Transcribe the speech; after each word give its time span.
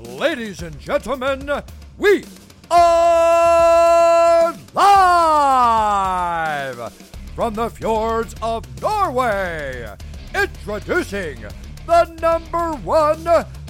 ladies 0.00 0.62
and 0.62 0.78
gentlemen, 0.78 1.50
we 1.98 2.24
are 2.70 4.54
live 4.74 6.92
from 7.34 7.54
the 7.54 7.68
fjords 7.70 8.34
of 8.40 8.64
Norway. 8.80 9.92
Introducing 10.34 11.44
the 11.86 12.04
number 12.22 12.72
one 12.76 13.24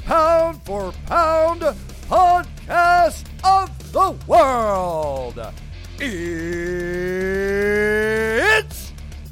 pound 0.05 0.63
for 0.63 0.93
pound 1.07 1.63
podcast 2.09 3.25
of 3.45 3.93
the 3.93 4.13
world. 4.27 5.41
It's 5.99 6.53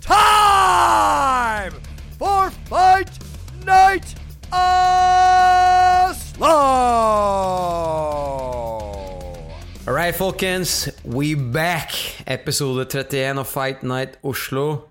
time 0.01 1.73
for 2.19 2.51
Fight 2.51 3.11
Night 3.65 4.15
All 6.41 6.47
right, 9.87 10.15
folkens. 10.15 10.89
We 11.05 11.35
back. 11.35 11.91
Episode 12.27 12.85
31 12.85 13.39
av 13.39 13.45
Fight 13.45 13.83
Night 13.83 14.19
Oslo. 14.23 14.85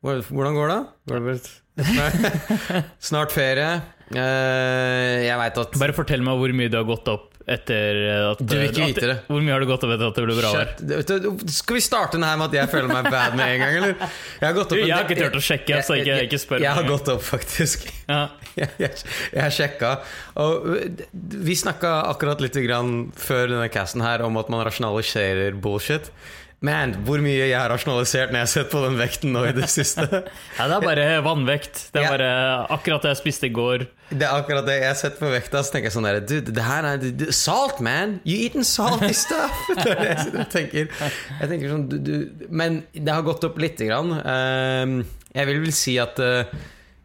Hvordan 0.00 0.54
går 0.56 0.68
det? 0.72 0.78
Går 1.10 1.20
det? 1.26 1.50
Snart 3.10 3.34
ferie. 3.34 3.80
Eh, 4.10 5.26
jeg 5.26 5.36
veit 5.38 5.58
at 5.60 5.76
Bare 5.82 5.94
fortell 5.94 6.24
meg 6.24 6.40
hvor 6.40 6.52
mye 6.56 6.72
du 6.72 6.78
har 6.80 6.88
gått 6.88 7.08
opp 7.12 7.29
etter 7.48 7.98
at 8.30 8.38
Du 8.42 8.52
vil 8.56 8.66
ikke 8.68 8.86
vite 8.90 9.06
det. 9.08 9.14
Hvor 9.26 9.40
mye 9.42 9.52
har 9.54 9.60
du 9.64 9.66
gått 9.70 9.84
opp 9.86 9.92
etter 9.94 10.10
at 10.10 10.18
det 10.18 10.24
ble 10.26 10.36
bra 10.38 10.50
vær? 10.54 10.68
Shit. 10.76 10.82
Vet 10.90 11.12
du, 11.24 11.28
Skal 11.50 11.78
vi 11.78 11.82
starte 11.84 12.18
den 12.18 12.26
her 12.28 12.36
med 12.40 12.50
at 12.50 12.56
jeg 12.60 12.70
føler 12.74 12.90
meg 12.92 13.08
bad 13.10 13.36
med 13.38 13.54
en 13.54 13.62
gang, 13.64 13.76
eller? 13.80 13.94
Jeg 14.40 14.44
har 14.46 14.56
gått 14.58 14.74
opp 14.74 14.78
Jeg 14.82 14.92
har 14.94 15.06
ikke 15.08 15.18
turt 15.22 15.38
å 15.40 15.44
sjekke, 15.48 15.80
så 15.86 15.96
ikke- 15.98 16.06
jeg- 16.16 16.28
ikke 16.28 16.38
spør 16.44 16.60
Jeg 16.60 16.74
har 16.76 16.84
gått 16.90 17.08
opp, 17.14 17.22
faktisk. 17.22 17.88
Ja. 18.08 18.20
Jeg, 18.60 18.68
jeg, 18.82 18.90
jeg 19.32 19.40
har 19.40 19.52
sjekka. 19.54 19.90
Og 20.42 20.64
vi 21.14 21.54
snakka 21.56 21.92
akkurat 22.10 22.40
litt 22.42 22.56
grann 22.66 23.12
før 23.16 23.46
denne 23.48 23.68
casten 23.72 24.02
her 24.02 24.20
om 24.26 24.36
at 24.36 24.50
man 24.50 24.64
rasjonaliserer 24.66 25.54
bullshit. 25.62 26.10
Man, 26.60 26.90
hvor 27.06 27.22
mye 27.24 27.38
jeg 27.48 27.54
har 27.56 27.70
rasjonalisert 27.72 28.28
når 28.34 28.36
jeg 28.42 28.44
har 28.44 28.50
sett 28.52 28.66
på 28.68 28.80
den 28.84 28.98
vekten 29.00 29.30
nå 29.32 29.46
i 29.48 29.52
det 29.56 29.64
siste. 29.72 30.04
ja, 30.58 30.66
det 30.68 30.74
er 30.76 30.82
bare 30.84 31.06
vannvekt. 31.24 31.86
Det 31.94 32.02
er 32.02 32.04
Ja. 32.04 32.10
bare 32.12 32.32
akkurat 32.76 33.06
det 33.06 33.14
jeg 33.14 33.20
spiste 33.22 33.48
i 33.48 33.52
går. 33.56 33.86
Det 34.10 34.26
er 34.26 34.34
akkurat 34.42 34.66
det 34.68 34.74
jeg 34.82 34.88
har 34.90 34.98
sett 35.00 35.16
på 35.16 35.30
vekta, 35.32 35.62
så 35.64 35.72
tenker 35.72 35.88
jeg 35.88 35.94
sånn 35.94 36.08
der 36.10 36.18
Dude, 36.20 36.52
det 36.52 36.66
her 36.66 36.84
er 36.90 37.32
Salt, 37.32 37.80
man! 37.80 38.18
You 38.28 38.36
eaten 38.44 38.66
salty 38.68 39.08
stuff! 39.16 39.56
Det 39.80 39.86
er 39.94 40.02
det 40.04 40.10
jeg 40.42 40.50
tenker. 40.52 40.92
Jeg 41.40 41.48
tenker 41.54 41.72
sånn, 41.72 41.86
du, 41.88 41.96
du, 42.04 42.44
men 42.52 42.82
det 42.92 43.08
har 43.16 43.24
gått 43.24 43.46
opp 43.48 43.56
lite 43.62 43.88
grann. 43.88 44.12
Ehm, 44.20 44.98
jeg 45.32 45.48
vil 45.48 45.62
vel 45.64 45.72
si 45.72 45.96
at 46.02 46.20
eh, 46.20 46.44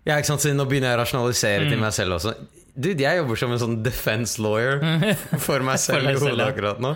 Ja, 0.06 0.18
ikke 0.20 0.34
sant, 0.34 0.44
så 0.44 0.52
nå 0.54 0.68
begynner 0.68 0.92
jeg 0.92 1.00
å 1.00 1.04
rasjonalisere 1.06 1.64
Mm. 1.64 1.72
til 1.72 1.80
meg 1.88 1.96
selv 1.96 2.20
også. 2.20 2.36
Dude, 2.76 3.00
jeg 3.00 3.22
jobber 3.22 3.40
som 3.40 3.54
en 3.56 3.62
sånn 3.62 3.78
defense 3.86 4.42
lawyer 4.44 4.82
for 5.46 5.64
meg 5.64 5.80
selv 5.80 6.12
i 6.12 6.16
hodet 6.20 6.50
akkurat 6.50 6.82
nå. 6.84 6.96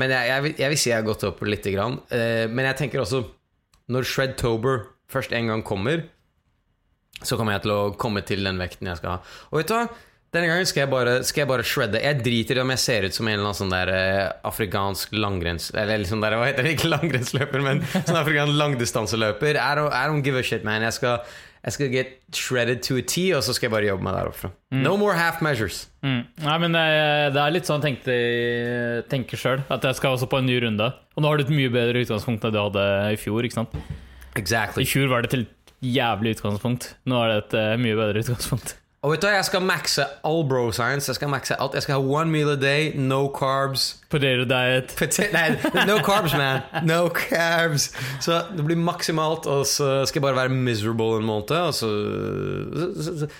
Men 0.00 0.12
jeg, 0.12 0.30
jeg, 0.30 0.44
vil, 0.44 0.56
jeg 0.60 0.72
vil 0.72 0.80
si 0.82 0.90
jeg 0.90 0.98
har 1.00 1.06
gått 1.06 1.24
opp 1.24 1.40
lite 1.48 1.72
grann. 1.72 2.00
Uh, 2.12 2.44
men 2.52 2.68
jeg 2.68 2.80
tenker 2.82 3.04
også 3.04 3.22
Når 3.94 4.08
Shredtober 4.08 4.88
først 5.12 5.32
en 5.36 5.52
gang 5.52 5.62
kommer, 5.64 6.06
så 7.22 7.38
kommer 7.38 7.56
jeg 7.56 7.64
til 7.64 7.72
å 7.74 7.82
komme 8.00 8.24
til 8.26 8.44
den 8.44 8.60
vekten 8.60 8.90
jeg 8.90 9.00
skal 9.00 9.16
ha. 9.16 9.38
Og 9.52 9.60
vet 9.60 9.70
du 9.70 9.76
hva? 9.76 9.86
Denne 10.34 10.48
gangen 10.50 10.66
skal 10.66 10.82
jeg 10.82 10.90
bare, 10.90 11.12
skal 11.22 11.44
jeg 11.44 11.48
bare 11.52 11.64
shredde. 11.68 12.00
Jeg 12.02 12.18
driter 12.24 12.58
i 12.58 12.62
om 12.64 12.72
jeg 12.72 12.82
ser 12.82 13.04
ut 13.06 13.14
som 13.14 13.28
en 13.28 13.36
eller 13.36 13.46
annen 13.46 13.58
sånn 13.60 13.74
der 13.74 13.92
uh, 13.94 14.32
afrikansk 14.50 15.14
langrenns... 15.14 15.68
Eller 15.78 16.02
liksom 16.02 16.24
der, 16.24 16.34
hva 16.40 16.48
heter 16.48 16.66
det? 16.66 16.72
Ikke 16.74 16.90
langrennsløper, 16.90 17.62
men 17.62 17.84
sånn 17.94 18.18
afrikansk 18.18 18.58
langdistanseløper. 18.58 19.60
I 19.60 19.78
don't, 19.78 19.94
I 19.94 20.08
don't 20.10 20.26
give 20.26 20.40
a 20.40 20.42
shit, 20.42 20.66
man. 20.66 20.82
Jeg 20.82 20.96
skal, 20.98 21.36
jeg 21.64 21.72
skal 21.72 21.88
get 21.92 22.10
shredded 22.36 22.82
to 22.84 22.98
a 23.00 23.02
T, 23.02 23.30
og 23.32 23.40
så 23.46 23.54
skal 23.56 23.70
jeg 23.70 23.72
bare 23.72 23.88
jobbe 23.88 24.04
meg 24.04 24.16
der 24.18 24.28
oppe. 24.28 24.50
No 24.76 24.98
more 25.00 25.14
half 25.16 25.40
measures. 25.44 25.86
Mm. 26.04 26.22
Nei, 26.44 26.56
men 26.60 26.76
det, 26.76 26.84
det 27.32 27.40
er 27.40 27.54
litt 27.54 27.70
sånn 27.70 27.80
jeg 27.80 27.94
tenkte, 27.94 28.16
tenker 29.08 29.40
sjøl, 29.40 29.64
at 29.72 29.86
jeg 29.88 29.96
skal 29.96 30.18
også 30.18 30.28
på 30.28 30.42
en 30.42 30.48
ny 30.50 30.58
runde. 30.66 30.90
Og 31.16 31.24
nå 31.24 31.30
har 31.30 31.40
du 31.40 31.46
et 31.46 31.54
mye 31.56 31.72
bedre 31.72 32.04
utgangspunkt 32.04 32.44
enn 32.44 32.52
du 32.52 32.60
hadde 32.60 32.86
i 33.14 33.20
fjor. 33.20 33.48
ikke 33.48 33.62
sant? 33.62 33.76
Exactly. 34.36 34.84
I 34.84 34.90
fjor 34.90 35.08
var 35.12 35.24
det 35.24 35.32
til 35.32 35.46
jævlig 35.84 36.36
utgangspunkt. 36.36 36.90
Nå 37.08 37.20
er 37.22 37.32
det 37.32 37.38
et 37.42 37.56
eh, 37.60 37.74
mye 37.80 37.96
bedre 37.98 38.24
utgangspunkt. 38.24 38.76
Og 39.04 39.12
vet 39.12 39.20
du 39.20 39.26
hva, 39.28 39.34
jeg 39.36 39.44
skal 39.50 39.60
maxe 39.68 40.04
all 40.24 40.42
bro 40.48 40.70
science. 40.72 41.10
Jeg 41.10 41.18
skal 41.18 41.28
maxe 41.28 41.56
alt. 41.60 41.74
Jeg 41.76 41.84
skal 41.84 41.98
ha 41.98 42.14
one 42.22 42.32
meal 42.32 42.48
a 42.54 42.56
day, 42.56 42.86
no 42.96 43.26
carbs. 43.36 43.98
Potato 44.08 44.46
diet. 44.48 44.94
Pote- 44.96 45.26
Nei, 45.34 45.50
no 45.90 45.98
carbs, 46.06 46.32
man. 46.40 46.62
No 46.88 47.02
carbs. 47.12 47.90
Så 48.24 48.38
det 48.56 48.64
blir 48.64 48.80
maksimalt, 48.80 49.44
og 49.50 49.66
så 49.68 49.90
skal 50.08 50.22
jeg 50.22 50.26
bare 50.30 50.38
være 50.46 50.56
miserable 50.56 51.18
en 51.20 51.28
måned. 51.28 51.52
Og 51.52 51.74
så, 51.76 51.90
så, 53.04 53.18
så, 53.24 53.30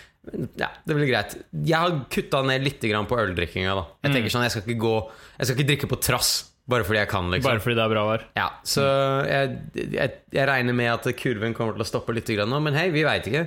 Ja, 0.61 0.69
det 0.89 0.95
blir 0.97 1.09
greit. 1.11 1.35
Jeg 1.69 1.77
har 1.81 1.97
kutta 2.13 2.45
ned 2.45 2.63
litt 2.65 2.81
på 2.85 3.19
øldrikkinga. 3.25 3.75
da 3.77 3.87
Jeg 4.05 4.15
tenker 4.19 4.33
sånn, 4.33 4.45
jeg 4.47 4.55
skal 4.55 4.77
gå 4.81 4.95
Jeg 5.39 5.47
skal 5.49 5.57
ikke 5.59 5.69
drikke 5.73 5.91
på 5.97 6.01
trass 6.01 6.31
bare 6.69 6.85
fordi 6.85 6.97
jeg 7.03 7.09
kan. 7.11 7.27
liksom 7.31 7.51
Bare 7.51 7.61
fordi 7.61 7.77
det 7.77 7.85
er 7.85 7.93
bra 7.93 8.05
vær. 8.09 8.23
Ja, 8.37 8.47
Så 8.65 8.85
jeg, 9.29 9.59
jeg, 9.93 10.15
jeg 10.33 10.49
regner 10.49 10.73
med 10.77 10.93
at 10.95 11.09
kurven 11.21 11.53
kommer 11.57 11.77
til 11.77 11.85
å 11.85 11.89
stoppe 11.89 12.15
litt 12.17 12.29
nå, 12.29 12.61
men 12.65 12.73
hei, 12.77 12.89
vi 12.95 13.05
veit 13.05 13.27
ikke. 13.29 13.47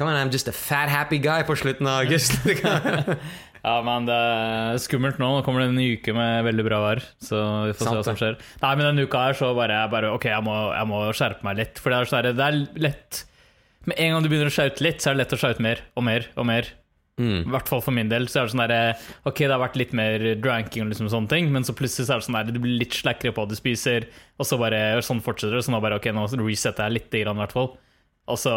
Come 0.00 0.08
on, 0.08 0.16
I'm 0.16 0.32
just 0.32 0.48
a 0.48 0.52
fat, 0.56 0.88
happy 0.88 1.18
guy 1.20 1.42
på 1.44 1.52
slutten 1.60 1.86
av 1.86 2.06
august. 2.06 2.32
Ja, 3.60 3.74
men 3.84 4.06
det 4.08 4.16
er 4.16 4.78
skummelt 4.80 5.18
nå. 5.20 5.26
Nå 5.36 5.40
kommer 5.44 5.60
det 5.60 5.66
en 5.68 5.80
uke 5.80 6.14
med 6.16 6.46
veldig 6.46 6.64
bra 6.64 6.78
vær. 6.80 7.02
Så 7.20 7.36
vi 7.68 7.74
får 7.76 7.84
Sant 7.84 7.92
se 7.92 7.98
hva 7.98 8.06
som 8.06 8.16
skjer. 8.16 8.38
Nei, 8.62 8.70
men 8.72 8.86
denne 8.86 9.04
uka 9.04 9.26
her 9.26 9.36
så 9.36 9.50
bare 9.52 9.82
bare 9.92 10.14
Ok, 10.14 10.30
jeg 10.30 10.46
må, 10.46 10.54
jeg 10.72 10.88
må 10.88 11.00
skjerpe 11.12 11.44
meg 11.44 11.58
litt. 11.60 11.80
For 11.82 11.92
det 11.92 11.98
er 11.98 12.08
sånn 12.08 12.30
det 12.40 12.46
er 12.46 12.56
lett 12.80 13.20
Med 13.84 14.00
en 14.00 14.14
gang 14.14 14.24
du 14.24 14.30
begynner 14.32 14.48
å 14.48 14.54
shoute 14.54 14.80
litt, 14.84 15.04
så 15.04 15.10
er 15.10 15.18
det 15.18 15.26
lett 15.26 15.36
å 15.36 15.40
shoute 15.42 15.66
mer 15.66 15.84
og 15.92 16.06
mer 16.08 16.30
og 16.40 16.48
mer. 16.48 16.72
Mm. 17.20 17.42
I 17.42 17.52
hvert 17.52 17.68
fall 17.68 17.84
for 17.84 17.98
min 18.00 18.08
del. 18.08 18.30
Så 18.32 18.40
er 18.40 18.48
det 18.48 18.54
sånn 18.54 18.64
der, 18.64 19.04
Ok, 19.28 19.44
det 19.44 19.52
har 19.52 19.60
vært 19.60 19.76
litt 19.82 19.92
mer 20.00 20.24
dranking 20.40 20.86
og 20.86 20.94
liksom 20.94 21.12
sånne 21.12 21.34
ting, 21.34 21.52
men 21.52 21.68
så 21.68 21.76
plutselig 21.76 22.08
så 22.08 22.16
er 22.16 22.24
det 22.24 22.28
sånn 22.30 22.40
der, 22.40 22.56
du 22.56 22.64
blir 22.64 22.80
litt 22.80 22.96
slakkere 22.96 23.36
på 23.36 23.44
hva 23.44 23.52
du 23.52 23.60
spiser, 23.60 24.08
og 24.40 24.48
så 24.48 24.56
bare 24.64 25.04
sånn 25.04 25.20
fortsetter 25.20 25.60
det. 25.60 25.66
Så 25.68 25.76
nå 25.76 25.84
bare 25.84 26.00
ok, 26.00 26.08
nå 26.16 26.24
resetter 26.46 26.88
jeg 26.88 26.96
litt, 26.96 27.20
i 27.20 27.26
hvert 27.28 27.56
fall. 27.60 27.74
Og 28.30 28.38
så, 28.38 28.52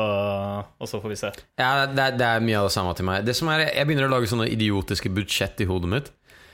og 0.79 0.89
så 0.89 0.99
får 1.03 1.09
vi 1.15 1.19
se. 1.25 1.31
Ja, 1.59 1.85
det 1.89 2.11
det 2.21 2.27
er 2.27 2.43
mye 2.45 2.59
av 2.61 2.69
det 2.69 2.75
samme 2.77 2.93
til 2.97 3.05
meg. 3.09 3.25
Det 3.25 3.35
som 3.37 3.49
er, 3.53 3.67
Jeg 3.73 3.87
begynner 3.89 4.07
å 4.09 4.13
lage 4.17 4.29
sånne 4.29 4.49
idiotiske 4.53 5.09
budsjett 5.13 5.61
i 5.65 5.69
hodet 5.69 5.89
mitt. 5.89 6.11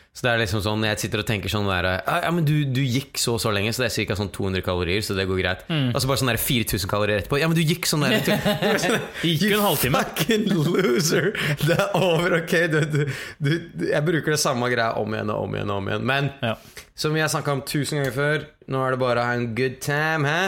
Så 0.09 0.23
det 0.25 0.31
er 0.31 0.39
liksom 0.41 0.61
sånn, 0.65 0.81
Jeg 0.87 0.97
sitter 0.99 1.21
og 1.21 1.25
tenker 1.29 1.51
sånn 1.53 1.67
der 1.69 1.85
«Ja, 2.01 2.31
men 2.33 2.43
du, 2.43 2.65
du 2.65 2.79
gikk 2.81 3.19
så 3.21 3.35
og 3.37 3.41
så 3.43 3.51
lenge, 3.53 3.69
så 3.71 3.83
det 3.85 3.91
er 3.93 4.07
ca. 4.09 4.15
Sånn 4.17 4.31
200 4.33 4.63
kalorier, 4.65 5.03
så 5.05 5.13
det 5.15 5.27
går 5.29 5.37
greit. 5.39 5.61
Og 5.69 5.99
så 6.01 6.09
bare 6.09 6.19
sånn 6.23 6.31
der 6.31 6.39
4000 6.41 6.89
kalorier 6.89 7.21
etterpå. 7.21 7.37
Ja, 7.39 7.47
men 7.47 7.55
du 7.55 7.61
gikk 7.61 7.85
sånn 7.87 8.01
der 8.07 8.17
er 8.17 8.81
sånn, 8.81 8.97
Gikk 9.21 9.45
jo 9.51 9.59
en 9.59 9.67
halvtime. 9.67 10.01
Fucking 10.09 10.47
loser! 10.49 11.29
Det 11.61 11.77
er 11.77 11.93
over, 12.01 12.39
ok? 12.41 12.55
Du, 12.73 13.05
du, 13.37 13.51
jeg 13.91 14.01
bruker 14.09 14.33
det 14.33 14.41
samme 14.41 14.71
greia 14.73 14.97
om 14.99 15.13
igjen 15.13 15.29
og 15.35 15.45
om 15.45 15.55
igjen. 15.59 15.69
og 15.75 15.83
om 15.83 15.91
igjen 15.93 16.09
Men 16.09 16.31
Ja. 16.41 16.55
som 16.99 17.13
vi 17.15 17.21
har 17.23 17.29
snakka 17.31 17.53
om 17.59 17.61
tusen 17.69 18.01
ganger 18.01 18.17
før, 18.17 18.49
nå 18.67 18.81
er 18.87 18.97
det 18.97 19.01
bare 19.05 19.21
å 19.21 19.29
ha 19.29 19.37
en 19.37 19.47
good 19.55 19.77
time. 19.85 20.25
Hæ? 20.25 20.41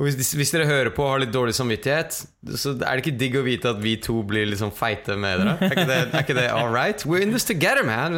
Og 0.00 0.06
hvis, 0.08 0.30
hvis 0.32 0.50
dere 0.54 0.64
hører 0.64 0.88
på 0.96 1.04
og 1.04 1.10
har 1.12 1.20
litt 1.20 1.32
dårlig 1.34 1.52
samvittighet, 1.52 2.22
så 2.56 2.72
er 2.72 2.96
det 2.96 3.02
ikke 3.02 3.18
digg 3.20 3.34
å 3.36 3.42
vite 3.44 3.68
at 3.74 3.82
vi 3.82 3.98
to 4.00 4.22
blir 4.24 4.48
liksom 4.48 4.72
feite 4.72 5.12
med 5.20 5.42
dere. 5.42 5.58
Er 5.60 5.74
ikke 5.74 5.84
det, 5.90 5.98
er 6.06 6.24
ikke 6.24 6.36
det 6.38 6.46
all 6.48 6.72
right? 6.72 7.04
We're 7.04 7.20
in 7.20 7.34
this 7.34 7.44
together, 7.44 7.84
man. 7.84 8.16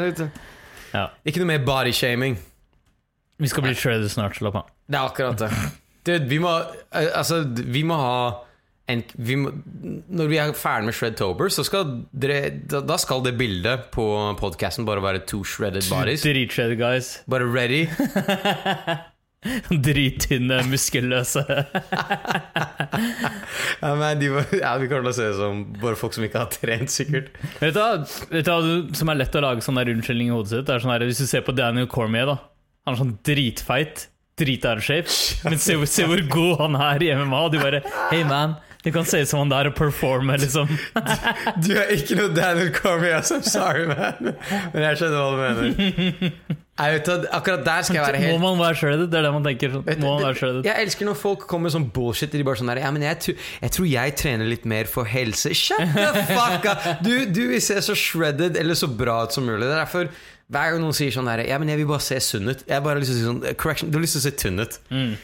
Ja. 0.92 1.08
Ikke 1.26 1.42
noe 1.42 1.50
mer 1.50 1.66
bodyshaming. 1.66 2.38
Vi 3.42 3.50
skal 3.50 3.66
bli 3.66 3.74
shredded 3.74 4.14
snart, 4.14 4.38
slapp 4.38 4.60
av. 4.62 4.70
Det 4.86 5.00
er 5.00 5.10
akkurat 5.10 5.42
det. 5.42 5.50
Dude, 6.06 6.30
vi 6.30 6.38
må 6.42 6.54
eh, 6.54 7.10
Altså, 7.14 7.42
vi 7.46 7.82
må 7.86 7.98
ha 7.98 8.16
en, 8.90 9.02
vi 9.14 9.36
må, 9.38 9.52
Når 10.10 10.30
vi 10.30 10.38
er 10.42 10.54
ferdig 10.58 10.88
med 10.90 10.96
Shredtober, 10.98 11.50
så 11.54 11.64
skal 11.66 12.02
dere 12.10 12.50
da, 12.70 12.82
da 12.86 12.98
skal 12.98 13.22
det 13.26 13.36
bildet 13.38 13.88
på 13.94 14.06
podcasten 14.38 14.86
bare 14.86 15.02
være 15.02 15.24
two 15.26 15.42
shredded 15.46 15.86
bodies. 15.90 16.22
Guys. 16.78 17.16
Bare 17.30 17.46
ready. 17.46 17.86
Drittynne, 19.70 20.60
muskelløse. 20.70 21.42
Ja, 23.80 23.94
men 23.98 24.20
de, 24.20 24.28
var- 24.30 24.52
ja, 24.60 24.76
vi 24.78 24.88
kommer 24.90 25.08
til 25.08 25.10
å 25.10 25.16
se 25.16 25.26
ut 25.32 25.38
som 25.40 25.62
bare 25.82 25.98
folk 25.98 26.14
som 26.16 26.26
ikke 26.26 26.42
har 26.44 26.50
trent, 26.54 26.92
sikkert. 26.94 27.32
Vet 27.58 27.74
du 27.74 27.80
hva 27.80 27.88
vet 28.30 28.46
du 28.46 28.94
som 28.98 29.10
er 29.12 29.18
lett 29.18 29.34
å 29.38 29.42
lage 29.44 29.64
sånn 29.66 29.80
der 29.80 29.90
unnskyldning 29.94 30.30
i 30.30 30.34
hodet 30.36 30.52
sitt? 30.54 30.66
Det 30.68 30.76
er 30.76 30.84
sånn 30.84 30.94
her, 30.94 31.06
Hvis 31.10 31.22
du 31.24 31.26
ser 31.30 31.42
på 31.46 31.54
Daniel 31.58 31.88
Cormier, 31.90 32.28
da. 32.30 32.38
Han 32.86 32.94
er 32.96 33.02
sånn 33.02 33.16
dritfeit. 33.26 34.06
Drit 34.40 34.64
out 34.64 34.78
of 34.80 34.86
shape. 34.86 35.10
Men 35.44 35.58
se, 35.60 35.74
se 35.90 36.06
hvor 36.08 36.22
god 36.32 36.62
han 36.62 36.78
er 36.80 37.02
i 37.04 37.10
MMA. 37.18 37.42
Du 37.52 37.58
bare 37.60 37.82
Hey 38.08 38.22
man, 38.24 38.54
du 38.82 38.88
kan 38.94 39.04
se 39.06 39.20
ut 39.22 39.28
som 39.28 39.42
han 39.42 39.50
der 39.52 39.68
og 39.68 39.76
performe, 39.78 40.38
liksom. 40.40 40.70
Du 41.62 41.68
er 41.76 41.92
ikke 41.98 42.16
noe 42.18 42.32
Daniel 42.34 42.70
Cormier, 42.74 43.20
I'm 43.20 43.44
sorry, 43.44 43.84
man. 43.90 44.32
Men 44.72 44.86
jeg 44.88 45.02
skjønner 45.02 45.18
hva 45.20 45.30
du 45.34 45.42
mener. 45.42 46.32
Vet 46.80 47.08
Akkurat 47.30 47.64
der 47.66 47.82
skal 47.84 47.98
jeg 47.98 48.06
være 48.06 48.20
helt 48.22 48.40
Må 48.40 48.54
man 48.54 48.62
være 48.64 48.76
shredded? 48.80 49.10
Det 49.12 49.18
er 49.18 49.26
det 49.26 49.32
man 49.34 49.44
tenker. 49.44 49.74
Må 50.00 50.14
man 50.14 50.24
være 50.24 50.38
shredded? 50.40 50.64
Jeg 50.64 50.86
elsker 50.86 51.06
når 51.06 51.18
folk 51.20 51.44
kommer 51.50 51.68
med 51.68 51.74
sånn 51.76 51.88
bullshit. 51.92 52.32
De 52.32 52.44
bare 52.48 52.60
sånn 52.62 52.72
der, 52.72 52.80
ja, 52.80 52.90
men 52.94 53.04
jeg, 53.04 53.36
jeg 53.60 53.74
tror 53.76 53.88
jeg 53.90 54.14
trener 54.22 54.48
litt 54.48 54.64
mer 54.72 54.88
for 54.90 55.08
helse. 55.08 55.52
Shut 55.58 55.84
the 55.92 56.24
fuck 56.32 56.64
up! 56.72 56.86
Du, 57.04 57.12
du 57.28 57.42
vil 57.52 57.60
se 57.62 57.76
så 57.84 57.96
shredded 57.98 58.56
eller 58.56 58.78
så 58.78 58.88
bra 58.88 59.20
ut 59.26 59.36
som 59.36 59.44
mulig. 59.46 59.66
Det 59.66 59.74
er 59.74 59.82
derfor 59.84 60.08
Hver 60.52 60.74
gang 60.74 60.82
noen 60.82 60.96
sier 60.96 61.12
sånn 61.14 61.28
der, 61.30 61.42
Ja, 61.48 61.56
men 61.60 61.70
jeg 61.72 61.80
vil 61.80 61.88
bare 61.88 62.04
se 62.04 62.18
sunn 62.20 62.50
ut. 62.50 62.60
Jeg 62.68 62.84
bare 62.84 62.98
har 62.98 63.00
lyst 63.00 63.12
til 63.14 63.16
å 63.16 63.20
si 63.20 63.26
sånn 63.28 63.40
eh, 63.48 63.54
Correction, 63.56 63.88
du 63.92 63.96
har 63.96 64.02
lyst 64.04 64.18
til 64.18 64.20
å 64.20 64.24
se 64.26 64.32
tynn 64.42 64.60
ut. 64.60 64.74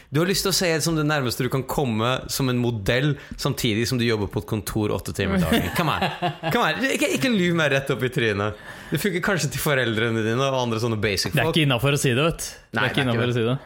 Du 0.09 0.21
har 0.23 0.29
lyst 0.29 0.45
til 0.47 0.51
å 0.51 0.55
se 0.57 0.69
som 0.81 0.97
det 0.97 1.05
nærmeste 1.05 1.45
du 1.45 1.51
kan 1.53 1.63
komme 1.69 2.15
som 2.33 2.49
en 2.49 2.57
modell, 2.61 3.11
samtidig 3.37 3.85
som 3.91 4.01
du 4.01 4.07
jobber 4.07 4.31
på 4.33 4.41
et 4.41 4.49
kontor 4.49 4.93
åtte 4.95 5.13
timer 5.13 5.43
dagen. 5.43 5.69
Come 5.77 5.93
on. 5.93 6.31
Come 6.49 6.63
on. 6.65 6.87
Ikke, 6.95 7.11
ikke 7.19 7.29
lyv 7.33 7.57
meg 7.59 7.75
rett 7.75 7.93
opp 7.93 8.05
i 8.07 8.09
trynet. 8.13 8.63
Det 8.89 9.01
funker 9.03 9.21
kanskje 9.29 9.51
til 9.53 9.61
foreldrene 9.61 10.25
dine 10.25 10.49
og 10.49 10.63
andre 10.63 10.81
sånne 10.81 10.97
basic 11.01 11.35
Det 11.35 11.43
er 11.43 11.49
folk. 11.51 11.57
ikke 11.57 11.67
innafor 11.69 11.99
å 11.99 12.01
si 12.01 12.15
det, 12.15 12.25
vet 12.31 12.41
du. 12.41 12.49
Det 12.73 12.81
er 12.81 12.95
ikke 12.95 13.05
ikke 13.05 13.29
å 13.29 13.37
si 13.37 13.45
det. 13.51 13.59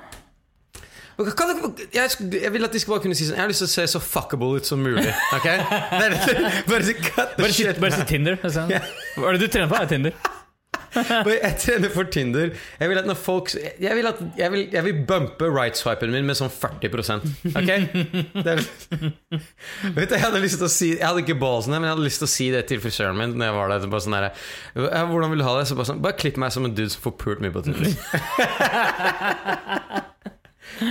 Jeg, 1.93 2.09
jeg 2.41 2.51
vil 2.55 2.65
at 2.65 2.73
de 2.73 2.79
skal 2.81 2.95
bare 2.95 3.03
kunne 3.03 3.15
si 3.15 3.27
sånn 3.27 3.37
Jeg 3.37 3.43
har 3.43 3.51
lyst 3.51 3.61
til 3.61 3.69
å 3.69 3.73
se 3.75 3.83
så 3.91 3.99
fuckable 4.01 4.57
ut 4.57 4.65
som 4.65 4.81
mulig. 4.81 5.05
Okay? 5.37 5.59
Bare 6.01 6.17
si 6.25 6.33
Bare 6.65 7.75
bare 7.77 7.93
si 7.93 8.07
Tinder. 8.09 8.39
Hva 8.41 9.29
er 9.29 9.37
det 9.37 9.45
du 9.45 9.53
trener 9.53 9.69
på? 9.69 9.77
Er 9.77 9.91
Tinder? 9.91 10.17
Jeg 11.45 11.55
trener 11.61 11.89
for 11.93 12.09
Tinder. 12.13 12.53
Jeg 12.79 12.89
vil 12.91 12.99
at 13.01 13.07
når 13.09 13.17
folk 13.17 13.51
Jeg 13.55 13.95
vil, 13.97 14.07
at, 14.07 14.19
jeg 14.37 14.51
vil, 14.53 14.63
jeg 14.73 14.85
vil 14.85 15.01
bumpe 15.09 15.49
right-swipen 15.49 16.13
min 16.13 16.27
med 16.27 16.37
sånn 16.37 16.51
40 16.53 16.93
Ok? 17.53 17.69
Er, 17.73 18.61
vet 19.97 20.09
du, 20.09 20.15
jeg 20.15 20.23
hadde 20.23 20.43
lyst 20.43 20.59
til 20.61 20.67
å 20.67 20.71
si 20.71 20.89
Jeg 20.93 21.05
hadde 21.05 21.23
ikke 21.25 21.39
ballsene, 21.41 21.79
men 21.79 21.89
jeg 21.89 21.95
hadde 21.95 22.07
lyst 22.07 22.21
til 22.23 22.29
å 22.29 22.33
si 22.35 22.49
det 22.53 22.65
til 22.69 22.81
frisøren 22.83 23.17
min 23.19 23.35
Når 23.37 23.49
jeg 23.49 23.57
var 23.57 23.73
der. 23.73 23.87
Bare 23.93 24.05
sånn 24.05 24.19
«Ja, 24.23 25.03
hvordan 25.09 25.33
vil 25.33 25.43
du 25.43 25.47
ha 25.47 25.55
det? 25.59 25.67
Så 25.69 25.77
bare, 25.77 25.89
sånn, 25.89 26.03
bare 26.03 26.19
klipp 26.19 26.37
meg 26.41 26.53
som 26.53 26.67
en 26.67 26.75
dude 26.75 26.91
som 26.93 27.03
får 27.03 27.17
pult 27.21 27.43
mye 27.43 27.53
på 27.53 27.63
Tinder. 27.65 27.89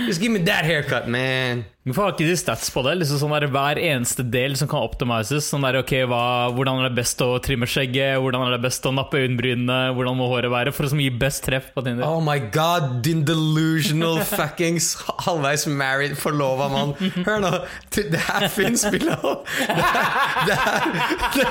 Just 0.07 0.21
give 0.21 0.31
me 0.31 0.39
that 0.39 0.65
haircut, 0.65 1.07
man. 1.07 1.65
Hvorfor 1.83 2.05
har 2.05 2.13
ikke 2.13 2.27
de 2.29 2.35
stats 2.39 2.69
på 2.71 2.79
det? 2.85 2.93
Liksom 3.01 3.17
sånn 3.19 3.33
der, 3.35 3.45
Hver 3.51 3.79
eneste 3.81 4.23
del 4.31 4.53
som 4.55 4.69
kan 4.71 4.85
optimises. 4.85 5.49
Sånn 5.51 5.65
der, 5.65 5.75
okay, 5.81 6.05
hva, 6.07 6.47
Hvordan 6.55 6.79
er 6.79 6.87
det 6.87 6.95
best 7.01 7.19
å 7.25 7.33
trimme 7.43 7.67
skjegget? 7.67 8.21
Hvordan 8.23 8.45
er 8.47 8.53
det 8.55 8.61
best 8.63 8.85
å 8.87 8.93
nappe 8.95 9.19
øyenbrynene? 9.19 9.79
Hvordan 9.97 10.15
må 10.15 10.29
håret 10.31 10.51
være? 10.53 10.71
For 10.75 10.87
å 10.87 10.99
gi 11.03 11.09
best 11.11 11.43
treff 11.43 11.67
på 11.75 11.83
Tinder. 11.83 12.05
Oh 12.07 12.21
my 12.23 12.37
god, 12.55 13.01
din 13.03 13.25
delusional 13.27 14.21
fuckings 14.37 14.93
halvveis 15.25 15.65
married, 15.67 16.15
forlova 16.19 16.69
mann. 16.71 16.95
Hør 17.27 17.43
nå, 17.43 17.51
det 17.97 18.21
her 18.29 18.47
fins, 18.53 18.85
Bilal. 18.93 19.41
Det 19.59 19.89
her, 19.89 20.07
det 20.47 20.57
her, 20.63 20.87
det, 21.35 21.49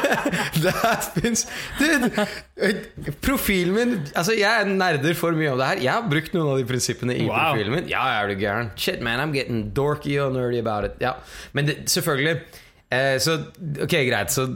det 0.65 0.73
her 0.81 1.05
fins 1.19 1.45
Dude, 1.79 2.09
profilen 3.25 3.75
min 3.77 3.93
Altså, 4.17 4.35
jeg 4.37 4.49
er 4.49 4.69
nerder 4.69 5.17
for 5.19 5.37
mye 5.37 5.53
om 5.53 5.61
det 5.61 5.69
her. 5.75 5.83
Jeg 5.85 5.93
har 5.93 6.09
brukt 6.09 6.33
noen 6.37 6.55
av 6.55 6.61
de 6.63 6.67
prinsippene 6.69 7.17
i 7.21 7.29
Wow. 7.29 7.53
profilen 7.53 7.77
min. 7.77 7.89
Ja, 7.93 8.03
er 8.23 8.33
du 8.33 8.41
gæren? 8.41 8.73
Shit, 8.81 9.01
man, 9.05 9.21
I'm 9.23 9.33
getting 9.37 9.69
dorky 9.77 10.17
og 10.29 10.37
nerdy 10.37 10.63
about 10.63 10.89
it. 10.91 10.97
Ja, 11.03 11.17
Men 11.53 11.69
det, 11.71 11.83
selvfølgelig 11.91 12.39
eh, 12.93 13.19
Så 13.23 13.39
ok, 13.83 13.99
greit. 14.09 14.33
Så 14.35 14.49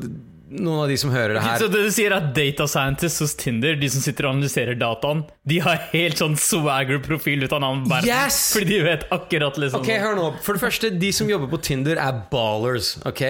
noen 0.46 0.84
av 0.84 0.90
de 0.90 0.94
som 1.00 1.10
hører 1.10 1.34
det 1.34 1.40
her 1.42 1.58
Så 1.58 1.66
det 1.72 1.80
du 1.88 1.90
sier 1.90 2.12
er 2.12 2.20
at 2.20 2.28
data 2.36 2.68
scientists 2.70 3.18
hos 3.24 3.32
Tinder, 3.38 3.74
de 3.80 3.88
som 3.90 4.02
sitter 4.04 4.28
og 4.28 4.36
analyserer 4.36 4.78
dataen, 4.78 5.24
de 5.50 5.56
har 5.64 5.80
helt 5.90 6.20
sånn 6.22 6.36
swagger-profil 6.38 7.42
ut 7.42 7.50
av 7.50 7.58
en 7.58 7.66
annen 7.66 7.88
verden. 7.90 8.06
Yes! 8.12 8.38
Fordi 8.54 8.68
de 8.70 8.78
vet 8.86 9.06
akkurat 9.14 9.58
liksom 9.58 9.82
Ok, 9.82 9.90
hør 10.04 10.14
nå 10.18 10.28
For 10.46 10.54
det 10.54 10.62
første, 10.62 10.92
de 11.02 11.10
som 11.16 11.30
jobber 11.30 11.50
på 11.50 11.58
Tinder 11.66 11.98
er 11.98 12.20
ballers 12.30 12.92
Ok, 13.08 13.24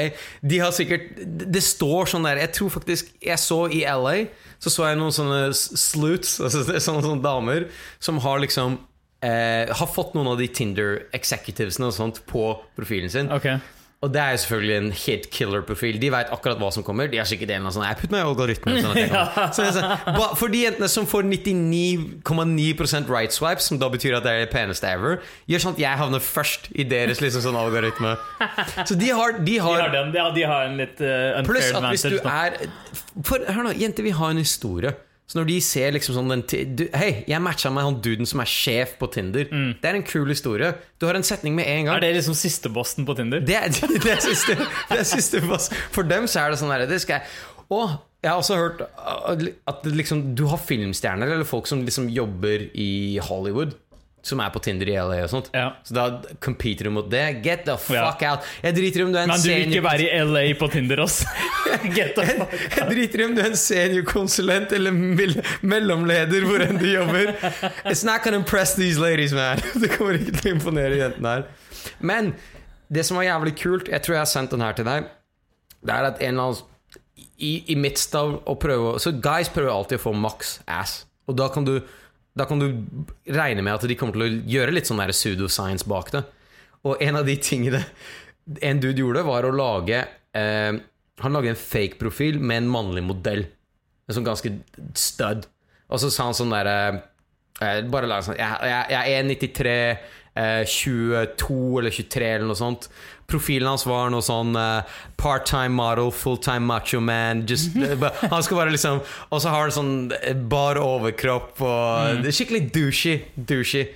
de 0.44 0.60
har 0.60 0.74
sikkert 0.76 1.14
Det 1.56 1.62
står 1.64 2.12
sånn 2.12 2.28
der 2.28 2.42
Jeg 2.44 2.52
tror 2.58 2.74
faktisk 2.76 3.08
Jeg 3.24 3.40
så 3.40 3.62
i 3.72 3.80
LA 3.88 4.26
Så 4.60 4.74
så 4.74 4.90
jeg 4.90 5.00
noen 5.00 5.16
sånne 5.16 5.40
sluts, 5.56 6.36
Altså 6.44 6.66
sånne, 6.68 7.00
sånne 7.00 7.24
damer 7.24 7.70
Som 7.96 8.20
har 8.26 8.44
liksom 8.44 8.76
eh, 9.22 9.72
Har 9.72 9.88
fått 9.92 10.14
noen 10.16 10.32
av 10.32 10.38
de 10.40 10.48
Tinder 10.48 11.06
executivesene 11.16 11.88
og 11.88 11.96
sånt 11.96 12.22
På 12.28 12.50
profilen 12.76 13.12
sin. 13.12 13.32
Okay. 13.32 13.58
Og 14.04 14.10
det 14.12 14.20
er 14.20 14.34
jo 14.34 14.40
selvfølgelig 14.42 14.74
en 14.76 14.90
hit 14.92 15.24
killer 15.32 15.62
profil. 15.64 15.96
De 15.98 16.10
vet 16.12 16.28
akkurat 16.30 16.58
hva 16.60 16.68
som 16.70 16.84
kommer. 16.84 17.08
De 17.08 17.16
har 17.16 17.24
sikkert 17.26 17.48
en 17.48 17.62
eller 17.64 17.70
annen 17.70 17.76
sånn 17.78 17.86
Jeg 17.86 17.96
putter 18.02 18.12
meg 18.12 18.20
i 18.20 18.28
algoritmen 18.28 18.76
sånn 18.84 18.98
kan. 19.08 19.52
så 19.56 19.64
er 19.64 20.02
ba- 20.18 20.34
For 20.36 20.52
de 20.52 20.60
jentene 20.66 20.88
som 20.92 21.08
får 21.08 21.24
99,9% 21.30 23.08
right 23.10 23.32
swipe 23.32 23.64
Som 23.64 23.80
da 23.80 23.88
betyr 23.92 24.18
at 24.18 24.26
det 24.26 24.34
er 24.34 24.44
det 24.44 24.50
peneste 24.52 24.90
ever 24.92 25.16
Gjør 25.48 25.64
sånn 25.64 25.78
at 25.78 25.82
jeg 25.86 26.00
havner 26.02 26.22
først 26.22 26.69
i 26.76 26.84
deres 26.86 27.22
liksom 27.24 27.46
sånn 27.48 27.56
algoritme. 27.58 28.12
Så 28.84 28.98
de 29.00 29.10
har, 29.16 29.38
de 29.40 29.44
De 29.48 29.58
har, 29.64 29.80
har 29.86 29.96
den, 29.96 30.12
ja, 30.20 30.28
de 30.36 30.44
har 30.52 30.69
en 30.69 30.76
litt 30.82 31.00
uh, 31.00 31.40
Pluss 31.48 31.72
at 31.72 31.88
hvis 31.88 32.04
du 32.04 32.20
er 32.20 32.60
for, 33.24 33.40
Hør 33.48 33.70
nå, 33.70 33.74
jenter 33.80 34.04
vil 34.06 34.16
ha 34.20 34.30
en 34.34 34.44
historie 34.44 34.92
Så 35.26 35.40
når 35.40 35.49
de 35.49 35.56
ser 35.64 35.90
liksom 35.96 36.14
sånn 36.14 36.28
den, 36.31 36.43
Hei, 36.94 37.25
jeg 37.26 37.43
matcha 37.43 37.70
med 37.75 37.82
han 37.82 37.96
duden 38.05 38.28
som 38.31 38.38
er 38.44 38.50
sjef 38.50 38.93
på 39.00 39.08
Tinder 39.11 39.49
Det 39.50 39.88
er 39.90 39.99
en 39.99 40.05
kul 40.06 40.28
historie 40.31 40.69
Du 41.02 41.08
har 41.08 41.19
en 41.19 41.26
setning 41.26 41.56
med 41.58 41.67
en 41.67 41.88
gang 41.88 41.99
Er 41.99 42.05
det 42.05 42.12
liksom 42.20 42.37
siste 42.38 42.70
bossen 42.70 43.08
på 43.08 43.17
Tinder? 43.19 43.43
det 43.43 43.56
er, 43.58 43.73
det 44.05 44.12
er 44.12 44.23
siste, 44.23 44.55
det 44.55 45.00
er 45.00 45.08
siste 45.08 45.43
boss. 45.43 45.67
For 45.94 46.06
dem 46.06 46.28
så 46.31 46.44
er 46.44 46.55
det 46.55 46.61
sånn 46.62 46.70
der, 46.70 46.87
det 46.90 47.00
skal 47.02 47.19
jeg 47.19 47.67
Og 47.75 47.96
jeg 48.23 48.32
har 48.32 48.40
også 48.40 48.56
hørt 48.58 48.81
at 49.70 49.84
liksom, 49.87 50.23
du 50.34 50.46
har 50.50 50.58
filmstjerner 50.58 51.31
eller 51.31 51.46
folk 51.46 51.69
som 51.70 51.84
liksom 51.87 52.08
jobber 52.11 52.64
i 52.75 53.20
Hollywood. 53.22 53.76
Som 54.26 54.40
er 54.43 54.50
på 54.50 54.58
Tinder 54.64 54.88
i 54.90 54.94
LA 54.99 55.20
og 55.23 55.31
sånt. 55.31 55.49
Ja. 55.55 55.69
Så 55.87 55.94
da 55.94 56.05
competer 56.43 56.88
du 56.88 56.90
mot 56.96 57.06
det. 57.12 57.20
Get 57.44 57.62
the 57.69 57.76
Ja. 57.94 58.08
fuck 58.11 58.25
out! 58.26 58.49
Jeg 58.64 58.75
driter 58.75 59.05
om 59.05 59.12
du 59.14 59.19
er 59.20 59.23
en 59.28 59.31
Men 59.31 59.38
du 59.44 59.46
vil 59.52 59.69
ikke 59.70 59.82
være 59.84 60.06
i 60.08 60.25
LA 60.26 60.43
på 60.58 60.67
Tinder, 60.73 61.02
ass. 61.05 61.20
Get 61.96 62.17
the 62.17 62.25
fuck. 62.26 62.40
out. 62.43 62.56
Jeg 62.76 62.88
driter 62.90 63.23
om 63.28 63.37
du 63.37 63.43
er 63.44 63.50
en 63.52 63.61
seniorkonsulent 63.61 64.73
eller 64.75 64.96
mellomleder 65.62 66.46
hvor 66.49 66.64
enn 66.64 66.78
du 66.81 66.87
jobber. 66.90 67.32
It's 67.87 68.02
not 68.06 68.25
gonna 68.25 68.40
impress 68.43 68.75
these 68.75 68.99
ladies, 68.99 69.32
man. 69.37 69.62
Det 69.82 69.93
kommer 69.94 70.19
ikke 70.19 70.34
til 70.40 70.50
å 70.52 70.56
imponere 70.58 70.99
jentene 70.99 71.34
her. 71.37 71.46
Men 72.02 72.32
det 72.93 73.05
som 73.06 73.19
var 73.19 73.26
jævlig 73.29 73.55
kult, 73.61 73.88
jeg 73.90 74.02
tror 74.02 74.17
jeg 74.19 74.25
har 74.25 74.31
sendt 74.31 74.55
den 74.55 74.62
her 74.67 74.75
til 74.79 74.87
deg, 74.88 75.06
det 75.87 75.94
er 75.94 76.08
at 76.11 76.19
en 76.22 76.32
eller 76.34 76.50
annen 76.50 76.64
i, 77.38 77.52
i 77.72 77.76
midst 77.79 78.14
av 78.17 78.38
å 78.49 78.55
prøve 78.61 78.94
Så 79.00 79.12
guys 79.22 79.49
prøver 79.52 79.70
alltid 79.72 79.99
å 80.00 80.05
få 80.08 80.12
maks 80.17 80.56
ass. 80.67 81.05
Og 81.29 81.37
da 81.38 81.46
kan 81.52 81.67
du 81.67 81.76
Da 82.36 82.44
kan 82.48 82.60
du 82.60 82.68
regne 83.32 83.64
med 83.64 83.74
at 83.74 83.86
de 83.88 83.96
kommer 83.96 84.16
til 84.16 84.26
å 84.26 84.32
gjøre 84.56 84.74
litt 84.74 84.88
sånn 84.88 85.00
pseudoscience 85.08 85.88
bak 85.88 86.12
det. 86.12 86.22
Og 86.86 87.02
en 87.02 87.18
av 87.18 87.26
de 87.26 87.36
tingene 87.40 87.82
en 88.62 88.80
dude 88.82 89.02
gjorde, 89.02 89.24
var 89.26 89.46
å 89.46 89.54
lage 89.54 90.04
eh, 90.36 90.76
Han 91.22 91.34
lagde 91.34 91.50
en 91.50 91.58
fake 91.58 91.98
profil 91.98 92.38
med 92.38 92.62
en 92.62 92.70
mannlig 92.70 93.02
modell. 93.06 93.46
En 94.06 94.18
sånn 94.18 94.26
ganske 94.26 94.52
stud. 94.94 95.48
Og 95.90 96.02
så 96.02 96.10
sa 96.12 96.28
han 96.28 96.36
sånn 96.36 96.54
derre 96.54 96.76
eh, 97.62 97.80
Bare 97.90 98.10
lag 98.10 98.24
sånn 98.26 98.38
Jeg, 98.38 98.70
jeg, 98.70 98.86
jeg 98.92 99.16
er 99.16 99.28
93, 99.32 99.74
eh, 100.42 100.62
22 100.76 101.58
eller 101.80 101.96
23 101.98 102.30
eller 102.36 102.50
noe 102.52 102.60
sånt. 102.60 102.90
Profilen 103.26 103.69
hans 103.69 103.87
var 103.88 104.11
noe 104.14 104.23
sånn 104.25 104.55
uh, 104.55 104.87
part-time 105.19 105.75
model, 105.75 106.12
full-time 106.14 106.67
macho 106.69 107.00
man. 107.02 107.44
Just, 107.49 107.75
eh, 107.82 108.06
han 108.31 108.44
skal 108.46 108.61
bare 108.61 108.75
liksom 108.75 109.00
Og 109.31 109.40
så 109.43 109.50
har 109.50 109.67
han 109.67 109.75
sånn 109.75 109.94
eh, 110.20 110.37
bar 110.37 110.78
overkropp 110.82 111.62
og 111.67 112.23
det 112.23 112.31
er 112.31 112.37
Skikkelig 112.38 112.62
douchey. 112.75 113.25
douchey. 113.37 113.88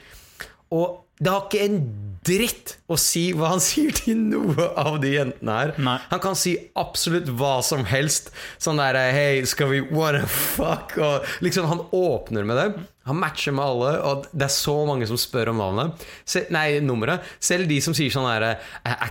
Og 0.75 0.99
det 1.21 1.29
har 1.29 1.43
ikke 1.47 1.65
en 1.67 1.81
dritt 2.25 2.75
å 2.89 2.97
si 3.01 3.27
hva 3.37 3.51
han 3.53 3.61
sier 3.71 3.93
til 3.97 4.17
noe 4.31 4.71
av 4.81 4.99
de 5.03 5.15
jentene 5.15 5.57
her. 5.59 5.73
Nei. 5.81 5.99
Han 6.11 6.23
kan 6.23 6.39
si 6.39 6.55
absolutt 6.81 7.29
hva 7.37 7.59
som 7.65 7.85
helst. 7.89 8.33
Sånn 8.61 8.81
der 8.81 8.99
Hei, 9.15 9.43
skal 9.49 9.71
vi 9.73 9.83
what 9.93 10.17
the 10.17 10.25
fuck? 10.31 10.97
Og 11.01 11.29
liksom 11.45 11.69
Han 11.71 11.85
åpner 11.97 12.49
med 12.49 12.61
det. 12.61 12.69
Han 13.11 13.19
matcher 13.19 13.55
med 13.57 13.65
alle, 13.65 13.91
og 14.07 14.29
det 14.31 14.47
er 14.47 14.53
så 14.55 14.75
mange 14.89 15.09
som 15.11 15.19
spør 15.19 15.51
om 15.53 15.59
navnet. 15.61 16.05
Se, 16.29 16.45
nei, 16.55 16.79
nummeret. 16.85 17.27
Selv 17.43 17.69
de 17.71 17.81
som 17.83 17.97
sier 17.97 18.13
sånn 18.15 18.29
der 18.31 18.61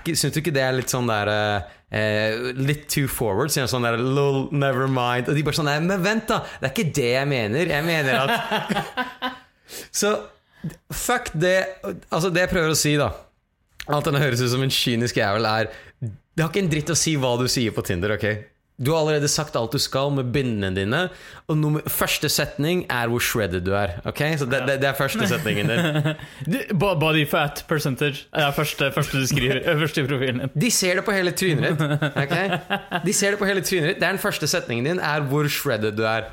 Syns 0.09 0.33
du 0.35 0.39
ikke 0.41 0.53
det 0.55 0.63
er 0.63 0.77
litt 0.77 0.91
sånn 0.91 1.09
der 1.09 1.31
eh, 1.35 2.39
Litt 2.55 2.87
too 2.91 3.09
forward? 3.11 3.51
Sier 3.53 3.67
sånn 3.69 3.87
der 3.87 3.99
Lol, 3.99 4.47
never 4.55 4.87
mind. 4.87 5.29
Og 5.29 5.37
de 5.37 5.43
bare 5.45 5.59
sånn 5.59 5.69
Nei, 5.69 5.79
men 5.83 6.03
vent, 6.05 6.29
da! 6.31 6.41
Det 6.59 6.69
er 6.69 6.75
ikke 6.75 6.95
det 6.95 7.09
jeg 7.13 7.29
mener. 7.29 7.73
Jeg 7.75 7.87
mener 7.87 8.23
at 8.23 9.35
Så 10.01 10.15
fuck 10.93 11.33
det 11.37 11.57
Altså, 12.09 12.31
det 12.33 12.47
jeg 12.47 12.53
prøver 12.53 12.73
å 12.73 12.77
si, 12.79 12.95
da 12.99 13.11
Alt 13.89 14.09
enn 14.09 14.21
høres 14.21 14.41
ut 14.43 14.51
som 14.51 14.63
en 14.63 14.73
kynisk 14.73 15.17
jævel, 15.17 15.47
er 15.49 15.69
Det 15.99 16.43
har 16.43 16.51
ikke 16.51 16.63
en 16.63 16.71
dritt 16.71 16.93
å 16.93 16.97
si 16.97 17.15
hva 17.19 17.35
du 17.39 17.47
sier 17.51 17.73
på 17.75 17.83
Tinder, 17.85 18.15
ok? 18.15 18.27
Du 18.79 18.91
har 18.93 19.01
allerede 19.01 19.27
sagt 19.27 19.55
alt 19.59 19.73
du 19.75 19.79
skal 19.81 20.11
med 20.15 20.31
bindene 20.33 20.71
dine, 20.75 21.01
og 21.47 21.57
nummer, 21.57 21.83
første 21.91 22.29
setning 22.31 22.85
er 22.89 23.11
hvor 23.11 23.19
shredded 23.19 23.65
du 23.65 23.73
er. 23.75 23.97
Ok? 24.07 24.21
Så 24.39 24.47
det, 24.47 24.61
det, 24.67 24.77
det 24.81 24.89
er 24.89 24.97
første 24.97 25.27
setningen 25.27 25.71
din. 25.71 26.79
Body 26.79 27.25
fat 27.27 27.65
percentage 27.67 28.25
er 28.33 28.51
første, 28.55 28.91
første 28.95 29.19
du 29.19 29.27
skriver. 29.27 29.61
Første 29.79 30.01
i 30.01 30.07
profilen 30.07 30.39
din. 30.43 30.49
De 30.61 30.71
ser 30.71 30.95
det 30.99 31.05
på 31.05 31.11
hele 31.11 31.31
trynet 31.31 31.79
ditt. 31.79 32.03
Okay? 32.23 32.57
De 33.05 33.13
ser 33.13 33.35
det 33.35 33.39
på 33.39 33.47
hele 33.49 33.61
trynet 33.61 33.93
ditt. 33.93 33.99
Det 33.99 34.07
er 34.07 34.15
den 34.15 34.21
første 34.21 34.47
setningen 34.47 34.85
din, 34.85 34.99
er 34.99 35.27
hvor 35.27 35.47
shredded 35.47 35.97
du 35.97 36.03
er. 36.07 36.29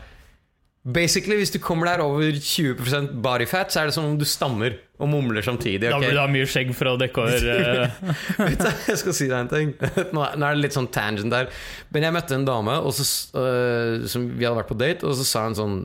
Basically, 0.86 1.36
Hvis 1.40 1.50
du 1.50 1.58
kommer 1.58 1.88
der 1.90 2.02
over 2.04 2.22
20% 2.38 3.16
body 3.22 3.46
fat, 3.50 3.72
så 3.74 3.80
er 3.80 3.88
det 3.88 3.94
som 3.96 4.04
om 4.06 4.18
du 4.18 4.24
stammer 4.24 4.76
og 5.02 5.08
mumler 5.10 5.42
samtidig. 5.42 5.90
Da 5.90 5.98
blir 5.98 6.14
du 6.14 6.20
ha 6.20 6.28
mye 6.30 6.46
skjegg 6.46 6.70
for 6.78 6.92
å 6.92 6.94
dekke 7.00 7.24
over 7.24 7.48
eh, 7.56 7.96
Vet 8.38 8.62
du, 8.64 8.68
jeg 8.92 9.00
skal 9.02 9.16
si 9.18 9.26
deg 9.26 9.38
en 9.40 9.50
ting. 9.50 9.72
Nå 10.14 10.22
er 10.22 10.36
er 10.38 10.54
det 10.54 10.62
litt 10.62 10.76
sånn 10.76 10.86
tangent 10.94 11.34
der. 11.34 11.50
Men 11.90 12.06
jeg 12.06 12.14
møtte 12.14 12.38
en 12.38 12.46
dame 12.46 12.78
så, 12.94 13.06
uh, 13.34 14.06
som 14.06 14.28
vi 14.30 14.46
hadde 14.46 14.60
vært 14.60 14.70
på 14.70 14.78
date, 14.78 15.02
og 15.10 15.18
så 15.18 15.26
sa 15.26 15.44
hun 15.48 15.58
sånn 15.58 15.76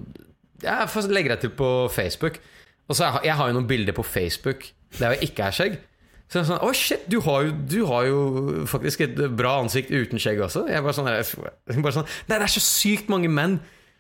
Ja, 0.62 0.84
få 0.86 1.02
legge 1.10 1.34
deg 1.34 1.42
til 1.48 1.56
på 1.58 1.72
Facebook. 1.90 2.38
Og 2.86 2.94
så 2.94 3.08
jeg, 3.08 3.18
har- 3.18 3.26
jeg 3.32 3.40
har 3.42 3.50
jo 3.50 3.58
noen 3.58 3.70
bilder 3.74 3.98
på 3.98 4.06
Facebook 4.06 4.70
der 5.00 5.16
jeg 5.16 5.32
ikke 5.32 5.48
er 5.50 5.56
skjegg. 5.56 5.82
Så 6.30 6.40
jeg 6.40 6.48
sånn, 6.48 6.62
Å, 6.64 6.72
shit, 6.78 7.10
du 7.12 7.18
har, 7.26 7.44
jo, 7.50 7.52
du 7.74 7.80
har 7.90 8.06
jo 8.06 8.22
faktisk 8.70 9.02
et 9.10 9.18
bra 9.36 9.58
ansikt 9.64 9.90
uten 9.92 10.22
skjegg 10.22 10.40
også. 10.46 10.68
Jeg 10.70 10.86
bare 10.86 10.96
sånn, 10.96 11.10
jeg, 11.10 11.82
bare 11.82 11.98
sånn 11.98 12.10
det 12.30 12.38
er 12.38 12.52
så 12.54 12.62
sykt 12.64 13.10
mange 13.12 13.32
menn 13.32 13.58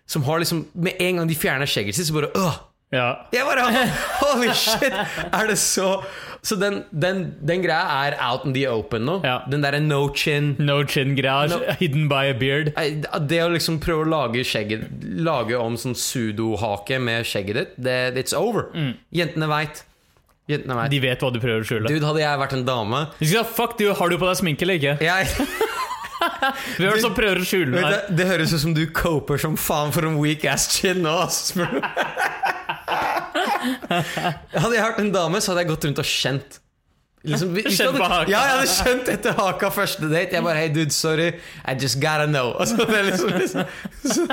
som 0.07 0.23
har 0.27 0.39
liksom 0.43 0.65
Med 0.73 0.99
en 0.99 1.21
gang 1.21 1.29
de 1.29 1.35
fjerner 1.37 1.69
skjegget 1.69 1.95
sitt, 1.95 2.07
så 2.09 2.13
bare 2.17 2.31
øh, 2.35 2.59
Ja. 2.91 3.05
Jeg 3.31 3.45
bare 3.47 3.67
Holy 4.21 4.51
shit! 4.53 4.91
Er 5.31 5.47
det 5.47 5.57
så 5.61 6.01
Så 6.43 6.55
den, 6.59 6.81
den, 6.91 7.35
den 7.47 7.61
greia 7.63 8.07
er 8.07 8.15
out 8.31 8.47
in 8.49 8.53
the 8.55 8.65
open 8.67 9.05
nå. 9.05 9.19
Ja. 9.23 9.37
Den 9.51 9.61
derre 9.63 9.79
no 9.79 10.07
chin 10.17 10.55
No 10.59 10.79
chin-greia. 10.83 11.47
No. 11.53 11.59
Hidden 11.79 12.07
by 12.09 12.31
a 12.31 12.33
beard. 12.33 12.71
Det 13.29 13.39
å 13.45 13.51
liksom 13.53 13.77
prøve 13.83 14.07
å 14.07 14.09
lage 14.09 14.41
skjegget 14.49 14.87
Lage 15.21 15.55
om 15.61 15.77
sånn 15.77 15.93
sudohake 15.95 16.97
med 16.99 17.29
skjegget 17.29 17.59
ditt, 17.61 17.77
det, 17.77 17.99
it's 18.17 18.33
over. 18.33 18.71
Jentene 19.13 19.47
veit. 19.51 19.83
Jentene 20.49 20.75
vet. 20.79 20.89
Mm. 20.89 20.91
De 20.95 20.99
vet 21.05 21.21
hva 21.23 21.29
du 21.31 21.37
prøver 21.39 21.61
å 21.61 21.67
skjule. 21.69 21.87
Dude, 21.93 22.05
hadde 22.09 22.23
jeg 22.23 22.39
vært 22.41 22.55
en 22.57 22.65
dame 22.67 23.03
De 23.21 23.29
skal, 23.29 23.45
fuck, 23.47 23.77
du, 23.79 23.85
Har 23.95 24.09
du 24.11 24.17
på 24.17 24.25
deg 24.27 24.39
sminke 24.41 24.65
eller 24.65 24.81
ikke? 24.81 24.95
jeg, 25.05 25.47
Hvem 26.77 26.87
er 26.91 26.99
som 27.03 27.13
prøver 27.17 27.41
å 27.41 27.45
skjule 27.47 27.71
meg. 27.75 27.83
den 28.07 28.17
Det 28.21 28.27
høres 28.29 28.53
ut 28.55 28.61
som 28.63 28.73
du 28.77 28.83
coper 28.95 29.41
som 29.41 29.55
faen 29.59 29.91
for 29.95 30.05
en 30.07 30.17
weak 30.21 30.45
ass 30.49 30.67
chin 30.75 31.01
nå. 31.05 31.15
Hadde 33.61 34.75
jeg 34.75 34.83
vært 34.83 34.99
en 35.03 35.13
dame, 35.13 35.41
så 35.41 35.51
hadde 35.53 35.63
jeg 35.65 35.71
gått 35.73 35.87
rundt 35.89 36.01
og 36.03 36.07
kjent. 36.07 36.59
Liksom, 37.21 37.51
hvis- 37.53 37.75
Kjent 37.77 37.97
på 37.99 38.05
haka. 38.09 38.31
Ja, 38.31 38.39
jeg 38.47 38.53
hadde 38.57 38.69
kjent 38.73 39.09
etter 39.13 39.35
haka 39.37 39.69
første 39.69 40.07
date. 40.09 40.33
Jeg 40.33 40.43
bare 40.43 40.55
Hei, 40.57 40.69
dude, 40.73 40.89
sorry. 40.91 41.27
I 41.65 41.75
just 41.77 41.99
gotta 42.01 42.25
know. 42.25 42.55
Og 42.57 42.65
så 42.67 42.77
hadde 42.79 42.95
jeg 42.97 43.05
liksom, 43.11 43.29
liksom 43.37 43.65
Så, 44.11 44.25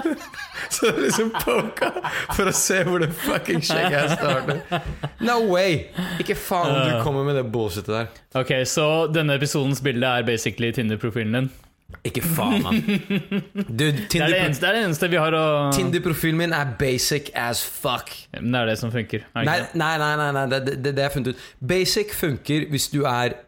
så 0.78 0.92
liksom 0.96 1.28
poka 1.36 1.90
for 2.32 2.48
å 2.48 2.52
se 2.56 2.80
hvor 2.88 2.98
det 3.04 3.10
fucking 3.12 3.60
her 3.68 4.08
starter. 4.14 4.82
No 5.20 5.36
way! 5.52 5.90
Ikke 6.18 6.34
faen 6.36 6.72
om 6.72 6.88
du 6.88 7.04
kommer 7.04 7.24
med 7.28 7.36
det 7.36 7.44
bullshitet 7.52 7.92
der. 7.92 8.08
Ok, 8.40 8.54
Så 8.68 8.88
denne 9.12 9.36
episodens 9.36 9.82
bilde 9.84 10.06
er 10.08 10.22
basically 10.24 10.72
Tinder-profilen 10.72 11.32
din? 11.42 11.50
Ikke 12.04 12.20
faen, 12.20 12.62
mann. 12.62 12.82
Det 13.78 13.86
er 13.88 14.28
det, 14.28 14.36
eneste, 14.36 14.60
det 14.60 14.68
er 14.68 14.74
det 14.76 14.82
eneste 14.84 15.08
vi 15.08 15.16
har 15.16 15.32
å 15.32 15.44
Tinder-profilen 15.72 16.36
min 16.36 16.52
er 16.52 16.74
basic 16.78 17.30
as 17.36 17.62
fuck. 17.64 18.12
Men 18.36 18.52
Det 18.52 18.60
er 18.60 18.70
det 18.72 18.76
som 18.82 18.92
funker. 18.92 19.24
er 19.32 19.48
Nei, 19.48 19.58
nei, 19.72 19.94
nei, 20.02 20.10
nei, 20.20 20.28
nei 20.36 20.44
det, 20.52 20.76
det, 20.84 20.92
det 20.98 21.06
jeg 21.06 21.14
funnet 21.16 21.32
ut. 21.32 21.46
Basic 21.72 22.12
funker 22.16 22.68
hvis 22.72 22.90
du 22.92 23.00
er 23.08 23.38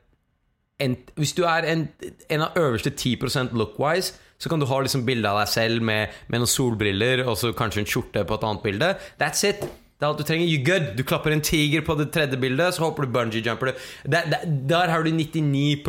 en, 0.81 0.97
Hvis 1.21 1.35
du 1.37 1.45
er 1.45 1.69
en, 1.69 1.85
en 2.33 2.47
av 2.47 2.57
øverste 2.57 2.91
10 2.91 3.53
look-wise, 3.53 4.17
så 4.41 4.49
kan 4.49 4.61
du 4.61 4.65
ha 4.65 4.81
liksom 4.81 5.05
bilde 5.05 5.29
av 5.29 5.43
deg 5.43 5.53
selv 5.53 5.85
med, 5.85 6.17
med 6.33 6.41
noen 6.41 6.49
solbriller 6.49 7.27
og 7.27 7.37
så 7.37 7.53
kanskje 7.53 7.85
en 7.85 7.91
skjorte 7.93 8.25
på 8.25 8.41
et 8.41 8.47
annet 8.49 8.65
bilde. 8.65 8.95
That's 9.21 9.45
it. 9.45 9.67
Det 10.01 10.07
er 10.07 10.15
alt 10.15 10.23
du 10.23 10.25
trenger. 10.25 10.49
You 10.49 10.65
good. 10.65 10.95
Du 10.97 11.05
klapper 11.05 11.35
en 11.37 11.43
tiger 11.45 11.85
på 11.85 11.93
det 12.01 12.09
tredje 12.15 12.41
bildet, 12.41 12.73
så 12.73 12.87
håper 12.87 13.05
du 13.05 13.13
bungee-jumper. 13.13 13.75
Der, 14.09 14.31
der, 14.33 14.47
der 14.71 14.89
har 14.89 15.05
du 15.05 15.11
99 15.13 15.85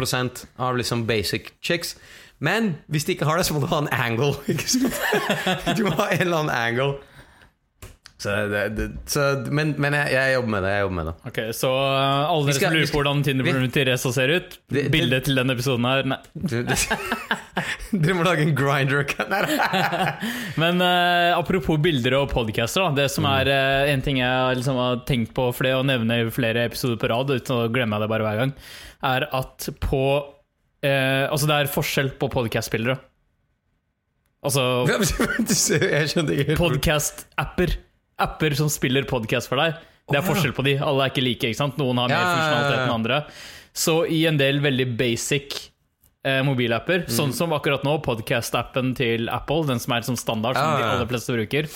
av 0.60 0.75
liksom 0.75 1.05
basic 1.08 1.53
chicks. 1.63 1.96
Men 2.41 2.71
hvis 2.89 3.05
de 3.05 3.13
ikke 3.15 3.27
har 3.29 3.38
det, 3.38 3.45
så 3.45 3.53
må 3.53 3.62
du 3.62 3.69
ha 3.69 3.83
en 3.86 3.91
angle. 3.93 4.33
Du 5.77 5.86
må 5.86 5.93
ha 6.00 6.10
en 6.10 6.24
eller 6.25 6.38
annen 6.41 6.53
angle. 6.55 6.91
Så 8.21 8.29
det, 8.51 8.60
det, 8.77 8.83
så, 9.10 9.21
men 9.50 9.71
men 9.81 9.95
jeg, 9.98 10.12
jeg 10.13 10.33
jobber 10.36 10.51
med 10.53 10.62
det. 10.65 10.71
Jeg 10.75 10.81
jobber 10.83 10.95
med 11.00 11.07
det. 11.10 11.13
Ok, 11.29 11.38
Så 11.57 11.69
uh, 11.74 12.29
alle 12.29 12.51
dere 12.51 12.57
som 12.60 12.75
lurer 12.75 12.91
på 12.91 13.00
hvordan 13.00 13.21
Tinder-programmet 13.25 13.74
til 13.74 13.88
Reza 13.89 14.12
ser 14.13 14.33
ut, 14.36 14.57
Det- 14.69 14.83
det- 14.83 14.91
bildet 14.93 15.25
til 15.25 15.39
denne 15.41 15.55
episoden 15.57 15.88
her 15.89 16.03
Nei. 16.12 16.19
Dere 17.91 18.13
må 18.15 18.24
lage 18.27 18.45
en 18.45 18.53
grinder-account. 18.55 19.55
Men 20.62 20.81
uh, 20.86 21.33
apropos 21.39 21.81
bilder 21.81 22.13
og 22.21 22.29
podcaster, 22.31 22.86
da. 22.86 22.91
Det 23.01 23.07
som 23.12 23.25
er 23.29 23.50
uh, 23.50 23.89
en 23.91 24.05
ting 24.05 24.21
jeg 24.21 24.60
liksom 24.62 24.77
har 24.79 25.01
tenkt 25.10 25.33
på 25.38 25.48
for 25.53 25.67
det 25.67 25.74
å 25.79 25.81
nevne 25.86 26.21
i 26.21 26.29
flere 26.33 26.67
episoder 26.69 27.01
på 27.01 27.10
rad, 27.12 27.33
uten 27.33 27.57
å 27.57 27.71
glemme 27.74 28.00
det 28.05 28.10
bare 28.12 28.27
hver 28.29 28.39
gang, 28.45 28.53
er 29.12 29.25
at 29.33 29.67
på 29.83 30.03
uh, 30.85 31.25
Altså, 31.31 31.47
det 31.50 31.55
er 31.59 31.71
forskjell 31.71 32.11
på 32.21 32.29
podcast-spillere. 32.33 32.97
Altså 34.41 34.61
jeg 34.89 36.09
skjønte 36.09 36.33
ikke 36.41 36.55
Podkast-apper. 36.57 37.75
Apper 38.21 38.55
som 38.57 38.69
spiller 38.73 39.05
podcast 39.09 39.50
for 39.51 39.61
deg. 39.61 39.75
Det 40.11 40.17
er 40.19 40.25
forskjell 40.25 40.53
på 40.57 40.65
de. 40.65 40.75
Alle 40.81 41.05
er 41.05 41.13
ikke 41.13 41.23
like. 41.23 41.50
ikke 41.51 41.59
sant? 41.59 41.77
Noen 41.81 42.00
har 42.01 42.09
mer 42.09 42.25
funksjonalitet 42.25 42.81
enn 42.88 42.95
andre. 42.95 43.19
Så 43.77 43.93
i 44.11 44.23
en 44.27 44.38
del 44.41 44.59
veldig 44.61 44.88
basic 45.00 45.55
eh, 46.27 46.41
mobilapper, 46.45 47.05
Mm. 47.05 47.13
sånn 47.15 47.31
som 47.33 47.53
akkurat 47.55 47.85
nå, 47.88 47.95
podcast-appen 48.05 48.91
til 48.97 49.29
Apple, 49.31 49.63
den 49.69 49.79
som 49.81 49.93
er 49.95 50.03
som 50.05 50.17
standard, 50.19 50.57
som 50.59 50.75
de 50.77 50.83
aller 50.89 51.07
fleste 51.09 51.33
bruker, 51.38 51.69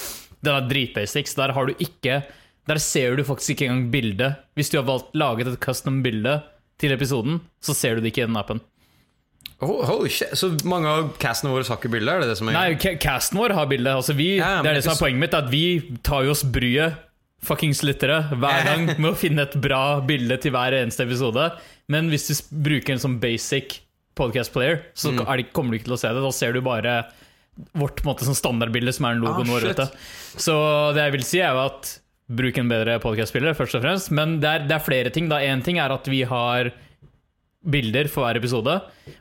den 0.46 0.54
er 0.58 0.68
dritbasic. 0.70 1.32
Så 1.32 1.40
der 1.46 1.54
har 1.56 1.70
du 1.70 1.74
ikke 1.82 2.24
Der 2.66 2.80
ser 2.82 3.14
du 3.16 3.22
faktisk 3.24 3.54
ikke 3.54 3.68
engang 3.70 3.92
bildet. 3.94 4.38
Hvis 4.58 4.72
du 4.74 4.80
har 4.80 4.88
valgt 4.88 5.12
laget 5.14 5.52
et 5.52 5.60
custom 5.62 6.00
bilde 6.02 6.40
til 6.82 6.92
episoden, 6.96 7.40
så 7.62 7.76
ser 7.78 7.94
du 7.96 8.02
det 8.02 8.10
ikke 8.10 8.24
i 8.24 8.26
den 8.26 8.38
appen. 8.42 8.58
Oh, 9.64 9.86
holy 9.88 10.10
shit. 10.12 10.34
Så 10.36 10.50
mange 10.68 10.90
av 10.92 11.14
castene 11.22 11.52
våre 11.54 11.64
har 11.64 11.78
ikke 11.80 11.92
bilde? 11.94 12.12
Er 12.12 12.20
det 12.26 12.28
det 12.34 12.38
som 12.42 12.50
er 12.52 12.54
Nei, 12.58 12.76
ca- 12.76 12.98
casten 13.00 13.40
vår 13.40 13.54
har 13.56 13.68
bilde. 13.72 13.94
Altså 13.96 14.16
vi, 14.18 14.38
Ja, 14.38 14.62
det 14.62 14.72
er 14.74 14.80
det 14.80 14.84
som 14.84 14.94
er 14.98 15.00
poenget 15.00 15.20
mitt. 15.24 15.34
At 15.38 15.50
vi 15.50 15.64
tar 16.04 16.26
jo 16.28 16.32
oss 16.36 16.44
bryet, 16.44 16.98
fuckings 17.46 17.82
lyttere, 17.86 18.18
hver 18.36 18.64
gang 18.68 18.86
med 19.00 19.12
å 19.14 19.16
finne 19.16 19.46
et 19.46 19.56
bra 19.62 20.02
bilde 20.02 20.38
til 20.44 20.52
hver 20.52 20.74
eneste 20.74 21.06
episode. 21.08 21.52
Men 21.88 22.10
hvis 22.12 22.28
du 22.28 22.34
bruker 22.68 22.94
en 22.96 23.00
sånn 23.04 23.20
basic 23.22 23.80
podcast 24.16 24.52
player, 24.56 24.82
så 24.96 25.12
Mm. 25.14 25.24
det, 25.38 25.54
kommer 25.54 25.72
du 25.72 25.78
ikke 25.80 25.86
til 25.92 25.94
å 25.98 26.00
se 26.00 26.08
det. 26.10 26.22
Da 26.24 26.32
ser 26.32 26.54
du 26.54 26.62
bare 26.62 27.06
vårt 27.78 28.02
måte, 28.04 28.26
sånn 28.28 28.36
standardbilde, 28.36 28.92
som 28.94 29.06
er 29.06 29.12
en 29.16 29.22
logoen 29.22 29.48
Ah, 29.48 29.54
vår. 29.54 29.92
Så 30.36 30.94
det 30.94 31.04
jeg 31.06 31.12
vil 31.14 31.24
si, 31.24 31.40
er 31.40 31.54
jo 31.54 31.66
at 31.66 32.00
bruk 32.28 32.58
en 32.58 32.68
bedre 32.68 33.00
podcast-spiller, 33.00 33.54
først 33.56 33.76
og 33.76 33.84
fremst. 33.84 34.12
Men 34.12 34.40
det 34.42 34.50
er, 34.50 34.60
det 34.68 34.72
er 34.76 34.80
flere 34.84 35.10
ting. 35.14 35.30
Én 35.30 35.64
ting 35.64 35.78
er 35.80 35.92
at 35.94 36.06
vi 36.08 36.24
har 36.24 36.72
bilder 37.66 38.10
for 38.12 38.26
hver 38.26 38.40
episode. 38.40 38.76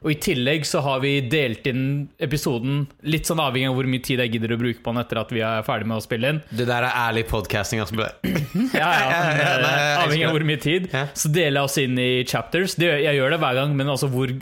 Og 0.04 0.10
i 0.12 0.16
tillegg 0.20 0.66
så 0.68 0.82
har 0.84 1.00
vi 1.04 1.16
delt 1.32 1.66
inn 1.70 1.84
episoden 2.22 2.84
litt 3.08 3.28
sånn 3.28 3.42
avhengig 3.42 3.70
av 3.70 3.78
hvor 3.78 3.88
mye 3.90 4.04
tid 4.04 4.22
jeg 4.22 4.34
gidder 4.36 4.54
å 4.56 4.60
bruke 4.60 4.84
på 4.84 4.94
den 4.94 5.02
etter 5.02 5.20
at 5.22 5.32
vi 5.34 5.42
er 5.46 5.64
ferdig 5.66 5.88
med 5.90 6.00
å 6.00 6.04
spille 6.04 6.34
inn. 6.34 6.42
Det 6.50 6.68
der 6.68 6.88
er 6.88 7.00
ærlig 7.06 7.26
podcasting. 7.30 7.82
Altså. 7.84 8.10
Ja, 8.74 8.90
ja, 9.00 9.08
men, 9.32 9.66
eh, 9.70 10.04
Avhengig 10.04 10.28
av 10.28 10.36
hvor 10.36 10.46
mye 10.52 10.62
tid. 10.62 10.88
Så 11.16 11.32
deler 11.32 11.60
jeg 11.62 11.70
oss 11.70 11.80
inn 11.82 11.98
i 12.00 12.12
chapters. 12.28 12.78
Jeg 12.80 13.18
gjør 13.18 13.36
det 13.36 13.42
hver 13.42 13.60
gang, 13.60 13.74
men 13.78 13.92
altså 13.92 14.12
hvor 14.12 14.32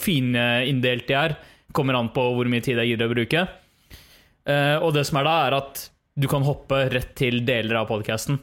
fine 0.00 0.46
uh, 0.64 0.80
de 0.84 1.18
er, 1.18 1.36
kommer 1.74 1.98
an 1.98 2.12
på 2.14 2.22
hvor 2.36 2.48
mye 2.50 2.64
tid 2.64 2.80
jeg 2.80 2.94
gidder 2.94 3.10
å 3.10 3.16
bruke. 3.16 3.46
Eh, 4.44 4.76
og 4.76 4.92
det 4.96 5.06
som 5.08 5.20
er 5.20 5.28
da, 5.28 5.36
er 5.46 5.58
at 5.58 5.86
du 6.14 6.28
kan 6.30 6.44
hoppe 6.46 6.84
rett 6.92 7.14
til 7.18 7.40
deler 7.46 7.80
av 7.80 7.88
podkasten. 7.90 8.38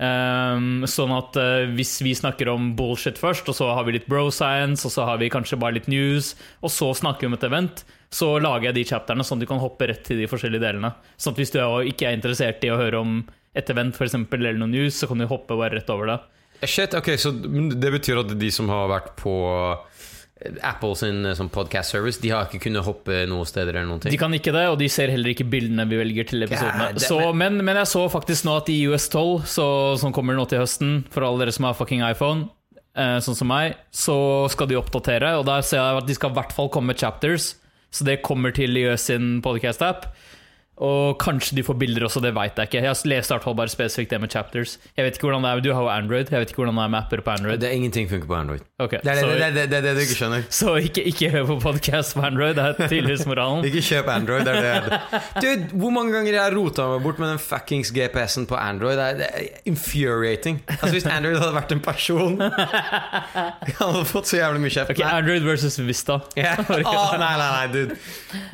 Sånn 0.00 1.12
at 1.14 1.36
uh, 1.38 1.66
hvis 1.76 2.02
vi 2.02 2.14
snakker 2.18 2.48
om 2.50 2.72
bullshit 2.76 3.18
først, 3.20 3.46
og 3.48 3.54
så 3.54 3.68
har 3.74 3.84
vi 3.86 3.92
litt 3.98 4.08
bro 4.10 4.26
science, 4.34 4.84
og 4.86 4.90
så 4.92 5.04
har 5.06 5.18
vi 5.18 5.30
kanskje 5.30 5.58
bare 5.60 5.74
litt 5.78 5.86
news, 5.88 6.34
og 6.62 6.70
så 6.74 6.90
snakker 6.94 7.20
vi 7.20 7.30
om 7.30 7.34
et 7.38 7.46
event, 7.46 7.84
så 8.14 8.32
lager 8.42 8.70
jeg 8.70 8.74
de 8.74 8.84
chapterne 8.90 9.24
sånn 9.26 9.38
at 9.38 9.46
du 9.46 9.50
kan 9.50 9.62
hoppe 9.62 9.88
rett 9.90 10.04
til 10.06 10.18
de 10.18 10.26
forskjellige 10.30 10.62
delene. 10.66 10.92
Sånn 11.18 11.34
at 11.34 11.38
hvis 11.42 11.54
du 11.54 11.58
er- 11.60 11.88
ikke 11.90 12.08
er 12.08 12.16
interessert 12.18 12.62
i 12.64 12.70
å 12.70 12.78
høre 12.78 13.00
om 13.00 13.24
et 13.54 13.70
event 13.70 13.94
for 13.94 14.04
eksempel, 14.06 14.40
eller 14.42 14.58
noe 14.58 14.68
news, 14.70 14.94
så 14.98 15.06
kan 15.06 15.18
du 15.18 15.26
hoppe 15.26 15.56
bare 15.56 15.74
rett 15.78 15.90
over 15.90 16.06
det. 16.06 16.20
Shit, 16.64 16.94
ok, 16.94 17.08
så 17.18 17.30
Det 17.34 17.90
betyr 17.92 18.20
at 18.20 18.38
de 18.38 18.50
som 18.50 18.68
har 18.68 18.88
vært 18.88 19.16
på 19.16 19.32
Apple 20.60 20.96
sin 20.98 21.24
eh, 21.24 21.36
sånn 21.38 21.50
podcast 21.52 21.94
service, 21.94 22.20
de 22.22 22.32
har 22.34 22.48
ikke 22.48 22.62
kunnet 22.66 22.84
hoppe 22.86 23.22
noen 23.30 23.48
steder 23.48 23.74
eller 23.74 23.88
noen 23.88 24.02
ting? 24.04 24.12
De 24.14 24.20
kan 24.20 24.34
ikke 24.36 24.52
det, 24.54 24.66
og 24.72 24.78
de 24.80 24.88
ser 24.92 25.12
heller 25.12 25.32
ikke 25.32 25.46
bildene 25.48 25.86
vi 25.90 26.00
velger 26.00 26.28
til 26.30 26.46
episodene. 26.46 26.90
God 26.96 27.06
Så, 27.06 27.20
men, 27.36 27.60
men 27.64 27.80
jeg 27.80 27.90
så 27.94 28.04
faktisk 28.12 28.48
nå 28.48 28.58
at 28.60 28.68
i 28.72 28.78
US 28.92 29.08
12, 29.08 29.46
så, 29.56 29.66
som 30.00 30.14
kommer 30.16 30.36
nå 30.38 30.46
til 30.50 30.62
høsten, 30.62 30.98
for 31.14 31.26
alle 31.26 31.44
dere 31.44 31.56
som 31.56 31.68
har 31.68 31.78
fucking 31.78 32.04
iPhone, 32.06 32.48
eh, 32.98 33.16
sånn 33.24 33.38
som 33.38 33.50
meg, 33.50 33.78
så 33.94 34.16
skal 34.52 34.70
de 34.70 34.78
oppdatere, 34.80 35.36
og 35.40 35.48
der 35.48 35.64
ser 35.66 35.80
jeg 35.80 36.02
at 36.02 36.08
de 36.10 36.18
skal 36.18 36.34
i 36.34 36.38
hvert 36.40 36.54
fall 36.56 36.72
komme 36.72 36.92
med 36.92 37.00
chapters. 37.00 37.54
Så 37.94 38.02
det 38.06 38.24
kommer 38.26 38.50
til 38.50 38.74
US 38.88 39.06
sin 39.06 39.38
podcast-app. 39.42 40.08
Og 40.82 41.18
kanskje 41.22 41.54
de 41.58 41.62
får 41.62 41.76
bilder 41.78 42.02
også, 42.08 42.18
det 42.24 42.32
veit 42.34 42.56
jeg 42.58 42.66
ikke. 42.66 42.80
Jeg 42.82 42.90
har 42.90 43.02
lest 43.06 43.30
hvert 43.30 43.46
bare 43.56 43.70
spesifikt 43.70 44.10
det 44.10 44.18
med 44.20 44.30
chapters. 44.32 44.78
Jeg 44.96 45.06
vet 45.06 45.18
ikke 45.18 45.28
hvordan 45.28 45.44
det 45.46 45.50
er, 45.50 45.60
Du 45.62 45.72
har 45.72 45.82
jo 45.86 45.90
Android, 45.92 46.30
jeg 46.30 46.40
vet 46.42 46.50
ikke 46.50 46.62
hvordan 46.64 46.74
det 46.74 46.84
er 46.84 46.88
med 46.94 46.98
apper 46.98 47.22
på 47.22 47.30
Android. 47.30 47.60
Det 47.62 47.68
er 47.68 47.76
ingenting 47.78 48.08
funker 48.10 48.26
på 48.26 48.34
Android. 48.34 48.64
Okay, 48.78 48.98
Det 49.04 49.10
er 49.10 49.14
det, 49.14 49.20
så, 49.20 49.28
det, 49.28 49.38
det, 49.38 49.54
det, 49.54 49.70
det, 49.70 49.78
er 49.78 49.82
det 49.82 49.94
du 49.94 50.00
ikke 50.02 50.18
skjønner. 50.18 50.46
så 50.60 50.74
ikke, 50.82 51.04
ikke 51.12 51.30
hør 51.30 51.46
på 51.52 51.58
podcast 51.62 52.16
på 52.18 52.24
Android, 52.26 52.56
det 52.58 52.64
er 52.64 52.88
tydeligvis 52.88 53.26
moralen. 53.30 53.64
Ikke 53.68 53.82
kjøp 53.84 54.08
Android. 54.10 54.44
Det 54.44 54.54
er 54.58 54.88
det. 54.88 54.98
Dude, 55.38 55.68
hvor 55.78 55.94
mange 55.94 56.12
ganger 56.12 56.32
jeg 56.32 56.42
har 56.42 56.56
rota 56.58 56.88
meg 56.90 57.06
bort 57.06 57.22
med 57.22 57.30
den 57.30 57.38
fuckings 57.42 57.92
GPS-en 57.94 58.48
på 58.50 58.58
Android? 58.58 58.98
Det 58.98 59.04
er, 59.04 59.20
det 59.22 59.28
er 59.30 59.70
infuriating. 59.70 60.60
Altså 60.68 60.90
Hvis 60.96 61.06
Android 61.06 61.38
hadde 61.38 61.54
vært 61.54 61.72
en 61.74 61.82
person 61.84 62.36
Jeg 63.68 63.76
hadde 63.78 64.04
fått 64.08 64.30
så 64.30 64.40
jævlig 64.40 64.64
mye 64.64 64.74
kjeft. 64.74 64.90
Ok, 64.94 65.04
Android 65.06 65.46
versus 65.46 65.78
Vista. 65.84 66.18
Yeah. 66.38 66.58
Åh, 66.60 67.14
nei, 67.20 67.32
nei, 67.38 67.48
nei, 67.54 67.64
dude. 67.72 67.98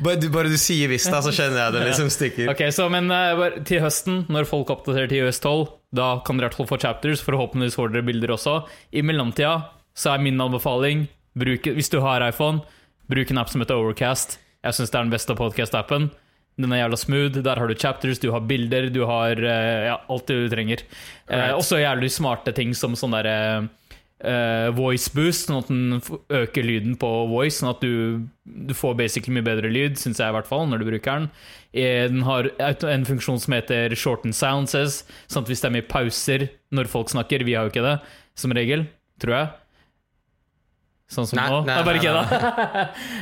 Bare 0.03 0.21
du, 0.21 0.29
bare 0.33 0.51
du 0.51 0.57
sier 0.61 0.91
Vista, 0.91 1.21
så 1.23 1.33
skjønner 1.33 1.65
jeg 1.65 1.75
det 1.77 1.85
liksom 1.89 2.10
stikker. 2.13 2.51
Ok, 2.51 2.63
så 2.75 2.87
men 2.91 3.11
uh, 3.11 3.45
til 3.67 3.81
høsten, 3.83 4.23
når 4.31 4.49
folk 4.49 4.71
oppdaterer 4.73 5.09
til 5.11 5.27
US 5.27 5.41
12, 5.41 5.67
da 5.97 6.13
kan 6.25 6.37
dere 6.37 6.47
i 6.47 6.49
hvert 6.49 6.59
fall 6.61 6.69
få 6.69 6.79
chapters. 6.81 7.23
Forhåpentligvis 7.25 7.77
får 7.79 7.93
dere 7.93 8.07
bilder 8.07 8.35
også. 8.35 8.61
I 8.95 9.03
mellomtida 9.05 9.55
så 9.97 10.13
er 10.13 10.23
min 10.23 10.39
anbefaling, 10.41 11.07
bruk, 11.37 11.67
hvis 11.75 11.91
du 11.91 11.99
har 12.03 12.23
iPhone, 12.27 12.63
bruk 13.11 13.31
en 13.31 13.41
app 13.41 13.51
som 13.51 13.63
heter 13.63 13.79
Overcast. 13.79 14.39
Jeg 14.61 14.77
syns 14.77 14.93
det 14.93 14.99
er 14.99 15.07
den 15.07 15.13
beste 15.15 15.35
podcast-appen. 15.37 16.11
Den 16.61 16.73
er 16.75 16.83
jævla 16.83 16.99
smooth. 16.99 17.41
Der 17.43 17.59
har 17.59 17.67
du 17.67 17.75
chapters, 17.75 18.19
du 18.21 18.29
har 18.35 18.43
bilder, 18.45 18.89
du 18.93 19.03
har 19.09 19.39
uh, 19.39 19.83
ja, 19.89 19.99
alt 20.11 20.27
du 20.29 20.47
trenger. 20.51 20.83
Right. 21.27 21.55
også 21.55 21.79
jævlig 21.81 22.11
smarte 22.13 22.53
ting 22.55 22.75
som 22.77 22.97
sånn 22.99 23.15
derre 23.15 23.37
eh, 24.23 24.69
voice 24.77 25.11
boost, 25.15 25.47
sånn 25.47 25.59
at 25.61 25.71
den 25.71 26.01
øker 26.41 26.65
lyden 26.67 26.97
på 27.01 27.09
voice, 27.31 27.59
sånn 27.59 27.71
at 27.73 27.81
du, 27.83 28.27
du 28.45 28.73
får 28.77 28.97
basically 28.99 29.35
mye 29.37 29.47
bedre 29.47 29.71
lyd, 29.71 29.97
syns 30.01 30.21
jeg 30.21 30.31
i 30.31 30.35
hvert 30.37 30.49
fall, 30.49 30.67
når 30.69 30.83
du 30.83 30.89
bruker 30.91 31.21
den. 31.21 31.29
Eh, 31.71 32.05
Den 32.11 32.25
har 32.27 32.49
en 32.59 33.07
funksjon 33.07 33.39
som 33.39 33.55
heter 33.55 33.95
shorten 33.95 34.35
silences, 34.35 35.01
sånn 35.31 35.45
at 35.45 35.51
hvis 35.51 35.63
det 35.63 35.71
er 35.71 35.77
mye 35.79 35.89
pauser 35.89 36.49
når 36.75 36.89
folk 36.91 37.11
snakker 37.11 37.45
Vi 37.47 37.55
har 37.55 37.67
jo 37.67 37.73
ikke 37.73 37.85
det, 37.87 37.97
som 38.35 38.53
regel, 38.55 38.85
tror 39.21 39.37
jeg. 39.37 39.51
Sånn 41.11 41.27
som 41.27 41.41
Nei, 41.41 41.47
nå. 41.51 41.57
nei, 41.67 41.79
bare 41.83 41.99
kødda. 41.99 42.21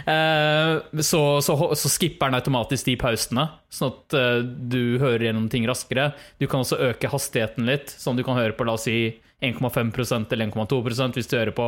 uh, 0.06 1.02
så, 1.10 1.22
så, 1.42 1.56
så 1.74 1.90
skipper 1.90 2.30
den 2.30 2.38
automatisk 2.38 2.86
de 2.86 2.94
pausene, 3.02 3.48
sånn 3.74 3.90
at 3.96 4.18
uh, 4.18 4.44
du 4.46 5.00
hører 5.02 5.26
gjennom 5.30 5.48
ting 5.50 5.66
raskere. 5.66 6.12
Du 6.38 6.46
kan 6.46 6.62
også 6.62 6.78
øke 6.92 7.10
hastigheten 7.10 7.66
litt, 7.70 7.90
sånn 7.90 8.20
du 8.20 8.22
kan 8.28 8.38
høre 8.38 8.54
på 8.54 8.68
la 8.70 8.78
oss 8.78 8.86
si 8.86 9.00
1,5% 9.42 10.34
eller 10.36 10.52
1,2 10.52 11.14
Hvis 11.14 11.28
du 11.28 11.38
hører 11.38 11.52
på 11.56 11.68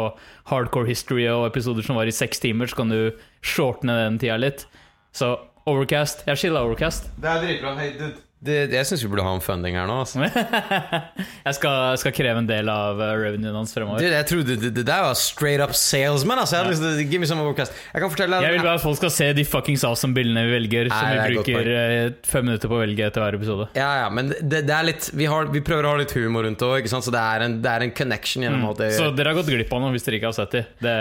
Hardcore 0.52 0.88
History 0.88 1.28
og 1.32 1.48
episoder 1.48 1.82
som 1.86 1.96
var 1.96 2.10
i 2.10 2.12
seks 2.16 2.40
timer, 2.40 2.68
så 2.68 2.76
kan 2.76 2.90
du 2.90 3.12
shortne 3.42 3.96
den 4.04 4.20
tida 4.20 4.38
litt. 4.38 4.68
Så 5.14 5.38
Overcast. 5.70 6.26
Jeg 6.28 6.38
skiller 6.42 6.66
Overcast. 6.66 7.12
Det 7.22 7.30
er 7.30 7.42
dritbra. 7.44 7.76
Hei, 7.78 7.92
dude. 8.00 8.18
Det, 8.42 8.56
jeg 8.74 8.88
syns 8.90 9.04
vi 9.06 9.10
burde 9.12 9.22
ha 9.22 9.36
en 9.38 9.44
funding 9.44 9.76
her 9.78 9.86
nå. 9.86 10.00
Altså. 10.02 10.18
Jeg 11.46 11.56
skal, 11.58 11.98
skal 12.02 12.14
kreve 12.16 12.40
en 12.42 12.48
del 12.50 12.70
av 12.70 13.00
eh, 13.02 13.12
revenuen 13.18 13.54
hans 13.58 13.72
fremover. 13.74 14.02
Dude, 14.02 14.14
jeg 14.18 14.28
trodde 14.30 14.56
det, 14.62 14.70
det 14.78 14.84
der 14.88 15.04
var 15.06 15.16
straight 15.18 15.62
up 15.64 15.74
salesman. 15.78 16.40
Altså. 16.42 16.58
Jeg 16.58 16.78
å 16.78 17.06
give 17.10 17.22
me 17.22 17.30
some 17.30 17.42
overcast. 17.44 17.74
Jeg 17.94 18.02
kan 18.04 18.12
fortelle 18.14 18.40
Jeg 18.46 18.56
vil 18.56 18.64
bare 18.66 18.78
at 18.80 18.84
folk 18.84 18.98
skal 19.00 19.12
se 19.14 19.28
de 19.38 19.46
fuckings 19.48 19.84
awesome 19.88 20.14
bildene 20.18 20.44
vi 20.48 20.54
velger, 20.56 20.90
som 20.92 21.02
Nei, 21.06 21.12
det 21.14 21.22
er 21.22 21.34
vi 21.34 21.38
bruker 21.38 21.70
eh, 21.76 22.14
fem 22.30 22.46
minutter 22.50 22.72
på 22.72 22.78
å 22.78 22.82
velge 22.82 23.08
etter 23.08 23.24
hver 23.26 23.38
episode. 23.40 23.68
Ja, 23.78 23.90
ja, 24.04 24.08
men 24.14 24.32
det, 24.34 24.64
det 24.70 24.76
er 24.78 24.88
litt 24.90 25.10
vi, 25.18 25.28
har, 25.30 25.50
vi 25.54 25.62
prøver 25.66 25.88
å 25.90 25.94
ha 25.96 26.02
litt 26.02 26.14
humor 26.18 26.46
rundt 26.48 26.62
det 26.62 26.70
òg, 26.70 26.90
så 26.92 27.14
det 27.14 27.22
er, 27.22 27.46
en, 27.48 27.58
det 27.66 27.72
er 27.76 27.86
en 27.88 27.94
connection 28.02 28.46
gjennom 28.48 28.66
alt 28.72 28.82
det 28.84 28.90
Mm. 28.92 28.98
Så 28.98 29.12
dere 29.16 29.32
har 29.32 29.38
gått 29.38 29.50
glipp 29.54 29.72
av 29.78 29.82
noe 29.86 29.94
hvis 29.94 30.04
dere 30.08 30.18
ikke 30.18 30.30
har 30.32 30.36
sett 30.36 30.54
de. 30.58 30.62
Det, 30.82 30.96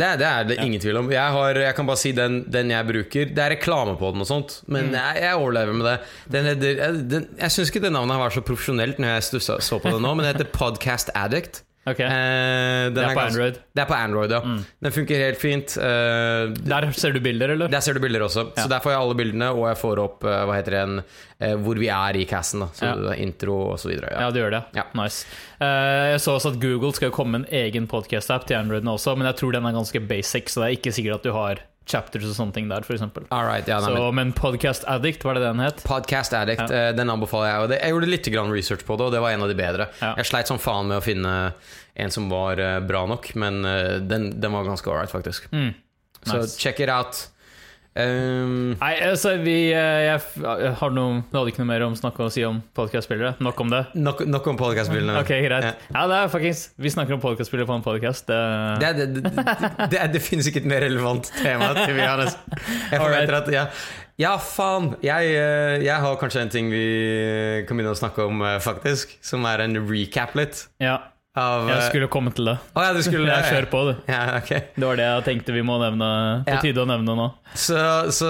Det, 0.00 0.08
det 0.22 0.26
er 0.30 0.46
det 0.48 0.56
ingen 0.62 0.80
tvil 0.82 0.98
om. 1.02 1.10
Jeg, 1.12 1.34
har, 1.36 1.58
jeg 1.66 1.74
kan 1.76 1.88
bare 1.90 2.00
si 2.00 2.12
den, 2.16 2.38
den 2.50 2.70
jeg 2.72 2.86
bruker. 2.88 3.32
Det 3.36 3.42
er 3.44 3.52
reklame 3.56 3.96
på 4.00 4.12
den 4.14 4.22
og 4.24 4.28
sånt, 4.30 4.60
men 4.70 4.88
Mm. 4.88 4.96
jeg, 5.00 5.22
jeg 5.24 5.38
overlever 5.42 5.76
med 5.80 5.86
det. 5.90 5.94
Den, 6.34 6.48
heter- 6.52 6.80
jeg, 6.84 7.26
jeg 7.40 7.50
syns 7.56 7.70
ikke 7.72 7.84
det 7.88 7.92
navnet 7.92 8.18
var 8.20 8.30
så 8.34 8.42
profesjonelt 8.44 8.98
når 9.02 9.14
jeg 9.16 9.28
stussa, 9.30 9.58
så 9.60 9.80
på 9.82 9.90
det 9.94 10.00
nå, 10.04 10.14
men 10.16 10.24
det 10.26 10.34
heter 10.36 10.50
Podcast 10.52 11.10
Addict. 11.14 11.62
Okay. 11.86 12.06
Eh, 12.08 12.88
Det 12.94 12.96
er 12.96 13.10
på 13.10 13.18
ganske- 13.18 13.24
Android. 13.28 13.56
Mm. 13.58 13.64
Det 13.76 13.82
er 13.82 13.88
på 13.90 13.94
Android, 13.94 14.30
ja. 14.32 14.38
Den 14.86 14.92
funker 14.94 15.18
helt 15.20 15.36
fint. 15.36 15.74
Eh, 15.76 16.54
Der 16.64 16.86
ser 16.96 17.12
du 17.12 17.20
bilder, 17.20 17.50
eller? 17.52 17.68
der 17.68 17.80
ser 17.84 17.92
du 17.92 18.00
bilder 18.00 18.20
også. 18.24 18.46
Så 18.56 18.64
der 18.70 18.80
får 18.80 18.94
jeg 18.94 19.00
alle 19.02 19.14
bildene, 19.18 19.50
og 19.52 19.66
jeg 19.68 19.76
får 19.82 20.00
opp 20.00 20.24
eh, 20.24 20.44
hva 20.48 20.54
heter 20.56 20.70
det, 20.78 20.80
en, 20.80 21.02
eh, 21.40 21.54
hvor 21.60 21.76
vi 21.76 21.88
er 21.92 22.16
i 22.16 22.24
casten. 22.24 22.60
Da. 22.64 22.66
Så 22.72 22.88
Ja. 22.88 22.94
er 23.12 23.20
intro 23.20 23.58
og 23.72 23.78
så 23.78 23.90
videre. 23.92 24.08
Ja, 24.12 24.20
Ja. 24.24 24.30
du 24.30 24.40
gjør 24.40 24.50
det. 24.56 24.62
Ja. 24.80 24.84
Nice. 24.94 25.26
Eh, 25.60 26.12
jeg 26.16 26.20
så 26.24 26.38
også 26.38 26.54
at 26.54 26.60
Google 26.60 26.94
skal 26.94 27.10
komme 27.10 27.34
en 27.34 27.46
egen 27.52 27.86
podcast-app 27.86 28.46
til 28.46 28.56
Androiden 28.56 28.88
også, 28.88 29.14
men 29.18 29.26
jeg 29.26 29.36
tror 29.36 29.52
den 29.52 29.66
er 29.66 29.72
ganske 29.76 30.00
basic, 30.08 30.48
så 30.48 30.64
det 30.64 30.70
er 30.72 30.76
ikke 30.80 30.92
sikkert 30.96 31.14
at 31.16 31.22
du 31.22 31.32
har 31.32 31.58
chapters 31.86 32.24
og 32.24 32.32
sånne 32.38 32.54
ting 32.56 32.68
der, 32.70 32.80
f.eks. 32.86 33.02
All 33.30 33.44
right, 33.46 33.66
ja, 33.68 33.80
Så, 33.84 34.10
men 34.16 34.32
Podcast 34.32 34.84
Addict, 34.88 35.24
var 35.24 35.34
det 35.36 35.42
den 35.44 35.60
het? 35.60 35.82
Podcast 35.84 36.32
Addict, 36.32 36.64
Ja. 36.70 36.88
eh, 36.90 36.92
den 36.96 37.10
anbefaler 37.12 37.50
jeg. 37.50 37.60
Og 37.62 37.68
det, 37.74 37.78
jeg 37.82 37.92
gjorde 37.92 38.08
litt 38.08 38.30
grann 38.32 38.52
research 38.54 38.84
på 38.88 38.96
det, 38.96 39.04
og 39.08 39.12
det 39.12 39.20
var 39.20 39.30
en 39.36 39.42
av 39.44 39.48
de 39.52 39.54
bedre. 39.58 39.88
Ja. 40.00 40.14
Jeg 40.16 40.26
sleit 40.30 40.48
som 40.48 40.58
faen 40.58 40.88
med 40.88 40.98
å 41.02 41.04
finne 41.04 41.34
en 41.96 42.10
som 42.10 42.30
var 42.32 42.58
eh, 42.58 42.78
bra 42.80 43.04
nok, 43.06 43.34
men 43.36 43.64
eh, 43.68 43.98
den, 44.00 44.30
den 44.40 44.52
var 44.56 44.64
ganske 44.64 44.88
ålreit, 44.90 45.12
faktisk. 45.12 45.50
Mm. 45.52 45.74
Så 46.24 46.38
Nice. 46.40 46.56
check 46.58 46.80
it 46.80 46.88
out. 46.88 47.26
Um, 47.94 48.72
Nei, 48.80 48.94
altså, 49.06 49.36
vi 49.38 49.68
eh, 49.70 50.00
jeg, 50.08 50.22
jeg 50.42 50.72
har 50.80 50.90
noe, 50.96 51.20
Du 51.30 51.36
hadde 51.38 51.52
ikke 51.52 51.62
noe 51.62 51.68
mer 51.68 51.84
om 51.86 51.92
snakke 51.94 52.24
å 52.26 52.30
si 52.34 52.42
om 52.42 52.56
podcast-spillere. 52.74 53.36
Nok 53.44 53.60
om 53.62 53.70
det. 53.70 53.84
nok, 53.94 54.24
nok 54.26 54.48
om 54.50 54.58
podcastbildene. 54.58 55.14
Ok, 55.20 55.30
greit. 55.44 55.68
Ja. 55.68 55.74
Ja, 55.94 56.02
det 56.10 56.16
er 56.24 56.32
fuckings 56.32 56.64
Vi 56.74 56.90
snakker 56.90 57.14
om 57.14 57.22
podcast-spillere 57.22 57.68
på 57.70 57.76
en 57.78 57.84
podcast. 57.86 58.26
Det, 58.26 58.40
Det, 58.82 58.88
er- 58.88 58.98
det, 58.98 59.06
det, 59.14 59.34
det, 59.38 59.88
det, 59.94 60.02
det 60.16 60.24
finnes 60.26 60.50
ikke 60.50 60.64
et 60.64 60.70
mer 60.74 60.82
relevant 60.88 61.30
tema 61.38 61.70
til 61.78 61.94
vi 61.94 62.02
har 62.02 62.24
Jeg 62.26 62.98
forventer 62.98 63.38
at 63.38 63.52
ja, 63.54 63.64
ja, 64.18 64.34
faen! 64.38 64.92
Jeg, 65.02 65.30
eh, 65.38 65.78
jeg 65.86 65.94
har 66.02 66.18
kanskje 66.20 66.44
en 66.44 66.50
ting 66.52 66.68
vi 66.74 66.84
kan 67.66 67.78
begynne 67.78 67.94
å 67.94 67.98
snakke 67.98 68.26
om, 68.26 68.42
eh, 68.46 68.58
faktisk. 68.62 69.16
Som 69.22 69.46
er 69.50 69.62
en 69.68 69.78
recap 69.86 70.34
litt. 70.38 70.66
ja, 70.82 70.98
Av, 71.34 71.64
jeg 71.66 71.80
eh, 71.80 71.88
skulle 71.90 72.06
komme 72.06 72.30
til 72.30 72.46
det. 72.46 72.52
Å 72.78 72.82
ja, 72.84 72.90
du 72.94 73.00
skulle 73.02 73.26
Jeg 73.26 73.46
kjører 73.50 73.66
på, 73.66 73.78
du. 73.88 73.92
Ja, 74.06 74.18
okay. 74.38 74.68
Det 74.76 74.86
var 74.86 74.98
det 75.00 75.06
jeg 75.08 75.22
tenkte 75.26 75.54
vi 75.56 75.64
må 75.66 75.80
nevne. 75.82 76.08
På 76.46 76.58
tide 76.62 76.84
å 76.84 76.86
nevne 76.86 77.16
nå. 77.18 77.24
Så, 77.58 77.78
så 78.14 78.28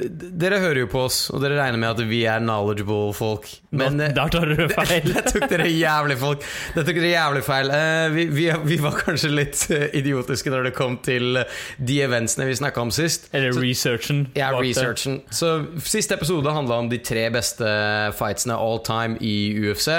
dere 0.00 0.60
hører 0.62 0.80
jo 0.80 0.88
på 0.92 1.02
oss, 1.10 1.26
og 1.28 1.42
dere 1.44 1.58
regner 1.58 1.82
med 1.82 1.90
at 1.90 2.00
vi 2.08 2.22
er 2.28 2.40
knowledgeable 2.40 3.12
folk. 3.16 3.50
Men 3.76 4.00
Nå, 4.00 4.06
eh, 4.06 4.14
der 4.16 4.32
tar 4.32 4.48
dere 4.48 4.68
feil. 4.78 5.10
det 5.12 5.24
tok 5.28 5.44
dere 5.50 5.66
jævlig 5.68 6.16
folk 6.22 6.46
Det 6.72 6.86
tok 6.88 7.02
dere 7.02 7.10
jævlig 7.10 7.44
feil. 7.50 7.74
Eh, 7.76 8.06
vi, 8.16 8.24
vi, 8.32 8.48
vi 8.70 8.80
var 8.86 8.96
kanskje 9.02 9.32
litt 9.34 9.66
idiotiske 10.00 10.54
når 10.56 10.70
det 10.70 10.74
kom 10.78 10.96
til 11.04 11.42
de 11.84 12.00
eventsene 12.06 12.48
vi 12.48 12.56
snakka 12.62 12.86
om 12.86 12.94
sist. 12.96 13.28
Eller 13.36 13.52
researchen. 13.60 14.24
Ja, 14.40 14.54
researchen. 14.56 15.20
det. 15.20 15.36
Så 15.36 15.52
Siste 15.84 16.16
episode 16.16 16.56
handla 16.56 16.80
om 16.80 16.88
de 16.88 17.02
tre 17.04 17.28
beste 17.36 17.68
fightsene 18.16 18.56
all 18.56 18.80
time 18.88 19.20
i 19.20 19.36
UFC. 19.68 19.92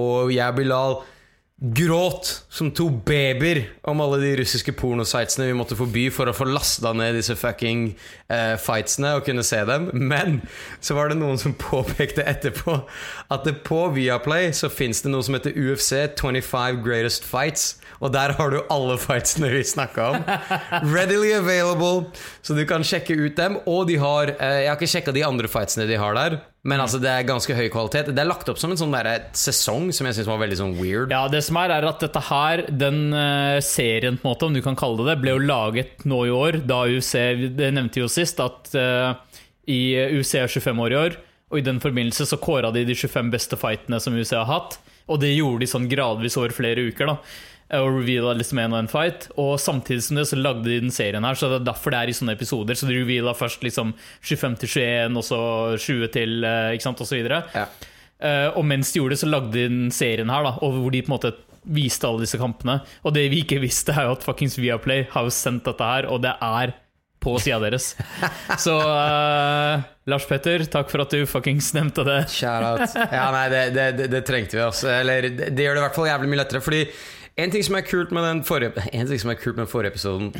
Og 0.00 0.32
jeg 0.32 0.56
Bilal 0.56 1.02
gråt 1.60 2.44
som 2.48 2.70
to 2.70 2.86
babyer 2.90 3.64
om 3.82 4.00
alle 4.00 4.20
de 4.22 4.36
russiske 4.38 4.72
pornositene 4.78 5.48
vi 5.48 5.56
måtte 5.58 5.78
forby 5.78 6.04
for 6.14 6.30
å 6.30 6.34
få 6.36 6.46
lasta 6.46 6.92
ned 6.94 7.16
disse 7.18 7.34
fucking 7.34 7.88
uh, 8.30 8.54
fightsene 8.62 9.16
og 9.18 9.24
kunne 9.26 9.42
se 9.46 9.64
dem. 9.66 9.88
Men 9.92 10.38
så 10.78 10.94
var 10.94 11.10
det 11.10 11.18
noen 11.18 11.40
som 11.40 11.56
påpekte 11.70 12.22
etterpå 12.22 12.78
at 13.34 13.48
det 13.48 13.58
på 13.66 13.80
Viaplay 13.96 14.52
så 14.54 14.70
fins 14.70 15.02
det 15.02 15.10
noe 15.10 15.26
som 15.26 15.34
heter 15.34 15.58
UFC 15.58 15.90
25 16.14 16.78
Greatest 16.86 17.26
Fights. 17.26 17.72
Og 17.98 18.12
der 18.14 18.34
har 18.38 18.52
du 18.52 18.58
alle 18.70 18.94
fightsene 19.00 19.50
vi 19.50 19.64
snakka 19.66 20.04
om. 20.12 20.28
Readily 20.94 21.32
available, 21.34 22.12
så 22.46 22.54
du 22.54 22.62
kan 22.68 22.84
sjekke 22.86 23.16
ut 23.18 23.34
dem. 23.38 23.58
Og 23.66 23.88
de 23.88 23.98
har 23.98 24.34
eh, 24.36 24.60
Jeg 24.64 24.70
har 24.70 24.78
ikke 24.78 24.90
sjekka 24.92 25.14
de 25.16 25.24
andre 25.26 25.50
fightsene 25.50 25.88
de 25.88 25.98
har 25.98 26.14
der, 26.14 26.38
men 26.68 26.82
altså 26.82 27.00
det 27.02 27.10
er 27.10 27.26
ganske 27.26 27.54
høy 27.54 27.66
kvalitet. 27.72 28.12
Det 28.14 28.22
er 28.22 28.28
lagt 28.28 28.48
opp 28.50 28.60
som 28.60 28.74
en 28.74 28.78
sånn 28.80 28.94
der 28.94 29.28
sesong 29.36 29.90
som 29.94 30.08
jeg 30.08 30.18
syns 30.18 30.30
var 30.30 30.42
veldig 30.42 30.60
sånn 30.60 30.76
weird. 30.78 31.14
Ja, 31.14 31.24
det 31.30 31.42
som 31.46 31.58
er, 31.60 31.74
er 31.74 31.88
at 31.90 32.02
dette 32.04 32.22
her, 32.28 32.64
den 32.70 33.08
eh, 33.16 33.58
serien, 33.64 34.18
på 34.20 34.28
en 34.28 34.32
måte, 34.34 34.50
om 34.50 34.58
du 34.58 34.62
kan 34.64 34.78
kalle 34.78 35.02
det 35.02 35.10
det, 35.12 35.20
ble 35.22 35.34
jo 35.34 35.44
laget 35.48 36.06
nå 36.08 36.22
i 36.28 36.34
år, 36.34 36.60
da 36.68 36.82
UC 36.86 37.12
Det 37.58 37.72
nevnte 37.74 38.02
jo 38.02 38.10
sist, 38.12 38.38
at 38.44 38.68
uh, 38.76 39.16
i 39.68 39.96
UC 40.18 40.34
er 40.42 40.50
25 40.52 40.82
år 40.84 40.94
i 40.94 40.98
år, 40.98 41.18
og 41.48 41.60
i 41.60 41.64
den 41.64 41.80
forbindelse 41.80 42.26
så 42.28 42.38
kåra 42.40 42.70
de 42.74 42.84
de 42.84 42.96
25 42.96 43.30
beste 43.32 43.56
fightene 43.58 44.00
som 44.04 44.16
UC 44.16 44.34
har 44.36 44.48
hatt, 44.50 44.78
og 45.08 45.22
det 45.22 45.32
gjorde 45.32 45.64
de 45.64 45.70
sånn 45.70 45.88
gradvis 45.88 46.36
over 46.36 46.52
flere 46.52 46.84
uker, 46.90 47.08
da. 47.08 47.16
Eh, 47.70 47.80
Og 47.80 48.00
reveala 48.00 48.34
liksom 48.38 48.62
en 48.62 48.76
og 48.76 48.80
en 48.82 48.90
fight. 48.90 49.28
Og 49.36 49.56
samtidig 49.60 50.06
som 50.06 50.18
det 50.20 50.28
så 50.30 50.38
lagde 50.40 50.66
de 50.68 50.80
den 50.82 50.94
serien 50.94 51.24
her, 51.24 51.38
så 51.38 51.50
det 51.52 51.60
er 51.60 51.68
derfor 51.70 51.94
det 51.94 52.00
er 52.00 52.12
i 52.12 52.16
sånne 52.16 52.36
episoder. 52.38 52.78
Så 52.78 52.88
de 52.88 52.98
reveala 52.98 53.36
først 53.36 53.64
liksom 53.66 53.94
25 54.20 54.58
til 54.64 54.74
21, 54.74 55.20
og 55.20 55.28
så 55.28 55.40
20 55.76 56.12
til 56.16 56.48
eh, 56.48 56.72
Ikke 56.76 56.88
sant, 56.88 57.04
og 57.04 57.10
så 57.10 57.18
videre. 57.18 57.44
Ja. 57.54 57.68
Eh, 58.18 58.48
og 58.58 58.64
mens 58.66 58.90
de 58.92 59.00
gjorde 59.00 59.14
det, 59.14 59.22
så 59.22 59.30
lagde 59.30 59.52
de 59.54 59.68
den 59.68 59.92
serien 59.94 60.32
her, 60.32 60.48
da, 60.48 60.56
og 60.58 60.74
hvor 60.80 60.90
de 60.94 61.04
på 61.04 61.12
en 61.12 61.16
måte 61.18 61.36
viste 61.68 62.08
alle 62.08 62.24
disse 62.24 62.40
kampene. 62.40 62.80
Og 63.06 63.14
det 63.14 63.28
vi 63.32 63.44
ikke 63.44 63.62
visste, 63.66 63.94
er 63.94 64.08
jo 64.08 64.18
at 64.18 64.26
fuckings 64.26 64.58
Viaplay 64.58 65.06
har 65.12 65.26
jo 65.26 65.34
sendt 65.34 65.66
dette 65.68 65.94
her, 65.94 66.10
og 66.10 66.22
det 66.24 66.34
er 66.34 66.74
på 67.18 67.34
sida 67.42 67.58
deres. 67.62 67.92
Så 68.64 68.76
uh, 68.78 69.82
Lars 70.08 70.26
Petter, 70.28 70.62
takk 70.70 70.90
for 70.90 71.02
at 71.02 71.14
du 71.14 71.24
fuckings 71.26 71.72
nevnte 71.74 72.04
det. 72.06 72.20
Shout 72.30 72.62
out. 72.62 72.94
Ja, 72.94 73.28
nei, 73.34 73.46
det, 73.52 73.62
det, 73.74 73.86
det, 73.98 74.10
det 74.14 74.24
trengte 74.26 74.58
vi, 74.58 74.64
altså. 74.64 74.90
Eller 75.00 75.26
det, 75.28 75.52
det 75.54 75.66
gjør 75.66 75.78
det 75.78 75.82
i 75.82 75.86
hvert 75.88 75.98
fall 75.98 76.10
jævlig 76.12 76.30
mye 76.32 76.42
lettere, 76.42 76.62
fordi 76.64 76.84
en 77.38 77.52
ting 77.54 77.62
som 77.62 77.76
er 77.78 77.84
kult 77.86 78.10
med 78.14 78.24
den 78.26 78.40
forrige 78.46 78.82
En 78.98 79.06
ting 79.06 79.20
som 79.22 79.30
er 79.30 79.38
kult 79.38 79.58
med 79.60 79.68
forrige 79.70 79.94
episoden 79.94 80.32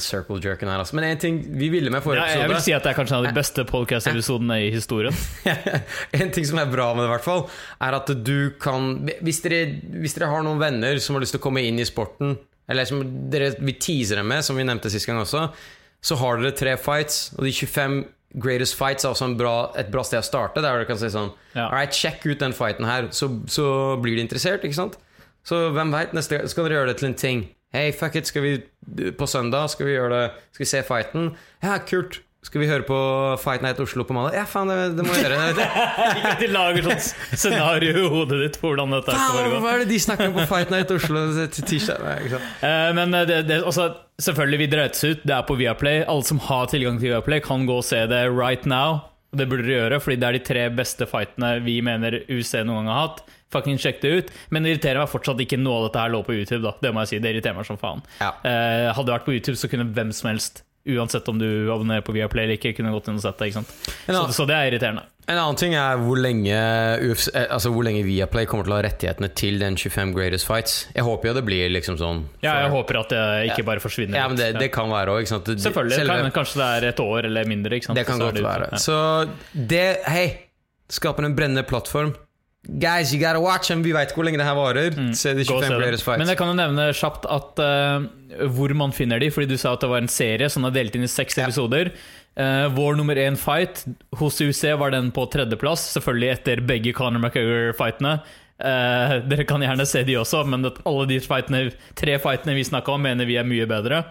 circle 0.00 0.40
jerken 0.42 0.70
her, 0.70 0.80
altså. 0.80 0.96
Men 0.96 1.10
en 1.10 1.20
ting 1.20 1.40
vi 1.60 1.68
ville 1.72 1.92
med 1.92 2.02
forrige 2.04 2.24
Ja, 2.24 2.44
jeg 2.44 2.52
vil 2.52 2.62
si 2.64 2.74
at 2.76 2.86
det 2.86 2.92
er 2.92 2.98
kanskje 2.98 3.16
en 3.18 3.24
av 3.24 3.28
de 3.28 3.38
beste 3.40 3.64
podcast-episodene 3.68 4.60
i 4.66 4.70
historien. 4.74 5.16
En 6.20 6.32
ting 6.32 6.46
som 6.48 6.60
er 6.62 6.70
bra 6.70 6.92
med 6.94 7.04
det, 7.04 7.10
i 7.10 7.14
hvert 7.14 7.26
fall, 7.26 7.44
er 7.80 7.98
at 7.98 8.14
du 8.24 8.52
kan 8.60 8.92
hvis 9.20 9.42
dere, 9.44 9.66
hvis 10.00 10.16
dere 10.16 10.30
har 10.32 10.46
noen 10.46 10.60
venner 10.62 10.98
som 11.02 11.16
har 11.16 11.24
lyst 11.24 11.36
til 11.36 11.42
å 11.42 11.44
komme 11.44 11.64
inn 11.66 11.80
i 11.80 11.88
sporten, 11.88 12.38
eller 12.70 12.88
som 12.88 13.02
dere 13.32 13.52
vil 13.58 13.76
tease 13.82 14.16
dem 14.18 14.30
med, 14.30 14.44
som 14.46 14.56
vi 14.58 14.64
nevnte 14.66 14.90
sist 14.92 15.08
gang 15.08 15.20
også, 15.20 15.48
så 16.00 16.16
har 16.22 16.40
dere 16.40 16.56
tre 16.56 16.76
fights, 16.80 17.34
og 17.36 17.44
de 17.44 17.52
25 17.52 18.00
greatest 18.40 18.76
fights 18.78 19.04
er 19.04 19.12
også 19.12 19.26
en 19.26 19.36
bra, 19.38 19.54
et 19.78 19.90
bra 19.92 20.04
sted 20.06 20.22
å 20.22 20.24
starte. 20.24 20.62
Der 20.62 20.78
dere 20.78 20.88
kan 20.88 21.00
si 21.00 21.10
sånn 21.12 21.32
Ja. 21.52 21.66
All 21.66 21.74
right, 21.80 21.94
sjekk 21.94 22.24
ut 22.30 22.42
den 22.42 22.54
fighten 22.56 22.86
her, 22.86 23.10
så, 23.16 23.28
så 23.50 23.66
blir 24.00 24.16
de 24.16 24.24
interessert, 24.24 24.64
ikke 24.64 24.78
sant? 24.78 24.96
Så 25.46 25.70
hvem 25.74 25.92
veit, 25.94 26.12
neste 26.16 26.36
gang 26.38 26.50
skal 26.52 26.66
dere 26.68 26.80
gjøre 26.80 26.92
det 26.92 26.98
til 27.00 27.10
en 27.10 27.18
ting. 27.18 27.44
Hey, 27.72 27.92
fuck 27.94 28.16
it, 28.18 28.26
skal 28.26 28.42
vi 28.42 28.56
på 29.14 29.26
søndag 29.30 29.68
Skal 29.70 29.86
vi 29.86 29.92
gjøre 29.94 30.10
det 30.10 30.22
Skal 30.56 30.64
vi 30.64 30.66
se 30.66 30.80
fighten? 30.82 31.28
Ja, 31.62 31.76
kult. 31.86 32.16
Skal 32.42 32.62
vi 32.62 32.66
høre 32.70 32.82
på 32.88 32.96
Fight 33.38 33.60
Night 33.60 33.78
Oslo 33.84 34.02
på 34.08 34.14
mandag? 34.16 34.32
Ja, 34.38 34.46
faen, 34.48 34.70
det, 34.72 34.96
det 34.96 35.04
må 35.04 35.12
vi 35.12 35.20
gjøre. 35.20 35.36
Ikke 36.16 36.30
at 36.32 36.40
de 36.40 36.46
lager 36.48 36.86
sånt 36.88 37.36
scenario 37.36 37.92
i 38.00 38.04
hodet 38.08 38.38
ditt 38.40 38.56
på 38.62 38.70
hvordan 38.70 38.94
dette 38.96 39.12
skal 39.12 39.34
foregå. 39.36 39.58
hva 39.60 39.74
er 39.74 39.82
det 39.84 39.90
de 39.90 39.98
snakker 40.00 40.30
om 40.30 40.38
på 40.38 40.46
Fight 40.48 40.72
Night 40.72 40.94
Oslo 40.94 41.26
til 41.52 41.66
tirsdag? 41.68 42.00
Nei? 42.00 42.40
Eh, 42.64 42.86
Men 42.96 43.12
eh, 43.18 43.26
det, 43.28 43.42
det, 43.50 43.58
også, 43.68 43.90
selvfølgelig, 44.24 44.60
vi 44.64 44.70
drøytes 44.72 45.04
ut. 45.04 45.26
Det 45.28 45.36
er 45.36 45.44
på 45.50 45.58
Viaplay. 45.60 46.00
Alle 46.08 46.24
som 46.30 46.40
har 46.48 46.72
tilgang 46.72 46.96
til 47.02 47.12
Viaplay, 47.12 47.44
kan 47.44 47.68
gå 47.68 47.76
og 47.82 47.84
se 47.86 48.00
det 48.08 48.22
right 48.32 48.64
now. 48.64 49.02
Og 49.30 49.38
det 49.42 49.46
burde 49.52 49.68
dere 49.68 49.76
gjøre, 49.84 50.00
fordi 50.02 50.18
det 50.24 50.30
er 50.30 50.38
de 50.40 50.42
tre 50.48 50.64
beste 50.80 51.06
fightene 51.12 51.52
vi 51.68 51.76
mener 51.86 52.22
UC 52.24 52.56
noen 52.64 52.88
gang 52.88 52.90
har 52.94 53.04
hatt. 53.04 53.20
Fucking 53.50 53.78
sjekk 53.82 54.00
det 54.00 54.10
ut. 54.14 54.32
Men 54.50 54.62
det 54.62 54.76
irriterer 54.76 55.02
meg 55.02 55.10
fortsatt 55.10 55.40
ikke 55.42 55.58
noe 55.58 55.80
av 55.80 55.88
dette 55.88 56.02
her 56.04 56.10
lå 56.14 56.22
på 56.26 56.36
YouTube. 56.38 56.62
da 56.62 56.74
Det 56.80 56.94
må 56.94 57.02
jeg 57.02 57.08
si, 57.14 57.18
det 57.18 57.34
irriterer 57.34 57.56
meg 57.56 57.66
som 57.66 57.78
faen. 57.80 58.02
Ja. 58.20 58.32
Eh, 58.46 58.90
hadde 58.94 59.06
det 59.10 59.16
vært 59.18 59.26
på 59.26 59.34
YouTube, 59.34 59.56
så 59.58 59.70
kunne 59.70 59.88
hvem 59.92 60.12
som 60.14 60.30
helst, 60.30 60.62
uansett 60.88 61.26
om 61.28 61.36
du 61.38 61.68
abonnerer 61.70 62.00
på 62.06 62.14
Viaplay 62.16 62.46
eller 62.46 62.56
ikke, 62.56 62.72
kunne 62.78 62.92
gått 62.94 63.10
inn 63.10 63.18
og 63.18 63.24
sett 63.24 63.36
det. 63.38 63.50
ikke 63.50 63.58
sant? 63.60 63.72
Så, 64.06 64.22
så 64.38 64.46
det 64.48 64.54
er 64.56 64.70
irriterende. 64.70 65.02
En 65.30 65.38
annen 65.38 65.58
ting 65.60 65.74
er 65.78 65.98
hvor 66.00 66.18
lenge, 66.18 66.56
UFC, 67.04 67.28
eh, 67.36 67.44
altså 67.52 67.70
hvor 67.70 67.84
lenge 67.86 68.00
Viaplay 68.06 68.46
kommer 68.50 68.66
til 68.66 68.72
å 68.72 68.78
ha 68.78 68.84
rettighetene 68.86 69.28
til 69.38 69.58
den 69.60 69.76
25 69.78 70.14
Greatest 70.16 70.46
Fights. 70.48 70.78
Jeg 70.96 71.04
håper 71.06 71.30
jo 71.30 71.34
det 71.36 71.44
blir 71.46 71.68
liksom 71.70 71.98
sånn 72.00 72.24
Ja, 72.42 72.56
jeg 72.64 72.70
håper 72.72 72.98
at 73.02 73.12
det 73.14 73.20
ikke 73.50 73.66
bare 73.68 73.82
forsvinner. 73.84 74.18
Ja, 74.18 74.26
men 74.30 74.40
det, 74.40 74.48
det 74.58 74.70
kan 74.74 74.90
være 74.90 75.18
òg. 75.18 75.28
Selvfølgelig. 75.28 75.98
selve- 76.00 76.16
kan, 76.24 76.32
kanskje 76.40 76.62
det 76.62 76.70
er 76.70 76.88
et 76.94 77.02
år 77.04 77.28
eller 77.28 77.44
mindre. 77.50 77.78
Det 77.94 78.06
kan 78.08 78.18
godt 78.18 78.40
det 78.40 78.46
være. 78.46 78.70
Ja. 78.72 78.78
Så 78.82 78.96
det 79.54 79.84
Hei! 80.06 80.26
Skaper 80.90 81.22
en 81.28 81.36
brennende 81.38 81.62
plattform. 81.62 82.14
Guys, 82.68 83.12
you 83.14 83.18
gotta 83.18 83.40
watch 83.40 83.68
them! 83.72 83.80
Vi 83.82 83.92
veit 83.96 84.10
hvor 84.12 84.26
lenge 84.26 84.36
det 84.38 84.44
her 84.44 84.54
varer. 84.58 84.90
Se 85.16 85.32
de 85.32 85.40
Mm. 85.40 85.46
Se 85.46 85.54
25 85.54 85.78
players 85.80 86.02
Fights. 86.04 86.18
Men 86.20 86.28
jeg 86.28 86.36
kan 86.36 86.50
jo 86.50 86.56
nevne 86.58 86.88
kjapt 86.92 87.24
at 87.24 87.62
uh, 87.64 88.46
hvor 88.52 88.74
man 88.76 88.92
finner 88.92 89.18
de, 89.18 89.30
fordi 89.32 89.48
du 89.48 89.56
sa 89.56 89.72
at 89.72 89.80
det 89.80 89.88
var 89.88 90.02
en 90.02 90.08
serie 90.12 90.48
som 90.52 90.64
er 90.68 90.70
delt 90.76 90.94
inn 90.94 91.02
i 91.02 91.08
seks 91.08 91.38
Ja. 91.38 91.46
episoder. 91.48 91.90
Uh, 92.36 92.68
vår 92.76 92.96
nummer 93.00 93.16
én 93.16 93.36
fight 93.40 93.86
hos 94.20 94.38
UC 94.44 94.76
var 94.78 94.90
den 94.92 95.08
på 95.10 95.24
tredjeplass, 95.32 95.88
selvfølgelig 95.96 96.30
etter 96.36 96.60
begge 96.60 96.92
Conor 96.94 97.18
McGregor-fightene. 97.24 98.20
Uh, 98.60 99.16
dere 99.26 99.46
kan 99.48 99.60
gjerne 99.64 99.86
se 99.88 100.04
de 100.04 100.18
også, 100.20 100.44
men 100.46 100.68
alle 100.84 101.06
de 101.08 101.18
fightene, 101.24 101.72
tre 101.96 102.18
fightene 102.20 102.54
vi 102.54 102.62
snakka 102.68 102.92
om, 102.92 103.02
mener 103.02 103.24
vi 103.24 103.38
er 103.40 103.48
mye 103.48 103.64
bedre. 103.66 104.04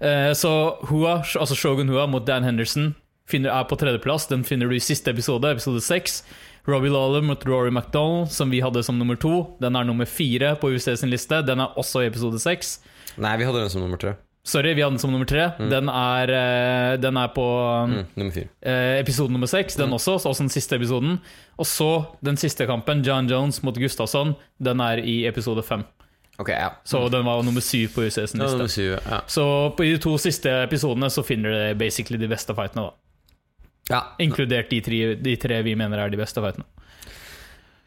Uh, 0.00 0.30
så 0.38 0.78
Hua, 0.86 1.18
altså 1.34 1.58
Shogun 1.58 1.88
Hua 1.90 2.06
mot 2.06 2.24
Dan 2.26 2.44
Henderson 2.46 2.94
finner, 3.28 3.50
er 3.50 3.64
på 3.66 3.74
tredjeplass. 3.76 4.28
Den 4.30 4.44
finner 4.46 4.70
du 4.70 4.74
i 4.78 4.80
siste 4.82 5.10
episode, 5.10 5.50
episode 5.50 5.82
seks. 5.82 6.22
Robbie 6.68 6.90
Lawler 6.94 7.22
mot 7.26 7.42
Rory 7.46 7.70
McDonald, 7.74 8.30
som 8.30 8.50
vi 8.50 8.60
hadde 8.62 8.82
som 8.86 8.98
nummer 8.98 9.16
to. 9.18 9.56
Den 9.60 9.74
er 9.76 9.84
nummer 9.88 10.06
fire 10.06 10.54
på 10.60 10.70
UC 10.74 10.92
sin 11.00 11.10
liste. 11.10 11.40
Den 11.46 11.58
er 11.60 11.74
også 11.80 12.04
i 12.04 12.10
episode 12.10 12.38
seks. 12.42 12.76
Nei, 13.18 13.34
vi 13.40 13.44
hadde 13.48 13.64
den 13.64 13.72
som 13.72 13.82
nummer 13.82 13.98
tre. 13.98 14.14
Sorry, 14.44 14.72
vi 14.74 14.82
hadde 14.82 14.96
den 14.96 14.98
som 15.02 15.12
nummer 15.14 15.26
tre. 15.30 15.48
Den, 15.70 15.88
er, 15.90 16.30
eh, 16.34 16.96
den 17.02 17.16
er 17.16 17.28
på 17.34 17.44
Mm, 17.86 18.06
nummer 18.18 18.38
eh, 18.62 18.98
episode 19.00 19.30
nummer 19.32 19.46
seks, 19.46 19.76
den 19.78 19.92
også. 19.94 20.16
Også 20.18 20.42
den 20.42 20.50
siste 20.50 20.76
episoden. 20.78 21.18
Og 21.58 21.66
så 21.66 22.04
den 22.24 22.36
siste 22.36 22.66
kampen, 22.66 23.02
John 23.06 23.28
Jones 23.30 23.62
mot 23.62 23.74
Gustafsson. 23.78 24.34
Den 24.58 24.80
er 24.80 24.98
i 25.02 25.26
episode 25.26 25.62
fem. 25.62 25.84
Ok, 26.38 26.48
ja. 26.48 26.70
Så 26.84 27.08
den 27.12 27.24
var 27.24 27.42
nummer 27.42 27.60
syv 27.60 27.88
på 27.94 28.02
UC 28.06 28.18
sin 28.30 28.40
Ja, 28.40 28.46
liste. 28.46 28.68
syv, 28.68 28.98
ja. 29.10 29.20
Så 29.26 29.44
på 29.76 29.82
de 29.84 29.98
to 29.98 30.16
siste 30.18 30.50
episodene 30.64 31.10
så 31.10 31.22
finner 31.22 31.50
du 31.50 31.78
basically 31.78 32.18
de 32.18 32.28
beste 32.28 32.54
fightene, 32.54 32.82
da. 32.82 32.90
Ja. 33.92 34.02
Inkludert 34.22 34.72
de 34.72 34.82
tre, 34.84 35.00
de 35.20 35.38
tre 35.40 35.62
vi 35.66 35.76
mener 35.78 36.00
er 36.00 36.12
de 36.12 36.20
beste 36.20 36.42
fightene. 36.42 36.66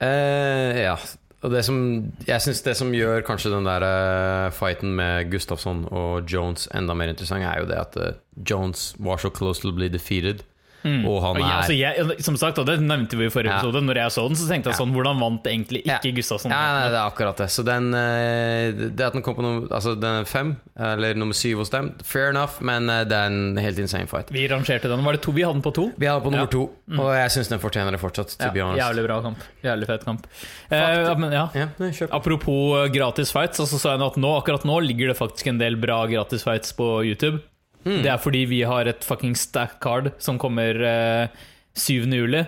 Uh, 0.01 0.71
ja. 0.77 0.97
Og 1.45 1.51
det 1.53 1.61
som 1.67 1.77
Jeg 2.25 2.41
syns 2.41 2.63
det 2.65 2.73
som 2.79 2.93
gjør 2.95 3.21
kanskje 3.27 3.51
den 3.53 3.67
der 3.67 3.83
uh, 3.85 4.53
fighten 4.55 4.95
med 4.97 5.29
Gustafsson 5.31 5.85
og 5.91 6.25
Jones 6.31 6.65
enda 6.73 6.95
mer 6.97 7.11
interessant, 7.13 7.45
er 7.45 7.61
jo 7.61 7.69
det 7.69 7.77
at 7.79 7.97
uh, 8.01 8.17
Jones 8.49 8.93
var 8.99 9.21
så 9.21 9.29
close 9.29 9.61
to 9.61 9.71
be 9.71 9.89
defeated. 9.89 10.43
Og 10.85 11.17
han 11.23 11.39
jeg, 11.39 11.45
er 11.45 11.55
altså 11.57 11.75
jeg, 11.75 12.23
som 12.23 12.35
sagt, 12.37 12.59
og 12.61 12.67
det 12.69 12.75
nevnte 12.83 13.17
vi 13.17 13.25
i 13.25 13.31
forrige 13.33 13.49
Ja. 13.49 13.57
episode, 13.57 13.81
Når 13.85 13.97
jeg 14.01 14.13
så 14.13 14.27
den, 14.29 14.37
så 14.37 14.47
tenkte 14.49 14.69
jeg 14.69 14.77
sånn 14.77 14.93
Hvordan 14.93 15.19
vant 15.19 15.47
egentlig 15.49 15.81
ikke 15.81 16.09
Ja. 16.11 16.15
Gustafsson? 16.19 16.51
Ja, 16.53 16.59
nei, 16.77 16.89
det 16.93 16.99
er 16.99 17.09
akkurat 17.09 17.37
det. 17.41 17.47
Så 17.49 17.65
den 17.65 17.89
eh, 17.97 18.71
Det 18.93 19.05
at 19.07 19.13
den 19.17 19.23
kom 19.25 19.35
på 19.35 19.41
nummer 19.45 19.67
Altså 19.73 19.95
den 19.99 20.25
fem, 20.29 20.55
eller 20.77 21.15
nummer 21.17 21.33
syv 21.33 21.63
hos 21.63 21.69
dem, 21.73 21.93
fair 22.03 22.29
enough, 22.29 22.61
men 22.61 22.89
eh, 22.89 23.03
det 23.09 23.17
er 23.17 23.31
en 23.31 23.57
helt 23.57 23.79
insane 23.81 24.07
fight. 24.07 24.29
Vi 24.31 24.45
rangerte 24.51 24.89
den. 24.91 25.03
Var 25.03 25.17
det 25.17 25.21
to? 25.25 25.31
Vi 25.31 25.41
hadde 25.41 25.57
den 25.57 25.65
på 25.65 25.73
to. 25.73 25.87
Vi 25.97 26.05
er 26.05 26.19
på 26.19 26.31
nummer 26.31 26.51
to, 26.51 26.69
og 26.99 27.09
jeg 27.15 27.33
syns 27.33 27.49
den 27.49 27.59
fortjener 27.63 27.95
det 27.95 28.01
fortsatt. 28.03 28.37
To 28.37 28.51
Ja, 28.55 28.69
jævlig 28.77 29.07
bra 29.07 29.21
kamp. 29.25 29.41
Jævlig 29.63 29.87
fet 29.89 30.05
kamp. 30.05 30.27
Eh, 30.69 31.15
men, 31.17 31.31
nei. 31.31 31.95
Apropos 32.11 32.85
eh, 32.85 32.91
gratis 32.93 33.31
fights, 33.31 33.57
så 33.57 33.65
så 33.79 33.95
jeg 33.95 34.05
at 34.05 34.17
nå, 34.21 34.37
akkurat 34.39 34.65
nå 34.67 34.79
ligger 34.85 35.11
det 35.11 35.17
faktisk 35.17 35.47
en 35.47 35.57
del 35.61 35.75
bra 35.79 36.05
gratis 36.07 36.43
fights 36.43 36.73
på 36.77 37.03
YouTube. 37.05 37.41
Hmm. 37.85 38.01
Det 38.01 38.11
er 38.11 38.21
fordi 38.21 38.45
vi 38.49 38.63
har 38.65 38.89
et 38.89 39.05
fucking 39.05 39.35
stack 39.37 39.77
card 39.83 40.11
som 40.17 40.39
kommer 40.41 40.79
eh, 40.81 41.43
7. 41.77 42.09
juli. 42.09 42.43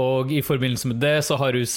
Og 0.00 0.32
i 0.32 0.40
forbindelse 0.40 0.88
med 0.88 1.02
det 1.02 1.18
så 1.26 1.36
har 1.36 1.52
UC 1.52 1.74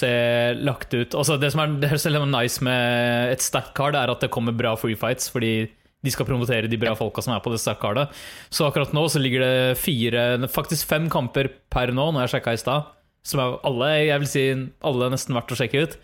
lagt 0.64 0.94
ut 0.94 1.12
Altså 1.12 1.34
Det 1.36 1.50
som 1.52 1.60
er, 1.60 1.74
det 1.82 1.98
som 2.00 2.14
er 2.16 2.30
nice 2.32 2.64
med 2.64 3.34
et 3.34 3.44
stack 3.44 3.74
card, 3.76 3.98
er 3.98 4.08
at 4.08 4.24
det 4.24 4.32
kommer 4.32 4.56
bra 4.56 4.72
free 4.80 4.96
fights, 4.96 5.28
fordi 5.28 5.68
de 6.06 6.12
skal 6.12 6.28
promotere 6.28 6.70
de 6.70 6.78
bra 6.80 6.94
folka 6.96 7.24
som 7.24 7.34
er 7.34 7.42
på 7.44 7.52
det 7.52 7.60
stack 7.60 7.80
cardet. 7.82 8.08
Så 8.48 8.66
akkurat 8.66 8.92
nå 8.96 9.06
så 9.10 9.20
ligger 9.20 9.42
det 9.42 9.78
fire, 9.80 10.48
faktisk 10.52 10.88
fem 10.88 11.10
kamper 11.12 11.50
per 11.72 11.92
nå, 11.92 12.10
når 12.12 12.24
jeg 12.26 12.36
sjekka 12.36 12.54
i 12.54 12.60
stad. 12.62 12.92
Som 13.26 13.42
er 13.42 13.56
alle, 13.66 13.88
jeg 14.06 14.22
vil 14.22 14.30
si 14.30 14.44
alle 14.86 15.10
nesten 15.10 15.34
verdt 15.34 15.52
å 15.52 15.58
sjekke 15.58 15.82
ut. 15.82 15.96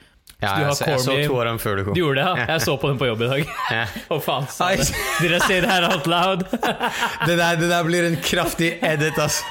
Ja, 0.42 0.52
jeg, 0.59 0.74
så, 0.74 0.87
jeg 0.90 1.00
så 1.05 1.12
to 1.28 1.37
av 1.38 1.44
dem 1.46 1.59
før 1.62 1.76
du 1.78 1.83
kom. 1.87 1.94
Du 1.94 2.00
gjorde 2.02 2.18
det, 2.18 2.24
ja? 2.26 2.46
Jeg 2.52 2.62
så 2.64 2.74
på 2.83 2.88
den 2.90 2.98
på 2.98 3.07
jobb 3.07 3.20
i 3.22 3.28
dag. 3.31 3.52
Å, 4.12 4.18
faen. 4.24 4.48
sa 4.50 4.70
Ai. 4.72 4.76
det. 4.81 4.88
Did 5.22 5.35
I 5.37 5.38
say 5.46 5.61
that 5.62 5.87
out 5.87 6.09
loud? 6.11 6.42
Det 7.28 7.37
der, 7.38 7.57
det 7.61 7.68
der 7.70 7.85
blir 7.87 8.09
en 8.09 8.16
kraftig 8.24 8.72
edit, 8.83 9.18
altså. 9.22 9.44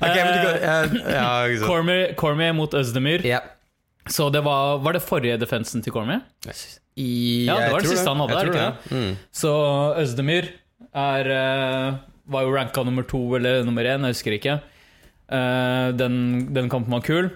okay, 0.00 0.22
men 0.24 0.32
du 0.32 0.38
kan 0.40 0.56
ja, 0.62 0.76
ja. 1.12 1.66
Cormier, 1.66 2.14
Cormier 2.18 2.52
mot 2.56 2.74
Özdemir. 2.74 3.24
Yeah. 3.26 3.44
Så 4.10 4.30
det 4.34 4.40
var, 4.42 4.78
var 4.82 4.96
det 4.96 5.02
forrige 5.06 5.36
defensen 5.38 5.82
til 5.84 5.92
Cormier? 5.94 6.22
I, 6.98 7.44
Ja, 7.46 7.58
det 7.60 7.68
var 7.72 7.84
det 7.84 7.92
siste 7.92 8.08
han 8.10 8.20
hadde, 8.24 8.40
der. 8.40 8.50
er 8.50 8.52
det 8.56 8.96
Mm. 8.96 9.12
Så 9.32 9.52
Özdemir 10.00 10.48
er, 10.92 11.30
eh, 11.30 11.94
var 12.26 12.42
jo 12.48 12.56
ranka 12.56 12.82
nummer 12.84 13.06
to 13.08 13.20
eller 13.38 13.62
nummer 13.64 13.84
én, 13.86 14.02
jeg 14.08 14.16
husker 14.16 14.32
ikke. 14.36 14.56
Eh, 15.32 15.92
den, 15.96 16.18
den 16.52 16.68
kampen 16.72 16.92
var 16.92 17.00
kul. 17.06 17.30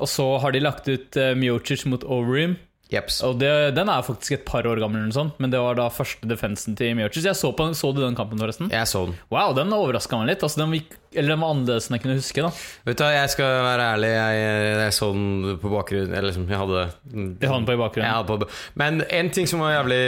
Og 0.00 0.10
så 0.10 0.26
har 0.42 0.54
de 0.54 0.62
lagt 0.62 0.88
ut 0.88 1.18
uh, 1.20 1.32
Miocic 1.38 1.84
mot 1.90 2.04
Overeem. 2.04 2.56
Jeps. 2.92 3.22
Og 3.24 3.38
det, 3.40 3.50
den 3.76 3.88
er 3.88 4.04
faktisk 4.04 4.34
et 4.36 4.42
par 4.44 4.66
år 4.68 4.80
gammel, 4.82 5.06
sånt, 5.14 5.38
men 5.40 5.52
det 5.52 5.60
var 5.62 5.78
da 5.78 5.86
første 5.92 6.28
defensen 6.28 6.76
til 6.76 6.92
Miocic. 6.98 7.24
Jeg 7.24 7.38
så, 7.38 7.52
på, 7.56 7.70
så 7.76 7.92
du 7.96 8.02
den 8.02 8.16
kampen, 8.18 8.40
forresten? 8.40 8.68
Jeg 8.72 8.88
så 8.90 9.06
den. 9.08 9.16
Wow, 9.32 9.54
den 9.56 9.72
overraska 9.72 10.18
meg 10.20 10.28
litt. 10.32 10.44
Altså, 10.44 10.60
den, 10.60 10.74
gikk, 10.76 10.98
eller 11.14 11.34
den 11.34 11.40
var 11.42 11.54
annerledes 11.54 11.88
enn 11.88 11.96
jeg 11.96 12.04
kunne 12.04 12.16
huske. 12.18 12.44
da 12.44 12.50
Vet 12.90 13.00
du 13.00 13.06
jeg 13.14 13.30
skal 13.32 13.54
være 13.68 13.86
ærlig. 13.94 14.10
Jeg, 14.12 14.42
jeg 14.82 14.96
så 14.98 15.08
den 15.14 15.56
på 15.62 15.72
bakgrunn 15.72 16.12
Eller 16.12 16.28
liksom, 16.28 16.44
jeg 16.50 16.60
hadde 16.62 16.84
Det 17.12 17.48
hadde 17.48 17.60
den 17.60 17.70
på 17.70 17.76
i 17.76 17.80
bakgrunnen. 17.80 18.28
På, 18.28 18.50
Men 18.82 19.00
en 19.08 19.32
ting 19.32 19.48
som 19.48 19.64
var 19.64 19.76
jævlig 19.78 20.02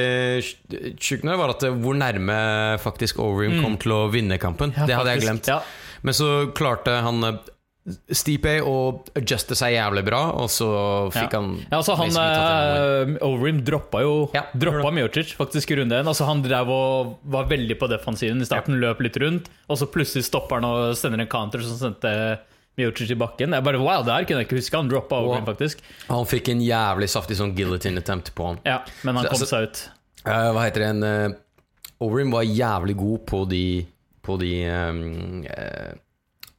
sjukt 1.01 1.25
nå, 1.25 1.39
var 1.41 1.55
at 1.55 1.65
eh, 1.69 1.81
hvor 1.85 1.97
nærme 1.99 2.37
faktisk 2.83 3.23
Overeem 3.25 3.63
kom 3.65 3.81
til 3.81 3.97
å 3.97 4.05
vinne 4.13 4.41
kampen. 4.43 4.75
Mm. 4.75 4.83
Ja, 4.83 4.91
det 4.91 5.01
hadde 5.01 5.17
jeg 5.17 5.25
glemt. 5.25 5.51
Ja. 5.51 5.63
Men 6.05 6.17
så 6.17 6.31
klarte 6.57 6.99
han 7.07 7.25
eh, 7.25 7.53
Stipe 8.17 8.63
og 8.65 9.11
adjuste 9.13 9.53
seg 9.59 9.75
jævlig 9.75 10.05
bra, 10.07 10.23
og 10.41 10.49
så 10.49 10.67
fikk 11.13 11.35
Ja. 11.35 11.41
han 11.41 11.49
Ja, 11.71 11.77
altså 11.83 11.97
han 11.99 12.15
uh, 12.17 13.19
Overeem 13.29 13.59
droppa 13.67 14.01
jo 14.01 14.31
Ja, 14.33 14.47
Droppa 14.57 14.89
Miocic 14.91 15.35
faktisk 15.37 15.71
i 15.75 15.77
runde 15.83 15.99
én. 16.01 16.09
Altså, 16.09 16.25
han 16.25 16.41
drev 16.43 16.71
og 16.73 17.19
var 17.29 17.45
veldig 17.51 17.77
på 17.79 17.89
defensiven 17.93 18.41
i 18.41 18.47
starten, 18.49 18.81
løp 18.81 19.03
litt 19.05 19.19
rundt, 19.21 19.51
og 19.69 19.77
så 19.77 19.85
plutselig 19.93 20.25
stopper 20.25 20.63
han 20.63 20.65
og 20.65 20.97
sender 20.97 21.21
en 21.21 21.29
counter 21.29 21.61
som 21.61 21.77
sendte 21.77 22.15
Miocic 22.81 23.11
i 23.13 23.19
bakken. 23.21 23.53
Jeg 23.53 23.63
bare, 23.69 23.79
wow, 23.79 24.01
det 24.03 24.15
her 24.17 24.25
kunne 24.25 24.41
jeg 24.43 24.49
ikke 24.49 24.59
huske. 24.63 24.77
Han 24.81 24.89
droppa 24.91 25.21
Overeem, 25.21 25.45
Wow. 25.45 25.53
faktisk. 25.55 25.85
Han 26.09 26.25
fikk 26.27 26.49
en 26.55 26.61
jævlig 26.65 27.09
saftig 27.13 27.37
sånn 27.37 27.53
guillotine 27.55 28.01
attempt 28.01 28.33
på 28.35 28.47
han. 28.49 28.59
Ja, 28.65 28.81
Men 29.05 29.17
han 29.17 29.25
Så- 29.27 29.31
kom 29.31 29.41
altså- 29.41 29.53
seg 29.53 29.63
ut. 29.69 29.89
Uh, 30.27 30.53
hva 30.57 30.65
heter 30.65 30.81
det? 30.81 30.89
En, 30.97 31.03
uh, 31.05 31.37
Overeem 32.01 32.33
var 32.33 32.43
jævlig 32.49 32.97
god 32.97 33.27
på 33.27 33.45
de 33.49 33.87
På 34.25 34.39
de 34.41 34.65
um, 34.73 35.45
eh, 35.45 35.93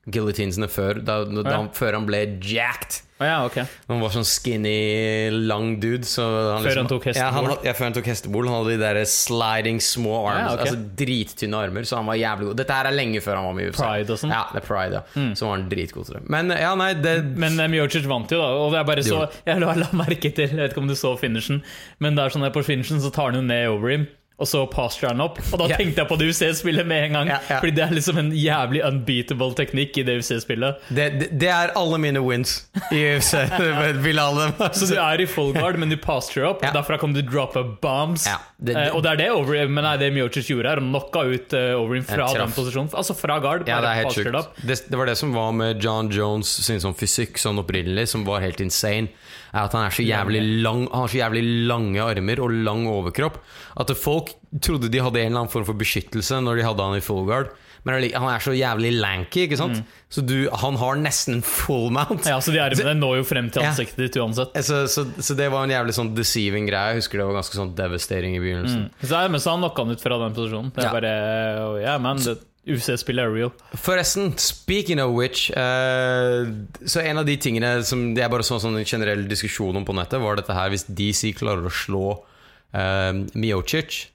guillotinesene 0.05 0.69
før, 0.69 1.01
da, 1.01 1.23
da, 1.25 1.43
Ja. 1.49 1.67
før 1.73 1.97
han 1.97 2.05
ble 2.05 2.21
jacked. 2.41 3.01
Oh, 3.15 3.23
ja, 3.23 3.45
okay. 3.47 3.63
Han 3.87 4.01
var 4.03 4.11
sånn 4.11 4.25
skinny, 4.27 5.31
lang 5.31 5.77
dude. 5.79 6.03
Så 6.03 6.21
han 6.51 6.65
Før 6.65 6.79
han 6.81 6.89
tok 6.89 7.05
hestebol? 7.07 7.53
Ja, 7.63 7.71
før 7.71 7.87
han 7.87 7.95
tok 7.95 8.09
hestebol. 8.11 8.49
Han 8.51 8.57
hadde 8.57 8.73
de 8.75 8.81
der 8.81 8.99
sliding 9.07 9.79
små 9.79 10.17
arms. 10.27 10.41
Ja, 10.41 10.49
ok. 10.51 10.63
Altså 10.65 10.81
Drittynne 10.99 11.61
armer, 11.63 11.87
så 11.87 12.01
han 12.01 12.09
var 12.11 12.19
jævlig 12.19 12.49
god. 12.49 12.57
Dette 12.59 12.75
her 12.75 12.89
er 12.89 12.97
lenge 12.97 13.21
før 13.23 13.39
han 13.39 13.47
var 13.47 13.55
med 13.55 13.63
i 13.63 13.69
UFC. 13.71 13.79
Pride 13.79 14.11
og 14.17 14.19
sånn. 14.19 14.33
Mm. 14.33 14.35
Ja, 14.35 14.43
det 14.51 14.61
er 14.61 14.67
Pride, 14.67 14.99
ja. 14.99 15.29
Så 15.39 15.47
var 15.47 15.55
han 15.55 15.65
dritgod 15.71 16.09
til 16.09 16.17
det. 16.19 16.23
Men 16.35 16.51
ja, 16.59 16.73
nei, 16.75 16.91
det 16.99 17.15
Men 17.39 17.55
uh, 17.55 18.11
vant 18.11 18.35
jo, 18.35 18.41
da. 18.43 18.51
Og 18.59 18.75
jeg 18.81 18.89
bare 18.91 19.07
så 19.07 19.23
Jeg 19.47 19.63
la, 19.63 19.89
merke 19.95 20.33
til 20.35 20.49
Jeg 20.51 20.59
vet 20.59 20.75
ikke 20.75 20.83
om 20.83 20.91
du 20.91 20.97
så 20.99 21.15
finishen, 21.17 21.63
men 22.03 22.19
det 22.19 22.25
er 22.25 22.35
sånn 22.35 22.43
der 22.43 22.53
på 22.53 22.65
finishen 22.67 22.99
så 22.99 23.13
tar 23.15 23.31
han 23.31 23.39
jo 23.39 23.47
ned 23.47 23.71
Overeem. 23.71 24.09
Og 24.35 24.47
så 24.47 24.65
han 25.07 25.21
opp. 25.23 25.39
Og 25.53 25.59
da 25.61 25.67
yeah. 25.69 25.79
tenkte 25.79 26.01
jeg 26.03 26.09
på 26.09 26.17
det 26.19 26.27
UC-spillet 26.33 26.87
med 26.87 27.07
en 27.07 27.13
gang. 27.17 27.29
Yeah, 27.31 27.43
yeah. 27.49 27.59
Fordi 27.61 27.75
det 27.77 27.83
er 27.85 27.93
liksom 27.95 28.17
en 28.19 28.31
jævlig 28.35 28.81
unbeatable 28.83 29.53
teknikk 29.55 29.97
i 30.01 30.03
det 30.07 30.17
UC-spillet. 30.19 30.81
det, 30.89 31.05
det, 31.19 31.29
det 31.39 31.51
er 31.51 31.71
alle 31.79 31.99
mine 32.03 32.19
wins 32.23 32.57
i 32.91 32.99
UFC. 33.15 33.31
Så 34.75 34.89
du 34.91 34.97
er 34.99 35.23
i 35.23 35.27
full 35.29 35.53
guard, 35.55 35.79
men 35.79 35.89
du 35.89 35.97
posture 36.01 36.49
opp. 36.49 36.65
Derfra 36.75 36.99
kan 36.99 37.15
du 37.15 37.21
droppe 37.23 37.63
bombs. 37.81 38.27
Det- 38.57 38.75
Eh, 38.75 38.91
og 38.95 39.03
det 39.03 39.11
er 39.13 39.19
det 39.19 39.29
over, 39.31 39.67
Men 39.67 39.83
nei, 39.85 39.95
det 39.97 40.11
Miocic 40.13 40.49
gjorde 40.49 40.69
her. 40.73 40.81
Knocka 40.83 41.23
ut 41.23 41.53
uh, 41.55 41.79
Overeem 41.79 42.03
fra 42.07 42.27
den 42.33 42.51
posisjonen. 42.51 42.91
Altså 42.93 43.15
fra 43.17 43.39
guard. 43.39 43.67
Ja, 43.69 43.79
det 43.83 43.91
er 43.91 44.01
helt 44.03 44.15
sjukt. 44.15 44.89
det 44.89 44.99
var 44.99 45.05
det 45.09 45.15
som 45.19 45.33
var 45.35 45.53
med 45.55 45.83
John 45.83 46.09
Jones 46.11 46.49
sin 46.65 46.81
sånn 46.83 46.95
fysikk 46.97 47.39
sånn 47.41 47.59
opprinnelig, 47.61 48.09
som 48.11 48.25
var 48.27 48.43
helt 48.43 48.59
insane. 48.63 49.11
Er 49.55 49.63
at 49.69 49.75
han 49.77 49.85
er 49.87 49.93
så 49.95 50.03
jævlig 50.03 50.41
lang 50.65 50.81
Han 50.91 51.05
har 51.05 51.11
så 51.13 51.21
jævlig 51.21 51.43
lange 51.69 52.01
armer 52.03 52.41
og 52.43 52.51
lang 52.67 52.85
overkropp 52.91 53.37
at 53.79 53.91
folk 53.97 54.33
trodde 54.61 54.89
de 54.91 54.99
hadde 55.03 55.21
en 55.21 55.29
eller 55.31 55.45
annen 55.45 55.51
form 55.53 55.65
for 55.67 55.77
beskyttelse 55.79 56.41
når 56.43 56.59
de 56.59 56.65
hadde 56.67 56.83
han 56.89 56.97
i 56.99 57.03
full 57.03 57.23
guard. 57.27 57.49
men 57.85 58.01
han 58.15 58.27
er 58.33 58.39
så 58.41 58.51
jævlig 58.55 58.91
lanky, 58.99 59.43
ikke 59.45 59.57
sant? 59.59 59.83
Så 60.09 60.23
du, 60.25 60.47
han 60.49 60.75
har 60.81 60.95
nesten 60.97 61.43
full 61.45 61.91
mount. 61.93 62.23
Mm. 62.25 62.29
Ja, 62.31 62.39
så 62.41 62.51
de 62.55 62.59
armene 62.63 62.95
når 62.97 63.19
jo 63.19 63.23
frem 63.29 63.49
til 63.53 63.61
Ja. 63.61 63.69
ansiktet 63.69 63.97
ditt 64.07 64.15
uansett. 64.17 64.55
Så, 64.65 64.87
så, 64.89 65.03
så 65.21 65.35
det 65.37 65.51
var 65.53 65.63
en 65.67 65.69
jævlig 65.75 65.93
sånn 65.93 66.09
deceiving 66.17 66.65
greie. 66.65 66.95
Jeg 66.95 67.03
husker 67.03 67.21
det 67.21 67.27
var 67.29 67.37
ganske 67.37 67.59
sånn 67.59 67.75
devastating 67.77 68.33
i 68.35 68.41
begynnelsen. 68.41 68.87
Så 69.03 69.11
jeg, 69.21 69.31
men 69.35 69.39
så 69.43 69.53
han 69.53 69.61
knocka 69.61 69.85
han 69.85 69.93
ut 69.93 70.01
fra 70.01 70.17
den 70.23 70.33
posisjonen. 70.39 70.73
Det 70.73 70.81
er 70.81 70.89
Ja. 70.89 70.95
bare 70.97 71.13
oh, 71.67 71.77
Ja, 71.83 71.97
man, 72.01 72.17
det- 72.25 72.39
UC-spillet 72.65 73.21
er 73.21 73.33
real. 73.33 73.51
Forresten, 73.77 74.33
speaking 74.41 75.01
of 75.01 75.13
which 75.13 75.51
uh, 75.53 76.49
Så 76.85 77.03
en 77.03 77.21
av 77.21 77.27
de 77.27 77.35
tingene 77.37 77.77
som 77.85 78.07
Det 78.17 78.23
er 78.25 78.31
bare 78.33 78.45
sånn, 78.45 78.61
sånn 78.63 78.79
en 78.79 78.87
generell 78.87 79.27
diskusjon 79.29 79.77
om 79.77 79.85
på 79.85 79.93
nettet, 79.97 80.17
var 80.23 80.39
dette 80.39 80.55
her 80.57 80.71
Hvis 80.73 80.87
DC 80.89 81.35
klarer 81.37 81.69
å 81.69 81.73
slå 81.73 82.05
uh, 82.73 83.13
Miocic, 83.37 84.07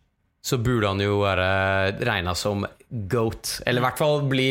så 0.42 0.58
burde 0.58 0.90
han 0.90 1.02
jo 1.04 1.20
være 1.22 1.48
regna 2.06 2.34
som 2.34 2.64
goat. 2.88 3.58
Eller 3.68 3.82
i 3.82 3.86
hvert 3.86 4.00
fall 4.00 4.22
bli 4.28 4.48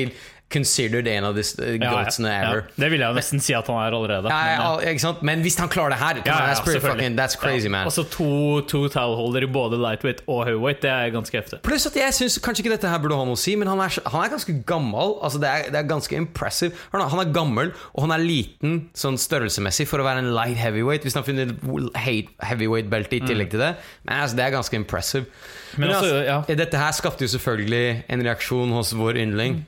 considered 0.49 1.07
en 1.07 1.27
av 1.29 1.35
de 1.37 1.43
goatsene 1.81 2.29
Ja, 2.29 2.35
ja, 2.41 2.47
ever. 2.49 2.61
ja. 2.65 2.81
Det 2.83 2.89
vil 2.93 3.03
jeg 3.03 3.17
nesten 3.19 3.41
si 3.43 3.53
at 3.53 3.67
han 3.69 3.77
er 3.83 3.95
allerede. 3.95 4.31
Ja, 4.33 4.75
men? 4.81 5.29
Men 5.29 5.43
hvis 5.45 5.57
han 5.61 5.69
klarer 5.69 5.93
det 5.93 5.99
her, 6.01 6.21
that's, 6.25 6.63
pretty 6.65 6.81
fucking, 6.81 7.17
that's 7.19 7.37
crazy, 7.39 7.69
man. 7.69 7.85
Altså 7.85 8.03
to, 8.09 8.61
to 8.69 8.87
towelholder 8.89 9.45
i 9.45 9.51
både 9.53 9.77
lightweight 9.81 10.23
og 10.27 10.45
heavyweight, 10.47 10.81
det 10.81 10.89
er 10.91 11.13
ganske 11.13 11.37
heftig. 11.37 11.61
Pluss 11.65 11.85
at 11.89 11.95
jeg 11.99 12.15
syns 12.17 12.39
kanskje 12.43 12.65
ikke 12.65 12.73
dette 12.75 12.89
her 12.89 13.01
burde 13.03 13.19
ha 13.19 13.27
noe 13.29 13.37
å 13.37 13.39
si, 13.39 13.55
men 13.59 13.69
han 13.69 13.81
er, 13.85 13.93
han 14.09 14.25
er 14.25 14.33
ganske 14.33 14.57
gammel. 14.69 15.15
Altså 15.21 15.41
det, 15.43 15.49
er, 15.53 15.69
det 15.73 15.81
er 15.83 15.89
ganske 15.89 16.17
impressive. 16.17 16.73
Han 16.93 17.03
er, 17.03 17.13
han 17.13 17.23
er 17.23 17.33
gammel, 17.35 17.73
og 17.93 18.05
han 18.07 18.15
er 18.17 18.25
liten 18.25 18.77
sånn 18.97 19.19
størrelsesmessig 19.21 19.85
for 19.89 20.01
å 20.01 20.07
være 20.07 20.25
en 20.25 20.33
light 20.35 20.57
heavyweight. 20.59 21.05
Hvis 21.05 21.17
han 21.19 21.27
finner 21.27 21.53
heavyweight-belte 21.99 23.19
i 23.19 23.23
tillegg 23.25 23.53
til 23.53 23.61
det. 23.63 23.73
Men 24.07 24.23
altså, 24.23 24.39
det 24.39 24.47
er 24.47 24.55
ganske 24.57 24.79
impressive. 24.79 25.29
Men 25.77 25.93
altså, 25.93 26.23
ja. 26.25 26.39
Dette 26.59 26.79
her 26.81 26.95
skapte 26.97 27.27
jo 27.27 27.33
selvfølgelig 27.37 27.83
en 28.09 28.25
reaksjon 28.25 28.73
hos 28.73 28.95
vår 28.97 29.21
yndling. 29.27 29.61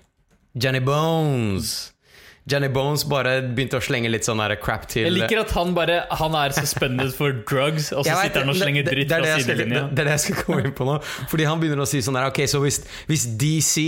Johnny 0.56 0.80
Bones. 0.84 1.92
Johnny 2.50 2.72
Bones 2.74 3.04
bare 3.06 3.36
begynte 3.46 3.78
å 3.78 3.84
slenge 3.86 4.10
litt 4.10 4.26
sånn 4.26 4.40
der 4.42 4.56
crap 4.60 4.88
til 4.90 5.06
Jeg 5.06 5.14
liker 5.14 5.44
at 5.44 5.52
han 5.54 5.76
bare 5.78 6.00
Han 6.18 6.34
er 6.40 6.56
suspended 6.58 7.14
for 7.14 7.36
drugs, 7.46 7.92
og 7.94 8.02
så 8.08 8.16
vet, 8.18 8.32
sitter 8.32 8.44
han 8.44 8.54
og 8.54 8.58
slenger 8.58 8.88
dritt 8.88 9.12
det 9.12 9.20
det, 9.22 9.28
det 9.28 9.36
fra 9.36 9.44
sidelinja. 9.46 9.84
Det, 9.84 9.94
det 9.94 10.04
er 10.04 10.10
det 10.10 10.16
jeg 10.18 10.24
skal 10.26 10.40
komme 10.48 10.64
inn 10.66 10.74
på 10.76 10.88
nå. 10.90 10.98
Fordi 11.32 11.48
han 11.48 11.62
begynner 11.62 11.86
å 11.86 11.90
si 11.90 12.02
sånn 12.02 12.18
der 12.18 12.32
Ok, 12.32 12.42
så 12.50 12.64
hvis, 12.64 12.82
hvis 13.12 13.28
DC 13.40 13.86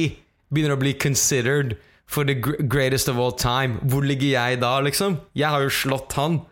begynner 0.53 0.77
å 0.77 0.81
bli 0.83 0.93
considered 1.01 1.75
for 2.05 2.27
the 2.29 2.35
greatest 2.37 3.09
of 3.09 3.17
all 3.17 3.33
time, 3.33 3.79
hvor 3.89 4.05
ligger 4.05 4.35
jeg 4.35 4.61
da, 4.61 4.75
liksom? 4.85 5.17
Jeg 5.33 5.49
har 5.49 5.63
jo 5.65 5.71
slått 5.73 6.13
han 6.19 6.43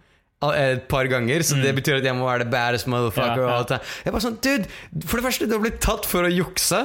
et 0.42 0.88
par 0.90 1.06
ganger, 1.06 1.44
så 1.46 1.60
det 1.62 1.76
betyr 1.78 2.00
at 2.00 2.08
jeg 2.08 2.18
må 2.18 2.26
være 2.26 2.48
the 2.48 2.50
baddest 2.50 2.88
motherfucker. 2.90 3.44
Mm. 3.44 3.52
Ja, 3.52 3.78
ja. 3.78 3.78
Jeg 4.08 4.16
bare 4.16 4.24
sånn, 4.24 4.40
dude, 4.42 4.72
For 5.06 5.22
det 5.22 5.26
første, 5.28 5.46
du 5.46 5.54
har 5.54 5.62
blitt 5.62 5.78
tatt 5.86 6.08
for 6.10 6.26
å 6.26 6.32
jukse. 6.34 6.80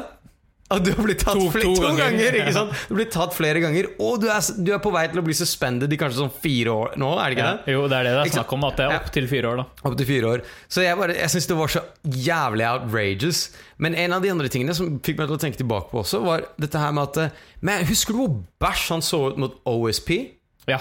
Og 0.74 0.80
du 0.82 0.88
har 0.90 1.04
blitt 1.06 1.20
tatt 1.22 1.36
To- 1.38 1.50
fle- 1.54 1.62
to 1.62 1.74
ganger. 1.78 2.00
ganger. 2.10 2.36
Ikke 2.40 2.52
sant? 2.56 2.72
Du 2.88 2.94
blitt 2.96 3.12
tatt 3.14 3.32
flere 3.36 3.60
ganger, 3.62 3.86
og 4.02 4.16
du 4.20 4.26
er, 4.26 4.40
du 4.66 4.72
er 4.74 4.80
på 4.82 4.90
vei 4.90 5.04
til 5.12 5.20
å 5.20 5.22
bli 5.22 5.32
suspended 5.38 5.92
i 5.94 5.98
kanskje 6.00 6.18
sånn 6.18 6.32
fire 6.42 6.72
år 6.74 6.96
nå, 6.98 7.10
er 7.22 7.28
det 7.30 7.36
ikke 7.36 7.44
Ja. 7.46 7.52
det? 7.62 7.72
Jo, 7.76 7.82
det 7.86 7.96
er 8.00 8.02
det 8.08 8.14
det 8.16 8.24
er 8.26 8.34
snakk 8.42 8.52
om, 8.56 8.64
at 8.64 8.76
det 8.76 8.86
er 8.90 8.96
opp 8.98 9.12
til 9.14 9.28
fire 9.30 9.44
år, 9.52 9.56
da. 9.62 9.66
Opp 9.86 9.96
til 9.96 10.06
fire 10.06 10.24
år. 10.32 10.42
Så 10.68 10.82
jeg, 10.82 10.98
bare, 10.98 11.14
jeg 11.14 11.30
syns 11.30 11.46
det 11.46 11.56
var 11.56 11.68
så 11.68 11.82
jævlig 12.02 12.66
outrageous. 12.72 13.44
Men 13.78 13.94
en 13.94 14.12
av 14.18 14.22
de 14.22 14.28
andre 14.34 14.48
tingene 14.48 14.74
som 14.74 14.98
fikk 14.98 15.18
meg 15.18 15.28
til 15.28 15.36
å 15.36 15.42
tenke 15.44 15.56
tilbake 15.62 15.90
på 15.92 16.02
også, 16.02 16.24
var 16.24 16.42
dette 16.58 16.78
her 16.82 16.90
med 16.92 17.02
at 17.12 17.16
eh, 17.18 17.30
Men 17.62 17.84
Husker 17.86 18.12
du 18.12 18.18
hvor 18.24 18.34
bæsj 18.60 18.88
han 18.90 19.00
så 19.02 19.22
ut 19.30 19.38
mot 19.38 19.54
OSP? 19.64 20.32
Ja. 20.66 20.80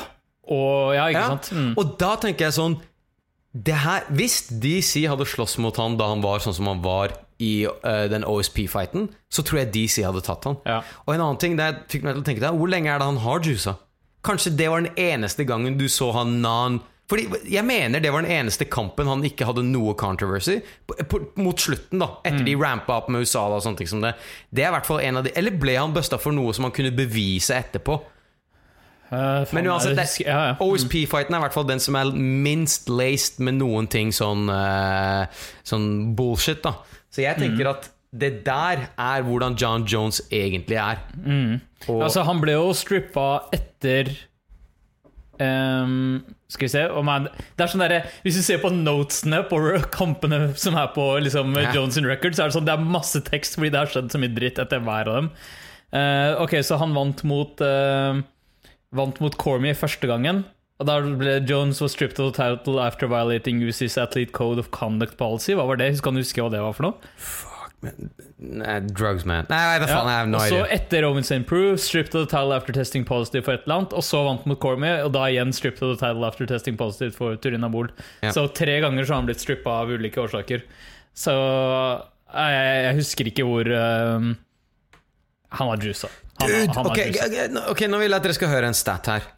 Og 0.50 0.96
ja, 0.96 1.06
ikke 1.14 1.22
Ja. 1.22 1.28
sant? 1.28 1.52
Mm. 1.54 1.74
Og 1.78 1.98
da 2.00 2.16
tenker 2.18 2.46
jeg 2.50 2.54
sånn 2.58 2.82
det 3.54 3.76
her, 3.76 4.02
Hvis 4.12 4.50
DC 4.50 5.06
hadde 5.08 5.26
slåss 5.30 5.58
mot 5.60 5.76
han 5.78 5.96
da 5.96 6.10
han 6.10 6.22
var 6.22 6.40
sånn 6.40 6.54
som 6.58 6.66
han 6.68 6.82
var 6.82 7.14
i 7.44 7.66
uh, 7.68 8.06
den 8.12 8.24
OSP-fighten, 8.24 9.10
så 9.30 9.44
tror 9.44 9.60
jeg 9.64 9.74
DC 9.74 10.04
hadde 10.06 10.22
tatt 10.24 10.46
han. 10.48 10.56
Ja. 10.66 10.82
Og 11.06 11.16
en 11.16 11.22
annen 11.26 11.40
ting 11.42 11.58
det 11.60 11.72
fikk 11.92 12.06
meg 12.08 12.16
til 12.16 12.24
å 12.24 12.28
tenke 12.30 12.44
deg, 12.46 12.56
hvor 12.56 12.72
lenge 12.72 12.94
er 12.94 13.02
det 13.02 13.10
han 13.10 13.20
har 13.26 13.44
juica? 13.44 13.76
Kanskje 14.26 14.56
det 14.58 14.70
var 14.72 14.82
den 14.82 14.96
eneste 14.98 15.44
gangen 15.46 15.76
du 15.78 15.86
så 15.92 16.08
han 16.16 16.40
non 16.42 16.80
Fordi 17.06 17.28
Jeg 17.52 17.62
mener 17.62 18.02
det 18.02 18.10
var 18.10 18.24
den 18.26 18.32
eneste 18.34 18.66
kampen 18.66 19.06
han 19.06 19.22
ikke 19.28 19.46
hadde 19.46 19.62
noe 19.68 19.94
controversy. 19.94 20.56
På, 20.88 20.96
på, 21.06 21.20
mot 21.38 21.60
slutten, 21.62 22.00
da. 22.02 22.08
Etter 22.26 22.40
Mm. 22.42 22.46
de 22.48 22.56
rampa 22.58 22.96
opp 22.98 23.12
med 23.14 23.22
Usala 23.22 23.60
og 23.60 23.62
sånne 23.62 23.78
ting 23.78 23.88
som 23.92 24.02
det. 24.02 24.16
Det 24.50 24.64
er 24.64 24.72
i 24.72 24.74
hvert 24.74 24.88
fall 24.90 25.04
en 25.06 25.18
av 25.22 25.24
de 25.28 25.32
Eller 25.38 25.52
ble 25.54 25.76
han 25.78 25.94
busta 25.94 26.18
for 26.18 26.34
noe 26.34 26.54
som 26.58 26.66
han 26.66 26.74
kunne 26.74 26.90
bevise 26.98 27.54
etterpå? 27.54 28.00
Uh, 29.12 29.46
Men 29.54 29.68
uansett, 29.70 29.94
altså, 30.02 30.24
ja, 30.26 30.40
ja. 30.50 30.54
OSP-fighten 30.60 31.36
er 31.36 31.38
i 31.38 31.44
hvert 31.46 31.54
fall 31.54 31.68
den 31.70 31.80
som 31.80 31.94
er 32.00 32.10
minst 32.18 32.90
laced 32.90 33.38
med 33.46 33.60
noen 33.60 33.86
ting 33.88 34.10
sånn 34.12 34.50
uh, 34.50 35.28
Sånn 35.62 36.16
bullshit, 36.18 36.64
da. 36.66 36.74
Så 37.16 37.24
jeg 37.24 37.38
Mm. 37.40 37.44
tenker 37.46 37.70
at 37.72 37.90
det 38.16 38.32
der 38.46 38.86
er 39.00 39.24
hvordan 39.24 39.56
John 39.60 39.84
Jones 39.88 40.22
egentlig 40.32 40.78
er. 40.80 41.00
Og, 41.88 42.02
Altså, 42.04 42.24
han 42.28 42.40
ble 42.44 42.54
jo 42.56 42.70
strippa 42.76 43.26
etter 43.56 44.12
um, 45.40 46.24
Skal 46.48 46.66
vi 46.66 46.72
se 46.72 46.84
oh, 46.92 47.04
Det 47.04 47.64
er 47.66 47.72
sånn 47.72 47.84
derre 47.84 48.02
Hvis 48.24 48.38
du 48.40 48.44
ser 48.46 48.62
på 48.64 48.72
notesene 48.72 49.42
på 49.50 49.60
kampene 49.92 50.54
som 50.60 50.78
er 50.80 50.92
på 50.96 51.08
liksom, 51.26 51.56
Ja. 51.60 51.74
Jones 51.76 51.98
in 52.00 52.08
Record, 52.08 52.36
så 52.38 52.46
er 52.46 52.52
det 52.52 52.58
sånn 52.58 52.70
Det 52.70 52.76
er 52.78 52.88
masse 52.96 53.22
tekst 53.28 53.58
fordi 53.60 53.72
det 53.74 53.82
har 53.84 53.92
skjedd 53.92 54.12
så 54.14 54.22
mye 54.22 54.36
dritt 54.36 54.62
etter 54.64 54.80
hver 54.86 55.12
av 55.12 55.20
dem. 55.22 55.30
Uh, 55.96 56.42
ok, 56.44 56.58
så 56.66 56.80
han 56.82 56.96
vant 56.96 57.22
mot 57.28 57.62
uh, 57.64 58.22
Vant 58.96 59.20
mot 59.20 59.36
Cormie 59.40 59.76
første 59.76 60.08
gangen. 60.08 60.46
Og 60.80 60.88
da 60.90 61.00
ble 61.06 61.38
Jones 61.48 61.80
was 61.80 61.94
stripped 61.96 62.20
of 62.20 62.34
the 62.34 62.36
title 62.36 62.80
after 62.84 63.08
violating 63.08 63.62
UC's 63.64 63.98
Athlete 64.02 64.34
Code 64.36 64.60
of 64.60 64.72
Conduct 64.76 65.16
Policy. 65.18 65.54
Hva 65.56 65.64
var 65.70 65.80
det? 65.80 65.94
Kan 66.04 66.18
du 66.18 66.24
huske 66.24 66.44
hva 66.44 66.52
det 66.52 66.60
var 66.64 66.76
for 66.76 66.90
noe? 66.90 67.12
Fuck, 67.16 67.52
Nei, 68.40 68.80
drugs, 68.82 69.26
man. 69.30 69.46
Nei, 69.50 69.60
nei, 69.80 69.88
faen, 69.88 70.08
ja. 70.08 70.14
Jeg 70.16 70.20
har 70.20 70.30
no 70.32 70.40
og 70.40 70.50
så 70.50 70.62
etter 70.74 71.06
Owen 71.08 71.26
St. 71.26 71.44
Prue, 71.48 71.76
stripped 71.80 72.16
of 72.18 72.26
the 72.26 72.32
title 72.32 72.56
after 72.56 72.74
testing 72.76 73.06
positive 73.08 73.46
for 73.46 73.56
et 73.56 73.66
eller 73.68 73.82
annet, 73.84 73.94
og 73.96 74.04
så 74.06 74.24
vant 74.26 74.48
mot 74.50 74.60
Cormier, 74.62 75.04
og 75.06 75.14
da 75.16 75.28
igjen 75.30 75.54
stripped 75.56 75.84
of 75.86 75.94
the 75.94 76.00
title 76.02 76.26
after 76.28 76.50
testing 76.50 76.78
positive 76.80 77.14
for 77.16 77.38
Turinabol. 77.40 77.92
Ja. 78.26 78.34
Så 78.36 78.48
tre 78.58 78.80
ganger 78.84 79.06
så 79.06 79.16
har 79.16 79.22
han 79.22 79.30
blitt 79.30 79.44
strippa 79.44 79.78
av 79.84 79.94
ulike 79.94 80.22
årsaker. 80.24 80.66
Så 81.16 81.36
jeg, 81.36 82.66
jeg 82.88 82.98
husker 82.98 83.30
ikke 83.32 83.46
hvor 83.48 83.70
um, 83.72 84.34
Han 85.56 85.70
var 85.72 85.80
juica. 85.86 86.10
Han, 86.42 86.50
Dude, 86.52 86.74
han 86.76 86.90
ok, 86.90 87.00
har 87.00 87.32
juica. 87.32 87.64
ok, 87.72 87.86
nå 87.88 88.02
vil 88.02 88.10
jeg 88.12 88.18
at 88.20 88.26
dere 88.28 88.38
skal 88.42 88.52
høre 88.52 88.72
en 88.74 88.76
stat 88.78 89.12
her. 89.14 89.30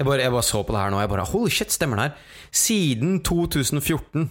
Jeg 0.00 0.06
bare, 0.08 0.22
jeg 0.24 0.32
bare 0.32 0.42
så 0.48 0.62
på 0.64 0.72
det 0.72 0.80
her 0.80 0.90
nå. 0.94 1.00
Jeg 1.02 1.08
bare, 1.12 1.24
Holy 1.28 1.50
shit, 1.52 1.72
stemmer 1.72 1.96
det 2.00 2.06
her? 2.08 2.12
Siden 2.56 3.18
2014, 3.22 4.30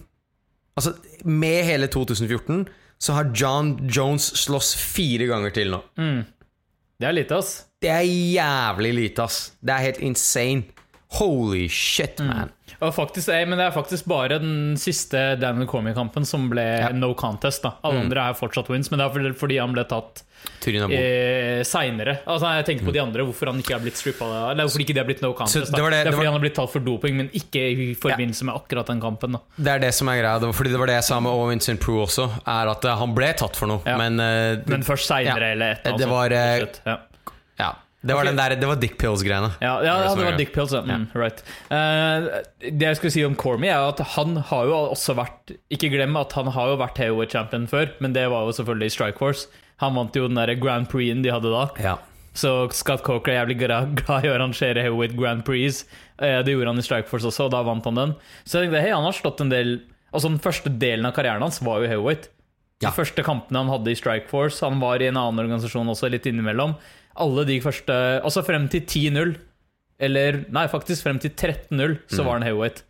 altså 0.75 0.93
med 1.29 1.63
hele 1.67 1.87
2014, 1.87 2.67
så 2.99 3.13
har 3.13 3.29
John 3.37 3.75
Jones 3.87 4.31
slåss 4.41 4.73
fire 4.75 5.27
ganger 5.29 5.49
til 5.55 5.69
nå. 5.71 5.79
Det 6.99 7.07
er 7.07 7.11
lite, 7.15 7.37
ass. 7.37 7.65
Det 7.81 7.89
er 7.93 8.01
jævlig 8.03 8.93
lite, 8.97 9.23
ass. 9.23 9.53
Det 9.61 9.69
er 9.71 9.85
helt 9.85 10.01
insane. 10.03 10.63
Holy 11.19 11.67
shit, 11.69 12.19
Mm. 12.19 12.25
man. 12.27 12.49
Og 12.49 12.58
faktisk, 12.79 13.27
jeg, 13.27 13.47
men 13.51 13.57
det 13.59 13.65
er 13.67 13.71
faktisk 13.75 14.05
bare 14.07 14.37
den 14.39 14.75
siste 14.79 15.35
Daniel 15.39 15.67
Cormier-kampen 15.67 16.23
som 16.25 16.45
ble 16.49 16.63
no 16.95 17.13
contest. 17.13 17.61
da 17.65 17.73
Alle 17.83 18.05
andre 18.05 18.29
er 18.29 18.33
fortsatt 18.39 18.69
wins, 18.71 18.89
men 18.91 18.99
det 18.99 19.05
er 19.09 19.33
fordi- 19.35 19.59
han 19.59 19.73
ble 19.75 19.83
tatt 19.83 20.23
eh, 20.65 21.59
seinere. 21.67 22.19
Altså, 22.25 22.47
jeg 22.55 22.65
tenker 22.69 22.85
på 22.87 22.93
de 22.95 23.01
andre, 23.03 23.25
hvorfor 23.27 23.51
han 23.51 23.59
ikke 23.59 23.73
har 23.75 23.81
blitt 23.83 23.97
strippa. 23.99 24.51
Eller 24.51 24.63
hvorfor 24.63 24.79
ikke 24.85 24.93
de 24.95 25.01
har 25.01 25.07
blitt 25.09 25.21
no 25.21 25.33
contest. 25.33 25.73
Det 25.73 25.81
var 25.83 25.91
det- 25.91 26.05
det, 26.05 26.07
er 26.07 26.15
fordi 26.15 26.25
var- 26.25 26.31
han 26.31 26.39
har 26.39 26.45
blitt 26.45 26.55
tatt 26.55 26.69
for 26.71 26.79
doping, 26.79 27.17
men 27.17 27.29
ikke 27.35 27.59
i 27.59 27.93
forbindelse 27.95 28.43
med 28.47 28.55
akkurat 28.55 28.85
den 28.87 29.01
kampen. 29.01 29.31
Da. 29.33 29.39
Det 29.57 29.67
er 29.67 29.79
det 29.79 29.93
som 29.93 30.07
er 30.07 30.21
greia. 30.21 30.53
Fordi 30.53 30.69
det 30.71 30.79
var 30.79 30.85
det 30.87 30.95
jeg 30.95 31.03
sa 31.03 31.19
med 31.19 31.31
Owen 31.31 31.57
St. 31.59 31.79
Prue 31.79 32.05
også, 32.05 32.29
er 32.47 32.67
at 32.71 32.85
eh, 32.85 32.95
han 32.95 33.13
ble 33.13 33.33
tatt 33.33 33.55
for 33.55 33.67
noe, 33.67 33.81
Ja. 33.85 33.97
men, 33.97 34.19
uh, 34.19 34.63
Men 34.67 34.83
først 34.83 35.07
seinere, 35.11 35.39
Ja. 35.39 35.51
eller 35.51 35.71
et 35.71 35.79
eller 35.83 35.93
annet. 35.93 35.99
Det 35.99 36.07
var, 36.07 36.25
eh, 36.31 36.59
rett 36.59 36.61
og 36.61 36.67
slett. 36.69 36.81
ja. 36.85 36.97
ja. 37.59 37.73
Det 38.01 38.15
var 38.15 38.23
okay. 38.23 38.35
der, 38.37 38.55
det 38.55 38.67
var 38.69 38.77
Dick 38.79 38.93
Pills-greiene. 38.99 39.49
Ja, 39.59 39.73
ja, 39.83 39.95
ja, 40.05 40.11
det 40.15 40.23
var. 40.23 40.37
Dick 40.39 40.53
Pills. 40.55 40.71
Ja. 40.71 40.81
Mm, 40.87 41.09
right. 41.19 41.41
uh, 41.67 42.29
det 42.63 42.85
jeg 42.85 42.99
skulle 42.99 43.11
si 43.11 43.25
om 43.27 43.35
Cormy, 43.35 43.67
er 43.67 43.89
at 43.89 43.99
han 44.15 44.37
har 44.51 44.69
jo 44.69 44.77
også 44.93 45.17
vært 45.19 45.51
Ikke 45.73 45.89
glem 45.91 46.15
at 46.15 46.31
han 46.37 46.47
har 46.55 46.71
jo 46.71 46.77
vært 46.79 47.01
heavyweight 47.01 47.35
champion 47.35 47.67
før, 47.67 47.91
men 47.99 48.15
det 48.15 48.23
var 48.31 48.47
jo 48.47 48.55
selvfølgelig 48.55 48.87
i 48.87 48.95
Strikeforce. 48.95 49.65
Han 49.83 49.99
vant 49.99 50.15
jo 50.15 50.29
den 50.29 50.39
der 50.39 50.53
Grand 50.59 50.87
Prix-en 50.91 51.25
de 51.25 51.33
hadde 51.35 51.51
da. 51.51 51.65
Ja. 51.83 51.97
Så 52.39 52.69
Scott 52.77 53.03
Coker 53.03 53.33
er 53.33 53.41
jævlig 53.41 53.59
glad 53.65 53.99
i 54.23 54.31
å 54.31 54.35
arrangere 54.37 54.79
heavyweight 54.85 55.17
Grand 55.19 55.43
Prix. 55.43 55.83
Uh, 56.21 56.39
Det 56.47 56.55
gjorde 56.55 56.71
han 56.71 56.79
i 56.79 56.87
Strikeforce 56.87 57.27
også, 57.33 57.49
og 57.49 57.55
da 57.57 57.65
vant 57.67 57.91
han 57.91 57.99
den. 57.99 58.15
Så 58.45 58.61
jeg 58.61 58.69
tenkte, 58.69 58.85
hei, 58.85 58.95
han 58.95 59.07
har 59.07 59.17
slått 59.17 59.43
en 59.43 59.51
del 59.51 59.79
Altså 60.09 60.31
Den 60.31 60.39
første 60.41 60.71
delen 60.81 61.05
av 61.05 61.11
karrieren 61.13 61.43
hans 61.45 61.59
var 61.61 61.83
jo 61.83 61.89
heavyweight. 61.91 62.31
De 62.81 62.89
første 62.95 63.21
kampene 63.27 63.59
han 63.59 63.69
hadde 63.69 63.91
i 63.91 63.97
Strikeforce, 63.99 64.63
han 64.65 64.79
var 64.81 65.03
i 65.03 65.09
en 65.09 65.19
annen 65.19 65.43
organisasjon 65.43 65.91
også, 65.91 66.09
litt 66.09 66.25
innimellom. 66.25 66.77
Alle 67.17 67.45
de 67.45 67.59
første 67.61 68.21
Altså 68.23 68.43
frem 68.45 68.67
til 68.69 68.81
10-0, 68.81 69.35
eller 69.99 70.45
nei, 70.49 70.67
faktisk 70.67 71.03
frem 71.03 71.19
til 71.19 71.31
13-0, 71.31 71.97
så 72.07 72.23
var 72.23 72.33
han 72.39 72.43
heavyweight. 72.43 72.83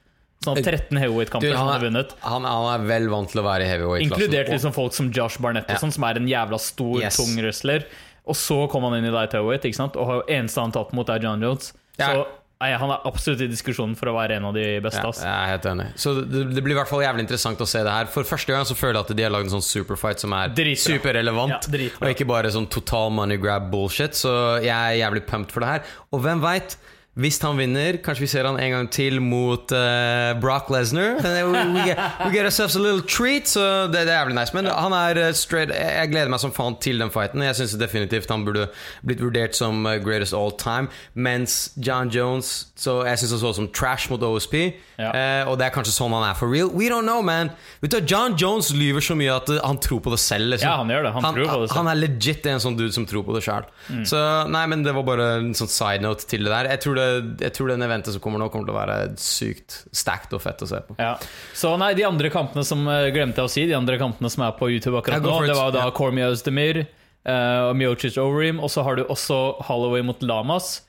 Sånn 0.45 0.55
13 0.63 0.95
heavyweight-kamper 0.97 1.49
Mm. 1.49 1.55
Som 1.57 1.67
han 1.67 1.81
han, 1.81 1.81
vunnet. 1.93 2.11
han, 2.21 2.43
han 2.43 2.67
er 2.81 2.85
vel 2.87 3.09
vant 3.09 3.29
til 3.29 3.41
å 3.41 3.43
være 3.43 3.61
i 3.65 3.67
heavyweight-klassen. 3.67 4.21
Inkludert 4.23 4.49
liksom 4.53 4.73
folk 4.73 4.93
som 4.93 5.11
Josh 5.11 5.37
Barnett, 5.41 5.65
og 5.65 5.75
Ja. 5.75 5.79
sånn, 5.81 5.91
som 5.91 6.03
er 6.03 6.15
en 6.15 6.27
jævla 6.27 6.59
stor, 6.59 7.01
Yes. 7.01 7.17
tung 7.17 7.35
wrestler. 7.41 7.83
Og 8.25 8.35
så 8.35 8.69
kom 8.69 8.83
han 8.83 8.93
inn 8.99 9.05
i 9.05 9.09
light 9.11 9.31
heavyweight, 9.33 9.63
ikke 9.65 9.75
sant? 9.75 9.95
og 9.97 10.05
har- 10.07 10.23
eneste 10.29 10.55
han 10.61 10.71
har 10.71 10.83
tatt 10.83 10.93
mot, 10.93 11.09
er 11.09 11.19
John 11.19 11.41
Jones. 11.41 11.73
Ja. 11.97 12.23
Nei, 12.59 12.73
Han 12.75 12.91
er 12.91 13.05
absolutt 13.07 13.39
i 13.45 13.47
diskusjonen 13.47 13.93
for 13.95 14.11
å 14.11 14.13
være 14.17 14.35
en 14.35 14.49
av 14.49 14.55
de 14.57 14.65
beste. 14.83 14.99
Ja, 14.99 15.13
jeg 15.23 15.31
er 15.31 15.51
helt 15.53 15.67
enig. 15.71 15.85
Så 15.95 16.11
det, 16.19 16.41
det 16.51 16.63
blir 16.65 16.75
i 16.75 16.79
hvert 16.81 16.89
fall 16.91 17.05
jævlig 17.05 17.23
interessant 17.23 17.61
å 17.63 17.67
se 17.71 17.79
det 17.87 17.93
her. 17.95 18.09
For 18.11 18.27
første 18.27 18.51
gang 18.51 18.67
så 18.67 18.75
føler 18.75 18.97
jeg 18.99 19.05
at 19.07 19.13
de 19.15 19.23
har 19.23 19.31
lagd 19.31 19.47
en 19.47 19.53
sånn 19.53 19.63
superfight 19.63 20.19
som 20.19 20.35
er 20.35 20.51
Dritbra. 20.57 20.97
superrelevant. 20.97 21.69
Ja, 21.71 21.87
og 22.01 22.11
ikke 22.11 22.27
bare 22.27 22.51
sånn 22.51 22.67
total 22.67 23.15
money 23.15 23.39
grab 23.39 23.69
bullshit. 23.71 24.19
Så 24.19 24.33
jeg 24.59 24.75
er 24.75 24.99
jævlig 24.99 25.23
pumped 25.29 25.55
for 25.55 25.63
det 25.63 25.71
her. 25.71 25.93
Og 26.11 26.25
hvem 26.27 26.43
veit? 26.43 26.75
Hvis 27.17 27.39
han 27.41 27.57
vinner, 27.57 27.97
kanskje 28.03 28.21
vi 28.21 28.27
ser 28.31 28.45
han 28.47 28.59
en 28.61 28.71
gang 28.71 28.89
til 28.93 29.17
mot 29.21 29.71
uh, 29.73 30.35
Brock 30.39 30.69
Lesnar. 30.69 31.17
We, 31.19 31.63
we, 31.73 31.81
get, 31.87 31.97
we 32.25 32.31
get 32.31 32.45
ourselves 32.45 32.75
a 32.75 32.79
little 32.79 33.01
treat, 33.01 33.47
så 33.49 33.87
det, 33.87 34.05
det 34.07 34.13
er 34.13 34.19
jævlig 34.21 34.37
nice. 34.37 34.53
Men 34.55 34.69
han 34.71 34.93
er 34.93 35.19
eh, 35.19 35.33
straight 35.33 35.73
Jeg 35.73 36.11
gleder 36.13 36.31
meg 36.31 36.39
som 36.39 36.53
faen 36.55 36.77
til 36.79 37.01
den 37.01 37.11
fighten. 37.11 37.43
Jeg 37.43 37.57
syns 37.59 37.75
definitivt 37.81 38.29
han 38.31 38.45
burde 38.45 38.69
blitt 39.03 39.23
vurdert 39.23 39.57
som 39.57 39.83
eh, 39.89 39.97
greatest 40.03 40.37
all 40.37 40.53
time. 40.61 40.87
Mens 41.13 41.73
John 41.75 42.13
Jones 42.13 42.69
Så 42.75 43.01
jeg 43.07 43.19
syns 43.19 43.35
han 43.35 43.41
så 43.41 43.51
ut 43.51 43.59
som 43.59 43.71
trash 43.73 44.11
mot 44.13 44.23
OSP. 44.23 44.55
Ja. 44.99 45.09
Uh, 45.15 45.51
og 45.51 45.59
det 45.59 45.69
er 45.69 45.71
kanskje 45.71 45.93
sånn 45.95 46.11
han 46.11 46.25
er 46.27 46.35
for 46.35 46.51
real. 46.51 46.71
We 46.75 46.89
don't 46.91 47.07
know, 47.07 47.21
man. 47.25 47.53
Vet 47.79 47.93
du, 47.95 47.99
John 48.03 48.35
Jones 48.39 48.73
lyver 48.75 49.03
så 49.03 49.15
mye 49.15 49.31
at 49.31 49.51
eh, 49.53 49.61
han 49.63 49.79
tror 49.83 50.01
på 50.03 50.11
det 50.11 50.19
selv. 50.19 50.51
Liksom. 50.53 50.67
Ja, 50.67 50.79
han 50.81 50.91
gjør 50.91 51.07
det. 51.07 51.13
Han 51.15 51.27
tror 51.27 51.37
på 51.47 51.59
det 51.61 51.69
selv. 51.69 51.77
han 51.77 51.91
er 51.91 51.99
legit 52.01 52.49
en 52.51 52.63
sånn 52.63 52.75
dude 52.79 52.91
som 52.95 53.05
tror 53.07 53.23
på 53.27 53.35
det 53.37 53.43
sjøl. 53.45 53.67
Mm. 53.87 54.03
Så 54.09 54.23
nei, 54.51 54.65
men 54.71 54.83
det 54.83 54.95
var 54.97 55.07
bare 55.07 55.29
en 55.37 55.53
sånn 55.57 55.71
side 55.71 56.03
note 56.03 56.27
til 56.29 56.43
det 56.43 56.51
der. 56.51 56.71
Jeg 56.75 56.83
tror, 56.83 56.98
det, 56.98 56.98
jeg 57.41 57.53
tror 57.55 57.71
den 57.71 57.83
eventet 57.85 58.15
som 58.15 58.21
kommer 58.23 58.41
nå, 58.41 58.49
kommer 58.53 58.69
til 58.69 58.75
å 58.75 58.79
være 58.79 58.97
sykt 59.21 59.79
stacked 59.95 60.35
og 60.35 60.43
fett 60.43 60.61
å 60.65 60.69
se 60.69 60.81
på. 60.85 60.97
Ja. 60.99 61.15
Så 61.57 61.73
nei, 61.81 61.93
de 61.97 62.05
andre 62.07 62.31
kampene 62.33 62.65
som 62.67 62.85
eh, 62.91 63.09
glemte 63.15 63.41
jeg 63.41 63.49
å 63.49 63.53
si, 63.53 63.65
de 63.69 63.77
andre 63.77 63.99
kampene 64.01 64.31
som 64.33 64.45
er 64.47 64.55
på 64.59 64.69
YouTube 64.71 64.99
akkurat 64.99 65.23
nå, 65.23 65.39
det 65.47 65.57
var 65.57 65.73
da 65.75 65.85
yeah. 65.87 65.95
Cormier 65.95 66.33
Özdemir 66.33 66.83
uh, 66.83 67.69
og 67.69 67.75
Miocic 67.79 68.17
Overeem, 68.21 68.61
og 68.63 68.71
så 68.73 68.85
har 68.87 68.99
du 68.99 69.05
også 69.07 69.39
Holloway 69.67 70.05
mot 70.05 70.21
Lamas. 70.25 70.79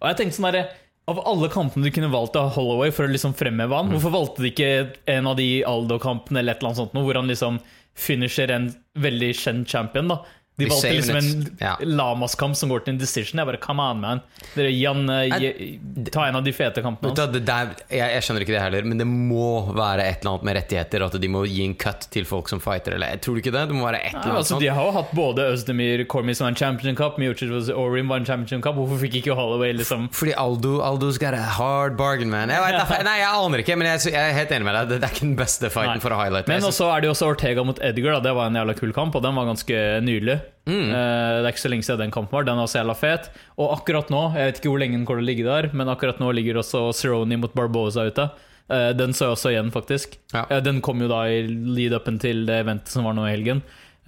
Og 0.00 0.10
jeg 0.10 0.20
tenkte 0.20 0.38
sånn 0.38 0.48
derre 0.50 0.68
Av 1.10 1.18
alle 1.26 1.48
kampene 1.50 1.88
du 1.88 1.90
kunne 1.92 2.12
valgt 2.12 2.36
av 2.38 2.52
Holloway 2.54 2.92
for 2.94 3.08
å 3.08 3.10
liksom 3.10 3.32
fremheve 3.34 3.80
Mm. 3.82 3.90
hvorfor 3.94 4.12
valgte 4.14 4.44
de 4.44 4.50
ikke 4.52 4.68
en 5.10 5.26
av 5.26 5.36
de 5.40 5.64
Aldo-kampene 5.66 6.38
eller 6.38 6.54
et 6.54 6.60
eller 6.60 6.70
annet 6.70 6.82
sånt 6.84 6.94
hvor 6.94 7.18
han 7.18 7.26
liksom 7.26 7.58
finisher 7.98 8.52
en 8.54 8.68
veldig 8.94 9.30
kjent 9.34 9.68
champion, 9.68 10.12
da? 10.12 10.20
De 10.60 10.68
valgte 10.70 10.92
liksom 10.94 11.18
en. 11.20 11.46
Ja. 11.60 11.74
Lamas-kamp 11.84 12.58
som 12.58 12.72
går 12.72 12.84
til 12.86 12.94
en 12.94 13.00
decision. 13.00 13.40
Jeg 13.40 13.48
bare, 13.48 13.60
come 13.62 13.84
on, 13.84 14.02
man. 14.02 14.22
Dere, 14.54 14.72
Jan, 14.74 15.04
eh, 15.10 15.78
ta 16.12 16.26
en 16.28 16.40
av 16.40 16.46
de 16.46 16.54
fete 16.56 16.84
kampene 16.84 17.12
hans. 17.14 17.38
der, 17.40 17.74
jeg, 17.88 18.14
jeg 18.16 18.26
skjønner 18.26 18.46
ikke 18.46 18.56
det 18.56 18.62
heller, 18.64 18.88
men 18.88 19.00
det 19.00 19.08
må 19.08 19.50
være 19.74 20.06
et 20.06 20.22
eller 20.22 20.36
annet 20.36 20.48
med 20.48 20.58
rettigheter. 20.60 21.06
At 21.06 21.18
de 21.22 21.32
må 21.32 21.44
gi 21.48 21.64
en 21.66 21.76
cut 21.80 22.08
til 22.12 22.28
folk 22.28 22.50
som 22.52 22.62
fighter. 22.62 22.96
Eller 22.98 23.16
jeg 23.16 23.24
tror 23.24 23.36
du 23.36 23.42
ikke 23.44 23.54
det? 23.56 23.66
Det 23.70 23.76
må 23.78 23.86
være 23.88 24.02
et 24.02 24.14
eller 24.14 24.34
annet 24.34 24.42
altså, 24.42 24.56
sånt. 24.56 24.64
de 24.64 24.72
har 24.76 24.90
jo 24.90 24.94
hatt 24.98 25.14
både 25.16 25.48
Özdemir 25.54 26.04
Cormier 26.10 26.38
som 26.38 26.46
var 26.46 26.54
en 26.54 26.60
champion 26.60 26.98
cup, 26.98 27.18
Miocic 27.20 27.72
Orim 27.74 28.10
var 28.10 28.22
en 28.22 28.28
champion 28.28 28.62
cup. 28.64 28.78
Hvorfor 28.78 29.00
fikk 29.02 29.20
ikke 29.20 29.36
Holloway 29.36 29.74
liksom 29.76 30.08
Fordi 30.14 30.34
Aldo 30.38 30.78
Aldo's 30.84 31.18
got 31.20 31.34
a 31.34 31.42
hard 31.58 31.96
bargain, 31.96 32.30
man. 32.30 32.50
Jeg, 32.52 32.62
vet, 32.62 33.04
nei, 33.06 33.16
jeg 33.20 33.30
aner 33.30 33.62
ikke, 33.62 33.76
men 33.80 33.90
jeg, 33.92 34.12
jeg 34.12 34.20
er 34.20 34.36
helt 34.36 34.54
enig 34.56 34.68
med 34.68 34.76
deg. 34.76 34.92
Det, 34.92 35.00
er 35.02 35.14
ikke 35.14 35.26
den 35.26 35.36
beste 35.38 35.70
fighten 35.72 35.98
Nei. 35.98 36.04
for 36.04 36.14
å 36.14 36.20
highlighte. 36.20 36.50
Men 36.52 36.66
også 36.68 36.88
er 36.92 37.02
det 37.02 37.10
jo 37.10 37.14
også 37.16 37.30
Ortega 37.34 37.64
mot 37.66 37.80
Edgar. 37.90 38.18
Da. 38.18 38.24
Det 38.28 38.36
var 38.36 38.50
en 38.50 38.60
jævla 38.60 38.76
kul 38.78 38.94
kamp, 38.96 39.16
og 39.16 39.24
den 39.24 39.38
var 39.38 39.48
ganske 39.50 39.84
nylig. 40.06 40.40
Mm. 40.66 40.90
Eh, 40.90 41.36
det 41.40 41.46
er 41.46 41.50
ikke 41.52 41.62
så 41.64 41.70
lenge 41.72 41.84
siden 41.86 42.02
den 42.04 42.14
kampen 42.14 42.34
var. 42.36 42.44
Den 42.48 42.58
var 42.60 42.66
også 42.68 42.80
jævla 42.82 42.96
fet. 42.98 43.24
Og 43.58 43.66
akkurat 43.78 44.08
nå, 44.12 44.22
jeg 44.36 44.44
vet 44.50 44.58
ikke 44.62 44.70
hvor 44.72 44.80
lenge 44.82 44.96
den 44.98 45.06
kommer 45.08 45.20
til 45.22 45.28
å 45.28 45.32
ligge 45.32 45.46
der, 45.48 45.64
men 45.76 45.86
akkurat 45.92 46.18
nå 46.22 46.28
ligger 46.36 46.54
også 46.62 46.78
Cerrone 46.96 47.36
mot 47.40 47.54
Barboza 47.56 48.02
ute. 48.10 48.24
Eh, 48.70 48.90
den 48.94 49.12
så 49.16 49.24
jeg 49.26 49.32
også 49.38 49.48
igjen, 49.54 49.70
faktisk. 49.74 50.08
Ja. 50.34 50.42
Eh, 50.50 50.60
den 50.62 50.80
kom 50.84 50.98
jo 51.02 51.08
da 51.10 51.20
i 51.30 51.36
lead-upen 51.48 52.16
til 52.22 52.36
det 52.46 52.56
eventet 52.64 52.90
som 52.94 53.04
var 53.08 53.14
nå 53.18 53.22
i 53.28 53.34
helgen. 53.34 53.60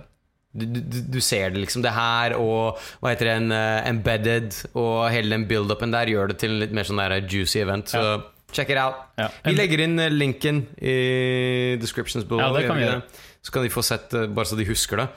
du, 0.58 0.63
du, 0.65 1.02
du 1.13 1.19
ser 1.21 1.52
det 1.52 1.60
liksom. 1.62 1.84
Det 1.84 1.91
her 1.93 2.34
og 2.39 2.80
hva 3.04 3.12
heter 3.12 3.28
det, 3.30 3.34
en 3.43 3.52
uh, 3.52 3.89
embedded 3.89 4.56
og 4.80 5.10
hele 5.13 5.30
den 5.36 5.43
build-upen 5.50 5.91
der 5.93 6.08
gjør 6.10 6.32
det 6.32 6.38
til 6.41 6.56
en 6.56 6.60
litt 6.63 6.71
mer 6.73 6.88
sånn 6.88 6.97
der 7.04 7.19
juicy 7.30 7.60
event. 7.62 7.91
Så 7.91 8.02
Ja. 8.02 8.15
check 8.56 8.69
it 8.71 8.78
out. 8.80 8.95
Ja. 9.19 9.28
Vi 9.43 9.54
legger 9.54 9.84
inn 9.84 10.00
eh, 10.00 10.10
linken 10.10 10.63
i 10.82 11.76
descriptions 11.82 12.23
below. 12.26 12.56
Ja, 12.58 12.67
kan. 12.71 13.04
Så 13.43 13.52
kan 13.54 13.63
de 13.67 13.69
få 13.69 13.84
sett, 13.84 14.13
eh, 14.13 14.26
bare 14.32 14.45
så 14.50 14.58
de 14.58 14.65
husker 14.65 14.97
det. 15.04 15.08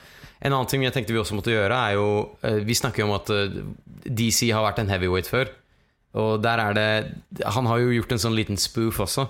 En 0.41 0.53
annen 0.53 0.69
ting 0.69 0.83
jeg 0.85 0.93
tenkte 0.95 1.13
vi 1.13 1.19
også 1.21 1.37
måtte 1.37 1.53
gjøre, 1.53 1.75
er 1.75 1.97
jo 1.99 2.07
eh, 2.41 2.61
Vi 2.65 2.77
snakker 2.77 3.03
jo 3.03 3.09
om 3.09 3.17
at 3.19 3.29
eh, 3.29 3.59
DC 4.05 4.49
har 4.49 4.65
vært 4.65 4.81
en 4.81 4.89
heavyweight 4.89 5.29
før. 5.29 5.51
Og 6.17 6.41
der 6.43 6.59
er 6.59 6.73
det 6.75 7.45
Han 7.55 7.69
har 7.69 7.79
jo 7.79 7.93
gjort 7.95 8.17
en 8.17 8.23
sånn 8.25 8.35
liten 8.35 8.59
spoof 8.59 8.99
også. 9.05 9.27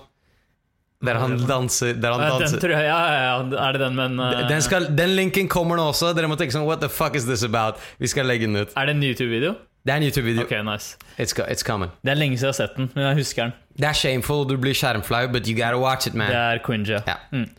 Der 1.01 1.17
han 1.17 1.33
danser, 1.49 1.95
der 1.97 2.13
han 2.13 2.21
Ja, 2.21 2.37
Den 2.37 2.59
tror 2.61 2.75
jeg, 2.75 2.85
ja, 2.85 2.99
ja, 3.09 3.37
er 3.41 3.73
det 3.73 3.81
den, 3.81 3.95
men 3.97 4.19
uh... 4.21 4.47
Den, 4.49 4.61
skal, 4.61 4.85
den 4.97 5.15
linken 5.17 5.47
kommer 5.49 5.79
nå 5.79 5.87
også. 5.89 6.11
Dere 6.13 6.29
må 6.29 6.37
tenke 6.37 6.53
sånn 6.53 6.67
What 6.67 6.83
the 6.83 6.91
fuck 6.93 7.17
is 7.17 7.25
this 7.25 7.41
about? 7.47 7.81
Vi 7.97 8.09
skal 8.11 8.29
legge 8.29 8.45
den 8.45 8.59
ut. 8.59 8.75
Er 8.77 8.89
det 8.89 8.95
en 8.99 9.03
YouTube-video? 9.03 9.55
Det 9.81 9.95
er 9.95 9.97
en 9.97 10.05
YouTube-video. 10.05 10.45
Ok, 10.45 10.53
nice. 10.61 10.99
It's, 11.17 11.33
it's 11.49 11.65
coming. 11.65 11.89
Det 12.05 12.13
er 12.13 12.19
lenge 12.19 12.37
siden 12.37 12.51
jeg 12.51 12.53
har 12.53 12.59
sett 12.59 12.77
den, 12.77 12.91
men 12.93 13.07
jeg 13.07 13.17
husker 13.23 13.47
den. 13.47 13.55
Det 13.81 13.87
er 13.89 13.97
shameful, 13.97 14.45
du 14.45 14.53
blir 14.61 14.77
skjermflau, 14.77 15.25
but 15.33 15.49
you 15.49 15.57
gotta 15.57 15.79
watch 15.81 16.05
it, 16.05 16.13
man. 16.13 16.29
Det 16.29 16.37
er 16.37 16.61
Quinja. 16.65 17.01
Ja. 17.07 17.17
Mm. 17.33 17.49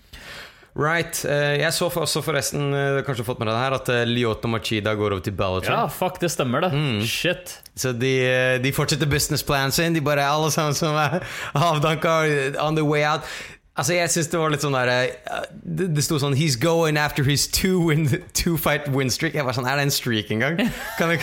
Right. 0.74 1.24
eh, 1.28 1.60
jeg 1.60 1.72
så 1.76 1.90
også 1.90 2.22
forresten, 2.24 2.70
eh, 2.72 2.88
du 2.94 2.98
har 3.00 3.04
kanskje 3.04 3.26
fått 3.26 3.40
med 3.42 3.50
deg 3.50 3.56
det 3.56 3.64
her, 3.64 3.74
at 3.76 3.90
uh, 3.92 4.04
Lyoto 4.08 4.48
Machida 4.48 4.94
går 4.96 5.16
over 5.18 5.24
til 5.24 5.34
Bellator. 5.36 5.68
Ja, 5.68 5.82
fuck, 5.92 6.16
det 6.22 6.30
stemmer, 6.32 6.64
det. 6.64 6.72
Mm. 6.72 7.02
Shit. 7.04 7.58
Så 7.76 7.92
de, 7.92 8.12
eh, 8.24 8.56
de 8.62 8.72
fortsetter 8.72 9.10
businessplanen 9.10 9.72
sin. 9.72 9.92
De 9.92 10.00
bare 10.04 10.24
alle 10.24 10.48
sammen 10.54 10.76
som 10.76 10.96
er 10.96 11.20
avdanka 11.52 12.22
on 12.64 12.78
the 12.78 12.86
way 12.86 13.04
out. 13.04 13.28
Altså, 13.72 13.94
jeg 13.96 14.10
syns 14.12 14.26
det 14.28 14.36
var 14.36 14.50
litt 14.52 14.60
sånn 14.60 14.74
der 14.76 14.90
eh, 14.92 15.44
Det, 15.64 15.86
det 15.96 16.02
sto 16.04 16.18
sånn 16.20 16.34
'He's 16.36 16.58
going 16.60 16.98
after 17.00 17.24
his 17.24 17.46
two, 17.48 17.78
win, 17.88 18.04
two 18.36 18.58
fight 18.60 18.84
win 18.92 19.08
streak'. 19.08 19.32
Jeg 19.38 19.46
var 19.48 19.56
sånn 19.56 19.64
Er 19.64 19.78
det 19.80 19.86
en 19.86 19.94
streak 19.94 20.28
engang? 20.34 20.58
Kan 20.98 21.08
du, 21.14 21.16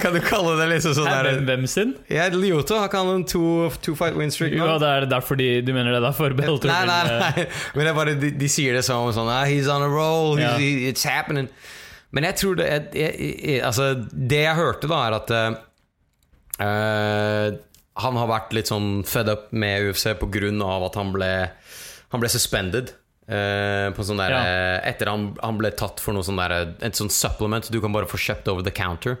kan 0.00 0.16
du 0.16 0.20
kalle 0.24 0.54
det 0.62 0.70
liksom 0.72 0.94
sånn 0.96 1.10
Er 1.12 1.28
der 1.28 1.36
hvem, 1.36 1.44
hvem 1.50 1.66
sin? 1.68 1.92
Ja, 2.08 2.30
Lyoto 2.32 2.78
har 2.80 2.88
ikke 2.88 3.02
han 3.02 3.12
en 3.18 3.26
two, 3.28 3.68
two 3.84 3.92
fight 4.00 4.16
win 4.16 4.32
streak 4.32 4.56
nå? 4.56 4.64
Jo, 4.64 4.78
det 4.80 4.88
er 4.94 5.08
derfor 5.12 5.36
de, 5.36 5.50
du 5.60 5.74
mener 5.76 5.92
det 5.92 6.00
er 6.00 6.06
derfor 6.08 6.32
Bellator 6.38 6.72
Nei, 6.72 6.80
nei, 6.88 7.02
eh, 7.04 7.20
nei. 7.26 7.46
Men 7.76 7.84
det 7.84 7.92
er 7.92 7.98
bare, 8.00 8.16
de, 8.24 8.32
de 8.40 8.48
sier 8.56 8.72
det 8.80 8.84
som 8.88 9.12
sånn 9.12 9.28
ah, 9.28 9.44
He's 9.44 9.68
on 9.68 9.84
a 9.84 9.90
roll, 9.92 10.40
Ja. 10.40 10.54
he, 10.56 10.88
it's 10.88 11.04
happening. 11.04 11.52
Men 12.16 12.24
jeg 12.30 12.40
tror 12.40 12.56
det 12.56 12.64
jeg, 12.72 12.88
jeg, 12.96 13.12
jeg, 13.44 13.60
Altså, 13.68 13.92
det 14.32 14.40
jeg 14.46 14.56
hørte, 14.56 14.88
da, 14.88 15.04
er 15.04 15.20
at 15.20 15.30
eh, 15.36 15.52
han 17.98 18.16
har 18.20 18.30
vært 18.30 18.54
litt 18.56 18.70
sånn 18.70 19.02
fed 19.08 19.28
up 19.32 19.50
med 19.52 19.90
UFC 19.90 20.06
av 20.12 20.88
at 20.88 20.94
han 20.98 21.12
ble 21.12 21.30
Han 22.08 22.22
ble 22.22 22.28
suspended. 22.32 22.94
Uh, 23.28 23.92
på 23.92 24.00
der, 24.16 24.30
Ja. 24.32 24.38
eh, 24.40 24.88
Etter 24.88 25.10
han, 25.10 25.36
han 25.42 25.58
ble 25.58 25.68
tatt 25.76 26.00
for 26.00 26.14
noe 26.16 26.24
sånn 26.24 26.38
der, 26.40 26.72
et 26.80 26.96
sånn 26.96 27.10
supplement 27.12 27.70
du 27.70 27.78
kan 27.78 27.92
bare 27.92 28.06
få 28.08 28.16
kjøpt 28.16 28.48
over 28.48 28.62
the 28.64 28.70
counter, 28.72 29.18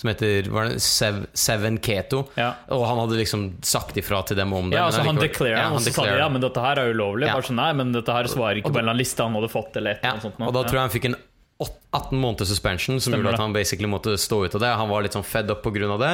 som 0.00 0.08
heter 0.08 0.48
det 0.48 0.80
Sev, 0.80 1.26
Seven 1.34 1.76
Keto. 1.76 2.22
Mm. 2.22 2.38
Ja. 2.40 2.54
Og 2.72 2.86
han 2.88 3.02
hadde 3.02 3.18
liksom 3.20 3.60
sagt 3.60 4.00
ifra 4.00 4.22
til 4.24 4.38
dem 4.40 4.54
om 4.56 4.70
det. 4.70 4.78
Ja, 4.78 4.86
men 4.88 4.94
altså 4.94 5.04
Han 5.04 5.20
declarer 5.20 5.58
Ja, 5.58 5.68
og 5.74 5.80
så 5.84 5.92
sa 5.92 6.06
de 6.08 6.16
ja, 6.16 6.28
men 6.32 6.40
dette 6.40 6.56
her 6.64 6.80
er 6.80 6.94
ulovlig. 6.94 7.28
Bare 7.28 7.42
sånn, 7.50 7.60
nei, 7.60 7.72
men 7.76 7.92
dette 7.92 8.16
her 8.16 8.24
svarer 8.32 8.62
ikke 8.62 8.72
Og 8.72 8.72
på 8.72 8.78
en 8.78 8.86
eller 8.86 8.94
annen 8.94 9.04
liste 9.04 9.22
han 9.28 9.36
hadde 9.36 9.52
fått. 9.52 9.76
Eller 9.76 9.90
et 9.98 10.08
annet 10.08 10.24
sånt 10.24 10.40
og 10.40 10.54
da 10.56 10.64
tror 10.64 10.80
jeg 10.80 10.86
han 10.88 10.94
fikk 10.96 11.10
en 11.10 11.20
18 11.66 12.18
måneders 12.20 12.48
suspension, 12.48 13.00
som 13.00 13.10
Stemmer 13.10 13.24
gjorde 13.24 13.38
at 13.38 13.42
han 13.42 13.54
basically 13.54 13.88
måtte 13.90 14.14
stå 14.20 14.44
ut 14.46 14.54
av 14.56 14.62
det. 14.62 14.70
Han 14.80 14.90
var 14.90 15.04
litt 15.04 15.16
sånn 15.16 15.26
fed 15.26 15.50
up 15.52 15.62
pga. 15.64 15.96
det. 16.00 16.12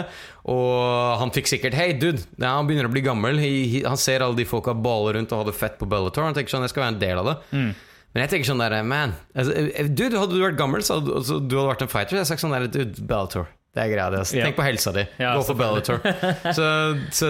Og 0.52 1.18
han 1.20 1.32
fikk 1.34 1.50
sikkert 1.52 1.76
Hei, 1.78 1.90
dude, 1.92 2.24
ja, 2.38 2.54
han 2.56 2.66
begynner 2.68 2.88
å 2.88 2.94
bli 2.94 3.04
gammel. 3.04 3.42
Han 3.86 4.00
ser 4.00 4.24
alle 4.24 4.38
de 4.38 4.48
folka 4.48 4.74
bale 4.74 5.16
rundt 5.18 5.34
og 5.34 5.44
ha 5.44 5.50
det 5.50 5.58
fett 5.58 5.78
på 5.78 5.88
Bellator. 5.90 6.26
Han 6.26 6.34
tenker 6.36 6.56
sånn, 6.56 6.66
jeg 6.66 6.74
skal 6.74 6.86
være 6.86 6.96
en 6.96 7.02
del 7.02 7.22
av 7.22 7.30
det. 7.30 7.36
Mm. 7.52 7.70
Men 8.16 8.24
jeg 8.24 8.32
tenker 8.32 8.48
sånn 8.48 8.62
der, 8.64 8.78
man 8.86 9.12
altså, 9.36 9.52
eh, 9.52 9.90
Dude, 9.92 10.16
hadde 10.16 10.32
du 10.32 10.40
vært 10.40 10.56
gammel, 10.56 10.80
så 10.80 10.98
hadde 10.98 11.20
du 11.20 11.56
hadde 11.58 11.68
vært 11.68 11.84
en 11.84 11.92
fighter. 11.92 12.16
Jeg 12.16 12.24
har 12.24 12.30
sagt 12.30 12.44
sånn 12.44 12.54
der, 12.56 12.68
dude, 12.72 13.04
Bellator. 13.04 13.50
Det 13.76 13.82
er 13.84 13.90
greia. 13.92 14.08
Ja. 14.32 14.46
Tenk 14.48 14.56
på 14.56 14.64
helsa 14.64 14.92
di. 14.96 15.02
Ja, 15.20 15.34
Gå 15.36 15.42
for 15.44 15.58
Bellator. 15.58 15.98
så, 16.56 16.68
så 17.12 17.28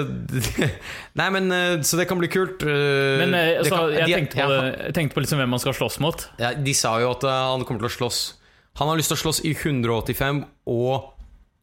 Nei, 1.19 1.27
men 1.35 1.51
eh, 1.51 1.81
Så 1.83 1.99
det 1.99 2.07
kan 2.07 2.21
bli 2.21 2.29
kult. 2.31 2.63
eh, 2.63 3.17
Men 3.19 3.35
eh, 3.35 3.57
altså, 3.59 3.81
kan- 3.83 3.97
jeg 3.99 4.13
tenkte 4.15 4.39
på, 4.47 4.53
ja, 4.55 4.69
jeg 4.87 4.95
tenkte 4.95 5.19
på 5.19 5.25
liksom 5.25 5.43
hvem 5.43 5.51
man 5.57 5.63
skal 5.63 5.75
slåss 5.75 5.99
mot. 6.05 6.29
ja, 6.39 6.53
de 6.55 6.75
sa 6.79 6.95
jo 7.03 7.11
at 7.17 7.27
han 7.27 7.65
kommer 7.67 7.83
til 7.83 7.91
å 7.91 7.95
slåss 7.97 8.21
Han 8.79 8.91
har 8.93 8.99
lyst 9.01 9.11
til 9.11 9.19
å 9.19 9.23
slåss 9.25 9.43
i 9.49 9.55
185 9.57 10.45
og 10.71 11.13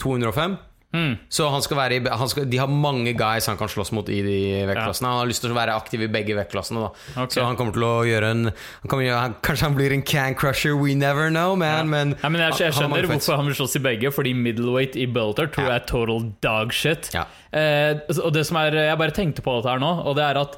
205. 0.04 0.58
Mm. 0.94 1.16
Så 1.34 1.48
han 1.50 1.64
skal 1.66 1.78
være 1.80 1.96
i, 1.98 2.02
han 2.06 2.30
skal, 2.30 2.46
de 2.50 2.58
har 2.62 2.70
mange 2.70 3.16
guys 3.18 3.48
han 3.50 3.58
kan 3.58 3.70
slåss 3.72 3.90
mot 3.98 4.10
i 4.14 4.20
de 4.22 4.36
vektklassene. 4.70 5.10
Han 5.10 5.24
har 5.24 5.30
lyst 5.32 5.42
til 5.42 5.54
å 5.54 5.58
være 5.58 5.74
aktiv 5.74 6.04
i 6.06 6.10
begge 6.14 6.36
vektklassene. 6.38 6.84
Da. 6.86 7.24
Ok. 7.24 7.34
Så 7.34 7.46
han 7.48 7.58
kommer 7.58 7.74
til 7.74 7.86
å 7.88 7.94
gjøre 8.06 8.30
en 8.36 8.44
han 8.52 8.92
kommer, 8.92 9.10
han, 9.18 9.36
Kanskje 9.42 9.68
han 9.72 9.78
blir 9.80 9.96
en 9.96 10.04
can 10.06 10.36
crusher, 10.38 10.76
we 10.78 10.94
never 10.94 11.30
know, 11.34 11.56
man. 11.58 11.90
Men, 11.90 12.14
ja, 12.22 12.30
men 12.30 12.46
jeg, 12.46 12.60
jeg 12.68 12.78
skjønner 12.78 13.10
hvorfor 13.10 13.42
han 13.42 13.50
vil 13.50 13.58
slåss 13.58 13.76
i 13.80 13.84
begge, 13.90 14.12
fordi 14.14 14.36
middleweight 14.38 14.96
i 14.96 15.08
belter 15.10 15.50
tror 15.50 15.66
Ja. 15.66 15.74
jeg 15.74 15.82
er 15.82 15.90
total 15.90 16.30
dogshit. 16.46 17.10
Ja. 17.18 17.26
Eh, 17.54 17.98
og 18.24 18.32
det 18.34 18.46
som 18.50 18.58
er, 18.62 18.74
Jeg 18.90 18.98
bare 19.02 19.14
tenkte 19.18 19.42
på 19.46 19.58
dette 19.58 19.70
her 19.74 19.82
nå, 19.82 19.92
og 20.06 20.16
det 20.18 20.24
er 20.30 20.40
at 20.42 20.58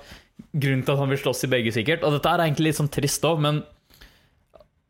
grunnen 0.55 0.83
til 0.83 0.93
at 0.95 0.99
han 0.99 1.09
vil 1.11 1.19
slåss 1.19 1.45
i 1.47 1.51
begge, 1.51 1.71
sikkert. 1.75 2.03
Og 2.03 2.11
dette 2.15 2.27
er 2.31 2.43
egentlig 2.45 2.69
litt 2.73 2.79
sånn 2.79 2.91
trist 2.91 3.23
òg, 3.27 3.39
men 3.43 3.63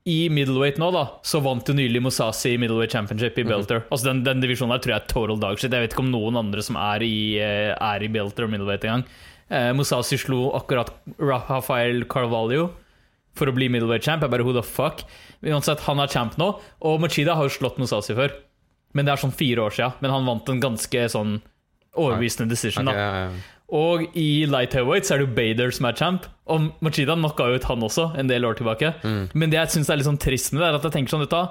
i 0.06 0.30
middleweight 0.30 0.78
nå, 0.78 0.92
da, 0.94 1.04
så 1.26 1.40
vant 1.42 1.66
jo 1.66 1.74
nylig 1.74 2.02
Mosasi 2.06 2.52
i 2.54 2.58
middleweight 2.62 2.94
championship 2.94 3.40
i 3.42 3.46
Belter. 3.48 3.88
Altså 3.90 4.12
den, 4.12 4.22
den 4.26 4.44
divisjonen 4.44 4.76
der 4.76 4.84
tror 4.84 4.94
jeg 4.94 5.02
er 5.02 5.08
total 5.10 5.40
dogshit. 5.42 5.74
Jeg 5.74 5.82
vet 5.82 5.96
ikke 5.96 6.04
om 6.04 6.12
noen 6.14 6.38
andre 6.44 6.62
som 6.66 6.78
er 6.78 7.02
i, 7.02 7.16
eh, 7.42 7.72
er 7.74 8.06
i 8.06 8.10
Belter 8.14 8.46
og 8.46 8.52
middleweight 8.54 8.86
engang. 8.86 9.06
Eh, 9.50 9.72
Mosasi 9.74 10.20
slo 10.22 10.52
akkurat 10.58 10.92
Rafael 11.18 12.06
Carvalho 12.12 12.68
for 13.36 13.50
å 13.50 13.56
bli 13.58 13.66
middleweight 13.74 14.06
champ. 14.06 14.22
Jeg 14.22 14.34
bare 14.36 14.46
who 14.46 14.54
the 14.54 14.62
fuck? 14.66 15.02
Uansett, 15.42 15.82
han 15.90 16.04
er 16.04 16.14
champ 16.14 16.38
nå, 16.38 16.52
og 16.86 17.02
Machida 17.02 17.34
har 17.40 17.50
jo 17.50 17.58
slått 17.58 17.82
Mosasi 17.82 18.14
før. 18.18 18.38
Men 18.94 19.10
det 19.10 19.16
er 19.16 19.26
sånn 19.26 19.34
fire 19.36 19.66
år 19.66 19.74
siden. 19.74 19.98
Men 20.06 20.14
han 20.14 20.30
vant 20.30 20.54
en 20.54 20.62
ganske 20.64 21.10
sånn 21.18 21.40
overbevisende 21.98 22.54
decision, 22.54 22.86
da. 22.86 22.94
da. 22.94 23.02
ja, 23.02 23.26
ja. 23.26 23.55
Og 23.74 24.04
i 24.14 24.46
light 24.46 24.76
heavyweight 24.78 25.08
så 25.08 25.16
er 25.16 25.22
det 25.24 25.26
jo 25.30 25.36
Bader 25.38 25.74
som 25.74 25.88
er 25.90 25.98
champ. 25.98 26.28
Og 26.54 26.68
Machida 26.86 27.16
knocka 27.18 27.48
ut 27.56 27.66
han 27.66 27.86
også 27.88 28.12
en 28.20 28.30
del 28.30 28.46
år 28.46 28.60
tilbake. 28.60 28.94
Mm. 29.02 29.24
Men 29.34 29.50
det 29.54 29.58
jeg 29.58 29.78
syns 29.78 29.90
er 29.90 29.98
litt 29.98 30.10
sånn 30.10 30.22
trist 30.22 30.54
med 30.54 30.62
det, 30.62 30.70
er 30.70 30.78
at 30.78 30.86
jeg 30.86 30.94
tenker 31.00 31.16
sånn 31.16 31.26
dette 31.26 31.42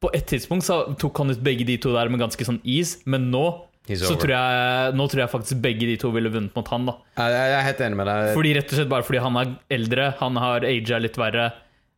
På 0.00 0.10
et 0.16 0.24
tidspunkt 0.30 0.64
så 0.64 0.80
tok 1.00 1.20
han 1.20 1.34
ut 1.34 1.44
begge 1.44 1.66
de 1.68 1.76
to 1.80 1.92
der 1.92 2.08
med 2.12 2.22
ganske 2.24 2.48
sånn 2.48 2.62
is, 2.64 2.98
men 3.04 3.28
nå 3.34 3.44
så 3.84 4.14
tror 4.16 4.32
jeg, 4.32 4.92
nå 4.96 5.04
tror 5.12 5.20
jeg 5.20 5.28
faktisk 5.28 5.58
begge 5.60 5.84
de 5.90 5.98
to 6.00 6.08
ville 6.14 6.30
vunnet 6.32 6.54
mot 6.56 6.68
han. 6.72 6.86
da 6.88 6.94
Jeg, 7.20 7.50
er 7.52 7.66
helt 7.66 7.82
enig 7.84 7.98
med 8.00 8.08
deg. 8.08 8.30
Fordi 8.32 8.54
Rett 8.56 8.72
og 8.72 8.78
slett 8.78 8.88
bare 8.94 9.04
fordi 9.04 9.20
han 9.20 9.36
er 9.42 9.50
eldre, 9.76 10.06
han 10.22 10.40
har 10.40 10.64
aga 10.70 11.00
litt 11.04 11.18
verre. 11.20 11.50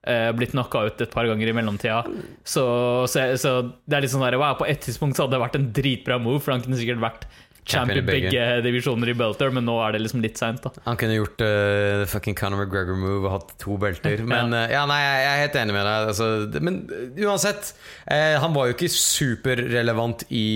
eh, 0.06 0.32
blitt 0.34 0.50
knocka 0.54 0.82
ut 0.86 1.00
et 1.02 1.10
par 1.14 1.26
ganger 1.26 1.50
i 1.50 1.54
mellomtida. 1.54 2.00
Så, 2.42 2.64
så, 3.10 3.28
så 3.38 3.54
det 3.86 3.98
er 3.98 4.02
litt 4.02 4.10
sånn 4.10 4.26
der, 4.26 4.38
wow, 4.38 4.58
På 4.58 4.66
et 4.66 4.82
tidspunkt 4.82 5.18
så 5.18 5.24
hadde 5.26 5.36
det 5.38 5.44
vært 5.44 5.58
en 5.60 5.70
dritbra 5.78 6.18
move, 6.18 6.42
for 6.42 6.54
han 6.54 6.62
kunne 6.62 6.78
sikkert 6.78 7.02
vært 7.02 7.26
Champion 7.66 7.98
i 7.98 8.02
begge. 8.06 8.30
begge 8.30 8.60
divisjoner 8.62 9.10
i 9.10 9.14
belter, 9.18 9.50
men 9.54 9.66
nå 9.66 9.74
er 9.82 9.96
det 9.96 10.02
liksom 10.04 10.22
litt 10.22 10.38
seint. 10.38 10.62
Han 10.84 10.98
kunne 11.00 11.16
gjort 11.16 11.42
uh, 11.42 12.04
fucking 12.10 12.36
Conor 12.38 12.62
McGregor-move 12.62 13.26
og 13.26 13.32
hatt 13.32 13.54
to 13.62 13.74
belter. 13.80 14.22
Men 14.36 14.54
uh, 14.54 14.66
ja, 14.70 14.84
nei, 14.88 14.98
jeg 15.02 15.26
er 15.26 15.40
helt 15.42 15.58
enig 15.60 15.74
med 15.74 15.86
deg. 15.88 16.10
Altså, 16.12 16.28
det, 16.50 16.62
men 16.64 16.78
uh, 16.90 17.20
uansett, 17.26 17.72
uh, 18.06 18.36
han 18.42 18.54
var 18.54 18.68
jo 18.70 18.76
ikke 18.76 18.90
superrelevant 18.92 20.24
i 20.34 20.46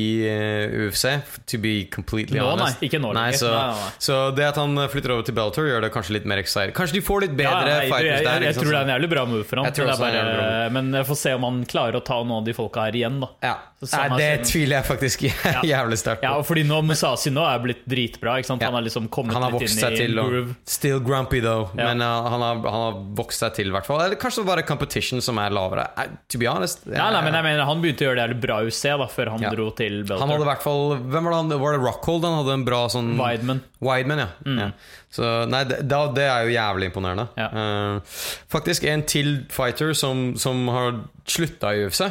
UFC, 0.87 1.17
to 1.51 1.61
be 1.63 1.75
completely 1.93 2.39
Nå, 2.41 2.49
nei. 2.59 2.71
Ikke 2.87 3.01
nå 3.03 3.13
Nei, 3.17 3.31
så, 3.39 3.51
Nei, 3.53 3.91
så 4.03 4.19
det 4.37 4.47
at 4.49 4.61
han 4.61 4.79
flytter 4.93 5.15
over 5.17 5.27
til 5.27 5.37
Belter, 5.37 5.67
gjør 5.71 5.85
det 5.87 5.93
kanskje 5.95 6.17
litt 6.19 6.29
mer 6.31 6.43
exciting. 6.43 6.75
Kanskje 6.77 6.99
de 6.99 7.05
får 7.07 7.27
litt 7.27 7.35
bedre 7.39 7.51
Ja, 7.51 7.81
jeg, 7.81 7.89
jeg, 7.89 7.93
fighters 7.95 8.13
jeg, 8.13 8.29
der. 8.29 8.47
jeg, 8.47 8.59
tror 8.59 8.71
det 8.71 8.79
er 8.79 8.87
en 8.87 8.95
jævlig 8.95 9.11
bra 9.15 9.27
move 9.31 9.49
for 9.49 9.63
ham. 9.63 9.71
Jeg 9.71 9.99
bare, 10.05 10.71
men 10.75 10.95
jeg 11.01 11.11
får 11.11 11.21
se 11.25 11.35
om 11.39 11.49
han 11.49 11.61
klarer 11.71 12.01
å 12.01 12.05
ta 12.07 12.21
noen 12.23 12.41
av 12.41 12.49
de 12.49 12.57
folka 12.57 12.87
her 12.89 13.03
igjen. 13.03 13.21
da 13.25 13.33
ja. 13.51 13.57
Så 13.81 13.97
det 14.13 14.45
tviler 14.45 14.77
jeg 14.77 14.85
faktisk 14.85 15.23
jævlig 15.73 15.97
sterkt 15.97 16.21
på. 16.21 16.29
Ja, 16.29 16.43
fordi 16.45 16.67
nå 16.69 16.83
Musasi 17.01 17.33
nå 17.33 17.45
er 17.49 17.63
blitt 17.65 17.85
dritbra. 17.89 18.37
Han 18.49 18.61
har 18.77 18.85
liksom 18.85 19.09
kommet 19.09 19.35
Han 19.35 19.47
har 19.47 19.55
litt 19.57 19.71
inn 19.71 19.79
i 19.81 19.97
til. 19.97 20.15
groove. 20.21 20.55
still 20.69 21.01
grumpy, 21.01 21.41
though. 21.41 21.71
Ja. 21.77 21.91
Men 21.91 22.05
uh, 22.05 22.29
han, 22.29 22.45
har, 22.45 22.61
han 22.61 22.85
har 22.87 23.01
vokst 23.17 23.41
seg 23.41 23.55
til, 23.57 23.71
i 23.73 23.75
hvert 23.75 23.89
fall. 23.89 24.03
Eller 24.05 24.21
kanskje 24.21 24.45
det 24.45 24.51
bare 24.51 24.67
competition 24.69 25.25
som 25.25 25.41
er 25.41 25.55
lavere. 25.55 25.89
Uh, 25.97 26.13
to 26.29 26.39
be 26.41 26.49
honest. 26.51 26.85
Ja, 26.87 27.09
nei, 27.15 27.23
men 27.25 27.37
jeg 27.39 27.47
mener 27.47 27.65
Han 27.69 27.83
begynte 27.83 28.05
å 28.05 28.11
gjøre 28.11 28.21
det 28.21 28.27
jævlig 28.29 28.41
bra 28.45 28.61
i 28.61 28.71
UC 28.71 28.83
da 29.01 29.09
før 29.11 29.33
han 29.35 29.45
Ja. 29.47 29.51
dro 29.57 29.71
til 29.77 30.01
Belter. 30.05 30.21
Han 30.21 30.33
hadde 30.35 30.45
i 30.45 30.51
hvert 30.51 30.65
fall 30.65 30.83
Hvem 31.01 31.27
var 31.27 31.33
det 31.33 31.39
han 31.41 31.53
Var 31.65 31.77
det 31.77 31.83
Rockhold? 31.85 32.25
Han 32.29 32.39
hadde 32.41 32.57
en 32.59 32.65
bra 32.67 32.81
sånn 32.93 33.13
Weidman. 33.19 33.63
Wideman, 33.81 34.25
ja. 34.25 34.29
ja. 34.61 34.71
Så 35.11 35.29
nei, 35.51 35.65
det, 35.67 35.81
det 35.89 36.27
er 36.27 36.47
jo 36.47 36.53
jævlig 36.55 36.91
imponerende. 36.91 37.27
Eh, 37.41 38.19
faktisk 38.53 38.85
en 38.87 39.03
til 39.09 39.31
fighter 39.51 39.95
som, 39.97 40.37
som 40.39 40.69
har 40.71 41.01
slutta 41.27 41.73
i 41.75 41.87
UFC, 41.89 42.05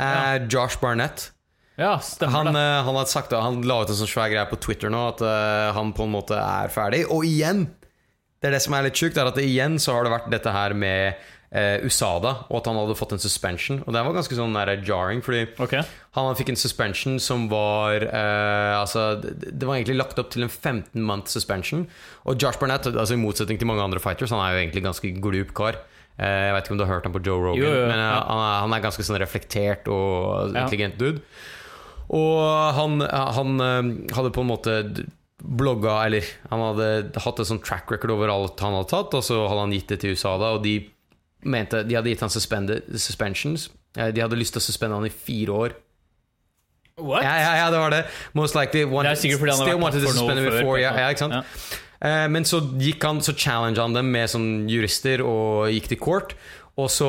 er 0.00 0.48
Josh 0.50 0.80
Barnett. 0.82 1.30
Ja, 1.80 1.96
Han, 2.28 2.52
eh, 2.52 2.78
han, 2.84 2.94
hadde 2.94 3.08
sagt, 3.08 3.32
han 3.32 3.62
la 3.64 3.80
ut 3.82 3.90
en 3.90 3.98
sånn 4.02 4.10
svær 4.10 4.30
greie 4.32 4.46
på 4.50 4.60
Twitter 4.60 4.92
nå 4.92 5.00
at 5.14 5.24
eh, 5.24 5.70
han 5.76 5.94
på 5.96 6.04
en 6.06 6.14
måte 6.14 6.36
er 6.36 6.72
ferdig. 6.72 7.06
Og 7.08 7.24
igjen! 7.28 7.68
Det 8.40 8.48
er 8.48 8.56
det 8.56 8.62
som 8.64 8.76
er 8.76 8.86
litt 8.86 8.96
sjukt, 8.96 9.18
er 9.20 9.28
at 9.28 9.36
det, 9.36 9.44
igjen 9.48 9.76
så 9.80 9.96
har 9.96 10.06
det 10.06 10.14
vært 10.14 10.30
dette 10.32 10.52
her 10.52 10.72
med 10.72 11.18
eh, 11.52 11.82
USADA, 11.84 12.30
og 12.48 12.56
at 12.60 12.68
han 12.70 12.78
hadde 12.80 12.96
fått 12.96 13.12
en 13.16 13.22
suspension. 13.22 13.82
Og 13.84 13.92
det 13.92 14.02
var 14.06 14.16
ganske 14.16 14.38
sånn 14.38 14.56
der 14.56 14.72
jarring, 14.86 15.20
fordi 15.24 15.42
okay. 15.60 15.84
han 16.16 16.30
fikk 16.38 16.54
en 16.54 16.60
suspension 16.60 17.18
som 17.22 17.48
var 17.52 18.06
eh, 18.06 18.76
Altså, 18.78 19.20
det, 19.20 19.60
var 19.66 19.76
egentlig 19.76 19.98
lagt 19.98 20.20
opp 20.22 20.32
til 20.32 20.46
en 20.46 20.52
15 20.52 21.04
month 21.04 21.32
suspension. 21.32 21.84
Og 22.24 22.40
Josh 22.40 22.60
Barnett, 22.60 22.88
altså 22.92 23.16
i 23.16 23.20
motsetning 23.20 23.60
til 23.60 23.68
mange 23.68 23.84
andre 23.84 24.02
fighters, 24.02 24.32
han 24.32 24.42
er 24.44 24.54
jo 24.54 24.64
egentlig 24.64 24.86
ganske 24.88 25.14
glup 25.20 25.54
kar. 25.56 25.82
Eh, 26.20 26.46
jeg 26.48 26.56
vet 26.56 26.66
ikke 26.66 26.76
om 26.76 26.80
du 26.80 26.84
har 26.86 26.94
hørt 26.94 27.08
ham 27.08 27.16
på 27.16 27.22
Joe 27.24 27.40
Rogan, 27.40 27.60
Jo, 27.60 27.70
jo, 27.72 27.86
men 27.88 27.96
eh, 27.96 28.08
ja. 28.08 28.20
han, 28.28 28.44
er, 28.44 28.58
han 28.64 28.76
er 28.76 28.84
ganske 28.84 29.06
sånn 29.06 29.20
reflektert 29.22 29.88
og 29.92 30.54
Ja. 30.54 30.64
intelligent 30.64 31.00
dude. 31.00 31.24
Og 32.10 32.74
han, 32.76 33.00
han 33.06 33.60
eh, 33.62 33.90
hadde 34.16 34.32
på 34.34 34.42
en 34.42 34.50
måte 34.50 34.76
blogga 35.40 35.94
Eller 36.04 36.26
han 36.50 36.60
hadde 36.60 37.20
hatt 37.24 37.38
en 37.40 37.46
sånn 37.48 37.62
track 37.64 37.88
record 37.94 38.10
over 38.12 38.28
alt 38.28 38.60
han 38.60 38.74
hadde 38.76 38.90
tatt, 38.90 39.14
og 39.16 39.22
så 39.24 39.38
hadde 39.48 39.62
han 39.62 39.72
gitt 39.72 39.92
det 39.94 40.00
til 40.02 40.16
USA 40.18 40.34
da, 40.40 40.50
og 40.58 40.64
de 40.66 40.74
mente 41.48 41.84
De 41.88 41.96
hadde 41.96 42.10
gitt 42.12 42.24
han 42.26 42.32
suspensions. 42.34 43.70
Eh, 43.96 44.10
De 44.12 44.20
hadde 44.24 44.36
lyst 44.38 44.56
til 44.56 44.60
å 44.60 44.66
suspende 44.66 44.98
han 44.98 45.08
i 45.08 45.12
fire 45.14 45.54
år. 45.64 45.76
What? 47.00 47.24
Ja, 47.24 47.36
ja, 47.40 47.52
ja, 47.62 47.68
det 47.72 47.78
var 47.80 47.94
det. 47.94 48.02
Most 48.36 48.54
likely 48.58 48.82
Det 48.84 49.06
er 49.14 49.16
sikkert 49.22 49.40
fordi 49.40 49.54
han 49.54 49.62
still 49.62 49.78
vært 49.78 49.84
wanted 49.86 50.02
to 50.02 50.10
for 50.10 50.18
suspend 50.18 50.36
noe 50.36 50.44
him 50.44 50.50
før. 50.50 50.58
before, 50.58 50.80
ja, 50.82 50.92
ja, 51.00 51.06
ikke 51.14 51.24
sant? 51.24 51.38
Ja. 51.38 51.78
Eh, 52.00 52.26
men 52.32 52.46
så 52.48 52.60
gikk 52.80 53.04
han 53.04 53.20
Så 53.24 53.34
challenge 53.36 53.80
han 53.80 53.96
dem 53.96 54.10
med 54.12 54.28
sånn 54.32 54.50
jurister 54.68 55.22
og 55.24 55.70
gikk 55.72 55.88
til 55.94 56.00
court. 56.00 56.34
Og 56.80 56.90
så 56.92 57.08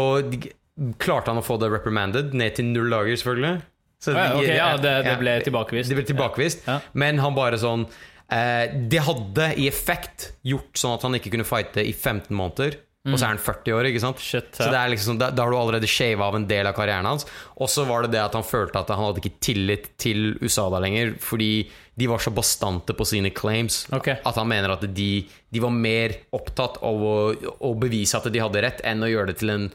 klarte 1.01 1.31
han 1.31 1.41
å 1.41 1.45
få 1.45 1.57
det 1.61 1.69
reprimanded, 1.71 2.31
ned 2.37 2.55
til 2.57 2.71
null 2.71 2.89
dager, 2.91 3.19
selvfølgelig. 3.19 3.61
Så 4.01 4.15
Ja, 4.17 4.29
okay, 4.33 4.55
ja, 4.57 4.69
det, 4.81 4.93
det 5.05 5.17
ble 5.21 5.35
tilbakevist. 5.45 5.91
Det 5.91 5.97
ble 5.99 6.05
tilbakevist. 6.09 6.63
Ja. 6.65 6.79
Men 6.97 7.21
han 7.21 7.35
bare 7.37 7.59
sånn 7.61 7.85
eh, 8.33 8.71
Det 8.89 9.03
hadde 9.05 9.51
i 9.61 9.67
effekt 9.69 10.31
gjort 10.47 10.79
sånn 10.81 10.95
at 10.97 11.05
han 11.05 11.19
ikke 11.19 11.33
kunne 11.35 11.47
fighte 11.47 11.85
i 11.85 11.93
15 11.93 12.33
måneder. 12.33 12.79
Og 13.01 13.17
så 13.17 13.25
er 13.25 13.31
han 13.31 13.39
40 13.41 13.73
år, 13.73 13.87
ikke 13.89 14.01
sant? 14.03 14.19
Shit, 14.21 14.51
Så 14.53 14.67
det 14.69 14.81
liksom, 14.93 15.17
da, 15.17 15.31
da 15.33 15.47
har 15.47 15.49
du 15.49 15.57
allerede 15.57 15.89
shava 15.89 16.27
av 16.29 16.35
en 16.37 16.45
del 16.45 16.67
av 16.69 16.75
karrieren 16.77 17.07
hans. 17.09 17.25
Og 17.57 17.69
så 17.73 17.81
var 17.89 18.05
det 18.05 18.11
det 18.13 18.21
at 18.21 18.35
han 18.37 18.45
følte 18.45 18.77
at 18.77 18.91
han 18.93 19.01
hadde 19.01 19.23
ikke 19.23 19.41
tillit 19.41 19.87
til 20.01 20.35
USADA 20.37 20.81
lenger, 20.83 21.15
fordi 21.21 21.49
de 21.97 22.09
var 22.11 22.21
så 22.21 22.33
bastante 22.33 22.93
på 22.97 23.07
sine 23.09 23.33
claims 23.33 23.83
okay. 23.93 24.19
at 24.21 24.37
han 24.37 24.47
mener 24.49 24.75
at 24.75 24.85
de, 24.85 25.09
de 25.25 25.63
var 25.63 25.73
mer 25.73 26.13
opptatt 26.33 26.77
av 26.85 27.01
å, 27.05 27.15
å 27.57 27.73
bevise 27.81 28.21
at 28.21 28.29
de 28.31 28.41
hadde 28.41 28.61
rett, 28.63 28.85
enn 28.85 29.01
å 29.01 29.09
gjøre 29.09 29.33
det 29.33 29.39
til 29.41 29.53
en 29.55 29.67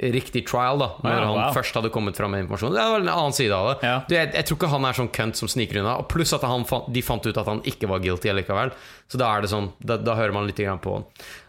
riktig 0.00 0.46
trial, 0.48 0.78
da 0.80 0.86
når 1.04 1.10
Ja, 1.12 1.24
han 1.28 1.36
wow. 1.36 1.52
først 1.52 1.74
hadde 1.76 1.90
kommet 1.92 2.16
fram 2.16 2.32
med 2.32 2.44
informasjon. 2.46 2.72
Det 2.72 2.84
var 2.92 3.00
en 3.04 3.08
annen 3.12 3.34
side 3.36 3.52
av 3.52 3.66
det. 3.68 3.74
Ja. 3.86 3.96
Du, 4.08 4.14
jeg, 4.16 4.30
jeg 4.34 4.46
tror 4.48 4.56
ikke 4.56 4.70
han 4.72 4.86
er 4.88 4.96
sånn 4.96 5.10
kønt 5.12 5.36
som 5.36 5.50
sniker 5.52 5.80
unna. 5.82 5.98
Pluss 6.08 6.32
at 6.36 6.46
han 6.48 6.64
de 6.88 7.02
fant 7.04 7.26
ut 7.28 7.36
at 7.36 7.46
han 7.50 7.60
ikke 7.68 7.90
var 7.90 8.00
guilty 8.04 8.30
allikevel. 8.32 8.72
Så 9.12 9.20
da 9.20 9.28
er 9.36 9.44
det 9.44 9.50
sånn 9.52 9.72
Da, 9.84 9.98
da 10.00 10.14
hører 10.16 10.32
man 10.32 10.46
litt 10.48 10.56
grann 10.62 10.80
på 10.80 10.94
han. 10.98 11.04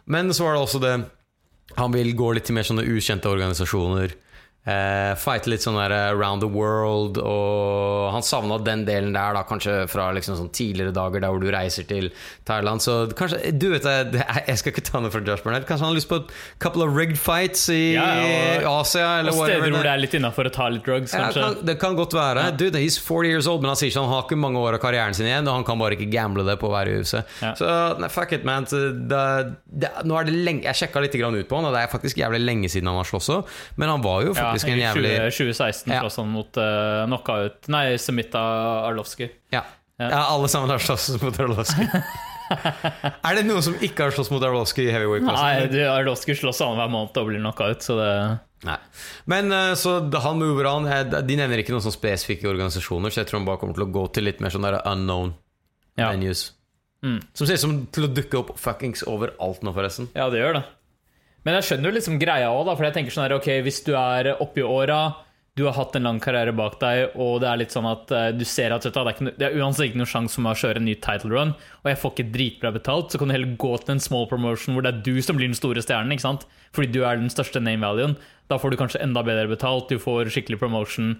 Men 0.05 0.33
så 0.35 0.43
var 0.49 0.57
det 0.57 0.61
også 0.65 0.81
det 0.83 0.93
Han 1.77 1.93
vil 1.95 2.11
gå 2.19 2.33
litt 2.35 2.45
til 2.49 2.55
mer 2.57 2.67
sånne 2.67 2.83
ukjente 2.83 3.29
organisasjoner. 3.31 4.17
Eh, 4.61 5.15
fighte 5.17 5.49
litt 5.49 5.63
sånn 5.65 5.73
der 5.73 5.89
around 6.13 6.43
the 6.43 6.47
world, 6.47 7.17
og 7.17 8.11
han 8.13 8.21
savna 8.21 8.59
den 8.61 8.83
delen 8.85 9.09
der, 9.15 9.33
da 9.33 9.41
kanskje 9.49 9.87
fra 9.89 10.11
liksom 10.13 10.35
sånn 10.37 10.51
tidligere 10.53 10.93
dager 10.93 11.23
der 11.23 11.31
hvor 11.33 11.41
du 11.41 11.47
reiser 11.49 11.87
til 11.89 12.11
Thailand. 12.45 12.77
Så 12.85 13.07
kanskje 13.17 13.39
Du 13.57 13.71
vet 13.71 13.81
det, 13.81 14.11
det- 14.11 14.27
Jeg 14.47 14.57
skal 14.59 14.71
ikke 14.71 14.83
ta 14.85 14.99
noe 14.99 15.09
fra 15.09 15.19
Josh 15.25 15.41
Burnett. 15.41 15.65
Kanskje 15.65 15.79
han 15.81 15.89
har 15.89 15.95
lyst 15.95 16.09
på 16.09 16.17
et 16.21 16.29
couple 16.59 16.83
of 16.83 16.95
rigged 16.95 17.17
fights 17.17 17.69
i 17.69 17.93
Ja, 17.95 18.61
og- 18.61 18.81
Asia, 18.85 19.19
eller 19.21 19.31
Og 19.31 19.47
steder 19.47 19.71
hvor 19.71 19.81
det 19.81 19.91
er 19.95 19.97
litt 19.97 20.13
innafor 20.13 20.45
å 20.45 20.51
ta 20.53 20.67
litt 20.69 20.83
drugs, 20.85 21.11
Ja, 21.13 21.31
kan, 21.31 21.57
det 21.65 21.79
kan 21.79 21.95
godt 21.95 22.13
være. 22.13 22.55
Dude, 22.55 22.75
he's 22.77 22.99
40 22.99 23.29
years 23.29 23.47
old, 23.47 23.61
men 23.63 23.69
han 23.69 23.75
sier 23.77 23.89
ikke 23.89 24.01
han 24.05 24.09
har 24.13 24.23
ikke 24.29 24.37
mange 24.37 24.57
år 24.61 24.75
av 24.75 24.79
karrieren 24.79 25.15
sin 25.15 25.25
igjen, 25.25 25.47
og 25.47 25.55
han 25.55 25.63
kan 25.63 25.79
bare 25.79 25.97
ikke 25.97 26.11
gamble 26.11 26.45
det 26.45 26.59
på 26.59 26.69
å 26.69 26.71
være 26.71 26.87
i 26.93 26.99
huset. 27.01 27.25
Ja. 27.41 27.53
Så 27.55 27.97
nei, 27.99 28.07
fuck 28.09 28.31
it, 28.33 28.45
man. 28.45 28.65
Det, 28.65 29.55
det, 29.73 29.89
nå 30.05 30.19
er 30.19 30.23
det 30.25 30.33
lenge, 30.37 30.63
jeg 30.69 30.75
sjekka 30.75 31.01
litt 31.01 31.15
ut 31.15 31.49
på 31.49 31.55
han, 31.55 31.65
og 31.65 31.73
det 31.73 31.81
er 31.81 31.87
faktisk 31.97 32.15
jævlig 32.17 32.45
lenge 32.45 32.69
siden 32.69 32.85
han 32.85 32.97
har 33.01 33.05
slåss 33.09 33.29
òg, 33.33 33.45
men 33.77 33.89
han 33.89 34.01
var 34.03 34.21
jo 34.21 34.33
Ja, 34.35 34.50
faktisk 34.51 34.71
en 34.73 34.81
jævlig 34.83 35.13
20, 35.17 35.31
2016 35.37 35.93
Ja. 35.93 36.01
slåss 36.03 36.17
han 36.21 36.29
mot 36.33 36.57
uh, 36.61 37.05
knockout 37.07 37.67
Nei, 37.73 37.85
Semita 37.97 38.41
Arlovsky. 38.89 39.29
ja. 39.55 39.63
Ja. 40.01 40.07
ja, 40.09 40.19
alle 40.33 40.47
sammen 40.49 40.69
har 40.73 40.81
slåss 40.81 41.11
mot 41.21 41.35
Arlovsky. 41.39 41.83
er 43.27 43.35
det 43.37 43.43
noen 43.45 43.61
som 43.63 43.75
ikke 43.85 44.07
har 44.07 44.15
slåss 44.15 44.31
mot 44.33 44.41
Arlovsky 44.43 44.87
i 44.87 44.93
heavyweight 44.93 45.25
Nei, 45.27 45.83
Arlovsky 45.85 46.33
slåss 46.35 46.61
annenhver 46.65 46.89
måned 46.91 47.19
og 47.21 47.27
blir 47.29 47.43
knockout, 47.43 47.85
så 47.85 47.97
det 47.99 48.13
Nei. 48.65 48.75
Men 49.25 49.49
eh, 49.51 49.71
så 49.79 49.95
han 50.21 50.37
mover 50.37 50.67
an 50.69 50.85
eh, 50.85 50.99
De 51.25 51.37
nevner 51.39 51.63
ikke 51.63 51.73
noen 51.73 51.81
sånn 51.81 51.95
spesifikke 51.95 52.45
organisasjoner, 52.51 53.09
så 53.13 53.23
jeg 53.23 53.29
tror 53.31 53.39
han 53.41 53.47
bare 53.47 53.57
kommer 53.61 53.77
til 53.77 53.87
å 53.87 53.93
gå 53.93 54.03
til 54.13 54.27
litt 54.27 54.41
mer 54.43 54.53
sånn 54.53 54.67
der 54.67 54.77
unknown 54.85 55.31
Ja. 55.97 56.11
venues. 56.11 56.51
Mm. 57.01 57.17
Som 57.33 57.47
ser 57.49 57.57
ut 57.57 57.63
som 57.63 57.73
til 57.93 58.05
å 58.05 58.11
dukke 58.13 58.37
opp 58.37 58.51
fuckings 58.61 59.01
overalt 59.09 59.63
nå, 59.65 59.73
forresten. 59.73 60.11
Ja, 60.13 60.29
det 60.29 60.43
gjør 60.43 60.59
det. 60.59 60.63
Men 61.45 61.57
jeg 61.57 61.67
skjønner 61.67 61.89
jo 61.89 61.97
liksom 61.97 62.21
greia 62.21 62.53
òg, 62.53 62.69
for 62.75 62.85
jeg 62.85 62.95
tenker 62.97 63.13
sånn 63.13 63.25
her, 63.25 63.37
ok, 63.39 63.51
hvis 63.65 63.81
du 63.87 63.93
er 63.97 64.35
oppi 64.43 64.63
åra, 64.65 65.01
du 65.57 65.65
har 65.67 65.75
hatt 65.75 65.97
en 65.97 66.05
lang 66.07 66.19
karriere 66.23 66.53
bak 66.55 66.77
deg, 66.79 67.15
og 67.19 67.41
det 67.43 67.49
er 67.49 67.59
litt 67.59 67.73
sånn 67.73 67.87
at 67.89 68.11
uh, 68.15 68.29
du 68.31 68.45
ser 68.47 68.71
at 68.71 68.85
vet 68.87 68.93
du, 68.93 69.01
det, 69.01 69.09
er 69.09 69.17
ikke, 69.17 69.33
det 69.35 69.47
er 69.49 69.57
uansett 69.59 69.89
ikke 69.89 69.99
noen 69.99 70.11
sjanse 70.13 70.37
for 70.37 70.45
meg 70.45 70.55
å 70.55 70.61
kjøre 70.61 70.79
en 70.79 70.87
ny 70.87 70.95
title 71.03 71.33
run, 71.33 71.51
og 71.81 71.89
jeg 71.91 71.99
får 71.99 72.13
ikke 72.13 72.27
dritbra 72.37 72.71
betalt, 72.77 73.11
så 73.11 73.19
kan 73.19 73.27
du 73.27 73.35
heller 73.35 73.57
gå 73.59 73.73
til 73.81 73.95
en 73.97 74.03
small 74.05 74.29
promotion 74.31 74.77
hvor 74.77 74.85
det 74.85 74.93
er 74.93 75.03
du 75.09 75.19
som 75.25 75.39
blir 75.39 75.51
den 75.51 75.57
store 75.57 75.83
stjernen, 75.83 76.15
ikke 76.15 76.27
sant? 76.29 76.47
Fordi 76.77 76.93
du 76.95 77.01
er 77.03 77.19
den 77.19 77.33
største 77.33 77.59
name 77.59 77.83
valuen. 77.83 78.15
Da 78.47 78.61
får 78.61 78.71
du 78.71 78.79
kanskje 78.79 79.03
enda 79.03 79.25
bedre 79.27 79.51
betalt, 79.51 79.91
du 79.91 79.99
får 79.99 80.31
skikkelig 80.31 80.61
promotion. 80.61 81.17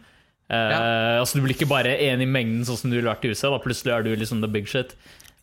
Eh, 0.52 1.20
altså 1.20 1.40
Du 1.40 1.46
blir 1.46 1.56
ikke 1.56 1.70
bare 1.70 1.94
en 2.10 2.24
i 2.24 2.28
mengden, 2.28 2.64
sånn 2.68 2.80
som 2.80 2.92
du 2.92 2.98
ville 2.98 3.12
vært 3.12 3.28
i 3.28 3.32
USA. 3.32 3.52
Da 3.52 3.60
plutselig 3.64 3.94
er 3.96 4.08
du 4.08 4.12
liksom 4.16 4.44
the 4.44 4.52
big 4.52 4.68
shit. 4.68 4.96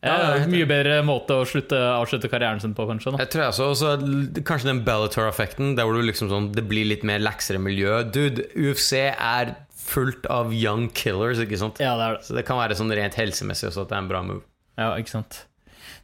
Ja, 0.05 0.15
det 0.23 0.43
er 0.45 0.51
mye 0.53 0.67
bedre 0.71 0.99
måte 1.03 1.41
å 1.41 1.47
slutte, 1.49 1.75
avslutte 1.75 2.31
karrieren 2.31 2.61
sin 2.63 2.75
på, 2.77 2.85
kanskje. 2.87 3.17
da 3.17 3.25
Jeg 3.25 3.33
tror 3.33 3.43
jeg 3.43 3.55
også, 3.55 3.71
også 3.73 4.43
Kanskje 4.47 4.71
den 4.71 4.85
Bellator-effekten, 4.87 5.73
der 5.75 5.89
hvor 5.89 5.99
du 5.99 6.07
liksom 6.07 6.31
sånn, 6.31 6.53
det 6.55 6.63
blir 6.71 6.87
litt 6.87 7.03
mer 7.09 7.19
laksere 7.19 7.59
miljø. 7.63 8.05
Dude, 8.07 8.47
UFC 8.55 9.09
er 9.11 9.57
fullt 9.89 10.29
av 10.31 10.55
young 10.55 10.87
killers, 10.95 11.43
ikke 11.43 11.59
sant? 11.59 11.83
Ja, 11.83 11.97
det 11.99 12.07
er 12.07 12.19
det. 12.19 12.27
Så 12.29 12.39
det 12.39 12.47
kan 12.47 12.61
være 12.61 12.79
sånn 12.79 12.95
rent 12.95 13.19
helsemessig 13.19 13.73
også 13.73 13.87
at 13.87 13.91
det 13.91 13.99
er 13.99 14.05
en 14.05 14.11
bra 14.13 14.23
move. 14.27 14.45
Ja, 14.79 14.93
ikke 15.01 15.17
sant. 15.17 15.43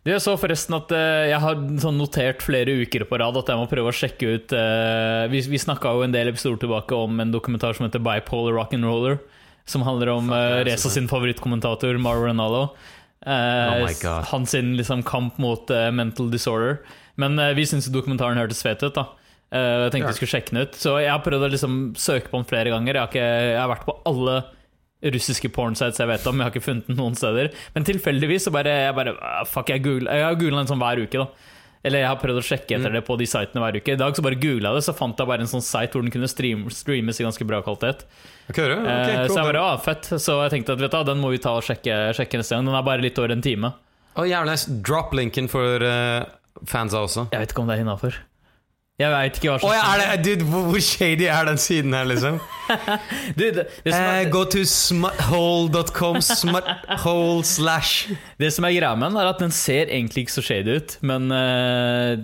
Du, 0.04 0.10
Jeg 0.10 0.20
så 0.20 0.34
forresten 0.36 0.76
at 0.76 0.90
eh, 0.92 1.30
jeg 1.30 1.40
har 1.40 1.60
sånn 1.80 1.96
notert 1.96 2.42
flere 2.44 2.74
uker 2.82 3.06
på 3.08 3.20
rad 3.20 3.38
at 3.40 3.48
jeg 3.48 3.60
må 3.60 3.68
prøve 3.70 3.88
å 3.88 3.96
sjekke 3.96 4.34
ut 4.36 4.52
eh, 4.52 5.22
Vi, 5.32 5.40
vi 5.48 5.60
snakka 5.60 5.94
jo 5.96 6.04
en 6.04 6.12
del 6.12 6.28
episoder 6.32 6.60
tilbake 6.60 6.98
om 6.98 7.22
en 7.24 7.32
dokumentar 7.32 7.76
som 7.76 7.86
heter 7.86 8.02
Bipolar 8.04 8.58
Rock'n'Roller. 8.58 9.22
Som 9.64 9.80
handler 9.80 10.10
om 10.12 10.28
uh, 10.28 10.60
Reza 10.60 10.90
sin 10.92 11.06
favorittkommentator, 11.08 11.96
Mauro 11.96 12.26
Ronaldo. 12.26 12.66
Eh, 13.26 13.84
Oh 14.10 14.22
hans 14.30 14.50
sin 14.50 14.76
liksom 14.76 15.02
kamp 15.02 15.38
mot 15.38 15.70
uh, 15.70 15.90
mental 15.90 16.30
disorder. 16.30 16.80
Men 17.16 17.38
uh, 17.38 17.52
vi 17.54 17.64
syns 17.66 17.86
dokumentaren 17.88 18.36
hørtes 18.36 18.62
fet 18.62 18.82
ut. 18.82 18.94
da 18.94 19.06
Eh, 19.54 19.84
Jeg 19.86 19.92
tenkte 19.92 20.08
Ja. 20.08 20.12
vi 20.12 20.18
skulle 20.18 20.34
sjekke 20.34 20.50
den 20.50 20.62
ut. 20.66 20.74
Så 20.74 20.98
jeg 21.00 21.10
har 21.10 21.22
prøvd 21.22 21.46
å 21.46 21.50
liksom 21.52 21.74
søke 21.94 22.28
på 22.30 22.40
den 22.40 22.48
flere 22.48 22.70
ganger. 22.74 22.94
Jeg 22.94 23.00
har, 23.00 23.08
ikke, 23.08 23.28
jeg 23.54 23.60
har 23.60 23.68
vært 23.70 23.86
på 23.86 23.94
alle 24.10 24.44
russiske 25.04 25.48
pornsites 25.52 26.00
jeg 26.00 26.08
vet 26.08 26.26
om. 26.26 26.38
Jeg 26.40 26.44
har 26.48 26.50
ikke 26.54 26.64
funnet 26.64 26.86
den 26.88 26.96
noen 26.96 27.14
steder. 27.14 27.52
Men 27.74 27.84
tilfeldigvis 27.84 28.48
så 28.48 28.50
bare, 28.54 28.72
jeg 28.88 28.94
bare 28.96 29.14
ah, 29.20 29.44
Fuck, 29.44 29.68
jeg, 29.68 29.82
googler, 29.84 30.10
jeg 30.10 30.24
har 30.24 30.34
googla 30.40 30.64
den 30.64 30.72
sånn 30.72 30.82
hver 30.82 31.02
uke, 31.04 31.18
da. 31.22 31.28
Eller 31.84 32.00
jeg 32.00 32.08
har 32.08 32.20
prøvd 32.20 32.40
å 32.40 32.44
sjekke 32.44 32.78
etter 32.78 32.94
det 32.96 33.02
på 33.04 33.16
de 33.20 33.26
sitene 33.28 33.60
hver 33.60 33.76
uke. 33.76 33.92
I 33.92 34.00
dag 34.00 34.16
så 34.16 34.22
bare 34.24 34.38
googla 34.40 34.70
jeg 34.72 34.80
det, 34.80 34.84
så 34.86 34.94
fant 34.96 35.18
jeg 35.20 35.28
bare 35.28 35.44
en 35.44 35.50
sånn 35.50 35.64
site 35.64 35.92
hvor 35.92 36.04
den 36.04 36.14
kunne 36.14 36.30
stream, 36.32 36.62
streames 36.72 37.20
i 37.20 37.26
ganske 37.26 37.46
bra 37.48 37.60
kvalitet. 37.66 38.06
Okay, 38.48 38.64
okay? 38.64 38.78
Eh, 38.80 39.08
så 39.08 39.12
jeg 39.12 39.34
cool. 39.34 39.50
bare, 39.50 39.64
ah, 39.64 39.76
fett 39.80 40.08
Så 40.16 40.38
jeg 40.42 40.52
tenkte 40.52 40.76
at 40.76 40.80
vet 40.80 40.96
du, 40.96 41.00
den 41.10 41.20
må 41.20 41.34
vi 41.34 41.42
ta 41.44 41.52
og 41.58 41.66
sjekke, 41.66 42.14
sjekke 42.16 42.40
neste 42.40 42.56
gang. 42.56 42.70
Den 42.70 42.78
er 42.78 42.86
bare 42.86 43.04
litt 43.04 43.20
over 43.20 43.36
en 43.36 43.44
time. 43.44 43.74
Oh, 44.14 44.24
jævlig 44.24 44.54
nice. 44.54 44.78
Drop 44.86 45.12
linken 45.16 45.50
for 45.52 45.84
uh, 45.84 46.24
fansa 46.70 47.04
også. 47.04 47.28
Jeg 47.34 47.44
vet 47.44 47.52
ikke 47.52 47.64
om 47.64 47.68
det 47.68 47.76
er 47.76 47.84
innafor. 47.84 48.16
Jeg 48.94 49.10
veit 49.10 49.38
ikke 49.40 49.50
hva 49.50 49.56
Å 49.58 49.66
oh, 49.66 49.72
ja, 49.74 49.94
det, 49.98 50.20
dude, 50.22 50.44
hvor, 50.46 50.78
shady 50.78 51.26
er 51.26 51.48
den 51.48 51.58
siden 51.58 51.96
her, 51.96 52.06
liksom? 52.06 52.36
dude, 53.40 53.64
som 53.82 53.96
Eh, 53.98 54.20
go 54.30 54.44
to 54.46 54.62
smuthole.com, 54.62 56.20
smuthole 56.22 57.42
slash 57.42 58.12
det 58.38 58.52
som 58.54 58.68
er 58.68 58.76
greia 58.76 58.94
med 58.94 59.10
den, 59.10 59.18
er 59.18 59.32
at 59.32 59.42
den 59.42 59.50
ser 59.54 59.90
egentlig 59.90 60.28
ikke 60.28 60.36
så 60.36 60.46
shady 60.46 60.78
ut, 60.78 60.94
men 61.02 61.26
eh, 61.34 62.22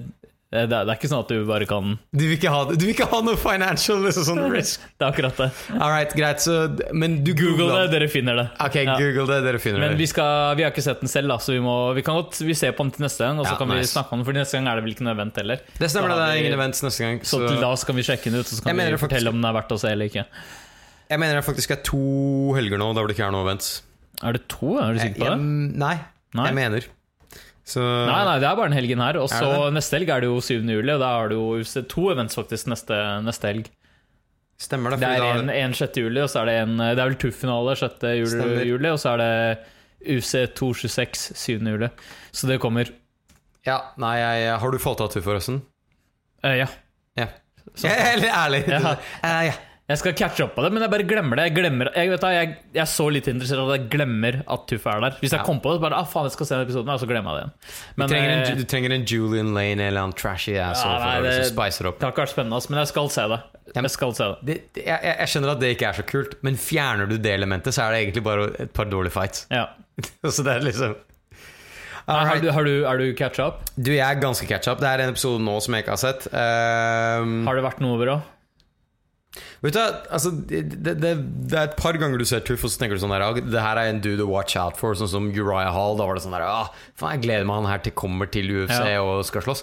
det, 0.50 0.64
er, 0.64 0.66
det 0.66 0.90
er 0.90 0.96
ikke 0.98 1.06
sånn 1.12 1.20
at 1.22 1.28
du 1.30 1.44
bare 1.46 1.66
kan 1.70 1.92
Du 2.10 2.24
vil 2.26 2.32
ikke 2.34 2.50
ha, 2.50 2.64
du 2.66 2.80
vil 2.82 2.90
ikke 2.90 3.06
ha 3.06 3.20
noe 3.22 3.38
financial 3.38 4.00
liksom, 4.02 4.24
sånn 4.26 4.40
risk. 4.50 4.80
Det 4.98 5.04
er 5.06 5.12
akkurat 5.12 5.36
det. 5.38 5.46
All 5.76 5.92
right, 5.92 6.10
greit, 6.18 6.42
så 6.42 6.56
Men 6.92 7.20
du 7.22 7.30
Google 7.38 7.68
det, 7.70 7.92
dere 7.92 8.08
finner 8.10 8.34
det. 8.40 8.46
Ok, 8.66 8.80
Ja. 8.82 8.96
google 8.98 9.28
det, 9.30 9.36
dere 9.46 9.60
finner 9.62 9.78
Men 9.84 9.94
det. 9.94 10.00
vi, 10.02 10.08
skal, 10.10 10.56
vi 10.58 10.64
har 10.66 10.72
ikke 10.74 10.82
sett 10.82 11.00
den 11.04 11.12
selv, 11.12 11.30
da, 11.30 11.38
så 11.38 11.54
vi, 11.54 11.60
må, 11.62 11.76
vi 11.94 12.02
kan 12.02 12.18
godt 12.18 12.40
vi 12.42 12.56
ser 12.58 12.74
på 12.74 12.82
den 12.88 12.90
til 12.98 13.06
neste 13.06 13.22
gang. 13.22 13.38
Og 13.38 13.46
så 13.46 13.54
Ja, 13.54 13.60
kan 13.62 13.70
vi 13.70 13.78
snakke 13.86 14.10
om 14.12 14.20
den, 14.24 14.26
For 14.26 14.38
neste 14.40 14.58
gang 14.58 14.66
er 14.72 14.80
det 14.80 14.84
vel 14.88 14.96
ikke 14.96 15.06
noe 15.06 15.14
event 15.14 15.38
heller. 15.38 15.62
Det 15.78 15.90
stemmer, 15.94 16.16
det. 16.18 16.26
er 16.26 16.42
ingen 16.42 16.58
event 16.58 16.82
neste 16.88 17.06
gang. 17.06 17.22
Så 17.22 17.42
til 17.46 17.62
da 17.62 17.70
skal 17.84 17.94
vi 18.02 18.08
sjekke 18.10 18.26
den 18.34 18.40
ut, 18.42 18.46
og 18.50 18.54
så 18.58 18.62
kan 18.66 18.74
vi 18.76 18.82
faktisk- 18.90 19.04
fortelle 19.06 19.30
om 19.30 19.38
den 19.40 19.48
er 19.52 19.56
verdt 19.62 19.70
å 19.76 19.78
se 19.86 19.94
eller 19.94 20.10
ikke. 20.10 20.26
jeg 21.10 21.18
mener 21.22 21.38
det 21.40 21.46
faktisk 21.46 21.70
er 21.78 21.80
to 21.86 22.02
helger 22.58 22.78
nå 22.82 22.90
der 22.98 23.06
det 23.06 23.16
ikke 23.16 23.28
er 23.30 23.34
noe 23.38 23.46
event. 23.46 23.70
Er 24.22 24.32
det 24.34 24.48
to? 24.50 24.76
Er 24.82 24.92
du 24.94 24.98
sikker 24.98 25.14
på 25.22 25.30
det? 25.30 25.36
jeg- 25.38 25.78
Nei, 25.78 25.96
Nei? 26.34 26.46
jeg 26.50 26.54
mener. 26.58 26.90
Så 27.70 27.82
Nei, 27.82 28.20
nei, 28.26 28.36
det 28.42 28.48
er 28.48 28.56
bare 28.58 28.70
den 28.72 28.78
helgen 28.78 29.02
her. 29.04 29.18
Og 29.22 29.28
Er 29.30 29.44
så 29.44 29.68
neste 29.74 29.98
helg 29.98 30.10
er 30.10 30.24
det 30.24 30.30
jo 30.30 30.40
7. 30.42 30.56
juli, 30.74 30.92
og 30.94 31.00
da 31.02 31.10
har 31.16 31.28
du 31.30 31.38
to 31.86 32.08
events 32.12 32.34
faktisk 32.38 32.70
neste, 32.72 32.96
neste 33.26 33.50
helg. 33.52 33.68
stemmer 34.60 34.90
det. 34.96 35.00
Det 35.00 35.10
er 35.16 35.38
en, 35.38 35.50
en 35.54 35.74
6. 35.76 36.00
juli, 36.02 36.20
og 36.24 36.28
så 36.32 36.42
er 36.42 36.50
det 36.50 36.56
en 36.64 36.74
Det 36.82 36.90
er 36.98 37.04
vel 37.06 37.18
TUF-finale 37.22 37.76
6. 37.78 38.08
Juli, 38.20 38.64
juli, 38.72 38.90
og 38.90 38.98
så 39.02 39.14
er 39.14 39.22
det 39.22 39.30
UFC 40.16 40.44
226 40.58 41.30
7. 41.36 41.58
juli. 41.70 41.88
Så 42.32 42.48
det 42.50 42.58
kommer. 42.60 42.90
Ja, 43.66 43.78
nei, 44.00 44.16
jeg, 44.18 44.54
har 44.62 44.70
du 44.72 44.78
fått 44.80 45.00
av 45.04 45.10
TUF, 45.12 45.24
forresten? 45.28 45.62
Uh, 46.44 46.54
ja. 46.62 46.68
Ja. 47.20 47.26
Så- 47.74 47.88
Eller 48.12 48.30
ærlig. 48.32 48.64
Ja. 48.68 48.96
Uh, 49.22 49.42
ja. 49.50 49.58
Jeg 49.90 49.98
skal 49.98 50.12
catche 50.14 50.44
opp 50.46 50.52
på 50.54 50.62
det, 50.62 50.68
men 50.70 50.84
jeg 50.84 50.90
bare 50.92 51.04
glemmer 51.10 51.40
det. 51.40 51.44
Jeg, 51.48 51.54
glemmer, 51.56 51.88
jeg, 51.98 52.10
vet 52.12 52.22
da, 52.22 52.28
jeg, 52.30 52.50
jeg 52.76 52.82
er 52.84 52.90
så 52.92 53.06
litt 53.10 53.26
interessert 53.32 53.58
at 53.64 53.72
jeg 53.74 53.88
glemmer 53.90 54.36
at 54.46 54.66
Tuff 54.70 54.84
er 54.86 55.00
der. 55.02 55.16
Hvis 55.18 55.32
jeg 55.34 55.40
Ja. 55.40 55.46
kom 55.48 55.58
på 55.64 55.72
det, 55.72 55.80
så 55.80 55.82
bare 55.82 55.98
ah, 55.98 56.06
faen, 56.06 56.28
jeg 56.28 56.34
skal 56.36 56.46
se 56.46 56.54
den 56.54 56.62
episoden, 56.68 56.92
og 56.94 57.00
så 57.02 57.08
glemmer 57.10 57.34
jeg 57.34 57.40
det 57.40 57.42
igjen. 57.42 57.96
Du, 57.96 58.04
trenger 58.12 58.30
eh, 58.30 58.36
en, 58.52 58.60
du 58.60 58.64
trenger 58.70 58.94
en 58.94 59.06
Julian 59.10 59.50
Lane 59.56 59.88
eller 59.90 60.06
en 60.06 60.14
trashy 60.14 60.54
asshole 60.62 60.94
Ja, 60.94 61.00
nei, 61.02 61.10
for 61.10 61.18
å 61.18 61.26
det- 61.26 61.34
liksom 61.40 61.56
spice 61.56 61.88
opp. 61.90 61.98
det 61.98 62.06
har 62.06 62.14
ikke 62.14 62.22
vært 62.24 62.34
spennende, 62.36 62.62
men 62.70 62.78
jeg 62.84 62.92
skal 62.92 63.10
se 63.16 63.26
det. 63.34 63.40
Jeg 63.74 63.90
skal 63.96 64.14
se 64.20 64.24
det. 64.30 64.38
Det, 64.46 64.56
det, 64.78 64.86
jeg, 64.86 65.14
jeg 65.18 65.28
skjønner 65.34 65.52
at 65.56 65.60
det 65.66 65.72
ikke 65.76 65.88
er 65.90 65.98
så 66.00 66.06
kult, 66.14 66.32
men 66.46 66.56
fjerner 66.70 67.10
du 67.10 67.16
det 67.18 67.34
elementet, 67.34 67.74
så 67.74 67.82
er 67.88 67.92
det 67.96 68.00
egentlig 68.06 68.24
bare 68.30 68.48
et 68.62 68.72
par 68.72 68.86
dårlige 68.90 69.12
fights. 69.18 69.46
Ja. 69.50 69.66
Så 70.30 70.42
det 70.46 70.54
er 70.54 70.62
liksom 70.64 70.94
Har 72.08 72.38
du, 72.40 72.48
har 72.50 72.64
du, 72.64 72.72
er 72.88 72.98
du 72.98 73.10
catch 73.18 73.38
up? 73.42 73.60
Du, 73.76 73.90
jeg 73.92 74.02
er 74.06 74.18
ganske 74.22 74.46
catch 74.48 74.66
up. 74.70 74.78
Det 74.80 74.88
er 74.88 75.02
en 75.04 75.12
episode 75.12 75.42
nå 75.44 75.58
som 75.62 75.74
jeg 75.76 75.84
ikke 75.84 75.92
har 75.98 76.00
sett. 76.02 76.26
Ehm, 76.32 77.42
Har 77.46 77.58
det 77.58 77.62
vært 77.66 77.82
noe 77.84 77.98
bra? 78.00 78.16
Vet 79.62 79.76
du, 79.76 79.78
altså, 80.10 80.32
det, 80.50 80.62
det, 80.82 80.94
det 81.00 81.54
er 81.56 81.68
et 81.68 81.76
par 81.78 81.94
ganger 82.00 82.18
du 82.18 82.24
ser 82.26 82.42
Tuff, 82.44 82.64
og 82.66 82.72
så 82.72 82.80
tenker 82.82 82.98
du 82.98 83.02
sånn 83.04 83.12
der, 83.14 83.22
ah, 83.28 83.36
Det 83.38 83.62
her 83.62 83.78
er 83.78 83.92
en 83.92 84.00
dude 84.02 84.18
to 84.22 84.26
watch 84.28 84.56
out 84.58 84.76
for, 84.80 84.96
sånn 84.98 85.10
som 85.12 85.28
Uriah 85.30 85.70
Hall. 85.74 85.94
Da 86.00 86.08
var 86.08 86.18
det 86.18 86.24
sånn 86.26 86.34
der 86.34 86.42
ah, 86.48 86.72
Faen, 86.98 87.14
jeg 87.18 87.26
gleder 87.28 87.46
meg 87.48 87.60
han 87.62 87.70
her 87.70 87.84
til 87.86 87.94
kommer 87.94 88.30
til 88.32 88.50
UFC 88.50 88.74
Ja. 88.74 88.98
og 89.06 89.22
skal 89.28 89.46
slåss. 89.46 89.62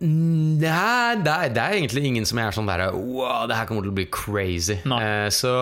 Mm, 0.00 0.56
Det, 0.60 0.68
er, 0.70 1.18
det, 1.24 1.32
er, 1.32 1.50
det 1.56 1.60
er 1.64 1.76
egentlig 1.76 2.04
ingen 2.08 2.24
som 2.28 2.38
er 2.40 2.54
sånn 2.56 2.68
der 2.70 2.86
Wow, 2.96 3.44
det 3.50 3.56
her 3.58 3.66
kommer 3.68 3.84
til 3.84 3.92
å 3.92 3.98
bli 3.98 4.06
crazy. 4.12 4.78
Eh, 4.84 5.28
så 5.34 5.52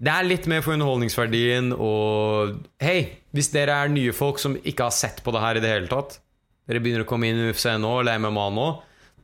det 0.00 0.12
er 0.12 0.28
litt 0.28 0.46
mer 0.48 0.60
for 0.64 0.76
underholdningsverdien. 0.76 1.72
Og 1.76 2.58
hei, 2.84 2.98
hvis 3.36 3.50
dere 3.54 3.76
er 3.84 3.92
nye 3.92 4.12
folk 4.16 4.40
som 4.42 4.56
ikke 4.60 4.88
har 4.88 4.94
sett 4.96 5.22
på 5.24 5.32
det 5.36 5.40
her 5.44 5.60
i 5.60 5.64
det 5.64 5.72
hele 5.72 5.90
tatt, 5.92 6.18
dere 6.68 6.80
begynner 6.84 7.04
å 7.04 7.08
komme 7.08 7.28
inn 7.30 7.38
i 7.40 7.50
UFC 7.52 7.68
nå, 7.80 7.92
eller 8.02 8.18
MMA 8.24 8.46
nå, 8.56 8.66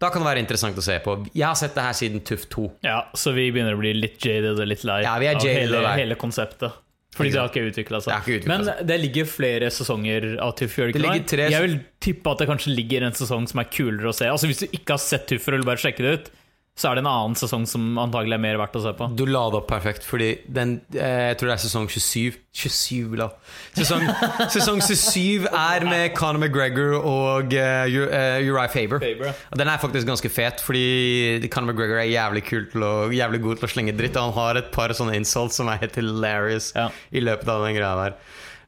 da 0.03 0.11
kan 0.11 0.23
det 0.25 0.29
være 0.33 0.43
interessant 0.43 0.79
å 0.79 0.83
se 0.85 0.97
på. 1.05 1.17
Jeg 1.33 1.47
har 1.47 1.59
sett 1.59 1.77
det 1.79 1.85
her 1.87 1.95
siden 1.97 2.23
Tuff 2.27 2.49
2. 2.51 2.65
Ja, 2.85 3.05
så 3.15 3.33
vi 3.37 3.49
begynner 3.55 3.77
å 3.77 3.81
bli 3.83 3.93
litt 3.95 4.19
jaded 4.27 4.59
og 4.59 4.67
litt 4.67 4.83
lei 4.89 5.03
Ja, 5.07 5.15
vi 5.23 5.29
er 5.31 5.37
av 5.39 5.45
jaded 5.47 5.61
hele, 5.63 5.79
og 5.79 5.87
lei. 5.87 5.95
hele 6.03 6.19
konseptet. 6.19 6.81
Fordi 7.13 7.29
det 7.35 7.41
har 7.43 7.51
ikke 7.53 7.67
utvikla 7.69 7.99
har 8.07 8.23
ikke 8.25 8.39
seg. 8.41 8.47
Men 8.49 8.87
det 8.89 8.97
ligger 9.03 9.27
flere 9.29 9.69
sesonger 9.69 10.39
av 10.41 10.55
Tuff, 10.57 10.79
gjør 10.81 10.93
det 10.95 11.03
ikke 11.05 11.27
tre- 11.29 11.49
Jeg 11.53 11.61
vil 11.67 11.75
tippe 12.01 12.31
at 12.33 12.39
det 12.41 12.47
kanskje 12.49 12.73
ligger 12.75 13.05
en 13.05 13.13
sesong 13.13 13.47
som 13.51 13.61
er 13.61 13.65
kulere 13.69 14.09
å 14.09 14.15
se. 14.17 14.25
Altså 14.33 14.49
Hvis 14.49 14.63
du 14.65 14.67
ikke 14.73 14.95
har 14.97 15.03
sett 15.05 15.27
Tuff, 15.29 15.45
vil 15.47 15.61
du 15.61 15.67
bare 15.69 15.77
sjekke 15.83 15.99
det 16.07 16.13
ut, 16.19 16.31
så 16.73 16.89
er 16.89 16.97
det 16.97 17.03
en 17.03 17.09
annen 17.11 17.35
sesong 17.37 17.67
som 17.69 17.83
antagelig 18.01 18.33
er 18.39 18.41
mer 18.41 18.57
verdt 18.57 18.79
å 18.79 18.81
se 18.81 18.93
på. 18.97 19.07
Du 19.13 19.27
la 19.29 19.43
det 19.53 19.59
opp 19.61 19.67
perfekt, 19.69 20.07
fordi 20.09 20.31
den 20.49 20.79
eh, 20.97 21.29
Jeg 21.29 21.37
tror 21.39 21.51
det 21.51 21.57
er 21.59 21.63
sesong 21.67 21.89
27. 21.93 22.39
27 22.57 23.19
la. 23.21 23.27
Sesong, 23.77 24.07
sesong 24.55 24.81
27 24.81 25.51
er 25.53 25.85
med 25.85 26.17
Conor 26.17 26.41
McGregor 26.41 26.97
og 26.99 27.53
uh, 27.53 27.85
Uriah 27.93 28.73
Faber. 28.73 29.05
Og 29.53 29.61
Den 29.61 29.69
er 29.69 29.83
faktisk 29.85 30.09
ganske 30.09 30.33
fet, 30.33 30.65
fordi 30.65 31.45
Conor 31.53 31.75
McGregor 31.75 32.01
er 32.01 32.09
jævlig, 32.09 32.45
kul 32.49 32.89
å, 32.89 32.95
jævlig 33.13 33.43
god 33.45 33.61
til 33.61 33.69
å 33.69 33.73
slenge 33.75 33.97
dritt. 33.99 34.17
Og 34.17 34.31
han 34.31 34.39
har 34.41 34.63
et 34.63 34.73
par 34.75 34.97
sånne 34.97 35.17
insults 35.21 35.61
som 35.61 35.69
er 35.73 35.81
helt 35.85 36.01
hilarious 36.01 36.73
Ja. 36.73 36.89
i 37.13 37.21
løpet 37.21 37.53
av 37.53 37.67
den 37.69 37.77
greia 37.77 37.95
der. 38.01 38.17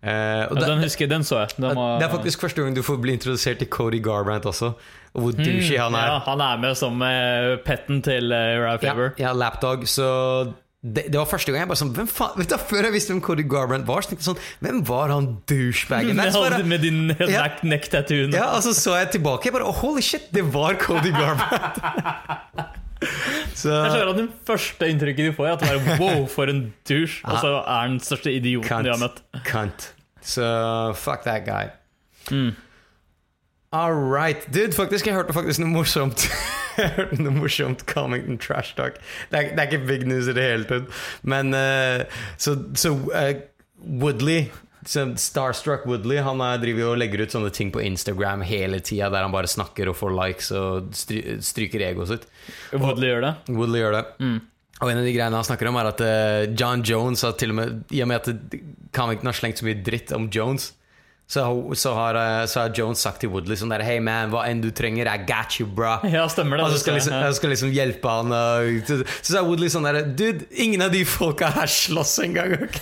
Og 0.04 0.58
Ja, 0.60 0.66
den 0.68 0.82
husker 0.84 1.06
jeg, 1.06 1.10
den 1.10 1.24
så 1.24 1.38
jeg. 1.42 1.54
Den 1.56 1.76
var, 1.76 1.98
det 2.00 2.06
er 2.08 2.12
faktisk 2.12 2.40
første 2.44 2.62
gang 2.62 2.76
du 2.76 2.82
får 2.84 2.98
bli 3.00 3.14
introdusert 3.16 3.58
til 3.62 3.68
Cody 3.72 4.02
Garbrandt 4.04 4.44
også, 4.50 4.72
og 5.14 5.22
hvor 5.22 5.32
douchey 5.38 5.78
han 5.78 5.94
er. 5.94 6.10
ja, 6.12 6.18
Han 6.26 6.40
er 6.44 6.60
med 6.60 6.74
som 6.76 7.00
uh, 7.00 7.54
petten 7.64 8.02
til 8.04 8.32
uh, 8.32 8.64
Ralph 8.66 8.84
Ever. 8.84 9.14
Ja, 9.18 9.28
ja 9.28 9.32
lapdog. 9.32 9.86
Så 9.88 10.52
det, 10.84 11.06
det 11.08 11.16
var 11.16 11.24
første 11.24 11.48
gang 11.52 11.62
jeg 11.62 11.68
bare 11.70 11.80
sånn 11.80 11.94
hvem 11.96 12.08
faen, 12.12 12.34
vet 12.36 12.50
du, 12.52 12.58
Før 12.60 12.84
jeg 12.84 12.92
visste 12.92 13.14
hvem 13.14 13.22
Cody 13.24 13.46
Garbrandt 13.48 13.86
var, 13.88 14.04
så 14.04 14.10
tenkte 14.12 14.20
jeg 14.26 14.34
sånn 14.34 14.66
Hvem 14.66 14.82
var 14.84 15.14
han 15.14 15.30
douchebagen? 15.48 16.12
Med, 16.18 16.28
der? 16.28 16.50
Bare- 16.50 16.66
med 16.74 16.84
din 16.84 17.06
Ja. 17.14 17.40
neck, 17.46 17.62
neck 17.64 17.88
tattooen. 17.88 18.36
Ja, 18.36 18.50
og 18.58 18.60
så 18.66 18.74
så 18.76 18.98
jeg 19.00 19.14
tilbake, 19.16 19.48
jeg 19.48 19.56
bare 19.56 19.64
oh, 19.70 19.72
Holy 19.80 20.04
shit, 20.04 20.28
det 20.34 20.44
var 20.52 20.76
Cody 20.76 21.14
Garbrandt! 21.16 21.80
så 23.62 23.72
Jeg 23.72 23.94
skjønner 23.94 24.12
at 24.12 24.20
Det 24.20 24.28
første 24.52 24.92
inntrykket 24.92 25.30
du 25.32 25.36
får, 25.38 25.48
er 25.48 25.56
at 25.56 25.64
det 25.64 25.72
er 25.72 25.98
wow, 26.04 26.26
for 26.28 26.52
en 26.52 26.66
douche. 26.88 27.24
Og 27.24 27.40
så 27.40 27.54
er 27.64 27.80
han 27.80 27.96
den 27.96 28.04
største 28.04 28.32
idioten 28.36 28.68
Kant. 28.68 28.84
de 28.84 28.92
har 28.92 29.00
møtt. 29.00 29.24
Cunt. 29.48 29.93
Så 30.24 30.44
fuck 30.96 31.24
that 31.28 31.44
guy. 31.44 31.70
Mm. 32.30 32.54
All 33.74 33.94
right. 33.94 34.54
Dude, 34.54 34.72
faktisk, 34.72 35.06
jeg 35.06 35.14
hørte 35.14 35.34
faktisk 35.34 35.60
noe 35.60 35.72
morsomt. 35.72 36.28
jeg 36.80 36.92
hørte 36.96 37.22
noe 37.22 37.34
morsomt 37.34 37.82
Comington 37.90 38.38
Trash 38.38 38.76
Talk. 38.78 39.00
Det 39.32 39.40
er, 39.40 39.50
det 39.52 39.64
er 39.64 39.72
ikke 39.72 39.88
big 39.88 40.06
news 40.08 40.30
i 40.30 40.36
det 40.36 40.44
hele 40.46 40.68
tatt. 40.68 40.92
Men 41.22 41.50
uh, 41.56 42.04
så, 42.38 42.54
so, 42.74 42.94
so, 42.94 42.94
uh, 43.10 43.34
Woodley 44.00 44.46
så 44.86 45.06
Starstruck 45.16 45.86
Woodley 45.88 46.18
Han 46.20 46.42
er, 46.44 46.58
driver 46.60 46.82
jo 46.82 46.88
og 46.92 46.98
legger 47.00 47.24
ut 47.24 47.32
sånne 47.32 47.50
ting 47.56 47.70
på 47.72 47.80
Instagram 47.80 48.42
hele 48.44 48.82
tida, 48.84 49.08
der 49.12 49.24
han 49.24 49.32
bare 49.32 49.48
snakker 49.48 49.88
og 49.90 49.96
får 49.96 50.12
likes 50.18 50.50
og 50.56 50.90
stry, 50.96 51.22
stryker 51.44 51.86
egoet 51.88 52.12
sitt. 52.12 52.26
Woodley 52.76 53.10
gjør 53.10 53.24
det. 53.24 53.32
Woodley 53.48 53.80
gjør 53.80 53.96
det. 53.98 54.04
Og 54.82 54.90
en 54.90 54.98
av 54.98 55.06
de 55.06 55.12
greiene 55.14 55.38
han 55.38 55.46
snakker 55.46 55.70
om, 55.70 55.76
er 55.78 55.90
at 55.92 56.00
eh, 56.02 56.46
John 56.58 56.82
Jones 56.86 57.22
har 57.26 57.36
til 57.38 57.54
og 57.54 57.60
med 57.60 57.94
I 57.94 58.02
og 58.02 58.10
med 58.10 58.22
at 58.22 58.56
Covington 58.94 59.30
har 59.30 59.38
slengt 59.38 59.60
så 59.60 59.68
mye 59.68 59.82
dritt 59.86 60.10
om 60.16 60.26
Jones, 60.34 60.72
så, 61.26 61.74
så, 61.74 61.94
har, 61.96 62.14
eh, 62.14 62.46
så 62.46 62.60
har 62.60 62.72
Jones 62.76 63.00
sagt 63.00 63.22
til 63.24 63.30
Woodley 63.32 63.56
sånn 63.56 63.70
der 63.72 63.82
Hey 63.82 64.00
man, 64.04 64.28
hva 64.32 64.42
enn 64.44 64.60
du 64.60 64.68
trenger, 64.76 65.08
I 65.08 65.22
got 65.24 65.56
you, 65.56 65.64
bra. 65.66 65.96
Ja, 66.14 66.26
stemmer 66.28 66.60
det. 66.60 66.66
Og 66.66 66.74
så 66.74 66.82
skal 66.82 66.98
liksom, 66.98 67.16
skal 67.38 67.52
liksom 67.54 67.72
hjelpe 67.74 68.12
han 68.12 68.34
og, 68.34 68.82
Så, 68.84 68.98
så 69.24 69.36
sa 69.38 69.42
Woodley 69.46 69.72
sånn 69.72 69.88
der 69.88 70.02
Dude, 70.04 70.44
ingen 70.52 70.84
av 70.84 70.92
de 70.92 71.00
folka 71.08 71.48
her 71.56 71.70
slåss 71.70 72.18
engang, 72.26 72.54
ok? 72.68 72.80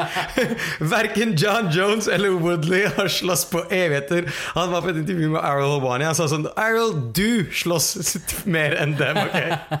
Verken 0.94 1.36
John 1.38 1.70
Jones 1.74 2.10
eller 2.10 2.34
Woodley 2.42 2.88
har 2.98 3.08
slåss 3.08 3.46
på 3.52 3.62
evigheter. 3.70 4.26
Han 4.58 4.74
var 4.74 4.82
på 4.84 4.90
et 4.92 5.00
intervju 5.04 5.30
med 5.36 5.42
Arrow 5.44 5.76
Hobani. 5.76 6.08
Han 6.10 6.18
sa 6.18 6.26
sånn 6.30 6.48
Arrow, 6.58 6.92
du 7.14 7.46
slåss 7.54 8.18
mer 8.56 8.74
enn 8.82 8.96
dem, 8.98 9.22
ok? 9.22 9.78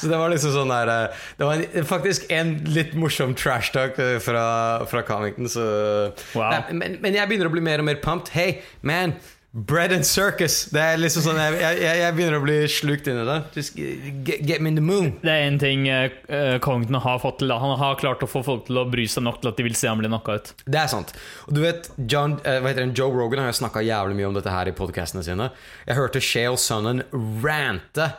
Så 0.00 0.08
det 0.10 0.18
var 0.18 0.32
liksom 0.32 0.50
sånn 0.50 0.70
der 0.72 0.90
eh, 0.90 1.20
Det 1.38 1.46
var 1.46 1.60
en, 1.62 1.84
faktisk 1.86 2.24
en 2.34 2.56
litt 2.74 2.96
morsom 2.98 3.36
trash 3.38 3.70
talk 3.74 4.00
eh, 4.02 4.16
fra, 4.22 4.42
fra 4.90 5.04
Comington, 5.06 5.46
så 5.52 5.68
Wow. 6.34 6.50
Nei, 6.50 6.74
men, 6.74 6.96
men 7.02 7.09
jeg 7.18 7.30
begynner 7.30 7.50
å 7.50 7.54
bli 7.54 7.64
mer 7.64 7.82
og 7.82 7.90
mer 7.90 8.00
pumped. 8.02 8.34
Hey, 8.36 8.60
man! 8.82 9.18
Bread 9.52 9.90
and 9.92 10.06
circus. 10.06 10.68
Det 10.70 10.78
er 10.78 10.98
liksom 11.00 11.24
sånn 11.24 11.38
Jeg, 11.40 11.56
jeg, 11.58 11.94
jeg 11.98 12.14
begynner 12.14 12.38
å 12.38 12.42
bli 12.44 12.58
slukt 12.70 13.08
inn 13.10 13.18
i 13.18 13.24
det. 13.26 13.38
Just 13.58 13.74
get, 13.74 14.44
get 14.46 14.62
me 14.62 14.70
in 14.70 14.78
the 14.78 14.84
moon. 14.84 15.10
Det 15.24 15.32
er 15.32 15.48
en 15.48 15.58
ting 15.58 15.88
uh, 15.90 16.06
eh, 16.30 16.54
Covington 16.62 17.00
har 17.02 17.18
fått 17.18 17.40
til. 17.42 17.50
Han 17.50 17.74
har 17.80 17.98
klart 17.98 18.22
å 18.22 18.30
få 18.30 18.44
folk 18.46 18.68
til 18.68 18.78
å 18.78 18.86
bry 18.86 19.08
seg 19.10 19.26
nok 19.26 19.40
til 19.42 19.50
at 19.50 19.58
de 19.58 19.66
vil 19.66 19.74
se 19.74 19.90
ham 19.90 19.98
bli 19.98 20.10
knocka 20.12 20.38
ut. 20.38 20.52
Det 20.70 20.78
er 20.78 20.86
sant. 20.92 21.10
Og 21.48 21.58
du 21.58 21.64
vet, 21.64 21.90
John, 21.98 22.38
uh, 22.44 22.60
hva 22.62 22.70
heter 22.70 22.86
han, 22.86 22.94
Joe 22.94 23.10
Rogan 23.10 23.42
har 23.42 23.58
snakka 23.58 23.82
jævlig 23.82 24.20
mye 24.20 24.30
om 24.30 24.38
dette 24.38 24.54
her 24.54 24.70
i 24.70 24.76
podkastene 24.76 25.26
sine. 25.26 25.50
Jeg 25.88 25.98
hørte 25.98 26.22
Shale 26.22 26.60
Sonnen 26.62 27.02
rante. 27.42 28.12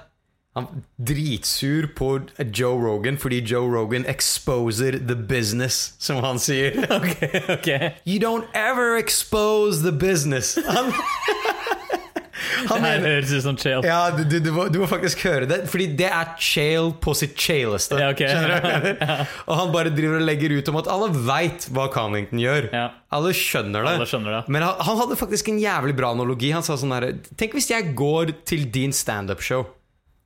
Han 0.53 0.65
dritsur 0.99 1.87
på 1.95 2.07
Joe 2.51 2.75
Rogan 2.75 3.15
fordi 3.17 3.39
Joe 3.47 3.69
Rogan 3.71 4.03
exposer 4.05 4.97
the 4.99 5.15
business, 5.15 5.93
som 5.97 6.19
han 6.25 6.39
sier. 6.43 6.75
Ok, 6.91 7.23
ok 7.55 7.69
You 8.03 8.19
don't 8.19 8.51
ever 8.53 8.97
expose 8.99 9.79
the 9.83 9.93
business. 9.95 10.57
Han, 10.67 10.91
han 12.67 12.83
Det 12.83 12.91
høres 13.05 13.31
ut 13.31 13.45
som 13.45 13.57
chale. 13.57 13.87
Ja, 13.87 14.11
du, 14.11 14.25
du, 14.27 14.51
må, 14.51 14.67
du 14.67 14.81
må 14.83 14.89
faktisk 14.91 15.23
høre 15.23 15.47
det, 15.47 15.61
fordi 15.71 15.87
det 15.95 16.11
er 16.11 16.35
chale 16.35 16.91
på 16.99 17.15
sitt 17.15 17.39
chaleste. 17.39 17.95
Ja, 18.01 18.11
ok. 18.11 18.27
Skjønner 18.27 18.51
du? 18.51 18.55
hva 18.59 18.75
jeg 18.75 18.85
mener? 18.89 19.33
Og 19.47 19.55
han 19.61 19.73
bare 19.79 19.95
driver 19.95 20.19
og 20.19 20.27
legger 20.27 20.59
ut 20.59 20.71
om 20.73 20.83
at 20.83 20.91
alle 20.91 21.11
veit 21.31 21.71
hva 21.71 21.87
Connington 21.95 22.43
gjør. 22.43 22.67
Ja. 22.75 22.87
Alle 23.15 23.31
skjønner 23.37 23.87
det. 23.87 23.95
Alle 24.01 24.09
skjønner 24.09 24.41
det. 24.41 24.45
Men 24.51 24.67
han, 24.67 24.83
han 24.83 24.99
hadde 25.05 25.19
faktisk 25.23 25.51
en 25.53 25.63
jævlig 25.63 25.95
bra 25.95 26.11
analogi. 26.11 26.51
Han 26.51 26.67
sa 26.67 26.75
sånn 26.79 26.91
her 26.95 27.13
Tenk 27.39 27.55
hvis 27.55 27.71
jeg 27.71 27.95
går 27.95 28.35
til 28.47 28.67
din 28.73 28.91
standup-show, 28.95 29.63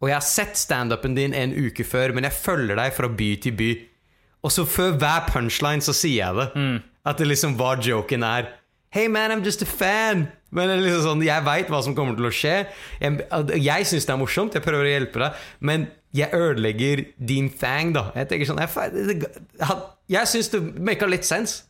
og 0.05 0.11
jeg 0.11 0.19
har 0.19 0.25
sett 0.25 0.59
standupen 0.61 1.15
din 1.17 1.33
en 1.33 1.53
uke 1.57 1.81
før, 1.81 2.11
men 2.13 2.27
jeg 2.27 2.37
følger 2.37 2.77
deg 2.77 2.93
fra 2.93 3.07
by 3.09 3.29
til 3.41 3.55
by. 3.57 3.69
Og 4.45 4.51
så 4.53 4.61
før 4.69 4.99
hver 5.01 5.23
punchline 5.31 5.81
så 5.81 5.95
sier 5.97 6.19
jeg 6.19 6.37
det. 6.37 6.45
Mm. 6.53 6.75
At 7.09 7.17
det 7.17 7.25
liksom 7.25 7.55
hva 7.57 7.71
joken 7.81 8.21
er. 8.21 8.51
Hey 8.93 9.09
man, 9.09 9.33
I'm 9.33 9.41
just 9.41 9.65
a 9.65 9.65
fan. 9.65 10.27
Men 10.53 10.75
liksom 10.83 11.01
sånn, 11.07 11.23
jeg 11.25 11.41
veit 11.47 11.71
hva 11.73 11.81
som 11.81 11.97
kommer 11.97 12.13
til 12.19 12.29
å 12.29 12.33
skje. 12.33 12.53
Jeg, 13.01 13.25
jeg 13.65 13.87
syns 13.89 14.05
det 14.05 14.13
er 14.13 14.21
morsomt, 14.21 14.53
jeg 14.53 14.63
prøver 14.63 14.85
å 14.85 14.93
hjelpe 14.93 15.23
deg, 15.23 15.41
men 15.65 15.87
jeg 16.15 16.29
ødelegger 16.37 17.01
din 17.17 17.49
fang, 17.49 17.95
da. 17.97 18.05
Jeg 18.15 18.29
tenker 18.29 18.51
sånn 18.51 18.61
Jeg, 18.61 19.79
jeg 20.13 20.31
syns 20.35 20.53
det 20.53 20.61
maker 20.85 21.09
litt 21.09 21.25
sense. 21.25 21.65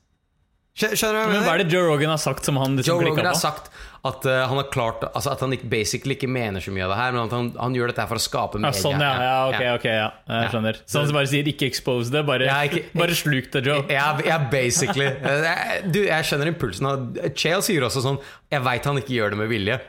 Skjø- 0.76 0.92
Skjønner 1.00 1.30
du 1.30 1.32
Men 1.38 1.44
hva 1.46 1.54
er 1.56 1.62
det 1.64 1.72
Joe 1.72 1.86
Rogan 1.88 2.10
har 2.12 2.20
sagt 2.20 2.44
som 2.44 2.58
han 2.60 2.74
liksom 2.76 2.98
Joe 3.00 3.06
Rogan 3.08 3.30
har 3.30 3.38
sagt 3.40 3.70
at 4.06 4.26
uh, 4.28 4.42
han 4.52 4.60
har 4.60 4.68
klart 4.70 5.06
Altså 5.16 5.32
at 5.32 5.40
han 5.42 5.54
basically 5.72 6.14
ikke 6.18 6.28
mener 6.30 6.62
så 6.62 6.70
mye 6.76 6.84
av 6.86 6.92
det 6.92 6.98
her, 7.00 7.14
men 7.16 7.22
at 7.24 7.32
han, 7.34 7.48
han 7.58 7.74
gjør 7.78 7.90
dette 7.90 8.04
her 8.04 8.10
for 8.12 8.20
å 8.20 8.24
skape 8.26 8.60
Ja, 8.62 8.72
sånn, 8.76 9.00
ja. 9.02 9.14
ja 9.24 9.38
ok, 9.50 9.62
ok, 9.80 9.86
ja. 9.90 10.10
Jeg 10.30 10.52
skjønner. 10.52 10.80
Så 10.86 11.02
han 11.02 11.14
bare 11.16 11.30
sier 11.32 11.48
'ikke 11.50 11.66
expose 11.72 12.12
det', 12.14 12.26
bare, 12.28 12.46
Ja, 12.46 12.60
ikke- 12.68 12.84
bare 13.02 13.16
sluk 13.18 13.48
det, 13.56 13.64
Joe. 13.66 13.86
Ja, 13.90 14.38
basically. 14.52 15.08
Eh, 15.26 15.82
Du, 15.90 16.04
jeg 16.06 16.28
skjønner 16.28 16.52
impulsen. 16.52 16.86
Chael 17.40 17.64
sier 17.66 17.82
også 17.88 18.04
sånn 18.04 18.20
Jeg 18.52 18.62
veit 18.68 18.86
han 18.86 19.00
ikke 19.00 19.16
gjør 19.16 19.34
det 19.34 19.40
med 19.42 19.50
vilje, 19.50 19.80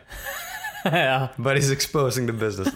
ja. 0.87 1.28
but 1.37 1.57
he's 1.59 1.70
exposing 1.74 2.26
the 2.30 2.32
business. 2.32 2.70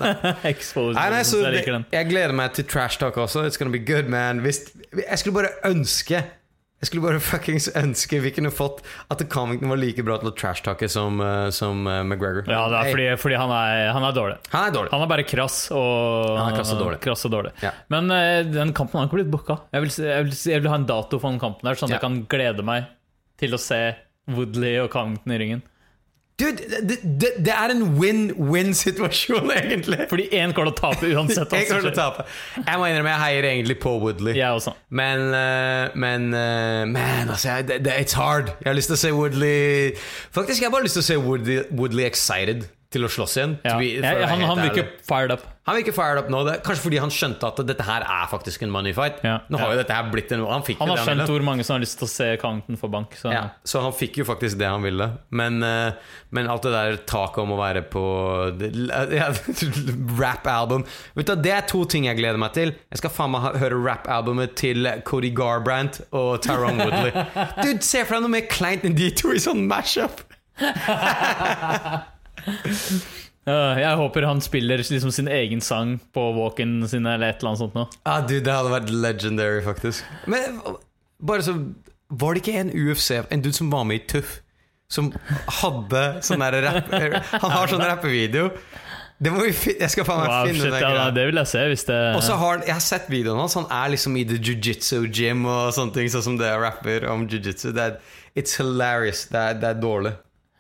exposing 0.45 0.99
nei, 0.99 1.09
nei, 1.15 1.23
så 1.23 1.41
jeg. 1.47 1.85
Jeg 1.95 2.09
gleder 2.11 2.35
meg 2.35 2.53
til 2.59 2.65
trash 2.67 2.99
talk 2.99 3.15
også. 3.17 3.47
It's 3.47 3.57
gonna 3.57 3.71
be 3.73 3.79
good, 3.79 4.09
man. 4.11 4.41
Hvis, 4.45 4.67
jeg 4.93 5.19
skulle 5.23 5.35
bare 5.41 5.55
ønske 5.71 6.25
Jeg 6.81 6.89
skulle 6.89 7.05
bare 7.05 7.21
fuckings 7.21 7.67
ønske 7.77 8.19
vi 8.25 8.31
kunne 8.33 8.49
fått 8.57 8.79
at 9.13 9.21
Covington 9.29 9.69
var 9.69 9.77
like 9.77 10.01
bra 10.07 10.15
til 10.23 10.31
å 10.31 10.33
trash-talke 10.33 10.89
som, 10.89 11.19
eh, 11.21 11.51
som 11.53 11.83
eh, 11.87 11.99
McGregor. 12.07 12.47
Ja, 12.49 12.63
det 12.73 12.79
er 12.79 12.89
fordi, 12.95 13.09
fordi 13.21 13.37
han, 13.37 13.53
er, 13.53 13.91
han 13.93 14.07
er 14.09 14.15
dårlig. 14.17 14.37
Han 14.55 14.65
er 14.71 14.73
dårlig. 14.79 14.93
Han 14.95 15.05
er 15.05 15.11
bare 15.13 15.27
krass 15.29 15.59
og, 15.77 16.39
Han 16.39 16.47
er 16.49 16.57
krass 16.57 16.73
og 16.73 16.81
dårlig. 16.81 17.01
krass 17.05 17.27
og 17.29 17.35
dårlig. 17.37 17.53
Ja. 17.61 17.75
Men 17.93 18.09
uh, 18.09 18.41
den 18.49 18.73
kampen 18.73 18.97
har 19.03 19.11
ikke 19.11 19.19
blitt 19.21 19.33
booka. 19.35 19.59
Jeg 19.77 19.85
vil, 19.85 19.93
jeg, 20.09 20.29
vil, 20.31 20.39
jeg 20.55 20.65
vil 20.65 20.73
ha 20.73 20.79
en 20.81 20.89
dato 20.89 21.21
for 21.21 21.29
den 21.35 21.43
kampen, 21.43 21.69
der 21.69 21.77
sånn 21.77 21.91
at 21.93 21.99
Ja. 21.99 22.01
jeg 22.01 22.07
kan 22.07 22.17
glede 22.33 22.65
meg 22.65 22.89
til 23.45 23.53
å 23.57 23.61
se 23.61 23.83
Woodley 24.33 24.79
og 24.81 24.89
Covington 24.97 25.37
i 25.37 25.41
ringen. 25.45 25.63
Dude, 26.41 26.81
det, 26.89 26.97
det, 27.21 27.31
det 27.45 27.53
er 27.55 27.75
en 27.75 27.83
win-win-situasjon, 28.01 29.51
egentlig. 29.61 29.99
Fordi 30.11 30.27
én 30.41 30.55
kommer 30.57 30.71
til 30.73 30.77
å 30.77 30.79
tape 30.81 31.11
uansett. 31.15 31.53
Jeg 31.59 31.69
kommer 31.69 31.87
til 31.87 31.93
å 31.93 31.97
tape. 31.99 32.25
Jeg 32.65 32.81
må 32.81 32.89
innrømme, 32.91 33.13
jeg 33.13 33.23
heier 33.27 33.49
egentlig 33.53 33.77
på 33.83 33.93
Woodley. 34.03 34.35
Jeg 34.39 34.57
også. 34.59 34.73
Men, 34.89 35.27
eh, 35.37 35.95
men 35.95 36.29
eh, 36.35 36.85
Man, 36.91 37.29
altså, 37.37 37.49
jeg- 37.55 37.69
det, 37.69 37.81
det, 37.85 37.93
it's 38.07 38.17
hard. 38.17 38.53
Jeg 38.61 38.71
har 38.73 38.79
lyst 38.79 38.89
til 38.93 38.97
å 38.99 39.03
se 39.05 39.13
Woodley 39.15 39.95
Faktisk, 40.35 40.61
jeg 40.63 40.69
har 40.71 40.75
bare 40.75 40.87
lyst 40.89 40.97
til 40.99 41.05
å 41.05 41.09
se 41.13 41.17
Woodley, 41.21 41.63
Woodley 41.71 42.07
excited 42.09 42.65
til 42.91 43.07
å 43.07 43.09
slåss 43.11 43.37
igjen. 43.39 43.53
Ja. 43.63 43.77
be- 43.79 44.03
ja, 44.03 44.27
han, 44.27 44.41
han 44.43 44.59
virker 44.59 44.89
fired 45.07 45.31
up. 45.31 45.45
Han 45.69 45.77
virker 45.79 45.95
fired 45.95 46.19
up 46.19 46.31
nå. 46.33 46.41
Det, 46.49 46.57
kanskje 46.67 46.83
fordi 46.83 46.99
han 46.99 47.13
skjønte 47.15 47.47
at 47.47 47.61
dette 47.69 47.85
her 47.87 48.03
er 48.03 48.25
faktisk 48.33 48.65
en 48.67 48.73
money 48.75 48.91
fight. 48.97 49.21
Ja. 49.23 49.37
Nå 49.47 49.61
har 49.61 49.77
jo 49.77 49.79
dette 49.79 49.95
her 49.95 50.09
blitt 50.11 50.33
en 50.35 50.43
Han 50.43 50.65
Han 50.81 50.91
har 50.91 51.03
skjønt 51.07 51.31
hvor 51.31 51.45
mange 51.47 51.63
som 51.67 51.77
har 51.77 51.85
lyst 51.85 52.01
til 52.01 52.09
å 52.09 52.11
se 52.11 52.27
kanten 52.43 52.81
for 52.81 52.91
bank. 52.91 53.15
Så. 53.15 53.31
Ja, 53.31 53.45
så 53.63 53.85
han 53.85 53.95
fikk 53.95 54.19
jo 54.19 54.27
faktisk 54.27 54.59
det 54.59 54.67
han 54.67 54.83
ville. 54.83 55.07
Men, 55.31 55.63
eh, 55.63 55.93
men 56.35 56.51
alt 56.51 56.67
det 56.67 56.75
der 56.75 56.99
taket 57.07 57.45
om 57.45 57.55
å 57.55 57.61
være 57.61 57.85
på 57.93 58.03
rap-album 60.21 60.83
Vet 61.15 61.31
du, 61.31 61.35
Det 61.47 61.55
er 61.55 61.67
to 61.71 61.85
ting 61.87 62.11
jeg 62.11 62.19
gleder 62.19 62.43
meg 62.43 62.57
til. 62.59 62.75
Jeg 62.91 63.03
skal 63.05 63.15
faen 63.15 63.37
meg 63.37 63.61
høre 63.63 63.79
rap-albumet 63.87 64.59
til 64.59 64.91
Cody 65.07 65.31
Garbrandt 65.37 66.03
og 66.11 66.41
Tyrone 66.43 66.83
Woodley. 66.83 67.15
Dude, 67.63 67.87
Se 67.87 68.03
for 68.03 68.19
deg 68.19 68.27
noe 68.27 68.35
mer 68.41 68.51
kleint 68.51 68.83
enn 68.89 68.99
de 68.99 69.13
to 69.15 69.31
i 69.37 69.39
sånn 69.43 69.69
mashup! 69.71 70.25
Jeg 73.51 73.97
håper 73.97 74.27
han 74.29 74.43
spiller 74.45 74.83
liksom 74.85 75.11
sin 75.15 75.29
egen 75.33 75.63
sang 75.65 75.97
på 76.15 76.27
walk-in 76.37 76.85
sin 76.89 77.07
eller 77.09 77.33
et 77.33 77.41
eller 77.41 77.55
annet 77.55 77.63
sånt 77.63 77.79
noe. 77.79 77.89
Ah, 78.05 78.21
dude, 78.21 78.45
det 78.47 78.53
hadde 78.53 78.73
vært 78.75 78.93
legendary, 78.93 79.63
faktisk. 79.65 80.05
Men 80.31 80.61
bare 81.19 81.47
så 81.47 81.57
Var 82.11 82.35
det 82.35 82.43
ikke 82.43 82.61
en 82.61 82.71
UFC, 82.75 83.11
en 83.31 83.43
dude 83.43 83.57
som 83.57 83.71
var 83.73 83.85
med 83.89 84.03
i 84.03 84.05
Tuff, 84.13 84.41
som 84.91 85.13
hadde 85.63 86.05
sånn 86.27 86.43
der 86.43 86.57
rapp... 86.67 86.89
Han 86.91 87.53
har 87.55 87.71
sånn 87.71 87.85
rappevideo. 87.87 88.51
Det 89.21 89.31
må 89.33 89.43
vi 89.45 89.53
fin 89.53 89.77
Jeg 89.77 89.93
skal 89.93 90.07
faen 90.09 90.23
meg 90.23 90.31
Wow, 90.33 90.47
finne 90.49 90.65
shit, 90.65 90.75
den 90.75 90.95
ja, 90.97 91.09
det 91.13 91.27
vil 91.29 91.39
jeg 91.43 91.49
se 91.51 91.65
hvis 91.69 91.83
det 91.91 91.99
Og 92.17 92.23
så 92.25 92.39
har 92.41 92.55
han, 92.55 92.63
Jeg 92.65 92.73
har 92.73 92.85
sett 92.87 93.11
videoen 93.13 93.43
hans. 93.43 93.57
Han 93.59 93.67
er 93.69 93.93
liksom 93.93 94.17
i 94.17 94.25
the 94.25 94.39
jiu-jitsu 94.41 95.03
gym 95.13 95.45
og 95.45 95.75
sånne 95.77 95.93
ting. 95.97 96.09
Sånn 96.13 96.25
som 96.25 96.39
det 96.41 96.49
er 96.49 96.61
rapper 96.63 97.05
om 97.13 97.27
jiu-jitsu. 97.29 97.75
It's 98.33 98.57
hilarious. 98.57 99.27
Det 99.29 99.43
er, 99.43 99.59
det 99.61 99.75
er 99.75 99.83
dårlig. 99.83 100.15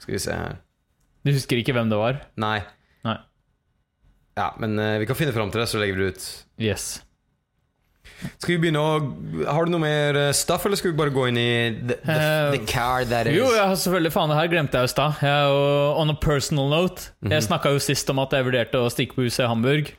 Skal 0.04 0.16
vi 0.16 0.20
se 0.26 0.36
her. 0.36 0.58
Du 1.26 1.32
husker 1.34 1.60
ikke 1.60 1.74
hvem 1.76 1.90
det 1.92 1.98
var? 2.00 2.22
Nei. 2.40 2.58
Nei. 3.06 3.18
Ja, 4.38 4.50
men 4.62 4.78
uh, 4.80 4.96
vi 5.02 5.08
kan 5.08 5.18
finne 5.18 5.34
fram 5.36 5.52
til 5.52 5.62
det, 5.62 5.68
så 5.68 5.80
legger 5.80 5.98
vi 5.98 6.06
det 6.06 6.16
ut. 6.16 6.26
Yes. 6.60 6.88
Skal 8.40 8.54
vi 8.54 8.58
begynne 8.66 8.80
å 8.80 8.96
Har 9.48 9.64
du 9.64 9.70
noe 9.72 9.80
mer 9.80 10.16
eh, 10.18 10.30
stuff, 10.36 10.66
eller 10.68 10.76
skal 10.76 10.90
vi 10.92 10.98
bare 10.98 11.12
gå 11.14 11.22
inn 11.30 11.38
i 11.40 11.52
the, 11.72 11.96
the, 12.04 12.16
uh, 12.16 12.50
the 12.52 12.60
car 12.68 13.06
that 13.08 13.30
is 13.30 13.36
Jo, 13.38 13.46
ja, 13.56 13.68
selvfølgelig. 13.72 14.12
Faen, 14.12 14.32
det 14.32 14.36
her 14.36 14.50
glemte 14.52 14.80
jeg 14.80 14.90
i 14.90 14.92
stad. 14.92 15.22
On 15.96 16.12
a 16.12 16.16
personal 16.20 16.68
note. 16.72 17.12
Mhm. 17.24 17.32
Jeg 17.36 17.46
snakka 17.48 17.72
jo 17.76 17.80
sist 17.84 18.12
om 18.12 18.20
at 18.20 18.36
jeg 18.36 18.48
vurderte 18.48 18.80
å 18.80 18.90
stikke 18.92 19.16
på 19.16 19.28
UC 19.28 19.40
Hamburg. 19.48 19.92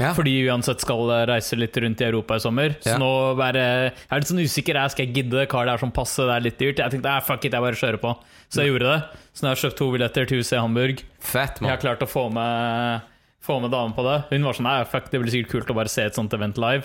Ja. 0.00 0.14
Fordi 0.16 0.32
uansett 0.48 0.80
skal 0.80 1.04
reise 1.28 1.56
litt 1.60 1.76
rundt 1.76 2.00
i 2.00 2.04
Europa 2.06 2.38
i 2.38 2.40
sommer. 2.40 2.76
Så 2.80 2.94
Ja. 2.94 2.98
nå 2.98 3.10
er 3.44 3.52
jeg 3.58 3.92
er 4.10 4.18
litt 4.22 4.28
sånn 4.30 4.40
usikker. 4.40 4.74
Jeg 4.74 4.90
skal 4.90 5.06
jeg 5.06 5.14
gidde? 5.14 5.46
Hva 5.46 5.66
er 5.68 5.78
sånn 5.78 5.92
passe. 5.92 6.16
Det 6.24 6.32
er 6.36 6.40
litt 6.40 6.58
dyrt. 6.58 6.76
Jeg 6.80 6.90
tenkte 6.90 7.10
eh, 7.12 7.20
fuck 7.20 7.44
it, 7.44 7.52
jeg 7.52 7.60
bare 7.60 7.76
kjører 7.76 8.00
på. 8.00 8.16
Så 8.48 8.62
jeg 8.62 8.72
gjorde 8.72 8.88
det. 8.88 9.02
Så 9.34 9.42
nå 9.42 9.48
har 9.50 9.56
jeg 9.56 9.62
kjøpt 9.70 9.76
to 9.76 9.90
billetter 9.92 10.26
til 10.28 10.38
UC 10.40 10.52
Hamburg. 10.56 11.02
Fett, 11.20 11.60
man. 11.60 11.68
Jeg 11.70 11.76
har 11.76 11.82
klart 11.84 12.02
å 12.06 12.08
få 12.08 12.32
med, 12.32 13.02
få 13.44 13.60
med 13.60 13.70
damen 13.70 13.92
på 13.92 14.02
det. 14.08 14.24
Hun 14.32 14.42
var 14.48 14.52
sånn 14.56 14.64
Nei, 14.70 14.84
fuck, 14.84 15.10
det 15.10 15.20
blir 15.20 15.30
sikkert 15.30 15.50
kult 15.52 15.70
å 15.70 15.74
bare 15.76 15.88
se 15.92 16.02
et 16.08 16.14
sånt 16.14 16.32
event 16.32 16.56
live. 16.56 16.84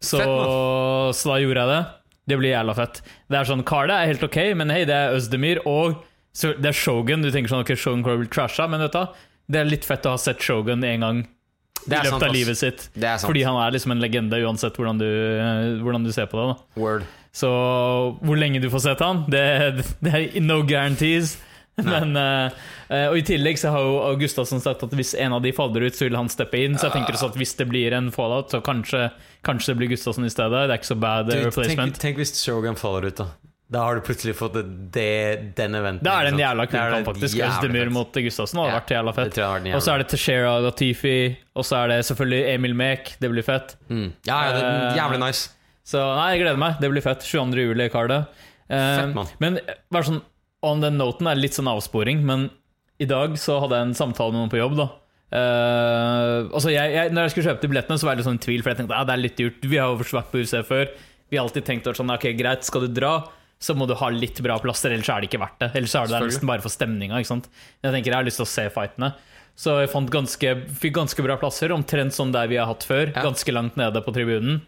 Så, 0.00 0.18
Fett, 0.18 1.16
så 1.16 1.32
da 1.32 1.38
gjorde 1.42 1.62
jeg 1.66 1.68
det. 1.74 1.86
Det 2.28 2.38
blir 2.38 2.50
jævla 2.54 2.74
fett. 2.74 3.02
Det 3.30 3.38
er 3.38 3.44
sånn, 3.44 3.62
Karlet 3.64 3.94
er 4.02 4.06
helt 4.10 4.22
ok, 4.22 4.38
men 4.58 4.70
hei, 4.70 4.84
det 4.84 4.94
er 4.94 5.14
Øzdemir 5.14 5.60
og 5.66 6.02
så 6.36 6.50
det 6.60 6.66
er 6.68 6.76
Shogun. 6.76 7.22
Du 7.22 7.30
tenker 7.32 7.48
sånn, 7.48 7.62
ok, 7.64 7.74
Shogun 7.78 8.02
Crow 8.04 8.18
vil 8.18 8.28
trashe, 8.28 8.66
men 8.68 8.80
vet 8.84 8.92
du? 8.92 9.06
Det 9.48 9.60
er 9.62 9.64
litt 9.70 9.86
fett 9.86 10.04
å 10.04 10.10
ha 10.10 10.16
sett 10.20 10.42
Shogun 10.42 10.84
en 10.84 11.00
gang 11.00 11.22
i 11.86 11.94
løpet 11.94 12.28
av 12.28 12.34
livet 12.34 12.58
sitt. 12.58 12.88
Fordi 13.22 13.42
han 13.46 13.58
er 13.62 13.74
liksom 13.76 13.94
en 13.94 14.02
legende, 14.02 14.40
uansett 14.44 14.76
hvordan 14.78 15.00
du, 15.00 15.08
hvordan 15.82 16.06
du 16.06 16.12
ser 16.14 16.28
på 16.30 16.40
det. 16.40 16.46
da 16.52 16.82
Word. 16.82 17.06
Så 17.36 17.48
hvor 18.24 18.38
lenge 18.40 18.62
du 18.64 18.70
får 18.72 18.86
sett 18.86 19.02
han, 19.04 19.24
det, 19.30 19.42
det 20.04 20.14
er 20.14 20.40
no 20.40 20.62
guarantees. 20.64 21.36
Men, 21.76 22.16
eh, 22.16 23.08
og 23.10 23.18
I 23.20 23.24
tillegg 23.28 23.58
så 23.60 23.68
har 23.74 23.84
jo 23.84 23.98
Augustasson 24.06 24.62
sagt 24.64 24.84
at 24.86 24.94
hvis 24.96 25.12
en 25.20 25.34
av 25.36 25.42
de 25.44 25.52
faller 25.52 25.84
ut, 25.84 25.96
så 25.96 26.06
vil 26.06 26.16
han 26.16 26.30
steppe 26.32 26.62
inn. 26.64 26.78
Så 26.80 26.88
jeg 26.88 26.96
tenker 26.96 27.18
også 27.18 27.28
at 27.34 27.36
hvis 27.36 27.52
det 27.58 27.66
blir 27.68 27.92
en 27.96 28.08
fallout, 28.14 28.48
så 28.54 28.62
kanskje, 28.64 29.10
kanskje 29.44 29.74
det 29.74 29.80
blir 29.82 29.92
Gustavsson 29.92 30.24
i 30.24 30.32
stedet. 30.32 30.62
Det 30.64 30.72
er 30.72 30.80
ikke 30.80 30.94
så 30.94 31.00
bad 31.02 31.28
du, 31.28 31.36
replacement. 31.44 31.92
tenk, 31.98 32.00
tenk 32.16 32.22
hvis 32.22 32.32
Shogun 32.40 32.80
faller 32.80 33.10
ut, 33.10 33.20
da. 33.20 33.28
Da 33.72 33.80
har 33.82 33.98
du 33.98 34.02
plutselig 34.06 34.36
fått 34.38 34.54
det, 34.94 35.54
den 35.58 35.74
eventen. 35.74 36.04
Da 36.06 36.20
er 36.20 36.28
det 36.28 36.34
en 36.36 36.42
jævla 36.42 36.66
kul 36.70 36.78
kamp, 36.78 37.08
faktisk. 37.08 37.40
Øzdemir 37.42 37.88
mot 37.90 38.14
Gustavsen 38.14 38.60
hadde 38.62 38.70
Ja, 38.70 38.78
vært 38.78 38.92
jævla 38.94 39.14
fett. 39.16 39.40
Og 39.74 39.82
så 39.82 39.94
er 39.94 40.02
det 40.04 40.06
Teixeira 40.12 40.52
Latifi, 40.62 41.16
og 41.56 41.66
så 41.66 41.80
er 41.80 41.90
det 41.90 41.96
selvfølgelig 42.06 42.52
Emil 42.54 42.76
Mek. 42.78 43.16
Det 43.18 43.30
blir 43.32 43.46
fett. 43.46 43.74
mm. 43.90 44.12
Ja, 44.28 44.38
ja, 44.46 44.52
det 44.54 44.62
er 44.62 44.76
Eh, 44.92 44.98
jævlig 45.00 45.18
nice. 45.24 45.50
Så 45.86 45.98
nei, 46.14 46.28
jeg 46.36 46.44
gleder 46.44 46.58
meg. 46.62 46.78
Det 46.82 46.90
blir 46.90 47.02
fett. 47.02 47.26
22. 47.26 47.66
juli, 47.72 47.88
Kardet. 47.90 48.28
Eh, 48.70 48.76
Fett, 49.00 49.14
man. 49.14 49.26
men 49.38 49.58
bare 49.90 50.06
sånn 50.06 50.22
on 50.66 50.80
den 50.82 50.96
noten 50.98 51.26
er 51.30 51.38
litt 51.38 51.54
sånn 51.54 51.68
avsporing, 51.70 52.22
men 52.26 52.48
i 52.98 53.06
dag 53.06 53.34
så 53.38 53.60
hadde 53.62 53.76
jeg 53.78 53.86
en 53.90 53.94
samtale 53.98 54.32
med 54.34 54.40
noen 54.46 54.50
på 54.50 54.58
jobb, 54.62 54.76
da. 54.78 54.88
Uh, 55.26 56.46
altså 56.54 56.70
jeg, 56.70 56.92
jeg, 56.94 57.10
når 57.12 57.26
jeg 57.26 57.32
skulle 57.34 57.48
kjøpe 57.50 57.64
de 57.64 57.70
billettene, 57.72 57.98
så 57.98 58.06
var 58.06 58.14
jeg 58.14 58.20
litt 58.22 58.28
sånn 58.30 58.38
i 58.38 58.44
tvil, 58.46 58.62
for 58.62 58.72
jeg 58.72 58.78
tenkte 58.80 58.94
ah, 58.96 59.04
det 59.06 59.14
er 59.16 59.22
litt 59.22 59.38
dyrt. 59.40 59.66
Vi 59.66 59.78
har 59.80 59.90
jo 59.92 59.98
vært 60.00 60.30
på 60.32 60.42
UC 60.42 60.54
før. 60.68 60.92
Vi 61.30 61.38
har 61.38 61.46
alltid 61.46 61.66
tenkt 61.66 61.90
sånn, 61.98 62.12
ok, 62.14 62.28
greit, 62.38 62.66
skal 62.66 62.86
du 62.86 62.92
dra, 62.94 63.12
så 63.58 63.74
må 63.76 63.86
du 63.88 63.94
ha 63.96 64.10
litt 64.12 64.38
bra 64.44 64.58
plasser, 64.60 64.92
ellers 64.92 65.08
er 65.08 65.22
det 65.22 65.30
ikke 65.30 65.40
verdt 65.40 65.62
det. 65.62 65.70
Ellers 65.78 65.94
er 65.96 66.10
det 66.10 66.20
nesten 66.26 66.50
bare 66.50 66.64
for 66.64 66.72
stemninga. 66.72 67.22
Jeg 67.22 67.40
tenker 67.88 68.12
jeg 68.12 68.18
har 68.18 68.26
lyst 68.26 68.42
til 68.42 68.46
å 68.46 68.52
se 68.52 68.66
fightene. 68.74 69.14
Så 69.56 69.78
jeg 69.80 69.88
fant 69.88 70.10
ganske, 70.12 70.52
fikk 70.76 70.98
ganske 70.98 71.24
bra 71.24 71.38
plasser, 71.40 71.72
omtrent 71.72 72.12
som 72.12 72.32
der 72.34 72.50
vi 72.50 72.58
har 72.60 72.68
hatt 72.68 72.84
før. 72.84 73.08
Ja. 73.14 73.24
Ganske 73.24 73.54
langt 73.56 73.78
nede 73.80 74.02
på 74.04 74.12
tribunen. 74.12 74.60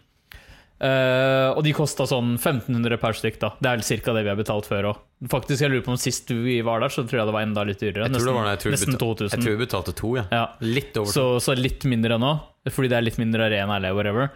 Uh, 0.79 1.51
og 1.59 1.65
de 1.65 1.73
kosta 1.75 2.05
sånn 2.07 2.37
1500 2.37 2.97
per 3.01 3.17
stykk. 3.19 3.37
da 3.41 3.49
Det 3.59 3.67
er 3.69 3.81
ca. 3.83 4.13
det 4.15 4.23
vi 4.23 4.31
har 4.31 4.39
betalt 4.39 4.69
før 4.69 4.93
òg. 4.93 5.01
Faktisk, 5.29 5.61
jeg 5.65 5.73
lurer 5.73 5.83
på 5.83 5.91
om 5.91 5.99
Sist 5.99 6.31
vi 6.31 6.61
var 6.65 6.79
der, 6.79 6.93
så 6.93 7.03
tror 7.03 7.19
jeg 7.19 7.29
det 7.29 7.35
var 7.35 7.45
enda 7.45 7.65
litt 7.67 7.83
dyrere. 7.83 8.07
Jeg 8.07 8.15
tror 8.15 8.29
det 8.31 8.35
var 8.37 8.47
det. 8.47 8.53
Jeg 8.55 8.63
tror 8.63 8.75
nesten 8.77 8.99
2000. 9.03 9.33
Jeg 9.35 9.43
tror 9.43 9.57
vi 9.57 9.65
betalte 9.65 9.93
to, 9.99 10.13
ja. 10.15 10.25
Ja. 10.31 10.45
Litt 10.63 10.97
over. 10.97 11.11
Så, 11.11 11.25
så 11.43 11.57
litt 11.59 11.83
mindre 11.83 12.17
nå, 12.21 12.31
fordi 12.71 12.89
det 12.93 12.97
er 12.97 13.05
litt 13.05 13.19
mindre 13.19 13.49
arena 13.51 13.75
eller 13.75 13.93
whatever. 13.97 14.31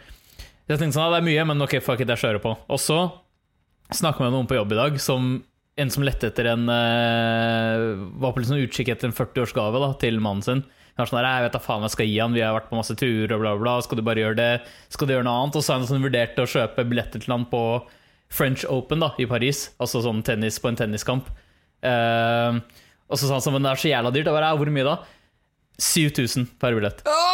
Jeg 0.67 0.79
tenkte 0.79 0.93
sånn, 0.99 1.07
ja, 1.07 1.15
det 1.15 1.23
er 1.23 1.27
mye, 1.31 1.47
men 1.49 1.65
ok, 1.65 1.77
fuck 1.83 2.03
it, 2.03 2.11
jeg 2.11 2.21
kjører 2.27 2.43
på. 2.43 2.53
Og 2.67 2.79
så 2.79 2.99
snakka 3.97 4.23
med 4.23 4.33
noen 4.35 4.47
på 4.49 4.57
jobb 4.57 4.73
i 4.73 4.79
dag, 4.79 5.01
som 5.01 5.35
en 5.79 5.89
som 5.89 6.05
lette 6.05 6.29
etter 6.29 6.51
en 6.51 6.67
eh, 6.69 7.83
Var 8.21 8.33
på 8.33 8.43
liksom 8.43 8.61
utkikk 8.61 8.91
etter 8.93 9.09
en 9.09 9.15
40-årsgave 9.17 9.81
da, 9.81 9.91
til 10.01 10.19
mannen 10.21 10.45
sin. 10.45 10.63
Han 10.93 11.01
var 11.01 11.09
sånn 11.09 11.25
jeg 11.25 11.45
vet 11.47 11.55
da 11.55 11.61
faen 11.63 11.85
jeg 11.87 11.95
skal 11.95 12.09
gi 12.09 12.19
han, 12.21 12.35
vi 12.37 12.43
har 12.45 12.53
vært 12.53 12.69
på 12.69 12.77
masse 12.77 12.95
turer 12.99 13.33
og 13.33 13.41
bla, 13.41 13.55
bla. 13.57 13.79
Skal 13.81 13.97
du 13.97 14.05
bare 14.05 14.21
gjøre 14.21 14.37
det? 14.37 14.51
Skal 14.93 15.09
du 15.09 15.15
gjøre 15.15 15.25
noe 15.25 15.39
annet? 15.41 15.57
Og 15.57 15.65
så 15.65 15.73
har 15.73 15.81
han 15.81 15.89
sånn 15.89 16.05
vurdert 16.05 16.37
å 16.37 16.49
kjøpe 16.49 16.85
billetter 16.85 17.23
til 17.23 17.33
han 17.33 17.47
på 17.49 17.63
French 18.33 18.67
Open 18.69 19.01
da, 19.01 19.09
i 19.17 19.25
Paris. 19.29 19.71
Altså 19.81 20.03
sånn 20.05 20.21
tennis 20.25 20.61
på 20.61 20.69
en 20.69 20.77
tenniskamp. 20.77 21.33
Uh, 21.83 22.61
og 23.09 23.17
så 23.17 23.25
sa 23.25 23.39
han 23.39 23.45
sånn, 23.45 23.57
men 23.57 23.65
det 23.65 23.73
er 23.73 23.81
så 23.81 23.89
jævla 23.89 24.13
dyrt. 24.13 24.29
Jeg 24.29 24.37
bare, 24.37 24.53
hvor 24.61 24.73
mye 24.77 24.85
da? 24.85 24.97
7000 25.81 26.51
per 26.61 26.77
billett. 26.77 27.01
Fy 27.09 27.32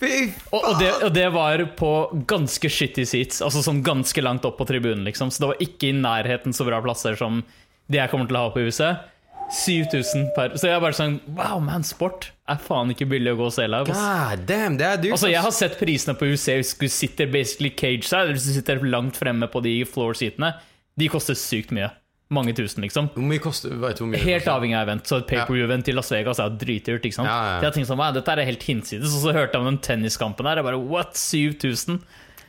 Og, 0.00 0.58
og, 0.58 0.74
det, 0.80 0.90
og 1.06 1.14
det 1.14 1.26
var 1.34 1.62
på 1.78 1.92
ganske 2.30 2.70
shitty 2.72 3.04
seats. 3.08 3.40
Altså 3.44 3.62
sånn 3.64 3.82
ganske 3.86 4.24
langt 4.24 4.46
opp 4.48 4.58
på 4.60 4.66
tribunen, 4.68 5.04
liksom. 5.08 5.32
Så 5.32 5.42
det 5.42 5.50
var 5.52 5.64
ikke 5.64 5.90
i 5.90 5.96
nærheten 5.96 6.56
så 6.56 6.66
bra 6.68 6.80
plasser 6.84 7.18
som 7.20 7.42
de 7.90 7.98
jeg 7.98 8.12
kommer 8.12 8.30
til 8.30 8.38
å 8.38 8.46
ha 8.46 8.52
på 8.54 8.64
huset. 8.64 9.08
7000 9.50 10.28
per 10.36 10.52
Så 10.54 10.68
jeg 10.68 10.76
er 10.76 10.82
bare 10.82 10.94
sånn 10.94 11.16
Wow, 11.34 11.56
man, 11.64 11.82
sport 11.82 12.28
er 12.50 12.60
faen 12.62 12.92
ikke 12.92 13.08
billig 13.10 13.32
å 13.34 13.38
gå 13.40 13.48
og 13.48 13.54
se 13.54 13.66
live. 13.66 13.90
God 13.90 14.44
damn, 14.46 14.76
det 14.78 14.86
er 14.86 15.00
dyrt. 15.02 15.16
Altså, 15.16 15.30
jeg 15.30 15.42
har 15.42 15.54
sett 15.54 15.76
prisene 15.78 16.14
på 16.18 16.28
UC 16.30 16.76
du 16.80 16.86
sitter 16.90 17.30
basically 17.30 17.70
cage 17.74 18.06
side, 18.06 18.24
eller 18.24 18.38
hvis 18.38 18.48
du 18.48 18.54
sitter 18.56 18.82
langt 18.86 19.18
fremme 19.18 19.46
på 19.50 19.62
de 19.66 19.74
floor 19.86 20.18
seatene. 20.18 20.54
De 20.98 21.08
koster 21.10 21.38
sykt 21.38 21.74
mye. 21.74 21.90
Mange 22.30 22.54
tusen, 22.54 22.84
liksom. 22.84 23.08
Hvor 23.16 23.26
mye 23.26 23.42
koster 23.42 23.72
Vet 23.74 23.98
du 23.98 24.04
hvor 24.04 24.10
mye 24.12 24.22
Helt 24.22 24.46
avhengig 24.46 24.76
av 24.78 24.86
event. 24.86 25.08
Så 25.08 25.18
et 25.18 25.26
pay-per-view-event 25.32 25.88
til 25.88 25.96
Las 25.98 26.12
Vegas 26.14 26.38
er 26.38 26.52
dritdyrt. 26.60 27.02
ikke 27.02 27.16
sant? 27.16 27.26
Ja, 27.26 27.34
ja, 27.34 27.52
ja. 27.56 27.62
Jeg 27.66 27.74
tenkte 27.74 27.90
sånn, 27.90 28.02
dette 28.14 28.34
er 28.36 28.46
helt 28.46 28.66
hinsides. 28.68 29.16
Og 29.18 29.24
så 29.24 29.34
hørte 29.34 29.58
jeg 29.58 29.64
om 29.64 29.70
den 29.72 29.80
tenniskampen 29.82 30.46
her. 30.46 30.60
Jeg 30.60 30.68
bare, 30.68 30.78
what, 30.92 31.18
7000? 31.18 31.98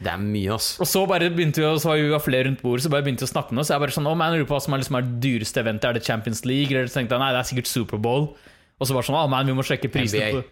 Det 0.02 0.10
er 0.10 0.22
mye, 0.22 0.54
ass. 0.54 0.76
Og 0.82 0.90
så 0.90 1.02
bare 1.10 1.32
begynte 1.34 1.62
vi, 1.62 1.66
og 1.66 1.82
så 1.82 1.92
var 1.92 2.00
vi 2.02 2.22
flere 2.26 2.48
rundt 2.50 2.62
bordet, 2.62 2.86
så 2.86 2.94
bare 2.94 3.06
begynte 3.06 3.26
vi 3.26 3.30
å 3.30 3.34
snakke 3.34 3.54
med 3.54 3.64
oss. 3.64 3.74
Jeg 3.74 3.82
bare 3.82 3.94
sånn, 3.98 4.10
å, 4.10 4.16
man, 4.18 4.38
lurer 4.38 4.50
på 4.50 4.58
hva 4.58 4.62
som 4.66 4.78
er 4.78 4.82
liksom 4.82 4.98
er 4.98 5.10
det 5.10 5.20
dyreste 5.26 5.62
eventet. 5.62 5.90
Er 5.90 5.98
det 5.98 6.06
Champions 6.06 6.46
League? 6.46 6.74
Eller 6.74 6.90
så 6.90 7.00
tenkte 7.00 7.18
jeg, 7.18 7.26
nei, 7.26 7.34
det 7.34 7.42
er 7.42 7.50
sikkert 7.52 7.70
Superbowl. 7.74 8.32
Og 8.82 8.90
så 8.90 8.98
bare 8.98 9.10
sånn, 9.10 9.18
å, 9.18 9.28
man, 9.34 9.50
vi 9.50 9.58
må 9.58 9.66
sjekke 9.66 9.90
prisene 9.94 10.30
på 10.38 10.46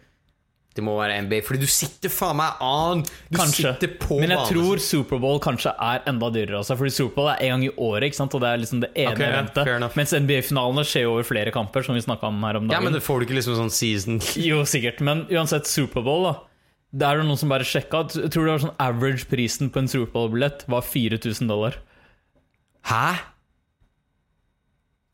Det 0.80 0.86
må 0.88 0.96
være 0.96 1.20
NBA, 1.26 1.42
fordi 1.44 1.60
du 1.66 1.70
sitter 1.72 2.12
faen 2.14 2.38
meg 2.40 2.62
an. 2.64 3.04
Du 3.28 3.38
Kanskje. 3.38 3.74
sitter 3.74 3.92
på 4.00 4.20
Men 4.22 4.32
jeg 4.32 4.40
banen. 4.40 4.52
tror 4.56 4.82
Superbowl 4.84 5.42
kanskje 5.44 5.74
er 5.76 6.06
enda 6.10 6.30
dyrere. 6.32 6.62
Altså, 6.62 6.78
fordi 6.80 6.94
Superbowl 6.96 7.32
er 7.34 7.42
en 7.46 7.52
gang 7.58 7.66
i 7.68 7.72
året, 7.76 8.08
ikke 8.10 8.20
sant? 8.22 8.36
og 8.38 8.44
det 8.44 8.50
er 8.54 8.62
liksom 8.64 8.84
det 8.86 8.92
ene 8.96 9.12
okay, 9.18 9.32
eventet. 9.34 9.98
Mens 10.00 10.14
NBA-finalene 10.16 10.86
skjer 10.88 11.04
jo 11.06 11.16
over 11.18 11.28
flere 11.28 11.52
kamper, 11.56 11.84
som 11.84 11.98
vi 11.98 12.04
snakka 12.06 12.30
om 12.32 12.40
her 12.48 12.62
om 12.62 12.70
dagen. 12.70 12.78
Ja, 12.78 12.84
men 12.86 12.96
det 12.96 13.04
får 13.04 13.20
du 13.20 13.28
ikke 13.28 13.40
liksom 13.42 13.58
sånn 13.60 13.74
season 13.74 14.22
Jo, 14.50 14.62
sikkert. 14.70 15.04
Men 15.04 15.26
uansett, 15.34 15.68
Superbowl, 15.68 16.30
da. 16.30 16.36
Det 16.90 17.06
er 17.06 17.20
det 17.20 17.28
noen 17.28 17.38
som 17.38 17.52
bare 17.52 17.68
sjekka. 17.68 18.06
Jeg 18.16 18.32
tror 18.34 18.48
det 18.48 18.54
var 18.56 18.64
sånn 18.64 18.78
average-prisen 18.82 19.70
på 19.74 19.84
en 19.84 19.92
Superbowl-billett 19.92 20.64
var 20.72 20.82
4000 20.88 21.52
dollar. 21.52 21.76
Hæ? 22.90 23.20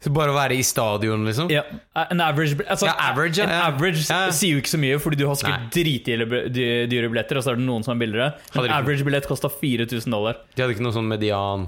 Så 0.05 0.11
bare 0.13 0.29
å 0.29 0.35
være 0.37 0.53
i 0.53 0.61
stadion, 0.65 1.23
liksom? 1.25 1.47
Ja, 1.49 1.63
en 2.05 2.19
average, 2.21 2.59
altså, 2.69 2.85
Ja, 2.85 2.93
average, 3.09 3.39
ja, 3.41 3.47
en 3.47 3.55
ja. 3.55 3.61
average 3.71 4.03
sier 4.05 4.51
jo 4.53 4.59
ikke 4.61 4.69
så 4.75 4.77
mye, 4.83 4.99
fordi 5.01 5.17
du 5.17 5.25
har 5.25 5.39
sikkert 5.39 5.71
dritdyre 5.73 6.27
dy- 6.53 6.85
dyre 6.91 7.09
billetter, 7.09 7.39
og 7.39 7.43
så 7.47 7.55
er 7.55 7.57
det 7.57 7.65
noen 7.65 7.81
som 7.87 7.95
er 7.95 8.03
billigere. 8.05 8.35
En 8.53 8.69
average 8.77 9.03
billett 9.07 9.25
kosta 9.25 9.49
4000 9.49 10.13
dollar. 10.13 10.37
De 10.53 10.61
hadde 10.61 10.75
ikke 10.77 10.85
noe 10.85 10.93
sånn 10.93 11.09
median 11.09 11.65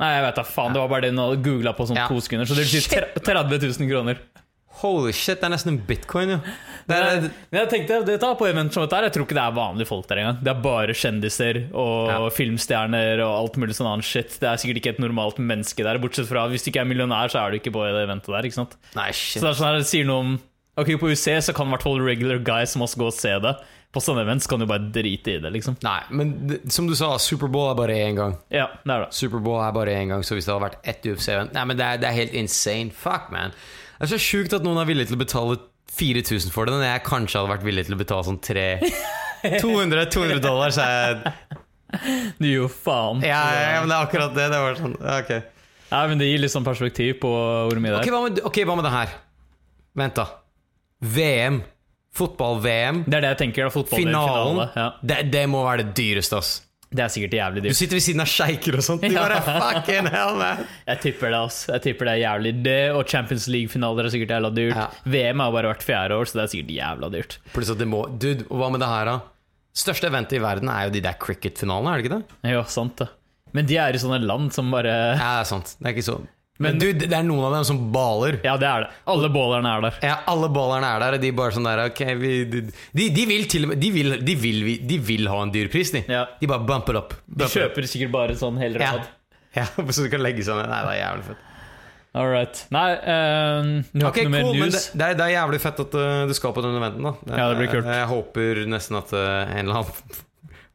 Nei, 0.00 0.14
jeg 0.16 0.22
vet 0.24 0.38
da 0.38 0.42
faen. 0.48 0.72
Det 0.72 0.80
var 0.80 0.88
bare 0.88 1.02
det 1.04 1.10
du 1.12 1.18
hadde 1.20 1.42
googla 1.44 1.74
på 1.76 1.84
sånn 1.90 1.98
to 2.08 2.20
sekunder. 2.24 2.46
Så 2.48 2.56
det 2.56 2.64
betyr 2.64 3.04
30 3.20 3.66
000 3.68 3.90
kroner. 3.90 4.16
Holy 4.80 5.10
shit, 5.12 5.40
det 5.40 5.44
er 5.48 5.52
nesten 5.52 5.72
en 5.74 5.80
bitcoin, 5.84 6.30
jo. 6.30 6.36
Det 6.88 6.96
er, 6.96 7.24
Men 7.52 7.58
jeg 7.60 7.68
tenkte, 7.72 7.98
det 8.06 8.16
tar 8.22 8.36
på 8.38 8.46
event 8.48 8.72
som 8.72 8.82
dette 8.82 8.96
her 8.96 9.04
Jeg 9.08 9.12
tror 9.14 9.26
ikke 9.26 9.36
det 9.36 9.42
er 9.42 9.52
vanlige 9.54 9.86
folk 9.90 10.06
der 10.08 10.20
engang. 10.22 10.38
Det 10.42 10.50
er 10.54 10.60
bare 10.64 10.94
kjendiser 10.96 11.58
og 11.74 12.08
Ja. 12.08 12.18
filmstjerner 12.34 13.20
og 13.26 13.32
alt 13.42 13.58
mulig 13.60 13.74
sånn 13.76 13.90
annen 13.90 14.02
shit. 14.06 14.38
Det 14.40 14.48
er 14.48 14.56
sikkert 14.56 14.80
ikke 14.80 14.94
et 14.94 15.02
normalt 15.02 15.36
menneske 15.38 15.84
der. 15.84 15.98
Bortsett 15.98 16.26
fra 16.30 16.46
hvis 16.48 16.64
du 16.64 16.70
ikke 16.70 16.80
er 16.80 16.88
millionær, 16.88 17.28
så 17.30 17.42
er 17.44 17.50
du 17.50 17.58
ikke 17.60 17.72
på 17.74 17.82
det 17.84 18.06
eventet 18.08 18.26
der. 18.32 18.42
ikke 18.48 18.58
sant? 18.62 18.76
nei, 18.96 19.10
Så 19.10 19.40
det 19.42 19.50
er 19.50 19.58
sånn 19.60 19.68
her, 19.72 19.78
det 19.78 19.86
sier 19.90 20.04
noe 20.06 20.20
om 20.24 20.40
Ok, 20.78 20.86
på 20.96 21.10
UC 21.10 21.42
så 21.44 21.52
kan 21.52 21.66
i 21.66 21.70
hvert 21.74 21.82
fall 21.82 21.98
regular 22.00 22.38
guys 22.38 22.70
som 22.72 22.80
også 22.82 22.96
gå 22.96 23.06
og 23.10 23.12
se 23.12 23.34
det. 23.42 23.56
På 23.92 24.00
sånne 24.00 24.22
events 24.22 24.46
kan 24.46 24.60
du 24.60 24.64
bare 24.70 24.86
drite 24.94 25.34
i 25.34 25.40
det, 25.42 25.50
liksom. 25.52 25.76
Nei, 25.82 25.98
men 26.14 26.46
det, 26.46 26.60
som 26.72 26.86
du 26.86 26.94
sa, 26.94 27.18
Superbowl 27.18 27.72
er 27.72 27.74
bare 27.74 27.96
én 27.98 28.14
gang. 28.16 28.36
Ja, 28.54 28.68
det 28.86 28.94
er 28.94 29.04
det. 29.04 29.12
Superbowl 29.12 29.60
er 29.60 29.72
bare 29.72 29.88
én 29.98 30.08
gang, 30.08 30.22
så 30.22 30.38
hvis 30.38 30.46
det 30.46 30.54
hadde 30.54 30.70
vært 30.70 30.78
ett 30.86 31.02
UFC-event 31.10 31.52
Nei, 31.52 31.64
men 31.66 31.76
det 31.76 31.84
er, 31.84 31.96
det 31.98 32.08
er 32.08 32.12
helt 32.16 32.32
insane. 32.38 32.90
Fuck, 32.94 33.28
man. 33.34 33.52
Det 34.00 34.06
er 34.08 34.12
så 34.14 34.20
sjukt 34.22 34.54
at 34.56 34.64
noen 34.64 34.78
er 34.80 34.88
villig 34.88 35.04
til 35.10 35.18
å 35.18 35.20
betale 35.20 35.58
4000 35.92 36.52
for 36.54 36.64
det, 36.68 36.72
når 36.78 36.86
jeg 36.86 37.02
kanskje 37.04 37.36
hadde 37.40 37.50
vært 37.52 37.64
villig 37.66 37.82
til 37.88 37.96
å 37.96 37.98
betale 38.00 38.24
sånn 38.30 38.38
3 38.40 38.62
200, 39.60 40.06
200 40.14 40.40
dollar, 40.44 40.72
så 40.72 40.84
jeg 40.86 41.34
Du 42.38 42.46
gir 42.46 42.60
jo 42.62 42.68
faen. 42.70 43.20
ja, 43.26 43.40
ja, 43.56 43.80
men 43.82 43.90
det 43.90 43.96
er 43.96 44.04
akkurat 44.06 44.34
det. 44.36 44.46
Det 44.52 44.60
var 44.62 44.78
sånn, 44.78 44.94
ok. 45.00 45.32
Ja, 45.90 46.00
men 46.06 46.20
Det 46.20 46.28
gir 46.30 46.38
litt 46.44 46.52
sånn 46.54 46.64
perspektiv 46.66 47.16
på 47.24 47.30
hvor 47.34 47.80
mye 47.82 47.96
Ok, 47.98 48.06
det 48.06 48.12
er. 48.12 48.14
hva 48.14 48.22
med, 48.28 48.40
ok, 48.46 48.60
hva 48.68 48.76
med 48.78 48.86
det 48.86 48.92
her? 48.94 49.14
Vent, 50.00 50.20
da. 50.20 50.26
VM. 51.02 51.60
Fotball-VM. 52.14 53.04
Det 53.06 53.18
er 53.18 53.24
det 53.26 53.32
jeg 53.34 53.40
tenker. 53.44 53.66
da, 53.68 53.74
fotball 53.74 53.98
Finalen. 54.00 54.60
Finale. 54.60 54.68
Ja. 54.76 54.88
Det, 55.02 55.18
det 55.34 55.44
må 55.50 55.64
være 55.66 55.84
det 55.84 55.94
dyreste, 55.98 56.38
ass. 56.40 56.52
Det 56.90 57.04
er 57.04 57.10
sikkert 57.14 57.34
jævlig 57.38 57.62
dyrt. 57.62 57.70
Du 57.70 57.78
sitter 57.78 57.98
ved 58.00 58.02
siden 58.02 58.22
av 58.24 58.30
sjeiker 58.30 58.76
og 58.80 58.82
sånt. 58.82 59.04
De 59.06 59.10
bare 59.14 59.36
fucking 59.46 60.08
hell, 60.10 60.32
man. 60.40 60.62
Jeg 60.88 60.98
tipper 61.04 61.30
det, 61.30 61.42
ass. 61.46 61.58
Jeg 61.70 61.84
tipper 61.84 62.08
det 62.08 62.14
er 62.16 62.22
jævlig 62.24 62.52
Det 62.64 62.78
og 62.98 63.04
Champions 63.12 63.46
League-finaler 63.52 64.08
er 64.08 64.14
sikkert 64.16 64.34
jævla 64.34 64.50
dyrt. 64.56 64.74
Ja. 64.74 64.88
VM 65.14 65.44
har 65.44 65.54
bare 65.54 65.70
vært 65.70 65.86
fjerde 65.86 66.18
år, 66.18 66.26
så 66.26 66.40
det 66.40 66.42
er 66.42 66.50
sikkert 66.56 66.72
jævla 66.74 67.12
dyrt. 67.14 67.36
Pluss 67.54 67.70
at 67.70 67.78
det 67.78 67.86
må 67.92 68.02
Dude, 68.10 68.48
hva 68.50 68.72
med 68.74 68.82
det 68.82 68.90
her, 68.90 69.06
da? 69.12 69.16
Største 69.80 70.10
eventet 70.10 70.40
i 70.40 70.42
verden 70.42 70.72
er 70.72 70.88
jo 70.88 70.94
de 70.96 71.04
der 71.06 71.14
cricket-finalene, 71.22 71.92
er 71.94 72.00
det 72.00 72.08
ikke 72.08 72.16
det? 72.18 72.40
Jo, 72.56 72.64
sant 72.74 72.98
det. 72.98 73.06
Men 73.54 73.70
de 73.70 73.78
er 73.82 73.94
i 73.94 74.02
sånne 74.02 74.18
land 74.26 74.50
som 74.54 74.74
bare 74.74 74.90
Ja, 75.14 75.14
det 75.38 75.44
er 75.44 75.50
sant. 75.52 75.76
Det 75.78 75.86
er 75.86 75.94
ikke 75.94 76.08
så 76.10 76.18
Men, 76.60 76.74
Men- 76.76 76.80
dude, 76.82 77.06
det 77.08 77.16
er 77.16 77.24
noen 77.24 77.46
av 77.48 77.54
dem 77.56 77.64
som 77.64 77.78
baler. 77.92 78.36
Ja, 78.44 78.58
det 78.60 78.66
er 78.68 78.84
det. 78.84 78.90
Alle 79.08 79.30
ballerne 79.32 79.70
er 79.72 79.84
der. 79.86 80.00
Ja, 80.04 80.16
alle 80.28 80.50
ballerne 80.52 80.90
er 80.92 81.00
der, 81.00 81.16
og 81.16 81.22
de 81.24 81.30
bare 81.38 81.54
sånn 81.56 81.64
der 81.64 81.84
Ok, 81.86 82.02
vi 82.20 82.32
de, 82.52 82.60
de, 83.16 83.24
vil 83.30 83.46
til 83.48 83.64
og 83.64 83.72
med 83.72 83.80
De 83.80 83.90
vil, 83.94 84.18
de 84.28 84.34
vil, 84.36 84.60
de 84.90 84.98
vil 85.10 85.30
ha 85.32 85.38
en 85.46 85.52
dyrpris, 85.54 85.94
de. 85.96 86.04
Ja. 86.12 86.26
De 86.40 86.50
bare 86.50 86.66
bumper 86.68 87.00
opp. 87.00 87.16
De 87.24 87.40
Bumper 87.46 87.64
kjøper 87.64 87.88
sikkert 87.88 88.12
bare 88.12 88.36
sånn 88.36 88.60
hel 88.60 88.76
Ja. 88.76 88.92
rad. 88.98 89.08
Ja, 89.56 89.64
så 89.94 90.04
du 90.04 90.10
kan 90.12 90.22
legge 90.22 90.44
sånn 90.46 90.60
Nei, 90.62 90.82
det 90.84 90.92
er 90.98 91.00
jævlig 91.00 91.30
fett. 91.32 91.46
All 92.20 92.26
right. 92.26 92.64
Nei, 92.74 92.88
eh, 92.92 93.68
du 93.94 94.02
har 94.02 94.10
okay, 94.10 94.24
ikke 94.26 94.32
noe 94.34 94.42
cool, 94.42 94.56
mer 94.58 94.66
news? 94.66 94.88
det, 94.90 94.98
det, 94.98 95.06
er, 95.06 95.18
det 95.20 95.26
er 95.28 95.34
jævlig 95.36 95.60
fett 95.62 95.84
at 95.84 95.94
uh, 95.94 96.24
du 96.26 96.34
skal 96.34 96.52
på 96.56 96.64
den 96.64 96.74
eventen, 96.74 97.06
da. 97.06 97.12
Ja, 97.38 97.44
det 97.52 97.60
blir 97.60 97.70
kult. 97.70 97.86
Jeg, 97.86 98.00
jeg 98.02 98.08
håper 98.10 98.60
nesten 98.72 98.98
at 98.98 99.14
uh, 99.14 99.54
en 99.54 99.62
eller 99.62 99.80
annen 99.80 100.26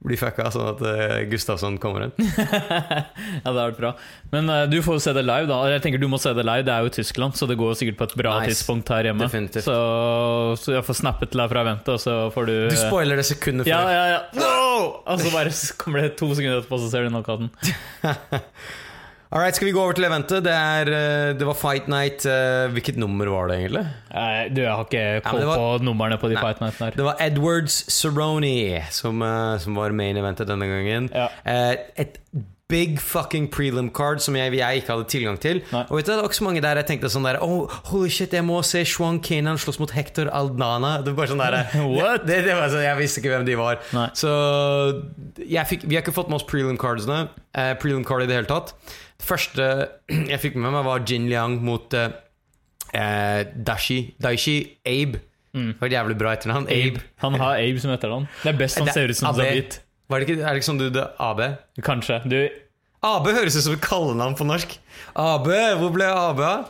blir 0.06 0.20
fucka, 0.22 0.46
sånn 0.54 0.70
at 0.72 0.82
uh, 0.86 1.16
Gustavsson 1.32 1.80
kommer 1.82 2.08
inn. 2.08 2.14
Ja, 3.46 3.52
det 3.54 3.62
er 3.64 3.74
bra. 3.78 3.92
Men 4.32 4.50
uh, 4.50 4.64
du 4.70 4.78
får 4.86 4.98
jo 5.00 5.04
se 5.06 5.14
det 5.18 5.24
live, 5.26 5.48
da. 5.50 5.58
Jeg 5.74 5.84
tenker 5.84 6.02
du 6.02 6.08
må 6.12 6.20
se 6.22 6.32
det 6.38 6.46
live, 6.48 6.64
det 6.68 6.74
er 6.76 6.86
jo 6.88 6.94
Tyskland, 6.96 7.36
så 7.38 7.48
det 7.50 7.58
går 7.60 7.76
sikkert 7.80 7.98
på 8.00 8.08
et 8.10 8.16
bra 8.24 8.36
Nice. 8.40 8.54
tidspunkt 8.56 8.90
her 8.94 9.10
hjemme. 9.10 9.26
Definitivt. 9.28 9.66
Så, 9.68 9.76
så 10.62 10.76
jeg 10.78 10.86
får 10.88 11.00
snappet 11.02 11.34
til 11.34 11.42
deg 11.44 11.52
fra 11.52 11.66
eventet, 11.66 11.92
og 11.98 12.02
så 12.06 12.18
får 12.36 12.50
du 12.50 12.56
Du 12.72 12.78
spoiler 12.80 13.20
det 13.22 13.28
sekundet 13.30 13.70
Ja, 13.70 13.82
før. 13.84 13.94
ja, 13.98 14.06
ja. 14.16 14.24
No! 14.40 15.02
Og 15.10 15.22
så 15.22 15.32
bare 15.34 15.54
kommer 15.82 16.06
det 16.06 16.16
to 16.22 16.32
sekunder 16.34 16.62
etterpå, 16.62 16.82
så 16.86 16.92
ser 16.94 17.06
du 17.08 17.14
knockouten. 17.14 17.52
Alright, 19.36 19.58
skal 19.58 19.68
vi 19.68 19.74
gå 19.76 19.82
over 19.84 19.92
til 19.98 20.06
eventet? 20.08 20.46
Det, 20.46 20.52
er, 20.56 20.88
uh, 20.88 21.34
det 21.36 21.44
var 21.44 21.58
Fight 21.60 21.90
Night. 21.92 22.24
uh, 22.24 22.72
hvilket 22.72 22.96
nummer 22.96 23.28
var 23.28 23.50
det, 23.52 23.58
egentlig? 23.66 23.84
Nei, 24.14 24.48
du, 24.48 24.62
jeg 24.64 24.72
har 24.72 24.88
ikke 24.88 25.04
koll 25.28 25.44
ja, 25.44 25.58
på 25.60 25.84
numrene 25.84 26.18
på 26.22 26.30
de 26.32 26.38
Nei. 26.38 26.44
fight 26.46 26.64
nightene 26.64 26.88
der. 26.88 26.96
Det 26.96 27.08
var 27.10 27.20
Edwards 27.20 27.82
Cerrone 27.92 28.80
som, 28.96 29.20
uh, 29.20 29.58
som 29.60 29.76
var 29.76 29.92
main 29.92 30.16
eventet 30.16 30.48
denne 30.48 30.70
gangen. 30.72 31.12
Ja. 31.12 31.28
Eh, 31.44 31.76
et 32.06 32.22
big 32.72 32.96
fucking 33.02 33.50
prelim 33.52 33.92
card 33.94 34.24
som 34.24 34.38
jeg, 34.40 34.56
jeg 34.58 34.82
ikke 34.82 34.94
hadde 34.94 35.08
tilgang 35.12 35.38
til. 35.42 35.60
Nei. 35.74 35.84
Og 35.90 36.00
vet 36.00 36.08
du, 36.08 36.14
Det 36.14 36.18
var 36.24 36.32
ikke 36.32 36.40
så 36.40 36.48
mange 36.48 36.64
der 36.64 36.80
jeg 36.80 36.88
tenkte 36.90 37.12
sånn 37.14 37.28
der 37.28 37.38
oh, 37.44 37.76
Holy 37.92 38.10
shit, 38.10 38.34
jeg 38.34 38.46
må 38.48 38.62
se 38.66 38.82
Shwan 38.88 39.20
Kanan 39.20 39.60
slåss 39.62 39.78
mot 39.84 39.92
Hector 39.94 40.32
Aldana. 40.34 40.96
Det 41.04 41.12
var 41.12 41.20
bare 41.20 41.34
sånn 41.34 41.44
der, 41.44 41.60
What? 41.98 42.26
Det, 42.26 42.40
det 42.48 42.56
var 42.58 42.72
sånn, 42.72 42.88
Jeg 42.88 43.02
visste 43.04 43.22
ikke 43.22 43.36
hvem 43.36 43.50
de 43.52 43.60
var. 43.60 43.84
Nei. 43.94 44.08
Så 44.18 44.32
fikk, 45.70 45.86
vi 45.86 46.00
har 46.00 46.06
ikke 46.06 46.16
fått 46.16 46.32
med 46.32 46.40
oss 46.40 46.48
prelim 46.48 46.80
cardsene. 46.80 47.26
Eh, 47.52 47.76
prelim 47.82 48.08
card 48.08 48.26
i 48.26 48.32
det 48.32 48.40
hele 48.40 48.50
tatt. 48.50 48.74
Det 49.20 49.26
første 49.28 49.68
jeg 50.32 50.40
fikk 50.44 50.56
med 50.60 50.72
meg, 50.76 50.84
var 50.88 51.06
Jin 51.08 51.30
Liang 51.32 51.58
mot 51.66 51.94
eh, 51.98 52.12
eh, 52.94 53.46
Dashi, 53.56 54.02
Daishi 54.22 54.58
Abe. 54.86 55.22
Mm. 55.56 55.70
Det 55.72 55.80
var 55.80 55.88
et 55.88 55.96
jævlig 55.96 56.18
bra 56.20 56.34
etternavn. 56.36 56.68
Abe. 56.68 57.02
Han 57.24 57.38
har 57.40 57.62
Abe 57.64 57.80
som 57.80 57.94
etternavn. 57.96 58.28
Det 58.44 58.52
er 58.54 58.58
best 58.60 58.78
han 58.82 58.90
Det- 58.90 58.94
ser 58.98 59.08
ut 59.14 59.18
som 59.22 59.30
AB. 59.32 59.40
Zabit. 59.42 59.80
Var 60.10 60.20
det 60.20 60.28
ikke, 60.30 60.42
er 60.44 60.54
det 60.54 60.60
ikke 60.62 60.68
sånn 60.70 60.78
du 60.84 60.90
det 60.94 61.06
AB? 61.18 61.40
Kanskje. 61.82 62.20
Du, 62.30 62.38
AB 63.06 63.28
høres 63.34 63.56
ut 63.58 63.64
som 63.66 63.74
et 63.74 63.82
kallenavn 63.82 64.36
på 64.38 64.46
norsk. 64.46 64.76
AB, 65.16 65.48
hvor 65.80 65.94
ble 65.96 66.06
AB 66.12 66.40
av? 66.46 66.68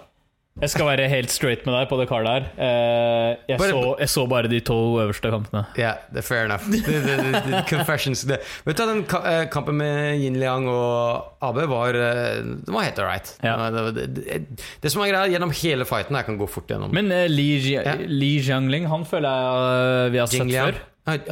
Jeg 0.62 0.70
skal 0.72 0.86
være 0.88 1.06
helt 1.12 1.32
straight 1.34 1.66
med 1.68 1.74
deg 1.76 1.90
på 1.90 1.98
det 2.00 2.06
karet 2.08 2.30
her. 2.32 2.46
Eh, 2.56 3.32
jeg, 3.50 3.58
Bare- 3.60 3.72
så, 3.74 3.96
jeg 4.00 4.10
så 4.14 4.24
bare 4.32 4.48
de 4.48 4.60
to 4.64 4.78
øverste 5.04 5.32
kampene. 5.34 5.66
Ja, 5.78 5.90
er 6.16 6.24
fair 6.24 6.46
enough. 6.46 6.64
The, 6.72 6.80
the, 7.04 7.16
the, 7.44 7.64
confessions. 7.70 8.24
Vet 8.30 8.78
du, 8.80 8.84
Den 8.88 9.04
eh, 9.04 9.50
kampen 9.52 9.76
med 9.82 10.16
Yin 10.22 10.38
Liang 10.40 10.68
og 10.72 11.36
AB 11.44 11.60
var, 11.68 11.92
Det 11.92 12.72
var 12.72 12.88
helt 12.88 13.00
alright. 13.04 13.34
Ja. 13.44 13.58
Det, 13.70 14.08
det, 14.16 14.42
det, 14.84 14.92
som 14.92 15.04
er 15.04 15.12
greia, 15.12 15.28
gjennom 15.36 15.52
hele 15.52 15.86
fighten 15.86 16.16
Jeg 16.16 16.26
kan 16.30 16.38
gå 16.40 16.48
fort 16.50 16.72
gjennom 16.72 16.94
Men 16.96 17.12
uh, 17.12 17.26
Li, 17.32 17.50
Ja. 17.76 17.98
Li 18.08 18.38
Jiangling, 18.40 18.88
han 18.92 19.04
føler 19.06 19.28
jeg 19.30 20.08
uh, 20.08 20.12
vi 20.14 20.22
har 20.24 20.32
Jing 20.32 20.46
sett 20.48 20.54
Liang. 20.54 20.72
før. 20.72 20.84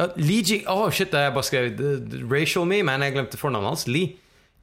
Uh, 0.04 0.18
Li 0.20 0.40
Jing 0.44 0.66
Oh 0.70 0.84
shit, 0.92 1.12
jeg 1.16 1.32
bare 1.34 1.46
skrev 1.48 1.72
eh, 1.72 2.18
Racial 2.30 2.68
me, 2.68 2.82
men 2.86 3.02
jeg 3.08 3.16
glemte 3.16 3.40
fornavnet 3.40 3.72
hans. 3.72 3.86
Li. 3.88 4.04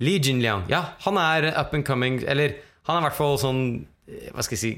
Li 0.02 0.20
Jinliang. 0.22 0.68
Ja, 0.70 0.86
han 1.06 1.18
er 1.22 1.50
up 1.60 1.74
and 1.78 1.86
coming 1.86 2.22
Eller 2.26 2.56
han 2.90 2.98
er 2.98 3.04
i 3.04 3.06
hvert 3.10 3.18
fall 3.18 3.36
sånn 3.42 3.60
eh, 3.82 3.91
Hva 4.34 4.44
skal 4.44 4.58
jeg 4.58 4.62
si 4.64 4.72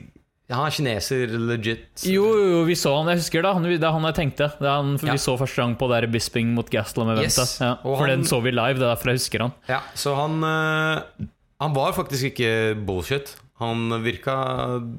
Han 0.54 0.66
er 0.68 0.74
kineser, 0.76 1.32
legit. 1.40 2.04
Jo, 2.06 2.26
jo, 2.36 2.64
vi 2.68 2.76
så 2.78 2.92
han. 3.00 3.08
Jeg 3.14 3.22
husker 3.24 3.42
da, 3.46 3.54
han, 3.56 3.64
det 3.64 3.80
er 3.82 3.94
han 3.96 4.04
jeg 4.10 4.16
tenkte. 4.18 4.50
Det 4.60 4.68
er 4.68 4.76
han 4.76 4.92
Ja. 5.02 5.14
Vi 5.16 5.22
så 5.24 5.38
første 5.40 5.56
gang 5.64 5.78
på 5.80 5.88
det 5.90 6.02
der 6.04 6.12
Bisping 6.12 6.52
mot 6.54 6.70
Gaslam-eventet. 6.70 7.40
Yes. 7.48 7.60
Ja, 7.64 7.76
for 7.82 7.96
han- 8.04 8.10
den 8.20 8.26
så 8.28 8.42
vi 8.44 8.52
live. 8.52 8.76
Det 8.78 8.84
er 8.84 8.92
derfor 8.94 9.10
jeg 9.14 9.22
husker 9.22 9.40
han. 9.48 9.54
Ja, 9.70 9.80
så 9.96 10.14
han 10.20 10.44
eh, 10.44 11.28
Han 11.64 11.74
var 11.74 11.94
faktisk 11.96 12.24
ikke 12.36 12.76
bullshit. 12.86 13.36
Han 13.62 13.92
virka 14.04 14.34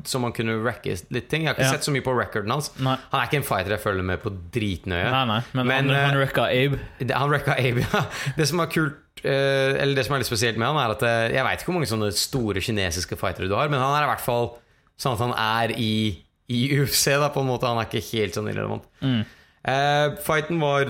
som 0.07 0.23
han 0.23 0.33
kunne 0.33 0.55
racke 0.63 0.93
litt 1.11 1.27
ting. 1.29 1.43
Jeg 1.43 1.49
har 1.51 1.55
ikke 1.57 1.65
Ja. 1.67 1.73
sett 1.75 1.85
så 1.89 1.91
mye 1.93 2.05
på 2.07 2.13
recorden 2.15 2.51
hans. 2.55 2.71
Nei, 2.79 2.97
Han 3.11 3.21
er 3.21 3.27
ikke 3.27 3.37
en 3.41 3.43
fighter 3.49 3.71
jeg 3.75 3.81
følger 3.83 4.05
med 4.05 4.23
på 4.23 4.31
dritnøye. 4.55 5.11
nei, 5.11 5.25
nei. 5.27 5.41
Men, 5.53 5.67
Men, 5.67 5.89
han, 5.91 5.95
han 5.97 6.15
eh, 6.15 6.21
wrecka 6.23 6.45
Abe. 6.49 6.79
Det- 7.01 7.11
Han 7.17 7.31
wrecka 7.31 7.57
Abe, 7.59 7.81
ja. 7.83 8.05
Det 8.37 8.47
som 8.49 8.61
er 8.61 8.67
kult 8.67 8.95
eh, 9.25 9.75
Eller 9.83 9.95
det 9.97 10.05
som 10.07 10.15
er 10.15 10.19
litt 10.23 10.29
spesielt 10.31 10.57
med 10.57 10.69
han, 10.69 10.77
er 10.79 10.95
at 10.95 11.03
eh, 11.03 11.35
jeg 11.35 11.45
veit 11.45 11.59
ikke 11.61 11.73
hvor 11.73 11.79
mange 11.81 11.91
sånne 11.91 12.13
store 12.15 12.61
kinesiske 12.63 13.17
fightere 13.19 13.49
du 13.49 13.55
har, 13.57 13.69
men 13.69 13.81
han 13.81 13.95
er 13.99 14.07
i 14.07 14.11
hvert 14.15 14.23
fall 14.23 14.53
sånn 14.97 15.15
at 15.19 15.23
han 15.25 15.35
er 15.35 15.75
i, 15.77 16.23
i 16.49 16.61
UFC, 16.79 17.07
da, 17.19 17.29
på 17.35 17.41
en 17.43 17.49
måte. 17.51 17.67
Han 17.67 17.79
er 17.83 17.89
ikke 17.91 18.05
helt 18.13 18.35
sånn 18.39 18.47
irrelevant. 18.53 18.85
Mm. 19.03 19.25
Uh, 19.67 20.15
fighten 20.23 20.61
var 20.61 20.85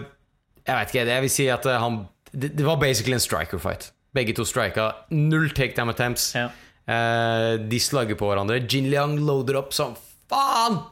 Jeg 0.67 0.75
vet 0.77 0.89
ikke, 0.93 1.07
jeg 1.07 1.21
vil 1.23 1.31
si 1.31 1.49
at 1.49 1.65
han 1.65 2.09
Det, 2.35 2.57
det 2.57 2.65
var 2.67 2.77
basically 2.77 3.15
en 3.15 3.21
striker-fight. 3.23 3.93
Begge 4.15 4.35
to 4.35 4.45
strika. 4.45 4.93
Null 5.11 5.49
takedown 5.55 5.89
attempts. 5.93 6.35
Ja. 6.35 6.49
Eh, 6.85 7.53
de 7.65 7.81
slagger 7.81 8.19
på 8.21 8.29
hverandre. 8.29 8.61
Jin 8.69 8.91
Liang 8.93 9.17
loader 9.25 9.63
opp 9.63 9.73
som 9.77 9.97
faen! 10.31 10.83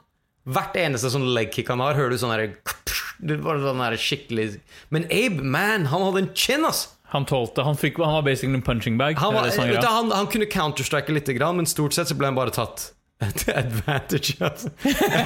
Hvert 0.43 0.75
eneste 0.81 1.13
sånn 1.13 1.29
legkick 1.37 1.69
han 1.71 1.83
har, 1.85 1.95
hører 1.95 2.17
du 2.17 2.19
sånn 2.19 2.33
derre 2.35 3.61
sånn 3.63 3.99
skikkelig 4.01 4.47
Men 4.91 5.05
Abe, 5.07 5.45
man, 5.45 5.87
han 5.93 6.03
hadde 6.03 6.25
en 6.25 6.33
chin, 6.35 6.65
ass! 6.67 6.89
Han 7.13 7.29
tålte 7.29 7.63
Han, 7.63 7.77
fikk, 7.77 8.01
han 8.01 8.17
var 8.17 8.25
basically 8.27 8.57
en 8.57 8.65
punching 8.65 8.97
bag. 8.99 9.21
Han, 9.21 9.37
var, 9.37 9.51
sånn 9.53 9.69
du, 9.69 9.77
han, 9.85 10.11
han 10.11 10.27
kunne 10.33 10.49
counterstrike 10.51 11.13
litt, 11.13 11.29
men 11.29 11.69
stort 11.69 11.95
sett 11.95 12.09
så 12.11 12.17
ble 12.19 12.33
han 12.33 12.39
bare 12.39 12.55
tatt 12.57 12.89
til 13.39 13.53
advantage. 13.55 14.35
Altså. 14.41 14.73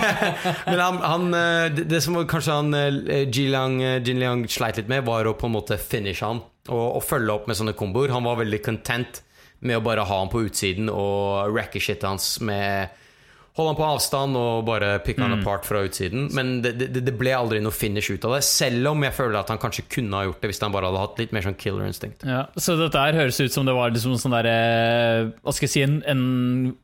men 0.66 0.82
han, 0.82 0.98
han 1.00 1.38
eh, 1.38 1.78
det, 1.78 2.02
som 2.04 2.18
var 2.18 2.26
kanskje 2.28 2.58
han 2.58 2.74
Jiliang, 3.30 3.78
eh, 3.86 4.00
Jin 4.02 4.20
Liang 4.20 4.42
sleit 4.50 4.82
litt 4.82 4.90
med, 4.90 5.06
var 5.06 5.30
å 5.30 5.36
på 5.38 5.48
en 5.48 5.54
måte 5.54 5.78
finish 5.80 6.26
han 6.26 6.42
og, 6.66 6.98
og 6.98 7.06
følge 7.06 7.38
opp 7.38 7.46
med 7.48 7.56
sånne 7.56 7.76
komboer. 7.78 8.12
Han 8.12 8.26
var 8.26 8.42
veldig 8.42 8.60
content 8.66 9.22
med 9.60 9.78
å 9.78 9.84
bare 9.84 10.04
ha 10.06 10.20
han 10.20 10.32
på 10.32 10.44
utsiden 10.46 10.90
og 10.92 11.54
racke 11.56 11.80
shit 11.82 12.04
hans 12.06 12.36
med 12.44 13.02
Holde 13.56 13.70
han 13.72 13.76
på 13.78 13.84
avstand 13.88 14.36
og 14.36 14.66
bare 14.68 14.98
picke 15.00 15.22
han 15.24 15.38
apart 15.38 15.64
fra 15.64 15.80
utsiden. 15.86 16.26
Men 16.36 16.58
det, 16.60 16.74
det, 16.76 17.00
det 17.06 17.14
ble 17.16 17.32
aldri 17.32 17.56
noe 17.64 17.72
finish 17.72 18.10
ut 18.12 18.26
av 18.28 18.34
det. 18.36 18.42
Selv 18.44 18.90
om 18.90 19.00
jeg 19.06 19.16
føler 19.16 19.38
at 19.40 19.48
han 19.48 19.60
kanskje 19.62 19.86
kunne 19.94 20.18
ha 20.18 20.26
gjort 20.26 20.42
det 20.44 20.50
hvis 20.50 20.60
han 20.60 20.74
bare 20.74 20.90
hadde 20.90 21.00
hatt 21.00 21.22
litt 21.22 21.32
mer 21.32 21.46
sånn 21.46 21.56
killer 21.56 21.88
instinct. 21.88 22.26
Ja, 22.28 22.42
så 22.60 22.76
dette 22.76 23.00
her 23.00 23.16
høres 23.16 23.40
ut 23.40 23.56
som 23.56 23.64
det 23.64 23.72
var 23.72 23.94
liksom 23.94 24.18
sånn 24.20 24.36
der, 24.36 24.50
eh, 24.50 25.30
Hva 25.40 25.56
skal 25.56 25.70
jeg 25.70 25.72
si, 25.72 25.86
en, 25.86 25.96
en 26.04 26.26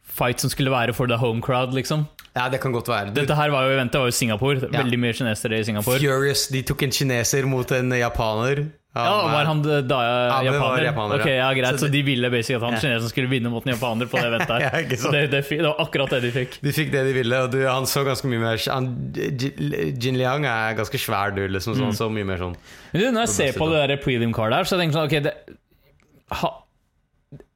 fight 0.00 0.40
som 0.40 0.48
skulle 0.54 0.72
være 0.72 0.96
for 0.96 1.12
the 1.12 1.20
home 1.20 1.44
crowd, 1.44 1.76
liksom. 1.76 2.06
Ja, 2.36 2.46
det 2.48 2.60
kan 2.62 2.72
godt 2.72 2.88
være. 2.88 3.10
Dette 3.12 3.34
her 3.36 3.50
var 3.52 3.66
jo 3.68 3.74
eventet 3.76 4.00
var 4.00 4.08
jo 4.08 4.14
Singapore. 4.16 4.62
Ja. 4.64 4.78
Veldig 4.82 4.98
mye 5.02 5.12
kinesere 5.18 5.58
i 5.60 5.64
Singapore. 5.68 5.98
Furious, 6.00 6.46
de 6.48 6.62
tok 6.64 6.82
en 6.86 6.94
kineser 6.96 7.44
mot 7.50 7.74
en 7.76 7.90
japaner. 7.92 8.62
Ja, 8.92 9.02
Var 9.32 9.46
han 9.48 9.60
da 9.64 9.78
Ja, 9.80 10.40
japaner? 10.44 10.58
var 10.60 10.82
japaner, 10.84 11.20
ok, 11.22 11.26
ja. 11.30 11.34
ja, 11.38 11.52
greit, 11.56 11.78
Så 11.80 11.86
Så, 11.86 11.92
de 11.92 12.02
ville 12.04 12.28
basically 12.30 12.56
at 12.58 12.62
han 12.66 12.74
Ja. 12.74 12.80
kineseren 12.80 13.08
skulle 13.08 13.28
vinne 13.30 13.48
mot 13.48 13.64
en 13.66 13.72
japaner 13.72 14.04
på 14.08 14.18
det 14.20 14.26
eventet 14.28 14.48
her. 14.64 14.80
Ja. 14.84 14.96
Så 15.00 15.12
det, 15.12 15.22
det, 15.32 15.40
det 15.48 15.62
var 15.64 15.80
akkurat 15.80 16.10
det 16.12 16.20
de 16.26 16.30
fikk. 16.34 16.58
De 16.60 16.72
fikk 16.76 16.90
det 16.92 17.04
de 17.06 17.12
ville, 17.16 17.38
og 17.46 17.50
du, 17.54 17.62
han 17.68 17.84
så 17.88 18.02
ganske 18.04 18.28
mye 18.28 18.40
mer 18.42 18.60
han, 18.68 18.90
Jin 19.96 20.16
Liang 20.20 20.44
er 20.44 20.76
ganske 20.76 21.00
svær 21.00 21.32
du, 21.36 21.40
liksom, 21.48 21.76
så 21.76 21.84
han 21.88 21.96
så 21.96 22.10
mye 22.12 22.24
mer 22.28 22.36
sånn 22.40 22.56
Men 22.92 23.00
du, 23.00 23.06
når 23.16 23.24
jeg 23.26 23.28
ser 23.38 23.56
på 23.60 23.70
det 23.72 23.80
der 23.88 23.96
prelim-kartet 24.04 24.56
her, 24.60 24.64
så 24.68 24.76
jeg 24.76 24.84
tenker 24.84 24.98
sånn 24.98 25.08
Ok, 25.08 25.16
det, 25.24 25.34
ha, 26.42 26.52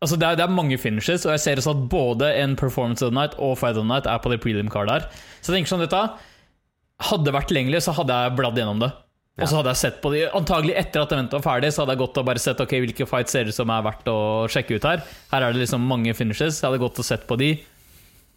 altså 0.04 0.18
det, 0.20 0.28
er, 0.28 0.38
det 0.38 0.44
er 0.44 0.52
mange 0.52 0.78
finishes, 0.80 1.24
og 1.26 1.34
jeg 1.34 1.42
ser 1.42 1.62
også 1.62 1.74
at 1.76 1.88
både 1.92 2.30
en 2.42 2.56
performance 2.58 3.04
of 3.04 3.12
the 3.12 3.16
night 3.16 3.36
og 3.38 3.56
fight 3.60 3.76
of 3.76 3.84
the 3.84 3.88
night 3.88 4.08
er 4.10 4.20
på 4.22 4.32
det 4.32 4.40
prelim 4.44 4.70
card 4.72 4.92
her. 4.92 5.08
Så 5.40 5.52
jeg 5.52 5.60
tenker 5.60 5.76
sånn 5.76 5.86
dette 5.86 6.06
Hadde 7.06 7.26
det 7.26 7.32
vært 7.36 7.50
tilgjengelig, 7.50 7.82
så 7.84 7.92
hadde 7.92 8.14
jeg 8.16 8.36
bladd 8.38 8.56
gjennom 8.56 8.78
det. 8.80 8.88
Og 9.36 9.50
så 9.50 9.58
hadde 9.58 9.72
jeg 9.74 9.80
sett 9.82 9.96
på 10.00 10.10
de 10.14 10.22
Antagelig 10.38 10.76
etter 10.80 11.02
at 11.02 11.10
eventet 11.12 11.36
var 11.36 11.44
ferdig, 11.44 11.68
så 11.74 11.82
hadde 11.82 11.92
jeg 11.92 12.00
gått 12.06 12.20
og 12.22 12.28
bare 12.28 12.40
sett 12.40 12.62
Ok, 12.64 12.72
hvilke 12.80 13.06
fights 13.08 13.34
ser 13.36 13.50
ut 13.50 13.56
som 13.56 13.72
er 13.72 13.84
verdt 13.84 14.08
å 14.08 14.18
sjekke 14.48 14.78
ut 14.78 14.86
her. 14.88 15.02
Her 15.32 15.44
er 15.44 15.52
det 15.52 15.60
liksom 15.60 15.84
mange 15.84 16.14
finishes. 16.16 16.62
Jeg 16.62 16.70
hadde 16.70 16.80
gått 16.80 17.02
og 17.02 17.06
sett 17.06 17.26
på 17.28 17.36
de. 17.40 17.50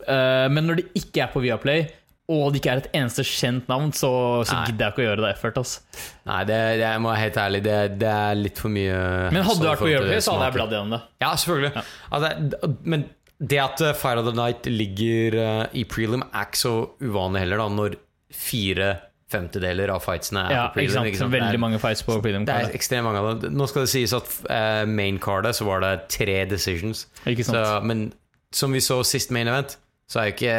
Uh, 0.03 0.47
men 0.51 0.67
når 0.67 0.81
det 0.81 0.85
ikke 0.99 1.23
er 1.23 1.31
på 1.31 1.43
Viaplay, 1.43 1.87
og 2.29 2.51
det 2.53 2.59
ikke 2.61 2.73
er 2.75 2.81
et 2.83 2.89
eneste 2.99 3.23
kjent 3.25 3.69
navn, 3.71 3.91
så, 3.95 4.09
så 4.45 4.59
gidder 4.67 4.85
jeg 4.85 4.93
ikke 4.93 5.01
å 5.01 5.05
gjøre 5.07 5.23
det 5.25 5.29
effort. 5.33 5.55
Altså. 5.61 6.03
Nei, 6.29 6.39
det, 6.45 6.57
det, 6.77 6.83
jeg 6.85 7.01
må 7.01 7.09
være 7.09 7.23
helt 7.23 7.39
ærlig, 7.41 7.61
det, 7.65 7.77
det 8.03 8.11
er 8.13 8.37
litt 8.37 8.61
for 8.61 8.73
mye 8.73 8.99
Men 9.33 9.47
hadde 9.47 9.63
det 9.63 9.71
vært 9.71 9.81
på 9.81 9.89
til 9.89 10.11
så 10.21 10.35
hadde 10.35 10.49
jeg 10.51 10.57
bladd 10.59 10.75
gjennom 10.77 10.93
det. 10.93 11.01
Ja, 11.23 11.31
selvfølgelig. 11.33 11.85
Altså, 12.13 12.69
men 12.93 13.07
det 13.39 13.59
at 13.63 13.81
uh, 13.81 13.93
Fire 13.95 14.21
of 14.21 14.27
the 14.29 14.35
Night 14.35 14.69
ligger 14.69 15.39
uh, 15.39 15.65
i 15.73 15.85
prelim, 15.89 16.25
er 16.29 16.49
ikke 16.49 16.61
så 16.61 16.73
uvanlig 17.01 17.45
heller, 17.45 17.63
da, 17.63 17.69
når 17.79 17.97
fire 18.35 18.93
femtedeler 19.29 19.91
av 19.93 20.01
fightsene 20.03 20.45
er 20.47 20.55
Ja, 20.55 20.63
på 20.69 20.79
prelim. 20.79 20.89
ikke 20.89 20.97
sant? 20.97 21.09
ikke 21.11 21.21
sant? 21.23 21.33
Veldig 21.33 21.51
Det 21.57 21.61
mange 21.61 21.81
fights 21.81 22.01
på 22.05 22.17
prelim 22.21 22.45
Det 22.49 22.55
er 22.55 22.73
ekstremt 22.77 23.05
mange 23.05 23.21
av 23.21 23.43
dem. 23.43 23.53
Nå 23.57 23.67
skal 23.69 23.85
det 23.85 23.91
sies 23.93 24.13
at 24.17 24.31
uh, 24.49 24.85
main-cardet 24.89 25.53
så 25.57 25.67
var 25.69 25.85
det 25.85 25.93
tre 26.13 26.41
decisions. 26.49 27.07
Ikke 27.29 27.45
sant? 27.47 27.57
Så, 27.57 27.81
men 27.85 28.09
som 28.53 28.73
vi 28.73 28.81
så 28.81 29.01
sist 29.05 29.31
main 29.33 29.49
event, 29.49 29.77
så 30.09 30.21
er 30.21 30.29
jo 30.29 30.33
ikke 30.33 30.55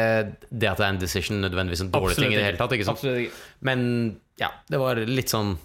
det 0.47 0.69
at 0.69 0.79
det 0.79 0.85
er 0.85 0.93
en 0.93 1.01
decision 1.01 1.41
nødvendigvis 1.43 1.83
en 1.83 1.91
dårlig 1.91 2.13
Absolutt 2.13 2.23
ting 2.23 2.37
i 2.37 2.39
det 2.39 2.45
hele 2.45 2.61
tatt. 2.61 2.71
Ikke 2.77 2.87
sant? 2.87 3.01
Absolutt 3.01 3.25
ikke. 3.25 3.41
Men 3.67 3.81
ja, 4.39 4.47
det 4.71 4.79
var 4.79 5.01
litt 5.09 5.33
sånn 5.33 5.57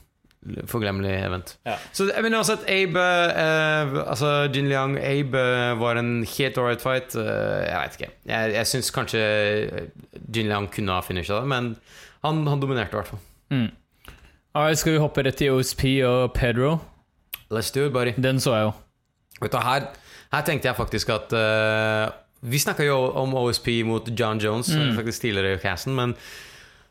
forglemmelig 0.70 1.12
event. 1.26 1.52
Ja. 1.66 1.76
Så 1.94 2.06
jeg 2.08 2.22
mener 2.22 2.38
også 2.38 2.56
at 2.60 2.66
Abe 2.70 3.02
eh, 3.02 3.94
Altså 4.04 4.28
Jin 4.54 4.68
Liang 4.70 4.94
Abe 4.98 5.40
eh, 5.40 5.72
var 5.80 5.98
en 5.98 6.10
helt 6.36 6.58
ålreit 6.62 6.82
fight. 6.82 7.16
Eh, 7.18 7.62
jeg 7.66 7.78
vet 7.80 7.98
ikke. 7.98 8.10
Jeg, 8.30 8.52
jeg 8.54 8.70
syns 8.72 8.92
kanskje 8.94 9.22
Jin 10.34 10.50
Liang 10.50 10.68
kunne 10.72 10.98
ha 10.98 11.06
finisha 11.06 11.40
det, 11.40 11.50
men 11.50 11.74
han, 12.26 12.42
han 12.46 12.62
dominerte 12.62 12.94
i 12.94 13.00
hvert 13.00 13.14
fall. 13.14 13.22
Mm. 13.54 13.70
Right, 14.56 14.78
skal 14.80 14.96
vi 14.96 15.02
hoppe 15.02 15.22
rett 15.26 15.38
til 15.38 15.54
OSP 15.54 15.84
og 16.08 16.32
Pedro? 16.34 16.78
Let's 17.52 17.70
do 17.74 17.86
it, 17.86 17.92
buddy. 17.94 18.14
Den 18.18 18.40
så 18.42 18.54
jeg 18.56 18.68
jo. 18.68 18.76
Vet 19.42 19.52
du, 19.52 19.58
her, 19.60 19.90
her 20.32 20.46
tenkte 20.46 20.70
jeg 20.70 20.78
faktisk 20.78 21.12
at 21.14 21.34
eh, 21.36 22.06
Vi 22.40 22.58
snakka 22.58 22.84
jo 22.84 22.96
om 23.16 23.34
OSP 23.34 23.68
mot 23.84 24.08
John 24.20 24.38
Jones 24.38 24.68
Mm. 24.74 24.94
faktisk 24.96 25.20
tidligere 25.20 25.54
i 25.54 25.58
casten, 25.58 25.94
men 25.94 26.14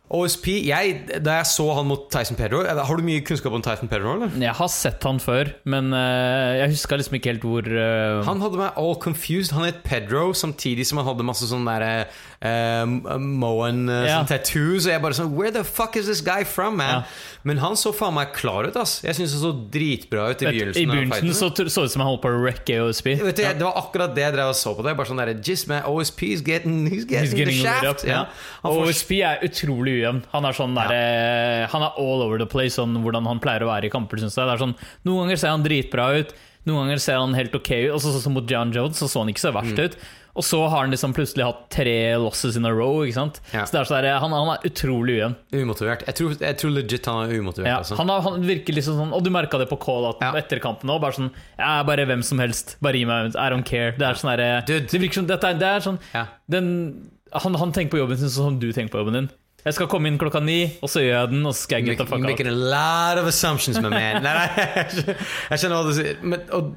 OSP 0.06 0.48
jeg, 0.68 1.00
Da 1.26 1.40
jeg 1.40 1.48
så 1.50 1.66
han 1.80 1.88
mot 1.90 2.04
Tyson 2.14 2.38
Pedro 2.38 2.62
Har 2.62 3.00
du 3.00 3.02
mye 3.06 3.24
kunnskap 3.26 3.56
om 3.58 3.64
Tyson 3.66 3.90
Pedro? 3.90 4.14
eller? 4.14 4.36
Jeg 4.38 4.54
har 4.54 4.70
sett 4.70 5.04
han 5.08 5.18
før, 5.22 5.50
men 5.66 5.90
uh, 5.96 6.54
jeg 6.60 6.76
huska 6.76 7.00
liksom 7.00 7.18
ikke 7.18 7.32
helt 7.34 7.46
hvor 7.46 7.66
uh... 7.66 8.22
Han 8.28 8.44
hadde 8.44 8.60
meg 8.60 8.78
all 8.78 8.94
confused. 9.02 9.56
Han 9.58 9.66
het 9.66 9.82
Pedro 9.86 10.30
samtidig 10.38 10.86
som 10.86 11.02
han 11.02 11.10
hadde 11.10 11.26
masse 11.26 11.50
sånne 11.50 11.74
derre 11.74 12.06
uh, 12.46 13.18
Moen 13.18 13.88
uh, 13.90 14.04
Ja. 14.06 14.20
sånn 14.20 14.30
tattoos. 14.30 14.86
Og 14.86 14.94
jeg 14.94 15.02
bare 15.02 15.18
sånn 15.18 15.34
Where 15.34 15.54
the 15.56 15.66
fuck 15.66 15.98
is 15.98 16.06
this 16.12 16.22
guy 16.26 16.46
from, 16.46 16.78
man? 16.82 17.02
Ja. 17.02 17.42
Men 17.46 17.62
han 17.62 17.78
så 17.78 17.92
faen 17.96 18.14
meg 18.18 18.32
klar 18.38 18.70
ut, 18.70 18.78
ass. 18.78 19.00
Jeg 19.06 19.18
syns 19.18 19.34
det 19.34 19.42
så 19.42 19.52
dritbra 19.74 20.30
ut 20.34 20.46
i 20.46 20.50
begynnelsen. 20.52 20.86
I 20.86 20.90
begynnelsen 20.92 21.34
så 21.38 21.50
det 21.50 21.68
ut 21.70 21.74
som 21.74 22.06
han 22.06 22.12
holdt 22.12 22.24
på 22.26 22.30
å 22.34 22.44
wrecke 22.46 22.78
OSP. 22.86 23.12
Vet 23.26 23.42
du, 23.42 23.44
ja. 23.46 23.56
Det 23.58 23.66
var 23.66 23.82
akkurat 23.82 24.14
det 24.18 24.26
jeg 24.26 24.38
drev 24.38 24.54
og 24.54 24.58
så 24.58 24.74
på 24.78 24.86
det. 24.86 24.96
Bare 24.98 25.10
sånn 25.10 25.22
der, 25.22 25.34
Jizz 25.46 25.66
man, 25.72 25.86
OSP 25.90 26.24
is 26.30 26.46
getting, 26.46 26.86
he's 26.90 27.10
getting, 27.10 27.30
He's 27.30 27.38
getting 27.38 27.58
the 27.58 27.74
shaft. 27.82 28.06
ja. 28.06 28.26
Han 28.62 28.86
OSP 28.86 29.18
er 29.26 29.46
utrolig 29.46 29.95
ujevn. 29.96 30.24
Han 30.34 30.46
er 30.46 30.58
sånn 30.58 30.76
der, 30.76 30.92
eh, 30.96 31.68
Han 31.72 31.82
er 31.88 31.96
all 31.98 32.22
over 32.26 32.38
the 32.38 32.46
place, 32.50 32.76
sånn 32.76 32.96
hvordan 33.04 33.26
han 33.28 33.40
pleier 33.40 33.62
å 33.66 33.72
være 33.72 33.86
i 33.90 33.94
kamper, 33.94 34.18
syns 34.22 34.36
jeg. 34.36 34.46
Det 34.46 34.54
er 34.60 34.66
sånn, 34.66 34.76
noen 35.06 35.26
ganger 35.26 35.38
ser 35.42 35.50
han 35.56 35.64
dritbra 35.64 36.10
ut. 36.20 36.34
Noen 36.66 36.88
ganger 36.88 37.00
ser 37.00 37.18
han 37.22 37.34
helt 37.38 37.54
ok 37.54 37.72
ut. 37.86 37.92
Altså, 37.94 38.12
sånn 38.16 38.22
som 38.26 38.34
mot 38.34 38.48
John 38.50 38.72
Jones 38.74 38.98
så 38.98 39.06
så 39.08 39.20
han 39.22 39.30
ikke 39.30 39.44
så 39.44 39.54
verst 39.54 39.76
Mm. 39.78 39.86
ut. 39.86 39.98
Og 40.36 40.44
så 40.44 40.58
har 40.68 40.82
han 40.82 40.92
liksom 40.92 41.14
plutselig 41.16 41.46
hatt 41.46 41.70
tre 41.72 42.18
losses 42.18 42.58
in 42.58 42.66
a 42.66 42.70
row. 42.74 43.06
Ikke 43.06 43.14
sant? 43.14 43.40
Ja. 43.54 43.64
Så 43.64 43.72
det 43.72 43.80
er 43.80 43.86
så 43.86 44.02
der, 44.02 44.20
han, 44.20 44.32
han 44.36 44.50
er 44.58 44.66
utrolig 44.68 45.14
ujevn. 45.22 45.36
Umotivert. 45.54 46.04
Jeg 46.08 46.16
tror, 46.16 46.34
jeg 46.42 46.58
tror 46.60 46.74
legit 46.76 47.06
han 47.06 47.30
er 47.30 47.40
umotivert. 47.40 47.68
Ja, 47.70 47.78
altså. 47.78 47.96
han, 47.96 48.10
har, 48.10 48.20
han 48.26 48.42
virker 48.44 48.74
liksom 48.76 48.98
sånn 49.00 49.14
Og 49.16 49.24
du 49.24 49.30
merka 49.30 49.58
det 49.62 49.70
på 49.70 49.80
call 49.80 50.14
Ja. 50.20 50.34
etter 50.36 50.60
kampen 50.60 50.90
òg. 50.90 51.00
Bare 51.00 51.14
sånn 51.14 51.32
Ja, 51.58 51.84
bare 51.84 52.04
hvem 52.06 52.22
som 52.24 52.40
helst. 52.40 52.76
Bare 52.82 52.98
gi 53.00 53.06
meg 53.06 53.28
I 53.36 53.50
don't 53.50 53.64
care. 53.64 53.92
Det 53.96 54.02
er 54.10 54.14
sånn 54.20 54.36
derre 54.36 54.66
Det 54.66 54.92
virker 55.00 55.14
som 55.14 55.26
Dette 55.28 55.44
er, 55.46 55.54
det 55.54 55.70
er 55.70 55.80
sånn 55.80 56.00
Ja. 56.14 56.26
den, 56.50 57.12
han, 57.32 57.54
han 57.54 57.72
tenker 57.72 57.92
på 57.96 58.02
jobben 58.04 58.18
sin 58.18 58.28
sånn 58.28 58.50
som 58.52 58.60
du 58.60 58.74
tenker 58.74 58.92
på 58.92 59.06
jobben 59.06 59.14
din. 59.14 59.30
Jeg 59.66 59.74
skal 59.80 59.88
komme 59.90 60.12
inn 60.12 60.20
klokka 60.22 60.38
ni, 60.46 60.60
og 60.86 60.92
så 60.94 61.02
gjør 61.02 61.16
jeg 61.16 61.30
den, 61.32 61.42
og 61.50 61.56
så 61.56 61.66
skal 61.66 61.80
jeg 61.80 61.88
get 61.88 61.98
the 61.98 62.06
fuck 62.06 62.20
out. 62.20 62.28
making 62.28 62.50
a 62.52 62.54
lot 62.54 63.18
of 63.18 63.26
assumptions, 63.26 63.80
my 63.82 63.90
man. 63.90 64.22
Nei, 64.22 64.34
nei, 64.38 65.16
jeg 65.50 65.62
skjønner 65.62 65.80
hva 65.80 65.88
du 65.88 65.96
sier. 65.98 66.20
Men, 66.22 66.44
og, 66.54 66.70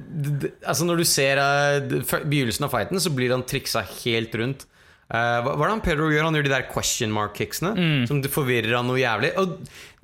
altså 0.63 0.87
når 0.89 1.03
du 1.03 1.05
ser 1.05 1.37
uh, 1.37 1.77
begynnelsen 2.25 2.65
av 2.65 2.73
fighten, 2.73 3.01
så 3.03 3.13
blir 3.13 3.35
han 3.35 3.45
triksa 3.45 3.83
helt 3.99 4.33
rundt. 4.41 4.65
Uh, 5.05 5.37
hva, 5.45 5.53
hva 5.53 5.59
er 5.59 5.67
det 5.67 5.75
han 5.75 5.85
Pedro 5.85 6.09
gjør? 6.09 6.25
Han 6.31 6.39
gjør 6.39 6.49
de 6.49 6.53
der 6.55 6.65
question 6.71 7.13
mark-kicksene. 7.13 7.75
Mm. 7.77 8.01
Som 8.09 8.23
forvirrer 8.33 8.73
han 8.79 8.89
noe 8.89 8.97
jævlig. 8.97 9.35
Og 9.37 9.59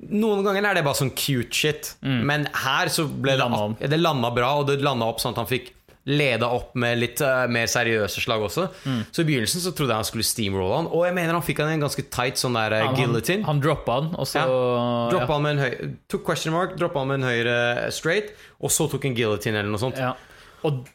Noen 0.06 0.44
ganger 0.44 0.68
er 0.68 0.78
det 0.78 0.84
bare 0.84 0.98
sånn 0.98 1.14
cute 1.16 1.56
shit, 1.56 1.94
men 2.04 2.42
her 2.52 2.90
så 2.92 3.06
ble 3.08 3.32
det 3.32 3.40
Landa 3.40 3.88
Det 3.88 3.96
landa 3.96 4.28
bra, 4.34 4.50
og 4.60 4.66
det 4.68 4.82
landa 4.84 5.08
opp 5.08 5.22
sånn 5.22 5.32
at 5.32 5.40
han 5.40 5.48
fikk 5.48 5.70
leda 6.06 6.48
opp 6.54 6.76
med 6.78 7.00
litt 7.00 7.20
uh, 7.24 7.44
mer 7.50 7.66
seriøse 7.70 8.22
slag 8.22 8.44
også. 8.46 8.68
Mm. 8.86 9.00
Så 9.10 9.24
i 9.24 9.26
begynnelsen 9.26 9.64
så 9.64 9.72
trodde 9.74 9.90
jeg 9.94 10.04
han 10.04 10.08
skulle 10.08 10.26
steamrolle 10.26 10.80
han, 10.80 10.90
og 10.90 11.06
jeg 11.08 11.16
mener 11.18 11.34
han 11.34 11.44
fikk 11.46 11.64
han 11.64 11.72
i 11.72 11.78
en 11.80 11.86
ganske 11.86 12.04
tight 12.14 12.38
sånn 12.38 12.54
der 12.58 12.76
eh, 12.78 12.84
Han, 12.86 12.98
guillotine. 12.98 13.42
han, 13.42 13.56
han 13.56 13.62
droppa 13.64 13.98
han, 14.00 14.12
og 14.14 14.28
så 14.30 14.44
Droppa 15.10 15.32
han 15.34 15.46
med 15.46 15.56
en 15.56 15.64
høy 15.64 15.94
Tok 16.12 16.22
question 16.28 16.54
mark, 16.54 16.76
droppa 16.78 17.02
han 17.02 17.10
med 17.10 17.20
en 17.20 17.28
høyre 17.30 17.56
straight, 17.94 18.30
og 18.62 18.70
så 18.70 18.86
tok 18.92 19.08
en 19.08 19.16
guillotine 19.18 19.58
eller 19.62 19.74
noe 19.74 19.82
sånt. 19.82 19.98
ja. 19.98 20.14
Og 20.66 20.86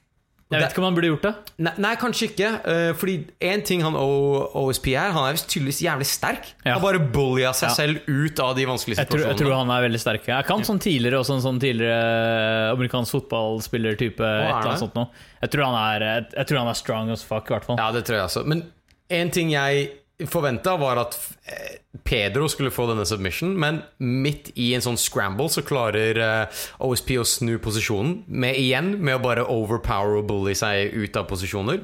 jeg 0.51 0.61
vet 0.61 0.73
ikke 0.73 0.81
om 0.81 0.87
han 0.89 0.95
burde 0.97 1.09
gjort 1.11 1.25
det. 1.27 1.33
Nei, 1.65 1.71
nei, 1.85 1.91
kanskje 2.01 2.27
ikke. 2.29 2.49
Uh, 2.65 2.93
fordi 2.99 3.15
én 3.41 3.63
ting 3.65 3.81
han 3.85 3.95
OSP 3.95 4.87
er, 4.93 5.11
han 5.15 5.27
er 5.29 5.37
visst 5.37 5.47
tydeligvis 5.51 5.81
jævlig 5.85 6.07
sterk. 6.09 6.49
Ja. 6.65 6.73
Han 6.75 6.81
bare 6.83 6.99
bullia 6.99 7.53
seg 7.55 7.69
Ja. 7.69 7.75
selv 7.75 8.01
ut 8.07 8.39
av 8.43 8.55
de 8.57 8.65
vanskelige 8.67 8.97
Jeg 8.99 9.07
tror, 9.07 9.19
situasjonene. 9.23 9.37
jeg 9.37 9.45
tror 9.45 9.55
han 9.61 9.71
er 9.77 9.85
veldig 9.87 10.01
sterk. 10.03 10.27
Jeg 10.27 10.45
kan 10.45 10.65
sånn 10.67 10.79
tidligere 10.83 11.21
også 11.23 11.37
en 11.39 11.45
sånn 11.47 11.59
tidligere 11.63 12.71
amerikansk 12.75 13.11
fotballspiller-type. 13.17 14.19
et 14.19 14.49
eller 14.49 14.59
er 14.61 14.67
annet 14.73 14.79
sånt. 14.83 15.09
Jeg 15.41 15.49
tror 15.51 15.65
han 15.65 15.79
er, 15.79 16.05
jeg, 16.05 16.25
jeg 16.37 16.47
tror 16.47 16.57
han 16.59 16.67
er 16.67 16.73
strong 16.73 17.11
as 17.11 17.23
fuck, 17.23 17.49
i 17.49 17.53
hvert 17.55 17.65
fall. 17.65 17.77
Ja, 17.79 17.91
det 17.91 18.03
tror 18.05 18.17
jeg 18.19 18.25
også. 18.27 18.45
Men 18.45 18.65
en 19.09 19.29
ting 19.31 19.51
jeg 19.51 19.89
forventa, 20.29 20.75
var 20.79 20.99
at 21.01 21.17
eh, 21.49 21.77
Pedro 22.03 22.47
skulle 22.51 22.73
få 22.73 22.87
denne 22.89 23.05
submission, 23.07 23.53
men 23.59 23.81
midt 23.97 24.51
i 24.55 24.71
en 24.75 24.83
sånn 24.85 24.99
scramble 24.99 25.49
så 25.51 25.63
klarer 25.65 26.19
eh, 26.21 26.63
OSP 26.83 27.15
å 27.21 27.27
snu 27.27 27.55
posisjonen, 27.63 28.21
med 28.27 28.59
igjen 28.59 28.95
med 28.99 29.17
å 29.17 29.23
bare 29.23 29.47
overpower 29.49 30.21
og 30.21 30.27
bully 30.31 30.55
seg 30.57 30.93
ut 30.95 31.17
av 31.19 31.29
posisjoner. 31.31 31.81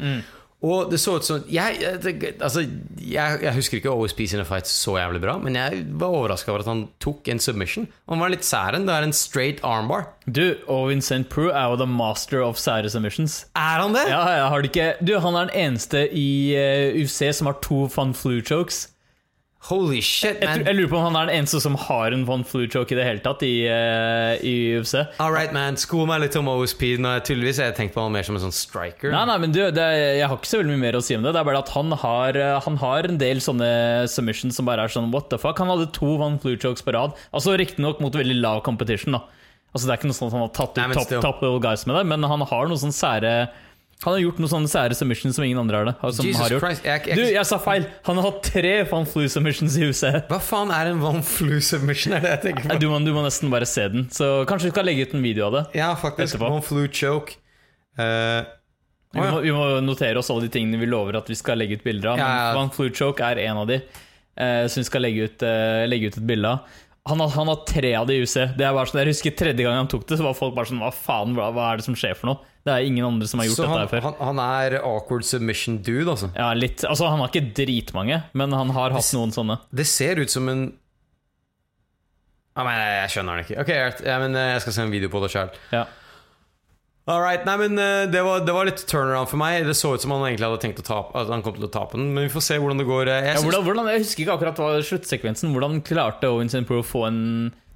Og 0.65 0.89
det 0.89 0.97
så 0.97 1.19
ut 1.19 1.25
som 1.25 1.43
jeg, 1.53 1.77
altså, 2.41 2.63
jeg, 2.97 3.39
jeg 3.43 3.53
husker 3.53 3.77
ikke 3.77 3.93
OSP's 3.93 4.33
in 4.33 4.41
a 4.41 4.45
fight 4.47 4.65
så 4.65 4.95
jævlig 4.97 5.21
bra, 5.21 5.35
men 5.37 5.55
jeg 5.55 5.83
var 6.01 6.15
overraska 6.17 6.49
over 6.49 6.63
at 6.63 6.71
han 6.71 6.87
tok 7.03 7.29
en 7.29 7.39
submission. 7.39 7.85
Han 8.09 8.23
var 8.23 8.33
litt 8.33 8.45
særen. 8.47 8.87
Det 8.87 8.95
er 8.95 9.05
en 9.05 9.13
straight 9.13 9.61
armbar. 9.61 10.07
Du, 10.25 10.55
Owen 10.65 11.03
St. 11.05 11.27
Prue 11.29 11.53
er 11.53 11.69
jo 11.69 11.77
the 11.83 11.89
master 11.89 12.41
of 12.41 12.57
sære 12.57 12.89
submissions. 12.89 13.43
Er 13.53 13.83
han 13.83 13.93
det? 13.93 14.07
Ja, 14.09 14.23
jeg 14.33 14.49
har 14.49 14.65
det 14.65 14.71
ikke 14.73 14.89
Du, 15.05 15.13
han 15.21 15.37
er 15.37 15.51
den 15.51 15.57
eneste 15.67 16.07
i 16.09 16.27
eh, 16.57 16.97
UFC 17.03 17.29
som 17.37 17.51
har 17.51 17.61
to 17.61 17.85
fun 17.93 18.17
flu 18.17 18.41
chokes. 18.41 18.87
Holy 19.67 19.99
shit, 19.99 20.37
man. 20.39 20.61
Jeg, 20.61 20.67
jeg 20.69 20.77
lurer 20.77 20.89
på 20.91 20.99
om 20.99 21.05
han 21.09 21.17
er 21.19 21.27
den 21.27 21.41
eneste 21.41 21.59
som 21.63 21.75
har 21.87 22.13
en 22.15 22.23
von 22.27 22.45
Fluchok 22.47 22.91
i 22.93 22.97
det 22.99 23.03
hele 23.03 23.23
tatt 23.23 23.41
i, 23.43 23.51
uh, 23.67 24.39
i 24.39 24.77
UFC. 24.79 24.95
All 25.23 25.33
right, 25.35 25.51
man. 25.55 25.75
Sko 25.79 26.05
meg 26.07 26.21
litt 26.23 26.37
om 26.39 26.47
OSP. 26.53 26.85
Nå, 27.03 27.11
tydeligvis 27.27 27.59
har 27.59 27.71
jeg 27.71 27.77
tenkt 27.81 27.95
på 27.97 28.05
han 28.05 28.15
mer 28.15 28.23
som 28.27 28.37
en 28.39 28.45
sånn 28.45 28.55
striker. 28.55 29.11
Nei, 29.11 29.25
nei, 29.27 29.37
men 29.43 29.55
du, 29.55 29.59
det, 29.75 29.87
jeg 30.21 30.23
har 30.23 30.39
ikke 30.39 30.51
så 30.53 30.61
veldig 30.61 30.75
mye 30.75 30.83
mer 30.85 30.99
å 30.99 31.03
si 31.03 31.17
om 31.19 31.27
det. 31.27 31.35
Det 31.35 31.43
er 31.43 31.49
bare 31.51 31.63
at 31.65 31.73
han 31.75 31.91
har, 32.03 32.39
eh, 32.39 32.55
han 32.63 32.79
har 32.83 33.11
en 33.11 33.19
del 33.19 33.43
sånne 33.43 33.69
submissions 34.11 34.55
som 34.55 34.69
bare 34.69 34.87
er 34.87 34.93
sånn 34.93 35.11
what 35.11 35.27
the 35.33 35.41
fuck. 35.41 35.59
Han 35.59 35.73
hadde 35.73 35.91
to 35.97 36.15
von 36.21 36.39
Fluchoks 36.43 36.85
på 36.87 36.95
rad. 36.95 37.17
Altså 37.35 37.57
Riktignok 37.59 37.99
mot 38.03 38.15
veldig 38.15 38.39
lav 38.39 38.63
competition, 38.67 39.19
da. 39.19 39.25
Altså 39.75 39.89
Det 39.89 39.93
er 39.93 39.99
ikke 39.99 40.09
noe 40.09 40.17
sånn 40.17 40.29
at 40.31 40.37
han 40.37 40.45
har 40.45 40.53
tatt 40.55 40.77
ut 40.79 41.09
top, 41.19 41.41
top 41.43 41.61
guys 41.61 41.83
med 41.85 41.99
det, 41.99 42.07
men 42.09 42.23
han 42.25 42.43
har 42.49 42.69
noen 42.69 42.79
sånne 42.79 42.95
sære 42.95 43.33
Han 44.03 44.13
har 44.13 44.19
gjort 44.21 44.37
noen 44.37 44.51
sånne 44.51 44.69
sære 44.69 44.93
submissions 44.93 45.35
som 45.35 45.43
ingen 45.43 45.57
andre 45.57 45.79
har 45.79 45.85
det. 45.89 45.95
Som 46.13 46.25
Jesus 46.27 46.37
har 46.43 46.49
gjort. 46.53 46.61
Christ, 46.67 46.83
jeg- 46.85 47.07
jeg- 47.07 47.15
Du, 47.17 47.23
jeg 47.33 47.45
sa 47.49 47.57
feil! 47.57 47.85
Han 48.05 48.15
har 48.19 48.23
hatt 48.31 48.43
tre 48.43 48.83
Van 48.91 49.05
flu 49.05 49.27
submissions 49.27 49.75
i 49.77 49.81
huset. 49.87 50.27
Hva 50.29 50.37
faen 50.39 50.69
er 50.71 50.91
en 50.91 50.99
Van 51.01 51.23
flu 51.23 51.59
submission? 51.59 52.13
Er 52.13 52.21
det 52.21 52.29
jeg 52.35 52.41
tenker 52.55 52.69
på? 52.69 52.79
Du 52.79 52.87
må, 52.89 52.99
du 53.03 53.11
må 53.11 53.23
nesten 53.25 53.49
bare 53.49 53.65
se 53.65 53.87
den. 53.89 54.05
Så 54.13 54.45
kanskje 54.45 54.69
vi 54.69 54.75
skal 54.75 54.85
legge 54.85 55.07
ut 55.07 55.15
en 55.17 55.23
video 55.25 55.47
av 55.47 55.51
det. 55.57 55.63
Ja, 55.81 55.95
faktisk. 55.95 56.35
Etterpå. 56.37 56.51
One 56.51 56.61
flu 56.61 56.87
choke. 56.87 57.35
Eh, 57.97 58.43
Vi 59.13 59.21
må, 59.23 59.41
vi 59.41 59.49
må 59.55 59.63
notere 59.81 60.17
oss 60.19 60.29
alle 60.29 60.41
de 60.45 60.49
tingene 60.59 60.77
vi 60.77 60.85
lover 60.85 61.15
at 61.17 61.27
vi 61.31 61.33
skal 61.39 61.57
legge 61.57 61.79
ut 61.79 61.83
bilder 61.83 62.11
av. 62.11 62.17
Ja, 62.19 62.27
ja. 62.27 62.53
Van 62.53 62.69
Flu 62.69 62.89
Choke 62.93 63.21
er 63.23 63.39
en 63.47 63.57
av 63.63 63.65
de 63.69 63.77
uh, 64.37 64.67
som 64.67 64.81
vi 64.81 64.85
skal 64.85 65.01
legge 65.01 65.23
ut, 65.31 65.41
uh, 65.47 65.87
legge 65.89 66.11
ut 66.11 66.17
et 66.19 66.27
bilde 66.27 66.45
av. 66.45 66.59
Han 67.07 67.21
har, 67.23 67.29
han 67.29 67.47
har 67.47 67.61
tre 67.65 67.93
av 67.95 68.05
de 68.05 68.17
i 68.17 68.19
huset. 68.19 68.51
Det 68.59 68.65
er 68.67 68.73
bare 68.75 68.85
sånn, 68.85 68.99
jeg 68.99 69.13
husker 69.15 69.31
Tredje 69.39 69.63
gang 69.63 69.77
han 69.79 69.87
tok 69.87 70.05
det, 70.09 70.17
så 70.19 70.23
var 70.27 70.35
folk 70.35 70.53
bare 70.53 70.67
sånn 70.67 70.81
Hva 70.83 70.91
faen, 70.93 71.33
hva, 71.39 71.47
hva 71.55 71.69
er 71.71 71.77
det 71.79 71.85
som 71.87 71.95
skjer 71.95 72.17
for 72.19 72.27
noe? 72.33 72.37
Det 72.67 72.73
er 72.75 72.87
ingen 72.87 73.05
andre 73.07 73.27
som 73.29 73.39
har 73.39 73.47
gjort 73.47 73.59
så 73.61 73.67
dette 73.67 73.79
her 73.79 73.91
før. 73.93 74.07
han, 74.09 74.17
han 74.29 74.41
er 74.43 74.79
awkward 74.81 75.27
submission 75.27 75.77
dude, 75.79 76.09
altså. 76.11 76.31
Ja, 76.35 76.49
litt, 76.57 76.83
altså 76.87 77.07
Han 77.11 77.23
har 77.23 77.31
ikke 77.31 77.53
dritmange, 77.55 78.23
men 78.37 78.55
han 78.55 78.73
har 78.75 78.95
hatt 78.95 79.13
noen 79.15 79.31
sånne. 79.35 79.61
Det 79.71 79.87
ser 79.87 80.19
ut 80.19 80.33
som 80.33 80.49
en 80.51 80.65
ah, 82.57 82.65
men 82.65 82.75
jeg, 82.75 83.13
skjønner 83.15 83.39
den 83.39 83.47
ikke. 83.47 83.61
Ok, 83.63 83.71
ja, 84.03 84.19
men 84.23 84.35
eh, 84.35 84.51
Jeg 84.55 84.65
skal 84.65 84.75
se 84.75 84.85
en 84.87 84.93
video 84.93 85.13
på 85.13 85.23
det 85.23 85.31
sjøl. 85.31 85.55
Ja. 85.71 85.85
All 87.07 87.21
right. 87.23 87.45
Nei, 87.47 87.55
men 87.61 87.79
eh, 87.79 88.05
det 88.11 88.19
var, 88.25 88.41
det 88.43 88.51
var 88.51 88.67
litt 88.67 88.81
turnaround 88.89 89.29
for 89.31 89.39
meg. 89.39 89.61
Det 89.63 89.77
så 89.79 89.93
ut 89.95 90.03
som 90.03 90.11
han 90.11 90.25
egentlig 90.27 90.49
hadde 90.49 90.63
tenkt 90.65 90.81
å 90.83 90.87
tape, 90.89 91.13
at 91.15 91.31
han 91.31 91.45
kom 91.45 91.55
til 91.55 91.69
å 91.69 91.71
tape 91.71 91.95
den, 91.95 92.09
men 92.11 92.27
vi 92.27 92.33
får 92.33 92.43
se 92.49 92.57
hvordan 92.59 92.83
det 92.83 92.87
går. 92.89 93.13
Jeg 93.13 93.29
Ja, 93.29 93.37
hvordan, 93.45 93.63
hvordan, 93.63 93.91
jeg 93.93 94.03
husker 94.03 94.25
ikke 94.25 94.35
akkurat 94.35 94.59
hva 94.59 94.73
sluttsekvensen. 94.89 95.53
Hvordan 95.55 95.79
klarte 95.87 96.27
Owens. 96.33 96.57
Pro 96.67 96.81
å 96.83 96.85
få 96.85 97.05
en 97.07 97.21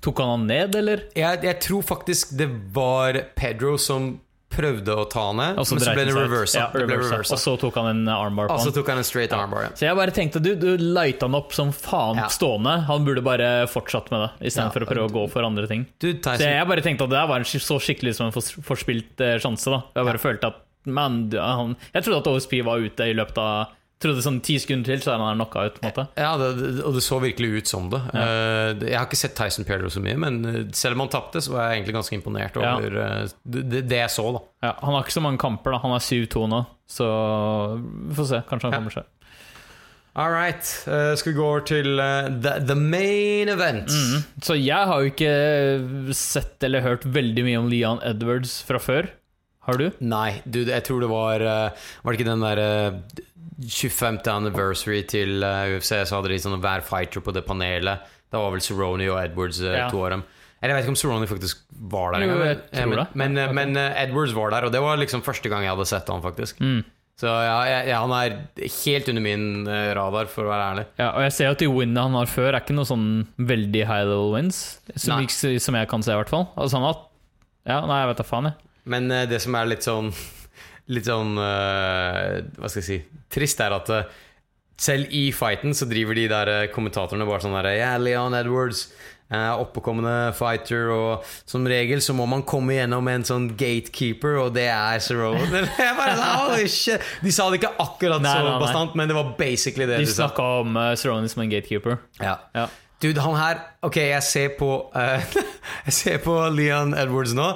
Tok 0.02 0.18
han 0.18 0.32
han 0.34 0.46
ned, 0.50 0.76
eller? 0.76 1.04
jeg, 1.14 1.44
jeg 1.46 1.58
tror 1.62 1.84
faktisk 1.86 2.32
det 2.40 2.48
var 2.74 3.20
Pedro 3.38 3.76
som 3.78 4.16
prøvde 4.52 4.94
å 4.94 5.06
ta 5.10 5.32
ned, 5.34 5.58
Og 5.62 5.66
så 5.66 5.78
men 5.78 5.84
så 5.86 5.94
ble 5.96 6.06
det 6.06 6.16
reversa. 6.16 6.60
Ja, 6.60 6.68
reversa. 6.76 7.20
Og 7.34 7.40
så 7.42 7.54
tok 7.62 7.76
han 7.80 7.88
en 7.94 8.06
armbar 8.12 8.48
på 8.50 8.54
Og 8.58 8.60
han. 8.60 8.68
så 8.68 8.74
tok 8.76 8.88
han 8.92 8.98
en 9.02 9.08
straight 9.08 9.32
armbar. 9.36 9.64
Ja. 9.64 9.70
Så 9.80 9.86
jeg 9.88 9.96
bare 9.96 10.12
tenkte, 10.16 10.42
du, 10.44 10.52
du 10.60 10.78
lighta 10.78 11.26
han 11.30 11.36
opp 11.40 11.54
som 11.56 11.72
faen 11.72 12.18
Ja. 12.22 12.28
stående. 12.28 12.86
Han 12.88 13.06
burde 13.08 13.24
bare 13.24 13.50
fortsatt 13.72 14.12
med 14.12 14.28
det, 14.28 14.52
istedenfor 14.52 14.82
Ja. 14.84 14.86
for 14.86 14.86
å 14.86 14.92
prøve 14.94 15.10
å 15.10 15.16
gå 15.16 15.30
for 15.32 15.44
andre 15.48 15.68
ting. 15.68 15.88
Du, 16.00 16.12
Så 16.14 16.38
jeg 16.40 16.68
bare 16.68 16.82
tenkte 16.82 17.04
at 17.08 17.10
det 17.16 17.28
var 17.30 17.38
en 17.38 17.44
så 17.46 17.80
skikkelig 17.80 18.16
som 18.16 18.28
en 18.28 18.34
forspilt 18.34 19.20
eh, 19.22 19.38
sjanse. 19.40 19.66
da 19.72 19.84
Jeg 19.96 20.06
bare 20.06 20.18
følte 20.20 20.48
at 20.48 20.56
man, 20.86 21.30
han, 21.32 21.76
Jeg 21.94 22.04
trodde 22.04 22.18
at 22.22 22.28
OSP 22.28 22.62
var 22.66 22.78
ute 22.80 23.00
i 23.06 23.14
løpet 23.14 23.38
av 23.38 23.68
Trodde 24.02 24.24
sånn 24.26 24.40
ti 24.46 24.58
sekunder 24.62 24.94
til, 24.94 25.04
så 25.04 25.14
er 25.14 25.22
han 25.22 25.38
knocka 25.38 25.66
ut. 25.68 25.78
på 25.78 25.86
en 25.86 25.92
måte 25.92 26.08
ja, 26.18 26.32
det, 26.42 26.50
og 26.88 26.96
det 26.98 27.04
så 27.06 27.20
virkelig 27.22 27.62
ut 27.62 27.72
som 27.72 27.90
det. 27.92 28.02
Ja. 28.16 28.26
jeg 28.82 28.98
har 28.98 29.08
ikke 29.08 29.20
sett 29.20 29.38
Tyson 29.38 29.68
Pedro 29.68 29.92
så 29.94 30.04
mye, 30.04 30.18
men 30.22 30.42
eh, 30.50 30.60
selv 30.78 30.98
om 30.98 31.06
han 31.06 31.14
tapte, 31.14 31.44
så 31.44 31.56
var 31.56 31.70
jeg 31.70 31.82
egentlig 31.82 31.98
ganske 32.00 32.18
imponert 32.18 32.58
over 32.58 33.00
ja. 33.02 33.10
det, 33.44 33.86
det 33.86 34.04
jeg 34.04 34.14
så. 34.14 34.28
da 34.36 34.44
ja, 34.68 34.76
Han 34.82 34.98
har 34.98 35.06
ikke 35.06 35.18
så 35.20 35.26
mange 35.26 35.42
kamper. 35.42 35.76
da 35.76 35.82
Han 35.86 35.96
er 35.98 36.06
7-2 36.06 36.46
nå, 36.52 36.62
så 36.90 37.08
vi 37.80 38.20
får 38.20 38.32
se. 38.34 38.46
Kanskje 38.50 38.70
han 38.72 38.80
kommer 38.80 39.02
seg. 39.02 39.10
All 40.14 40.32
right. 40.32 40.64
eh, 40.88 41.16
skal 41.16 41.32
vi 41.32 41.38
gå 41.38 41.46
over 41.46 41.62
til 41.64 42.00
eh, 42.04 42.28
the, 42.44 42.58
the 42.68 42.76
main 42.76 43.50
event? 43.50 43.88
Mm. 43.88 44.26
Så 44.44 44.58
jeg 44.60 44.90
har 44.90 45.00
jo 45.00 45.12
ikke 45.14 46.16
sett 46.18 46.64
eller 46.68 46.84
hørt 46.84 47.06
veldig 47.08 47.46
mye 47.48 47.62
om 47.62 47.70
Leon 47.72 48.02
Edwards 48.04 48.60
fra 48.68 48.82
før. 48.82 49.08
Har 49.68 49.78
du? 49.78 49.88
Nei, 50.02 50.42
du, 50.50 50.64
jeg 50.66 50.84
tror 50.88 51.04
det 51.04 51.10
var 51.12 51.44
eh, 51.46 51.88
Var 52.02 52.14
det 52.16 52.20
ikke 52.20 52.30
den 52.32 52.42
der 52.46 52.62
eh, 52.64 53.26
25. 53.62 54.22
anniversary 54.32 55.04
til 55.06 55.44
eh, 55.46 55.76
UFC, 55.76 55.92
så 56.10 56.18
hadde 56.18 56.32
de 56.34 56.40
sånn 56.42 56.58
hver 56.64 56.82
fighter 56.86 57.22
på 57.22 57.34
det 57.36 57.44
panelet. 57.46 58.08
Da 58.34 58.42
var 58.42 58.56
vel 58.56 58.64
Cerrone 58.66 59.06
og 59.12 59.20
Edwards 59.22 59.60
Ja. 59.62 59.90
to 59.92 60.02
av 60.06 60.16
dem. 60.16 60.24
Eller 60.62 60.74
jeg 60.74 60.80
vet 60.80 60.88
ikke 60.88 60.94
om 60.96 61.02
Cerrone 61.02 61.28
faktisk 61.30 61.62
var 61.92 62.14
der 62.16 62.26
engang. 62.26 62.42
men-. 62.74 63.06
Men, 63.14 63.38
men, 63.38 63.54
men 63.74 63.78
Edwards 63.98 64.34
var 64.38 64.54
der, 64.54 64.66
og 64.66 64.74
det 64.74 64.82
var 64.82 64.98
liksom 65.02 65.22
første 65.26 65.50
gang 65.50 65.66
jeg 65.66 65.74
hadde 65.76 65.88
sett 65.90 66.10
han, 66.10 66.22
faktisk. 66.26 66.60
Mm. 66.62 66.82
Så 67.22 67.30
ja, 67.30 67.58
jeg, 67.70 67.94
han 67.94 68.14
er 68.18 68.36
helt 68.82 69.10
under 69.12 69.22
min 69.26 69.44
radar, 69.98 70.30
for 70.32 70.48
å 70.48 70.50
være 70.54 70.68
ærlig. 70.72 70.86
Ja, 70.98 71.10
og 71.12 71.22
jeg 71.26 71.34
ser 71.38 71.52
at 71.54 71.62
de 71.62 71.68
winnene 71.70 72.06
han 72.08 72.16
har 72.18 72.30
før, 72.30 72.50
er 72.56 72.64
ikke 72.64 72.74
noe 72.78 72.88
sånn 72.90 73.08
veldig 73.38 73.84
high 73.90 74.06
level 74.10 74.32
wins. 74.34 74.62
Som, 74.96 75.28
som 75.30 75.78
jeg 75.78 75.90
kan 75.92 76.02
se, 76.06 76.16
i 76.16 76.18
hvert 76.18 76.32
fall. 76.34 76.48
Altså 76.58 76.80
han 76.80 76.88
har 76.90 77.02
Ja, 77.70 77.82
nei, 77.86 78.00
jeg 78.02 78.10
vet 78.14 78.22
da 78.24 78.26
faen, 78.26 78.50
jeg. 78.50 78.71
Men 78.90 79.12
eh, 79.12 79.28
det 79.30 79.42
som 79.44 79.56
er 79.58 79.70
litt 79.72 79.86
sånn 79.86 80.12
Litt 80.96 81.08
sånn 81.08 81.38
eh, 81.38 82.42
Hva 82.58 82.72
skal 82.72 82.82
jeg 82.82 82.90
si 82.90 83.00
Trist 83.32 83.62
er 83.64 83.78
at 83.78 83.94
eh, 83.94 84.20
selv 84.82 85.14
i 85.14 85.28
fighten 85.36 85.76
så 85.78 85.86
driver 85.86 86.18
de 86.18 86.26
der 86.32 86.52
kommentatorene 86.74 87.28
bare 87.30 87.44
sånn 87.44 87.58
der 87.60 87.74
Ja, 87.78 87.96
Leon 88.02 88.34
Edwards 88.38 88.88
Oppkommende 89.32 90.34
fighter 90.36 90.90
Og 90.92 91.28
som 91.48 91.64
regel 91.70 92.02
så 92.04 92.12
må 92.18 92.26
man 92.28 92.42
komme 92.44 92.74
gjennom 92.76 93.08
en 93.08 93.24
sånn 93.24 93.46
gatekeeper 93.56 94.42
Og 94.42 94.50
det 94.58 94.66
er 94.74 94.98
Cerrone 95.06 95.62
De 96.58 97.32
sa 97.32 97.46
det 97.48 97.62
ikke 97.62 97.72
akkurat 97.80 98.26
Nei, 98.26 98.34
så 98.34 98.58
bastant 98.60 98.98
Men 99.00 99.08
det 99.08 99.16
var 99.16 99.30
basically 99.38 99.88
det 99.88 100.02
De 100.02 100.10
de 100.10 100.16
snakka 100.18 100.48
om 100.66 100.76
uh, 100.76 100.90
Cerrone 101.00 101.30
som 101.32 101.46
en 101.46 101.54
gatekeeper. 101.54 102.02
ja. 102.20 102.40
Ja. 102.58 102.66
Dude, 103.02 103.22
han 103.24 103.38
her 103.40 103.62
Ok, 103.88 104.02
jeg 104.02 104.24
ser 104.24 104.52
på 104.60 104.72
uh, 104.94 105.38
Jeg 105.88 105.94
ser 105.96 106.20
på 106.26 106.36
Leon 106.54 106.92
Edwards 106.98 107.38
nå. 107.38 107.54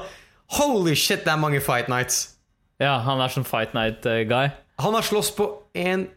Holy 0.59 0.93
shit, 0.95 1.25
det 1.25 1.33
er 1.33 1.41
mange 1.41 1.61
fight 1.63 1.89
nights! 1.91 2.35
Ja, 2.81 2.97
han 3.05 3.21
er 3.23 3.31
sånn 3.31 3.47
Fight 3.47 3.75
Night-guy. 3.75 4.49
Han 4.83 4.95
har 4.97 5.05
slåss 5.07 5.31
på 5.37 5.47
en 5.79 6.09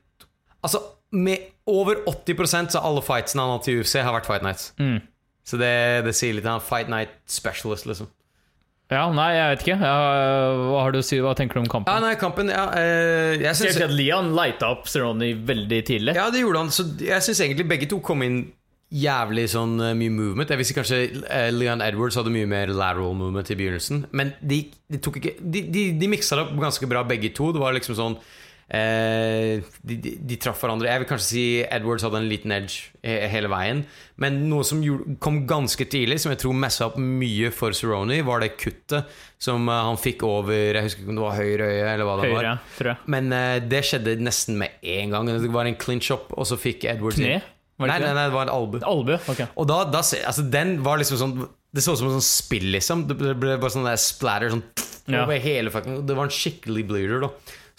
Altså, 0.59 0.81
med 1.15 1.53
over 1.71 2.01
80% 2.11 2.75
av 2.75 2.87
alle 2.89 3.03
fightsene 3.07 3.45
han 3.45 3.53
har 3.53 3.61
hatt 3.61 3.69
i 3.71 3.77
UFC, 3.79 4.01
har 4.03 4.17
vært 4.17 4.27
fight 4.27 4.43
nights. 4.43 4.73
Mm. 4.83 4.97
Så 5.47 5.61
det, 5.61 5.71
det 6.09 6.15
sier 6.19 6.35
litt 6.35 6.49
Han 6.49 6.59
er 6.59 6.65
fight 6.67 6.91
night 6.91 7.13
specialist, 7.31 7.87
liksom. 7.87 8.11
Ja, 8.91 9.05
nei, 9.13 9.29
jeg 9.37 9.53
vet 9.53 9.63
ikke. 9.63 9.77
Ja, 9.85 9.95
hva 10.65 10.83
har 10.83 10.95
du 10.97 10.99
å 10.99 11.05
si? 11.05 11.21
Hva 11.23 11.35
tenker 11.39 11.61
du 11.61 11.63
om 11.63 11.71
kampen? 11.71 11.93
Ja, 11.93 12.01
nei, 12.03 12.15
kampen 12.19 12.51
ja, 12.51 12.65
eh, 12.81 13.37
Jeg 13.37 13.85
at 13.85 13.93
Leon 13.93 14.33
lighta 14.35 14.73
opp 14.73 14.89
Cerrone 14.89 15.29
veldig 15.47 15.81
tidlig. 15.87 16.17
Ja, 16.17 16.31
det 16.33 16.41
gjorde 16.41 16.65
han. 16.65 16.73
Så 16.75 16.89
jeg 16.97 17.21
syns 17.27 17.43
egentlig 17.45 17.69
begge 17.69 17.89
to 17.93 18.01
kom 18.03 18.25
inn 18.25 18.41
jævlig 18.95 19.47
sånn 19.53 19.75
eh, 19.85 19.95
mye 19.99 20.13
movement. 20.15 20.49
Jeg 20.55 20.63
visste 20.63 20.77
kanskje 20.79 21.01
eh, 21.29 21.51
Leon 21.53 21.83
Edwards 21.85 22.17
hadde 22.17 22.33
mye 22.33 22.49
mer 22.49 22.73
lateral 22.73 23.15
movement 23.19 23.51
i 23.53 23.59
begynnelsen. 23.59 24.07
Men 24.17 24.33
de, 24.41 24.63
de 24.89 25.01
tok 25.05 25.21
ikke 25.21 25.35
De, 25.45 25.63
de, 25.69 25.87
de 26.01 26.09
miksa 26.15 26.39
det 26.39 26.47
opp 26.49 26.55
ganske 26.63 26.89
bra, 26.89 27.05
begge 27.09 27.35
to. 27.37 27.51
Det 27.53 27.61
var 27.61 27.77
liksom 27.77 27.99
sånn 27.99 28.17
eh, 28.73 29.61
de, 29.85 29.97
de, 30.01 30.37
traff 30.41 30.61
hverandre. 30.63 30.89
Jeg 30.91 31.03
vil 31.03 31.09
kanskje 31.11 31.29
si 31.29 31.45
Edwards 31.65 32.05
hadde 32.07 32.21
en 32.23 32.29
liten 32.31 32.53
edge 32.57 32.89
he- 33.05 33.29
hele 33.33 33.51
veien. 33.53 33.83
Men 34.21 34.41
noe 34.51 34.65
som 34.67 34.81
kom 35.23 35.43
ganske 35.49 35.85
tidlig, 35.89 36.19
som 36.25 36.33
jeg 36.33 36.41
tror 36.43 36.57
messa 36.59 36.89
opp 36.89 36.97
mye 37.01 37.53
for 37.55 37.77
Cerrone, 37.77 38.23
var 38.27 38.41
det 38.45 38.55
kuttet 38.61 39.13
som 39.39 39.69
han 39.71 40.01
fikk 40.01 40.25
over 40.27 40.57
Jeg 40.75 40.83
husker 40.89 41.05
ikke 41.05 41.13
om 41.13 41.21
det 41.21 41.27
var 41.29 41.37
høyre 41.39 41.69
øye, 41.69 41.85
eller 41.93 42.09
hva 42.09 42.17
det 42.23 42.33
var. 42.33 42.41
Høyre, 42.49 42.57
tror 42.81 42.93
jeg. 42.95 43.05
Men 43.15 43.31
uh, 43.37 43.59
det 43.71 43.85
skjedde 43.87 44.17
nesten 44.25 44.59
med 44.65 44.81
en 44.97 45.15
gang. 45.15 45.31
Det 45.45 45.53
var 45.55 45.69
en 45.71 45.79
clinch 45.79 46.11
up, 46.17 46.33
og 46.35 46.49
så 46.49 46.59
fikk 46.59 46.89
Edwards 46.91 47.21
Kne? 47.21 47.39
Var 47.79 47.87
det 47.87 47.95
Nei, 47.95 47.99
nei, 48.09 48.15
nei, 48.15 48.25
det 48.29 48.35
var 48.35 48.43
en 48.49 48.55
albue. 48.55 48.81
Albu, 48.83 49.13
Ok. 49.31 49.43
Og 49.57 49.67
da, 49.71 49.85
da 49.85 50.01
se- 50.03 50.23
altså, 50.27 50.43
den 50.51 50.83
var 50.83 50.99
liksom 50.99 51.19
sånn 51.21 51.49
Det 51.75 51.83
så 51.85 51.93
ut 51.93 51.99
som 52.01 52.09
en 52.09 52.17
sånn 52.19 52.25
spill, 52.25 52.71
liksom. 52.73 53.07
Det 53.07 53.15
ble, 53.19 53.35
ble 53.37 53.57
bare 53.61 53.71
sånn 53.71 53.85
der 53.85 53.97
splatter 54.01 54.51
sånn 54.51 54.63
Ja. 55.09 55.23
over 55.25 55.39
hele 55.39 55.71
fucking 55.71 56.07
Det 56.07 56.17
var 56.17 56.25
en 56.25 56.31
skikkelig 56.35 56.87
bleeder, 56.89 57.21
da. 57.21 57.29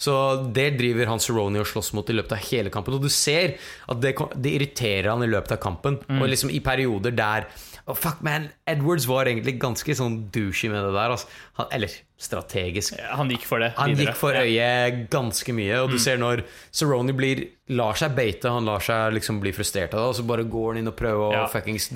Så 0.00 0.14
det 0.54 0.78
driver 0.78 1.06
han 1.10 1.18
Cerrone 1.20 1.60
og 1.60 1.66
slåss 1.66 1.92
mot 1.92 2.08
i 2.08 2.14
løpet 2.16 2.32
av 2.32 2.38
hele 2.48 2.70
kampen. 2.70 2.94
Og 2.94 3.02
du 3.02 3.08
ser 3.12 3.58
at 3.86 4.00
det, 4.00 4.14
kom- 4.16 4.30
det 4.34 4.54
irriterer 4.56 5.10
han 5.10 5.22
i 5.22 5.26
løpet 5.28 5.52
av 5.52 5.58
kampen. 5.60 5.98
Mm. 6.08 6.22
Og 6.22 6.28
liksom 6.30 6.48
i 6.50 6.60
perioder 6.64 7.10
der 7.14 7.46
oh, 7.86 7.94
Fuck, 7.94 8.20
man, 8.22 8.48
Edwards 8.66 9.06
var 9.06 9.24
egentlig 9.30 9.58
ganske 9.60 9.94
sånn 9.96 10.30
douchey 10.32 10.68
med 10.70 10.84
det 10.84 10.92
der. 10.96 11.10
Altså. 11.14 11.26
Han, 11.60 11.66
eller 11.72 11.88
strategisk. 12.20 12.94
Han 13.16 13.30
gikk 13.32 13.46
for 13.48 13.58
det 13.64 13.72
Han 13.78 13.94
videre. 13.94 14.12
gikk 14.12 14.18
for 14.20 14.36
øyet 14.36 15.08
ganske 15.10 15.54
mye, 15.56 15.78
og 15.82 15.90
du 15.90 15.96
Mm. 15.96 16.02
ser 16.04 16.18
når 16.18 16.44
Cerrone 16.72 17.12
blir, 17.16 17.48
lar 17.68 17.94
seg 17.94 18.14
beite, 18.14 18.50
han 18.50 18.64
lar 18.66 18.80
seg 18.80 19.14
liksom 19.16 19.40
bli 19.40 19.52
frustrert 19.52 19.94
av 19.94 20.00
det, 20.00 20.08
og 20.10 20.14
så 20.20 20.26
bare 20.26 20.44
går 20.44 20.74
han 20.74 20.78
inn 20.82 20.88
og 20.88 20.96
prøver 20.96 21.32
Ja. 21.32 21.46
fuckings 21.46 21.90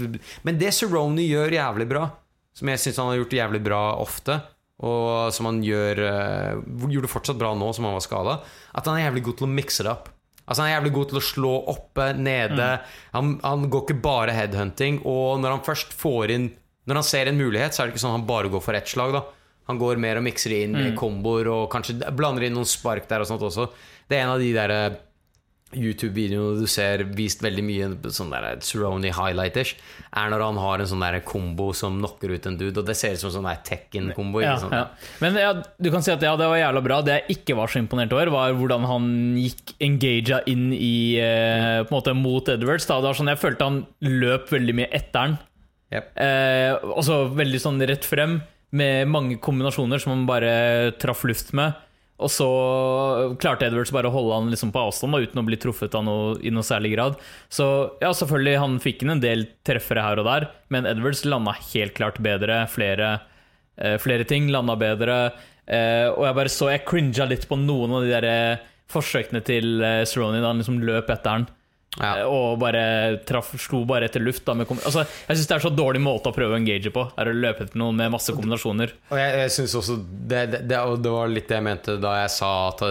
Men 0.44 0.58
det 0.58 0.72
Cerrone 0.74 1.20
gjør 1.20 1.50
jævlig 1.52 1.88
bra, 1.88 2.10
som 2.54 2.68
jeg 2.68 2.78
syns 2.78 2.96
han 2.96 3.06
har 3.12 3.16
gjort 3.24 3.30
jævlig 3.38 3.62
bra 3.64 3.96
ofte, 4.00 4.40
og 4.80 5.32
som 5.32 5.46
han 5.46 5.62
gjør 5.62 5.98
uh, 6.02 6.88
gjorde 6.90 7.08
fortsatt 7.08 7.38
bra 7.38 7.54
nå 7.54 7.72
som 7.74 7.84
han 7.84 7.94
var 7.94 8.00
skada, 8.00 8.40
at 8.74 8.84
han 8.86 8.96
er 8.98 9.10
jævlig 9.10 9.22
god 9.24 9.36
til 9.38 9.46
å 9.46 9.54
mikse 9.54 9.82
det 9.84 9.92
opp. 9.92 10.08
Altså 10.44 10.62
Han 10.62 10.70
er 10.70 10.74
jævlig 10.76 10.92
god 10.98 11.08
til 11.10 11.20
å 11.20 11.24
slå 11.24 11.52
oppe, 11.72 12.10
nede. 12.20 12.66
Han, 13.14 13.38
han 13.44 13.68
går 13.72 13.86
ikke 13.86 14.02
bare 14.04 14.34
headhunting. 14.36 15.00
Og 15.08 15.40
når 15.40 15.56
han 15.56 15.64
først 15.64 15.96
får 15.96 16.34
inn 16.36 16.50
Når 16.84 17.00
han 17.00 17.06
ser 17.08 17.30
en 17.30 17.38
mulighet, 17.40 17.72
så 17.72 17.80
er 17.80 17.86
det 17.88 17.94
ikke 17.94 18.02
sånn 18.02 18.18
han 18.18 18.28
bare 18.28 18.50
går 18.52 18.60
for 18.60 18.76
ett 18.76 18.90
slag. 18.90 19.14
da 19.16 19.22
Han 19.70 19.78
går 19.80 19.96
mer 19.96 20.20
og 20.20 20.26
mikser 20.26 20.52
inn 20.52 20.76
med 20.76 20.96
komboer 21.00 21.48
og 21.48 21.70
kanskje 21.72 21.96
blander 22.12 22.44
inn 22.44 22.52
noen 22.58 22.68
spark 22.68 23.08
der 23.08 23.24
og 23.24 23.30
sånt 23.30 23.40
også. 23.46 23.70
Det 24.04 24.18
er 24.18 24.26
en 24.26 24.34
av 24.34 24.42
de 24.42 24.50
der 24.52 24.74
eh, 24.74 24.98
YouTube-videoene 25.74 26.60
du 26.62 26.68
ser 26.70 27.02
vist 27.16 27.42
veldig 27.42 27.62
mye 27.66 27.86
sånn 28.14 28.32
der 28.32 28.60
Cerrone 28.64 29.10
highlighters, 29.14 29.74
er 30.14 30.30
når 30.30 30.44
han 30.44 30.60
har 30.62 30.82
en 30.82 30.90
sånn 30.90 31.02
der 31.02 31.18
kombo 31.26 31.70
som 31.76 31.96
knocker 31.98 32.34
ut 32.36 32.48
en 32.48 32.58
dude, 32.60 32.76
og 32.78 32.86
det 32.86 32.96
ser 32.98 33.16
ut 33.16 33.22
som 33.22 33.32
sånn 33.34 33.48
der 33.48 33.62
Tekken-kombo. 33.66 34.42
Ja, 34.44 34.54
ja. 34.70 34.84
Men 35.24 35.38
ja, 35.40 35.52
du 35.56 35.90
kan 35.94 36.04
si 36.04 36.12
at 36.14 36.22
ja, 36.22 36.34
det 36.38 36.48
var 36.50 36.60
jævla 36.60 36.84
bra. 36.84 37.00
Det 37.06 37.18
jeg 37.18 37.38
ikke 37.38 37.58
var 37.58 37.72
så 37.72 37.80
imponert 37.82 38.14
over, 38.14 38.30
var 38.34 38.54
hvordan 38.58 38.86
han 38.90 39.08
gikk 39.40 39.74
engagea 39.82 40.42
inn 40.50 40.68
i 40.76 40.94
eh, 41.22 41.80
På 41.84 41.90
en 41.90 41.96
måte 41.96 42.16
mot 42.18 42.48
Edwards. 42.54 42.86
Da. 42.86 43.00
Det 43.00 43.10
var 43.10 43.18
sånn, 43.18 43.32
jeg 43.32 43.42
følte 43.42 43.70
han 43.70 43.82
løp 44.04 44.52
veldig 44.54 44.78
mye 44.78 44.90
etter 44.94 45.26
han. 45.26 45.38
Yep. 45.94 46.12
Eh, 46.18 46.90
også 46.94 47.20
veldig 47.38 47.60
sånn 47.62 47.82
rett 47.86 48.06
frem, 48.06 48.38
med 48.74 49.06
mange 49.06 49.38
kombinasjoner 49.42 50.00
som 50.02 50.14
han 50.16 50.24
bare 50.26 50.54
traff 51.02 51.22
luft 51.28 51.52
med. 51.54 51.74
Og 52.22 52.30
så 52.30 52.46
klarte 53.42 53.66
Edwards 53.66 53.90
bare 53.94 54.06
å 54.06 54.14
holde 54.14 54.36
han 54.36 54.52
liksom 54.52 54.70
på 54.74 54.84
avstand 54.86 55.16
da, 55.16 55.22
uten 55.24 55.40
å 55.40 55.46
bli 55.46 55.58
truffet 55.58 55.96
av 55.98 56.04
noe, 56.06 56.36
i 56.46 56.52
noe 56.54 56.66
særlig 56.66 56.92
grad. 56.94 57.16
Så 57.52 57.66
ja, 58.02 58.12
selvfølgelig, 58.14 58.60
han 58.62 58.76
fikk 58.82 59.02
inn 59.02 59.16
en 59.16 59.24
del 59.24 59.48
treffere 59.66 60.04
her 60.04 60.22
og 60.22 60.28
der, 60.28 60.46
men 60.74 60.86
Edwards 60.86 61.24
landa 61.26 61.56
helt 61.72 61.96
klart 61.98 62.20
bedre. 62.22 62.62
Flere, 62.70 63.16
eh, 63.80 63.96
flere 64.02 64.26
ting 64.30 64.46
landa 64.54 64.78
bedre. 64.78 65.18
Eh, 65.66 66.06
og 66.12 66.26
jeg 66.28 66.36
bare 66.36 66.52
så 66.52 66.66
Jeg 66.68 66.84
cringa 66.84 67.24
litt 67.24 67.46
på 67.48 67.56
noen 67.56 67.94
av 67.96 68.04
de 68.04 68.12
der 68.12 68.26
eh, 68.28 68.64
forsøkene 68.92 69.40
til 69.44 69.80
eh, 69.82 70.02
Cerrone 70.04 70.42
da 70.42 70.52
han 70.52 70.62
liksom 70.62 70.82
løp 70.84 71.10
etter 71.10 71.38
han. 71.38 71.46
Ja. 72.00 72.10
Eh, 72.20 72.26
Og 72.26 72.58
bare 72.58 72.80
traff, 73.26 73.52
slo 73.62 73.84
bare 73.86 74.08
etter 74.08 74.20
luft. 74.24 74.42
Da, 74.44 74.54
med 74.58 74.66
altså, 74.70 75.04
jeg 75.28 75.36
syns 75.38 75.46
det 75.50 75.56
er 75.56 75.62
så 75.66 75.70
dårlig 75.74 76.00
måte 76.02 76.30
å 76.32 76.34
prøve 76.34 76.56
å 76.56 76.58
engage 76.58 76.90
på. 76.94 77.04
Er 77.20 77.30
å 77.30 77.34
løpe 77.36 77.64
etter 77.68 77.78
noen 77.78 77.96
med 78.00 78.10
masse 78.16 78.34
kombinasjoner. 78.34 78.94
Og 79.12 79.18
jeg, 79.20 79.36
jeg 79.44 79.52
synes 79.58 79.74
også 79.78 79.96
det, 80.02 80.42
det, 80.54 80.60
det, 80.72 80.80
det 81.04 81.12
var 81.14 81.30
litt 81.30 81.48
det 81.48 81.58
jeg 81.60 81.66
mente 81.68 81.96
da 82.02 82.16
jeg 82.22 82.32
sa 82.34 82.50
at 82.72 82.82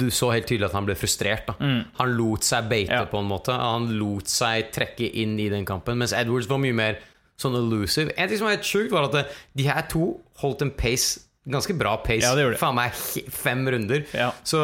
du 0.00 0.06
så 0.12 0.32
helt 0.34 0.48
tydelig 0.50 0.68
at 0.68 0.76
han 0.76 0.88
ble 0.88 0.98
frustrert. 1.00 1.46
Da. 1.48 1.56
Han 2.02 2.16
lot 2.18 2.44
seg 2.44 2.68
beite 2.70 2.92
Ja. 3.00 3.06
på 3.08 3.18
en 3.22 3.30
måte. 3.30 3.54
Han 3.56 3.88
lot 4.00 4.28
seg 4.28 4.68
trekke 4.76 5.08
inn 5.22 5.38
i 5.40 5.48
den 5.52 5.64
kampen, 5.68 5.96
mens 6.00 6.12
Edwards 6.16 6.48
var 6.50 6.60
mye 6.60 6.76
mer 6.76 7.00
sånn 7.40 7.56
elusive. 7.56 8.12
En 8.20 8.28
ting 8.28 8.36
som 8.36 8.50
var 8.50 8.58
helt 8.58 8.68
sjukt, 8.68 8.92
var 8.92 9.06
at 9.08 9.30
de 9.56 9.64
her 9.64 9.86
to 9.88 10.18
holdt 10.42 10.60
en 10.66 10.70
pace 10.76 11.22
Ganske 11.48 11.72
bra 11.78 11.94
pace. 12.04 12.20
Ja, 12.20 12.34
det 12.36 12.44
det. 12.52 12.58
Faen 12.60 12.74
meg 12.76 12.92
fem 13.32 13.62
runder. 13.72 14.02
Ja. 14.12 14.26
Så, 14.44 14.58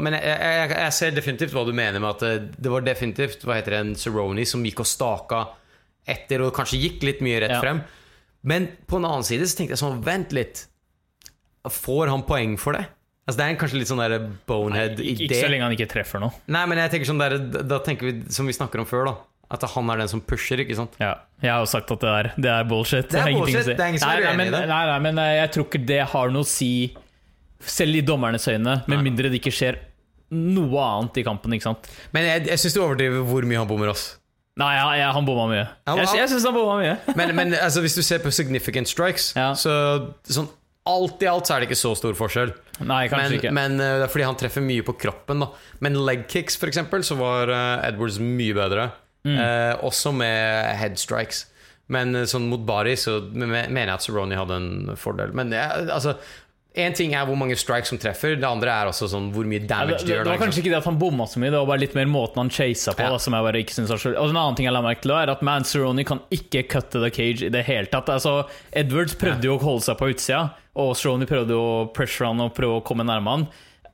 men 0.00 0.14
jeg, 0.16 0.24
jeg, 0.24 0.70
jeg 0.72 0.92
ser 0.96 1.10
definitivt 1.18 1.52
hva 1.52 1.66
du 1.68 1.72
mener 1.76 2.00
med 2.00 2.14
at 2.14 2.24
det, 2.24 2.62
det 2.64 2.72
var 2.72 2.80
definitivt 2.86 3.44
Hva 3.44 3.58
heter 3.58 3.76
det, 3.76 3.80
en 3.84 3.92
Cerrone 4.00 4.46
som 4.48 4.64
gikk 4.64 4.80
og 4.80 4.88
staka 4.88 5.42
etter 6.08 6.42
og 6.46 6.54
kanskje 6.56 6.80
gikk 6.80 7.04
litt 7.04 7.20
mye 7.24 7.42
rett 7.44 7.52
Ja. 7.56 7.60
frem. 7.60 7.82
Men 8.44 8.70
på 8.88 8.96
en 9.00 9.04
annen 9.08 9.24
side 9.24 9.44
så 9.48 9.56
tenkte 9.60 9.76
jeg 9.76 9.82
sånn 9.84 10.00
Vent 10.04 10.32
litt. 10.36 10.64
Får 11.68 12.08
han 12.12 12.24
poeng 12.28 12.56
for 12.60 12.76
det? 12.76 12.86
Altså 13.24 13.38
Det 13.38 13.44
er 13.44 13.52
en 13.54 13.60
kanskje 13.60 13.78
litt 13.80 13.88
sånn 13.88 14.02
der 14.02 14.18
bonehead-idé. 14.48 15.28
ikke 15.28 15.38
så 15.44 15.48
lenge 15.52 15.64
han 15.68 15.72
ikke 15.76 15.88
treffer 15.92 16.20
noe. 16.20 16.32
Nei, 16.52 16.64
men 16.68 16.80
jeg 16.82 16.90
tenker 16.92 17.08
sånn 17.08 17.22
der, 17.22 17.38
Da 17.64 17.78
tenker 17.84 18.10
vi 18.10 18.32
som 18.32 18.44
vi 18.48 18.52
snakker 18.56 18.82
om 18.82 18.88
før, 18.88 19.06
da. 19.08 19.14
At 19.52 19.62
han 19.74 19.90
er 19.92 20.00
den 20.00 20.08
som 20.08 20.20
pusher, 20.24 20.60
ikke 20.64 20.74
sant? 20.78 20.94
Ja, 20.98 21.12
jeg 21.44 21.52
har 21.52 21.60
jo 21.60 21.68
sagt 21.68 21.90
at 21.92 22.00
det 22.00 22.08
er, 22.10 22.28
det 22.40 22.50
er 22.50 22.64
bullshit. 22.64 23.08
Det 23.10 23.20
er 23.20 23.26
det 23.28 23.34
er 23.34 23.38
bullshit, 23.38 23.64
si. 23.66 23.74
det 23.76 23.84
er 23.84 23.92
ingen 23.92 24.00
som 24.02 24.10
er 24.14 24.22
uenig 24.24 24.46
i 24.48 24.54
det. 24.54 24.62
nei, 24.70 24.82
nei, 24.90 24.98
men 25.04 25.18
eh, 25.20 25.32
jeg 25.42 25.52
tror 25.54 25.66
ikke 25.68 25.82
det 25.92 26.00
har 26.14 26.32
noe 26.34 26.46
å 26.46 26.48
si, 26.48 26.70
selv 27.60 28.00
i 28.00 28.02
dommernes 28.04 28.48
øyne, 28.48 28.78
med 28.88 28.96
Nei. 28.98 29.02
mindre 29.10 29.30
det 29.32 29.40
ikke 29.42 29.52
skjer 29.54 29.78
noe 30.34 30.80
annet 30.82 31.20
i 31.20 31.24
kampen. 31.26 31.52
ikke 31.54 31.68
sant? 31.68 31.88
Men 32.16 32.26
jeg, 32.26 32.46
jeg 32.50 32.62
syns 32.64 32.74
du 32.76 32.80
overdriver 32.82 33.22
hvor 33.28 33.46
mye 33.46 33.60
han 33.60 33.68
bommer, 33.70 33.92
ass. 33.92 34.06
Nei, 34.58 34.72
ja, 34.78 34.88
ja, 35.00 35.06
han 35.14 35.26
bomma 35.26 35.48
mye. 35.50 35.62
Han, 35.90 35.98
Jeg, 35.98 36.12
jeg 36.20 36.30
syns 36.30 36.44
han 36.46 36.54
bomma 36.54 36.76
mye. 36.80 36.96
Men, 37.18 37.32
men 37.34 37.54
altså, 37.58 37.80
hvis 37.82 37.96
du 37.98 38.02
ser 38.06 38.20
på 38.22 38.30
significant 38.34 38.86
strikes, 38.90 39.32
Ja. 39.36 39.48
så 39.58 39.72
sånn 40.30 40.46
alt 40.86 41.22
i 41.24 41.28
alt 41.30 41.48
så 41.48 41.54
er 41.56 41.62
det 41.64 41.70
ikke 41.70 41.80
så 41.80 41.94
stor 41.96 42.14
forskjell. 42.18 42.52
Nei, 42.84 43.06
kanskje 43.08 43.30
Men, 43.30 43.38
ikke. 43.38 43.52
men 43.56 43.78
eh, 43.80 43.94
det 44.02 44.04
er 44.06 44.12
fordi 44.12 44.26
han 44.28 44.36
treffer 44.38 44.62
mye 44.62 44.84
på 44.86 44.94
kroppen. 45.00 45.40
da 45.42 45.48
Men 45.82 45.96
leg 46.06 46.26
kicks, 46.30 46.58
for 46.60 46.68
eksempel, 46.70 47.02
så 47.06 47.16
var 47.18 47.48
eh, 47.50 47.86
Edwards 47.88 48.18
mye 48.22 48.54
bedre. 48.56 48.90
Mm. 49.24 49.38
Eh, 49.40 49.74
også 49.88 50.12
med 50.12 50.76
headstrikes. 50.76 51.46
Men 51.88 52.14
eh, 52.16 52.24
sånn 52.28 52.48
mot 52.48 52.60
Bari 52.68 52.92
så 52.96 53.18
me- 53.32 53.46
me- 53.48 53.68
mener 53.68 53.94
jeg 53.94 53.98
at 53.98 54.04
Cerrone 54.08 54.36
hadde 54.36 54.56
en 54.60 54.96
fordel. 55.00 55.32
Men 55.36 55.50
ja, 55.52 55.70
altså 55.88 56.16
Én 56.74 56.90
ting 56.92 57.12
er 57.14 57.22
hvor 57.22 57.36
mange 57.38 57.54
strikes 57.54 57.86
som 57.92 57.98
treffer, 58.02 58.32
det 58.34 58.42
andre 58.48 58.66
er 58.74 58.88
også 58.90 59.06
sånn 59.06 59.28
hvor 59.30 59.44
mye 59.46 59.60
Ja, 59.60 59.62
det, 59.62 59.68
damage 59.70 59.98
det, 60.00 60.06
de 60.08 60.12
gjør. 60.16 60.24
det 60.26 60.30
var 60.32 60.40
kanskje 60.42 60.58
ikke 60.64 60.72
det 60.72 60.78
at 60.80 60.88
han 60.88 60.96
bomma 60.98 61.22
så 61.30 61.38
mye, 61.38 61.52
det 61.54 61.60
var 61.60 61.68
bare 61.68 61.82
litt 61.84 61.94
mer 61.94 62.08
måten 62.10 62.40
han 62.42 62.50
chasa 62.50 62.90
på. 62.98 63.04
Ja. 63.04 63.12
Da, 63.14 63.18
som 63.22 63.36
jeg 63.38 63.46
bare 63.46 63.60
ikke 63.62 63.76
synes 63.76 63.92
var 63.94 64.00
så 64.02 64.10
Og 64.18 64.32
en 64.32 64.40
annen 64.40 64.56
ting 64.58 64.66
jeg 64.66 64.74
la 64.74 64.80
merke 64.82 65.04
til, 65.06 65.12
er 65.14 65.30
at 65.30 65.44
Man 65.46 65.62
Cerrone 65.70 66.02
kan 66.08 66.18
ikke 66.34 66.64
cutte 66.72 66.98
the 67.04 67.12
cage 67.14 67.46
i 67.46 67.52
det 67.54 67.62
hele 67.68 67.86
tatt. 67.86 68.10
Altså, 68.10 68.48
Edwards 68.74 69.14
prøvde 69.14 69.46
jo 69.46 69.54
å 69.54 69.62
holde 69.62 69.86
seg 69.86 70.00
på 70.02 70.08
utsida, 70.16 70.40
og 70.74 70.96
Cerrone 70.98 71.30
prøvde 71.30 71.54
å 71.54 71.70
pressure 71.94 72.26
han 72.32 72.42
og 72.42 72.50
prøve 72.58 72.80
å 72.80 72.84
komme 72.90 73.06
nærme 73.06 73.36
han. 73.36 73.46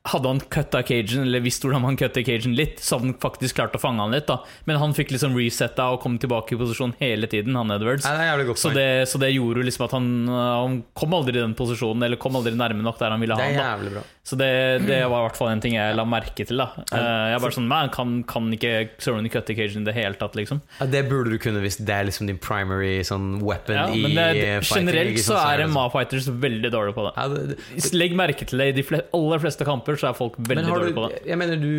Hadde 0.09 0.31
han 0.31 0.39
cutta 0.49 0.79
cagen, 0.81 1.27
eller 1.27 1.43
visst 1.45 1.61
hvordan 1.61 1.83
han 1.85 1.97
cutter 1.99 2.23
cagen 2.25 2.55
litt, 2.57 2.79
så 2.81 2.97
hadde 2.97 3.11
han 3.11 3.17
faktisk 3.21 3.59
klart 3.59 3.75
å 3.77 3.81
fange 3.81 4.01
han 4.01 4.15
litt. 4.15 4.25
da 4.25 4.39
Men 4.65 4.79
han 4.81 4.95
fikk 4.97 5.13
liksom 5.13 5.35
resetta 5.37 5.91
og 5.93 6.01
kom 6.01 6.15
tilbake 6.21 6.55
i 6.55 6.57
posisjon 6.57 6.95
hele 6.97 7.29
tiden, 7.29 7.53
han 7.59 7.69
Edwards. 7.75 8.07
Nei, 8.09 8.15
det 8.17 8.25
Så 8.57 8.73
det, 8.73 8.87
så 9.11 9.21
det 9.21 9.29
gjorde 9.35 9.61
jo 9.61 9.67
liksom 9.69 9.85
at 9.85 9.93
han, 9.99 10.07
han 10.31 10.79
kom 10.97 11.13
aldri 11.19 11.37
i 11.37 11.43
den 11.43 11.53
posisjonen, 11.57 12.07
eller 12.07 12.17
kom 12.21 12.39
aldri 12.39 12.55
nærme 12.57 12.81
nok 12.81 12.97
der 12.97 13.13
han 13.13 13.21
ville 13.21 13.37
ha 13.37 13.45
han. 13.45 14.01
Så 14.23 14.37
det, 14.37 14.47
det 14.85 14.99
var 15.09 15.23
i 15.23 15.25
hvert 15.25 15.37
fall 15.39 15.49
en 15.49 15.61
ting 15.63 15.73
jeg 15.73 15.95
la 15.97 16.03
merke 16.05 16.45
til. 16.45 16.59
da 16.61 16.67
Eh, 16.93 17.31
Jeg 17.33 17.41
bare 17.41 17.55
sånn, 17.55 17.67
Man 17.67 17.89
kan, 17.89 18.11
kan 18.29 18.51
ikke 18.53 18.91
cut 19.01 19.29
cutte 19.33 19.55
cage 19.57 19.79
i 19.79 19.83
det 19.83 19.95
hele 19.95 20.13
tatt, 20.19 20.35
liksom. 20.37 20.59
Ja, 20.77 20.85
det 20.85 21.01
burde 21.09 21.33
du 21.33 21.39
kunne 21.41 21.63
hvis 21.63 21.79
det 21.81 21.89
er 21.95 22.05
liksom 22.05 22.29
din 22.29 22.37
primary 22.37 23.01
sånn 23.07 23.39
weapon 23.41 23.75
Ja, 23.79 23.87
i 23.89 24.03
men 24.05 24.13
det, 24.15 24.27
eh, 24.37 24.59
fighting, 24.61 24.91
generelt 24.91 25.23
så 25.25 25.39
er 25.41 25.63
det 25.63 25.65
sånn. 25.67 25.73
MA-fighters 25.73 26.29
veldig 26.45 26.71
dårlige 26.71 26.97
på 26.99 27.07
det. 27.07 27.13
ja, 27.17 27.27
det, 27.33 27.93
Legg 27.97 28.13
merke 28.15 28.45
til 28.45 28.61
det. 28.61 28.67
I 28.71 28.77
de 28.77 28.83
flest, 28.83 29.09
aller 29.17 29.41
fleste 29.41 29.65
kamper 29.65 29.97
så 29.97 30.11
er 30.11 30.17
folk 30.17 30.37
veldig 30.37 30.67
dårlige 30.69 30.97
på 30.99 31.07
det. 31.09 31.21
jeg 31.25 31.37
mener 31.41 31.57
du 31.57 31.71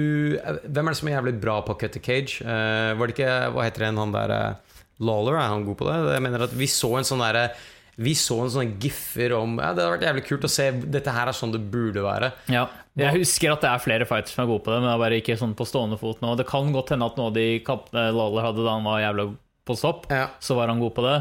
Hvem 0.67 0.87
er 0.87 0.91
det 0.91 0.99
som 0.99 1.09
er 1.09 1.17
jævlig 1.21 1.37
bra 1.41 1.61
på 1.63 1.77
å 1.77 1.79
cutte 1.79 2.03
cage? 2.03 2.43
Uh, 2.43 2.93
var 2.99 3.07
det 3.07 3.15
ikke 3.17 3.31
Hva 3.55 3.69
heter 3.69 3.87
det, 3.87 3.93
han 4.03 4.13
der 4.19 4.35
uh, 4.35 4.55
Lawler? 4.99 5.39
Er 5.39 5.53
han 5.55 5.65
god 5.65 5.79
på 5.79 5.87
det? 5.89 5.97
Jeg 6.17 6.23
mener 6.27 6.43
at 6.49 6.59
Vi 6.59 6.67
så 6.67 6.97
en 6.99 7.07
sånn 7.07 7.23
derre 7.23 7.53
Vi 8.01 8.15
så 8.17 8.39
en 8.41 8.51
sånn 8.55 8.71
giffer 8.81 9.35
om 9.37 9.59
ja, 9.61 9.73
Det 9.77 9.83
hadde 9.85 9.91
vært 9.99 10.07
jævlig 10.07 10.23
kult 10.25 10.47
å 10.49 10.51
se. 10.51 10.71
Dette 10.95 11.13
her 11.13 11.29
er 11.29 11.37
sånn 11.37 11.53
det 11.53 11.61
burde 11.73 12.01
være. 12.07 12.31
Ja. 12.49 12.63
Jeg 12.97 13.19
husker 13.21 13.53
at 13.53 13.61
det 13.65 13.69
er 13.69 13.83
flere 13.85 14.07
fighters 14.09 14.33
som 14.37 14.45
er 14.45 14.49
gode 14.53 14.65
på 14.65 14.73
det, 14.73 14.79
men 14.81 14.89
det 14.89 14.95
er 14.97 15.03
bare 15.05 15.19
ikke 15.21 15.37
sånn 15.41 15.53
på 15.57 15.67
stående 15.69 15.99
fot 16.01 16.21
nå. 16.25 16.33
Det 16.41 16.47
kan 16.49 16.73
godt 16.73 16.93
hende 16.95 17.09
at 17.09 17.17
noe 17.21 17.29
av 17.31 17.37
de 17.37 17.47
kampene 17.67 18.07
Lawler 18.17 18.49
hadde 18.49 18.65
da 18.65 18.75
han 18.79 18.85
var 18.89 19.01
jævla 19.05 19.27
på 19.69 19.77
stopp, 19.79 20.07
Ja. 20.13 20.27
så 20.41 20.57
var 20.59 20.69
han 20.73 20.81
god 20.81 20.95
på 20.97 21.05
det. 21.07 21.17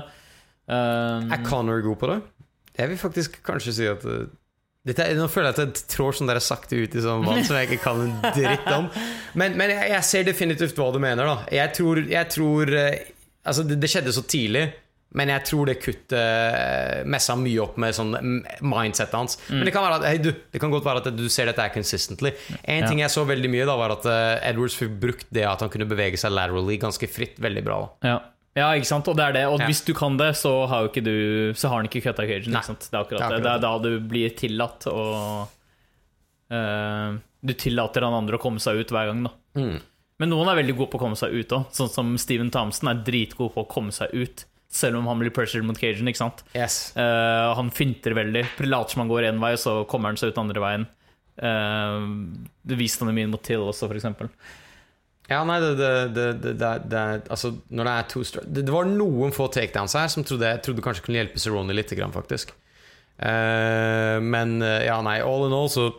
Um, 0.72 1.32
Er 1.32 1.44
Connor 1.46 1.82
god 1.84 2.00
på 2.00 2.08
det? 2.12 2.22
Jeg 2.80 2.90
vil 2.94 2.98
faktisk 2.98 3.42
kanskje 3.44 3.74
si 3.76 3.88
at 3.92 4.04
uh, 4.08 4.26
dette, 4.88 5.04
er- 5.04 5.16
Nå 5.20 5.28
føler 5.30 5.52
jeg 5.52 5.58
at 5.60 5.64
jeg 5.82 5.88
trår 5.92 6.16
sånn 6.18 6.28
der 6.32 6.40
sakte 6.42 6.80
ut 6.80 6.96
i 6.96 7.04
sånn 7.04 7.26
vann 7.28 7.44
som 7.46 7.56
jeg 7.60 7.68
ikke 7.70 7.84
kan 7.84 8.00
en 8.08 8.14
dritt 8.34 8.68
om. 8.74 8.88
Men, 9.36 9.58
men 9.60 9.70
jeg, 9.76 9.90
jeg 9.92 10.04
ser 10.08 10.24
definitivt 10.28 10.76
hva 10.80 10.88
du 10.96 11.00
mener, 11.04 11.28
da. 11.28 11.36
Jeg 11.52 11.74
tror, 11.78 12.00
jeg 12.08 12.32
tror 12.32 12.72
uh, 12.72 12.92
Altså, 13.42 13.64
det, 13.66 13.80
det 13.82 13.90
skjedde 13.90 14.12
så 14.14 14.22
tidlig. 14.30 14.68
Men 15.14 15.28
jeg 15.28 15.44
tror 15.44 15.68
det 15.68 15.74
kuttet 15.84 16.14
uh, 16.16 17.02
messa 17.12 17.36
mye 17.36 17.60
opp 17.60 17.76
med 17.84 17.96
sånn 17.98 18.14
mindsettet 18.16 18.62
mindsetet 18.64 19.16
hans. 19.18 19.38
Men 19.50 19.66
det 19.68 19.74
kan, 19.76 19.84
være 19.84 19.98
at, 20.00 20.06
hey, 20.08 20.22
du, 20.24 20.30
det 20.54 20.62
kan 20.64 20.72
godt 20.72 20.86
være 20.88 21.02
at 21.04 21.10
du 21.18 21.26
ser 21.28 21.50
dette 21.52 21.60
her 21.66 21.74
consistently. 21.74 22.32
En 22.64 22.86
Ja. 22.86 22.88
ting 22.88 23.02
jeg 23.04 23.12
så 23.12 23.26
veldig 23.28 23.50
mye, 23.52 23.66
da 23.68 23.76
var 23.76 23.92
at 23.98 24.08
uh, 24.08 24.40
Edwards 24.48 24.78
fikk 24.80 24.94
brukt 25.02 25.28
det 25.36 25.44
at 25.44 25.60
han 25.60 25.72
kunne 25.74 25.90
bevege 25.90 26.16
seg 26.22 26.32
laterally 26.32 26.78
ganske 26.80 27.10
fritt, 27.12 27.36
veldig 27.44 27.64
bra. 27.66 27.80
ja. 28.08 28.22
ja, 28.56 28.70
ikke 28.80 28.88
sant. 28.88 29.08
Og 29.12 29.18
det 29.20 29.26
er 29.26 29.36
det. 29.42 29.46
Og 29.52 29.60
Ja. 29.60 29.68
hvis 29.68 29.84
du 29.88 29.94
kan 29.98 30.16
det, 30.20 30.32
så 30.40 30.54
har 30.72 30.86
jo 30.86 30.92
ikke 30.94 31.04
du 31.04 31.54
Så 31.60 31.68
har 31.68 31.82
han 31.82 31.88
ikke 31.92 32.04
cutta 32.08 32.24
cagen. 32.28 32.48
Ikke 32.56 32.64
sant? 32.72 32.88
Det 32.88 32.96
er 32.96 33.04
akkurat 33.04 33.20
Det 33.20 33.28
er 33.28 33.36
det. 33.36 33.44
Det 33.44 33.52
er 33.52 33.60
da 33.68 33.74
du 33.84 34.00
blir 34.16 34.30
tillatt 34.40 34.88
å 34.92 35.06
uh, 36.52 37.18
Du 37.42 37.54
tillater 37.58 38.06
han 38.06 38.14
andre 38.14 38.38
å 38.38 38.42
komme 38.44 38.60
seg 38.64 38.80
ut 38.80 38.92
hver 38.94 39.12
gang, 39.12 39.24
da. 39.28 39.32
Mm. 39.60 39.80
Men 40.22 40.30
noen 40.30 40.52
er 40.52 40.60
veldig 40.62 40.76
gode 40.78 40.92
på 40.94 41.00
å 41.00 41.04
komme 41.08 41.18
seg 41.18 41.34
ut 41.34 41.54
òg. 41.58 41.70
Sånn 41.74 41.90
som 41.90 42.12
Steven 42.22 42.52
Thompson 42.54 42.92
er 42.92 43.00
dritgod 43.04 43.56
på 43.56 43.64
å 43.64 43.70
komme 43.70 43.92
seg 43.96 44.14
ut. 44.14 44.44
Selv 44.72 45.02
om 45.02 45.08
han 45.12 45.20
blir 45.20 45.34
pressured 45.36 45.66
mot 45.68 45.76
cagen. 45.78 46.08
ikke 46.08 46.22
sant? 46.22 46.46
Yes. 46.56 46.94
Uh, 46.96 47.52
han 47.58 47.72
finter 47.76 48.16
veldig. 48.16 48.46
Later 48.64 48.94
som 48.96 49.04
han 49.04 49.12
går 49.12 49.28
én 49.28 49.42
vei, 49.42 49.54
så 49.60 49.82
kommer 49.92 50.12
han 50.14 50.20
seg 50.20 50.32
ut 50.32 50.40
andre 50.40 50.64
veien. 50.64 50.86
Uh, 51.42 52.06
det 52.68 52.78
viste 52.80 53.04
han 53.04 53.12
i 53.12 53.18
min 53.18 53.32
mot 53.34 53.44
Till 53.44 53.66
også, 53.66 53.90
for 53.92 54.00
eksempel. 54.00 54.32
Ja, 55.32 55.42
nei, 55.48 55.58
det, 55.64 55.74
det, 56.16 56.26
det, 56.44 56.54
det, 56.60 56.70
er- 57.02 57.26
Altså, 57.32 57.54
når 57.72 57.88
det 57.88 57.92
er 57.98 58.08
to 58.12 58.24
star 58.28 58.48
det, 58.48 58.66
var 58.72 58.88
noen 58.90 59.32
få 59.36 59.46
takedowns 59.52 59.96
her 59.96 60.10
som 60.12 60.26
trodde, 60.28 60.50
jeg 60.50 60.64
trodde 60.66 60.84
kanskje 60.84 61.06
kunne 61.06 61.20
hjelpe 61.22 61.40
Cerrone 61.40 61.76
litt, 61.76 61.92
faktisk. 62.16 62.56
Uh, 63.22 64.18
men 64.24 64.58
ja, 64.64 64.98
nei, 65.04 65.20
all 65.20 65.48
in 65.50 65.56
all 65.56 65.70
så 65.72 65.90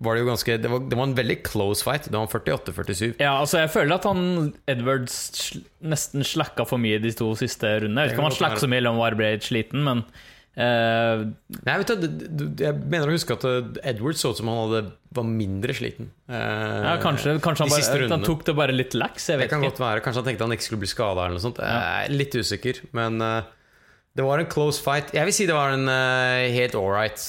var 0.00 0.16
det 0.16 0.22
jo 0.22 0.30
ganske 0.30 0.56
Det 0.62 0.70
var, 0.72 0.80
det 0.88 0.96
var 0.96 1.08
en 1.10 1.16
veldig 1.16 1.36
close 1.44 1.84
fight. 1.84 2.08
Det 2.08 2.16
var 2.16 2.30
48-47. 2.32 3.20
Ja, 3.20 3.36
altså 3.36 3.60
Jeg 3.60 3.72
føler 3.74 3.98
at 3.98 4.08
han 4.08 4.22
Edwards 4.70 5.18
sl 5.36 5.62
nesten 5.80 6.24
slakka 6.26 6.66
for 6.68 6.80
mye 6.80 6.98
de 7.00 7.12
to 7.16 7.30
siste 7.40 7.68
rundene. 7.82 8.02
Jeg 8.04 8.10
vet 8.10 8.16
ikke 8.16 8.24
om 8.24 8.28
han 8.30 8.36
slacka 8.36 8.60
så 8.60 8.68
mye 8.68 8.80
eller 8.82 8.96
om 8.96 9.00
han 9.00 9.16
ble 9.16 9.30
sliten, 9.44 9.84
men 9.86 10.02
uh... 10.60 11.22
Nei, 11.64 11.76
vet 11.80 11.92
du, 12.00 12.44
Jeg 12.60 12.76
mener 12.80 13.08
å 13.08 13.14
huske 13.16 13.36
at 13.36 13.46
eh, 13.48 13.70
Edwards 13.92 14.20
så 14.24 14.32
ut 14.34 14.40
som 14.40 14.50
han 14.52 14.60
hadde, 14.60 14.82
var 15.16 15.28
mindre 15.28 15.76
sliten. 15.76 16.10
Uh, 16.28 16.36
ja, 16.36 16.96
kanskje, 17.00 17.36
kanskje 17.44 17.64
han, 17.66 17.72
bare, 17.76 18.10
han 18.12 18.26
tok 18.28 18.44
det 18.48 18.56
bare 18.60 18.76
litt 18.76 18.96
lax. 18.96 19.30
Jeg 19.32 19.40
Det 19.40 19.48
kan 19.52 19.64
ikke. 19.64 19.72
godt 19.72 19.84
være. 19.84 20.04
Kanskje 20.04 20.22
han 20.24 20.30
tenkte 20.30 20.48
han 20.48 20.56
ikke 20.56 20.68
skulle 20.68 20.84
bli 20.84 20.92
skada 20.92 21.24
eller 21.26 21.40
noe 21.40 21.44
sånt. 21.44 21.60
Jeg 21.64 22.08
er 22.08 22.16
litt 22.16 22.36
usikker, 22.40 22.82
men 22.96 23.20
uh, 23.24 23.40
det 24.16 24.24
var 24.26 24.40
en 24.44 24.52
close 24.52 24.80
fight. 24.84 25.12
Jeg 25.16 25.28
vil 25.28 25.36
si 25.36 25.48
det 25.48 25.56
var 25.56 25.76
en 25.76 25.88
helt 25.88 26.76
ålreit 26.76 27.24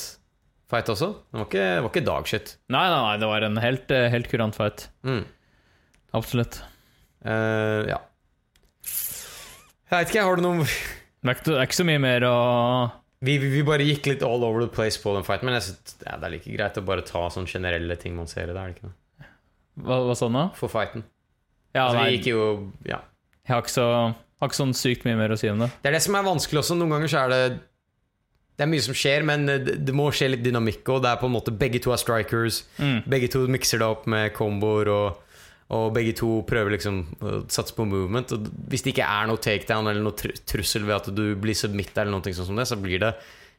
fight 0.72 0.90
også. 0.92 1.12
Det 1.30 1.40
var 1.40 1.48
ikke, 1.50 1.68
var 1.84 1.92
ikke 1.92 2.08
dagshit. 2.08 2.56
Nei, 2.72 2.86
nei, 2.88 3.02
nei, 3.06 3.18
det 3.22 3.30
var 3.30 3.46
en 3.48 3.60
helt, 3.62 3.92
eh, 3.96 4.08
helt 4.14 4.32
kurant 4.32 4.58
fight. 4.58 4.88
Mm. 5.08 5.26
Absolutt. 6.18 6.62
Uh, 7.22 7.86
ja. 7.88 8.00
Jeg 9.92 9.94
veit 9.94 10.10
ikke, 10.10 10.24
har 10.26 10.40
du 10.40 10.42
noe 10.42 10.64
Det 10.66 11.36
er 11.54 11.66
ikke, 11.68 11.78
så 11.78 11.86
mye 11.86 12.02
mer 12.02 12.24
å 12.26 12.36
vi, 13.22 13.36
vi, 13.38 13.60
bare 13.62 13.86
gikk 13.86 14.08
litt 14.10 14.24
all 14.26 14.42
over 14.48 14.64
the 14.64 14.72
place 14.74 14.98
på 14.98 15.12
den 15.14 15.26
fighten, 15.28 15.46
men 15.46 15.60
jeg 15.60 15.68
synes, 15.68 15.98
ja, 16.02 16.16
det 16.18 16.26
er 16.26 16.34
like 16.34 16.54
greit 16.56 16.80
å 16.80 16.82
bare 16.88 17.04
ta 17.06 17.28
sånne 17.30 17.52
generelle 17.52 17.98
ting 18.02 18.16
man 18.18 18.26
ser 18.32 18.50
i 18.50 18.56
det. 18.56 18.58
er 18.58 18.72
det 18.72 18.80
ikke 18.80 18.88
noe? 18.88 19.28
Hva, 19.86 20.00
hva 20.08 20.16
sånn 20.18 20.40
da? 20.40 20.48
For 20.58 20.74
fighten. 20.74 21.06
Ja, 21.76 21.86
altså, 21.86 22.00
vi 22.02 22.16
gikk 22.16 22.32
jo 22.32 22.48
Ja. 22.90 23.04
jeg 23.46 23.54
har 23.54 23.62
ikke, 23.62 23.76
så, 23.76 23.86
har 24.42 24.50
ikke 24.50 24.58
sånn 24.58 24.74
sykt 24.74 25.06
mye 25.06 25.20
mer 25.20 25.36
å 25.36 25.38
si 25.38 25.52
om 25.54 25.62
det. 25.62 25.70
Det 25.84 25.92
er 25.92 26.00
det 26.00 26.02
som 26.08 26.18
er 26.18 26.26
vanskelig 26.26 26.64
også. 26.64 26.80
Noen 26.80 26.96
ganger 26.96 27.14
så 27.14 27.22
er 27.22 27.36
det 27.36 27.44
Det 28.62 28.68
er 28.68 28.70
mye 28.70 28.84
som 28.86 28.94
skjer, 28.94 29.24
men 29.26 29.48
det, 29.50 29.80
det 29.82 29.94
må 29.98 30.04
skje 30.14 30.28
litt 30.36 30.44
dynamikk 30.46 30.86
Og 30.94 31.00
Det 31.02 31.10
er 31.10 31.18
på 31.18 31.26
en 31.26 31.34
måte 31.34 31.54
Begge 31.58 31.80
to 31.82 31.96
er 31.96 31.98
strikers. 31.98 32.60
Mm. 32.78 33.00
Begge 33.10 33.32
to 33.34 33.40
mikser 33.50 33.82
det 33.82 33.88
opp 33.90 34.04
med 34.06 34.36
komboer, 34.38 34.92
og, 34.94 35.40
og 35.74 35.88
begge 35.96 36.14
to 36.20 36.30
prøver 36.46 36.76
liksom 36.76 37.00
å 37.26 37.40
satse 37.50 37.74
på 37.74 37.88
movement. 37.90 38.36
Og 38.36 38.52
hvis 38.70 38.86
det 38.86 38.94
ikke 38.94 39.08
er 39.10 39.32
noe 39.32 39.42
takedown 39.42 39.90
eller 39.90 40.06
noe 40.06 40.36
trussel 40.46 40.86
ved 40.86 40.94
at 41.00 41.10
du 41.10 41.24
blir 41.42 41.58
submitta, 41.58 42.04
eller 42.04 42.14
noe 42.14 42.36
sånt 42.38 42.52
som 42.52 42.62
det, 42.62 42.68
så 42.70 42.78
blir 42.78 43.02
det 43.02 43.16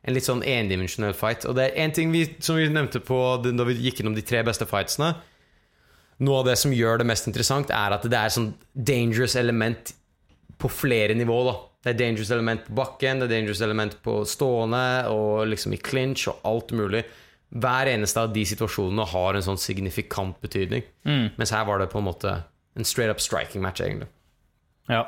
en 0.06 0.14
litt 0.14 0.28
sånn 0.28 0.44
endimensjonell 0.46 1.18
fight. 1.18 1.48
Og 1.50 1.58
det 1.58 1.66
er 1.66 1.82
en 1.82 1.96
ting 1.98 2.14
vi, 2.14 2.22
som 2.38 2.60
vi 2.60 2.70
nevnte 2.70 3.02
på 3.02 3.18
da 3.42 3.66
vi 3.66 3.80
gikk 3.80 4.04
gjennom 4.04 4.14
de 4.14 4.22
tre 4.26 4.44
beste 4.46 4.70
fightsene. 4.70 5.16
Noe 6.22 6.44
av 6.44 6.52
det 6.52 6.56
som 6.62 6.78
gjør 6.78 7.02
det 7.02 7.10
mest 7.10 7.26
interessant, 7.26 7.74
er 7.74 7.98
at 7.98 8.06
det 8.06 8.22
er 8.22 8.30
sånn 8.30 8.52
dangerous 8.70 9.34
element 9.34 9.96
på 10.62 10.70
flere 10.70 11.18
nivå. 11.18 11.42
da 11.50 11.58
Det 11.82 11.90
er 11.90 11.98
dangerous 11.98 12.30
element 12.30 12.62
på 12.68 12.76
bakken, 12.78 13.18
det 13.18 13.26
er 13.26 13.34
dangerous 13.36 13.60
element 13.64 13.96
på 14.04 14.20
stående, 14.28 14.84
og 15.10 15.48
liksom 15.50 15.74
i 15.74 15.80
clinch 15.82 16.28
og 16.30 16.38
alt 16.46 16.74
mulig. 16.78 17.02
Hver 17.52 17.90
eneste 17.90 18.22
av 18.22 18.30
de 18.32 18.44
situasjonene 18.48 19.06
har 19.10 19.36
en 19.36 19.44
sånn 19.44 19.60
signifikant 19.60 20.38
betydning. 20.44 20.86
Mm. 21.04 21.32
Mens 21.40 21.52
her 21.52 21.66
var 21.68 21.82
det 21.82 21.90
på 21.92 21.98
en 22.00 22.06
måte 22.06 22.36
en 22.78 22.86
straight 22.88 23.12
up 23.12 23.20
striking 23.20 23.64
match, 23.64 23.82
egentlig. 23.84 24.08
Ja. 24.88 25.04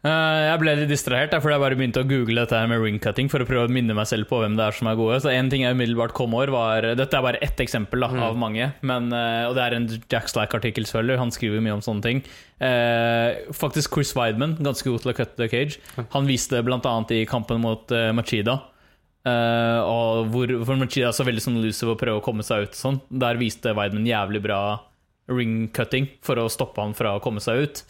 Eh, 0.00 0.42
jeg 0.46 0.60
ble 0.62 0.72
litt 0.78 0.88
distrahert, 0.88 1.34
fordi 1.36 1.52
jeg 1.52 1.60
bare 1.60 1.76
begynte 1.76 2.00
å 2.00 2.08
google 2.08 2.40
dette 2.40 2.56
her 2.56 2.68
med 2.70 2.80
ringcutting 2.80 3.28
for 3.28 3.44
å 3.44 3.48
prøve 3.48 3.68
å 3.68 3.72
minne 3.72 3.92
meg 3.96 4.08
selv 4.08 4.30
på 4.30 4.38
hvem 4.40 4.54
det 4.56 4.64
er 4.64 4.76
som 4.78 4.88
er 4.88 4.96
gode. 4.96 5.18
Så 5.20 5.28
en 5.34 5.50
ting 5.52 5.66
jeg 5.66 5.76
umiddelbart 5.76 6.14
kom 6.16 6.32
over, 6.36 6.52
var 6.54 6.88
Dette 6.96 7.18
er 7.18 7.26
bare 7.26 7.42
ett 7.44 7.60
eksempel 7.60 8.06
da, 8.06 8.08
av 8.30 8.38
mange. 8.40 8.70
Men, 8.80 9.10
eh, 9.12 9.44
og 9.50 9.58
det 9.58 9.66
er 9.66 9.76
en 9.76 9.88
Jack 10.00 10.32
Slack-artikkel, 10.32 10.88
selvfølgelig. 10.88 11.20
Han 11.20 11.34
skriver 11.36 11.64
mye 11.66 11.76
om 11.76 11.84
sånne 11.84 12.06
ting. 12.06 12.22
Eh, 12.64 13.52
faktisk 13.52 13.92
Chris 13.92 14.14
Weidman, 14.16 14.56
ganske 14.64 14.88
god 14.88 15.04
til 15.04 15.12
å 15.12 15.16
cut 15.20 15.36
the 15.36 15.48
cage. 15.52 15.80
Han 16.16 16.28
viste 16.30 16.56
det 16.56 16.80
annet 16.80 17.12
i 17.12 17.26
kampen 17.28 17.60
mot 17.60 17.92
uh, 17.92 18.08
Machida. 18.16 18.56
Eh, 19.28 19.80
og 19.84 20.30
hvor, 20.32 20.52
hvor 20.64 20.78
Machida 20.80 21.10
så 21.12 21.26
veldig 21.28 21.44
sånn 21.44 21.60
loser 21.60 21.90
ved 21.90 21.98
å 21.98 22.00
prøve 22.00 22.22
å 22.22 22.24
komme 22.24 22.46
seg 22.46 22.68
ut. 22.68 22.78
Sånn. 22.78 23.02
Der 23.12 23.40
viste 23.40 23.74
Weidman 23.76 24.08
jævlig 24.08 24.40
bra 24.48 24.62
ringcutting 25.30 26.08
for 26.24 26.40
å 26.40 26.48
stoppe 26.50 26.80
han 26.82 26.96
fra 26.96 27.18
å 27.18 27.22
komme 27.22 27.42
seg 27.44 27.66
ut. 27.66 27.84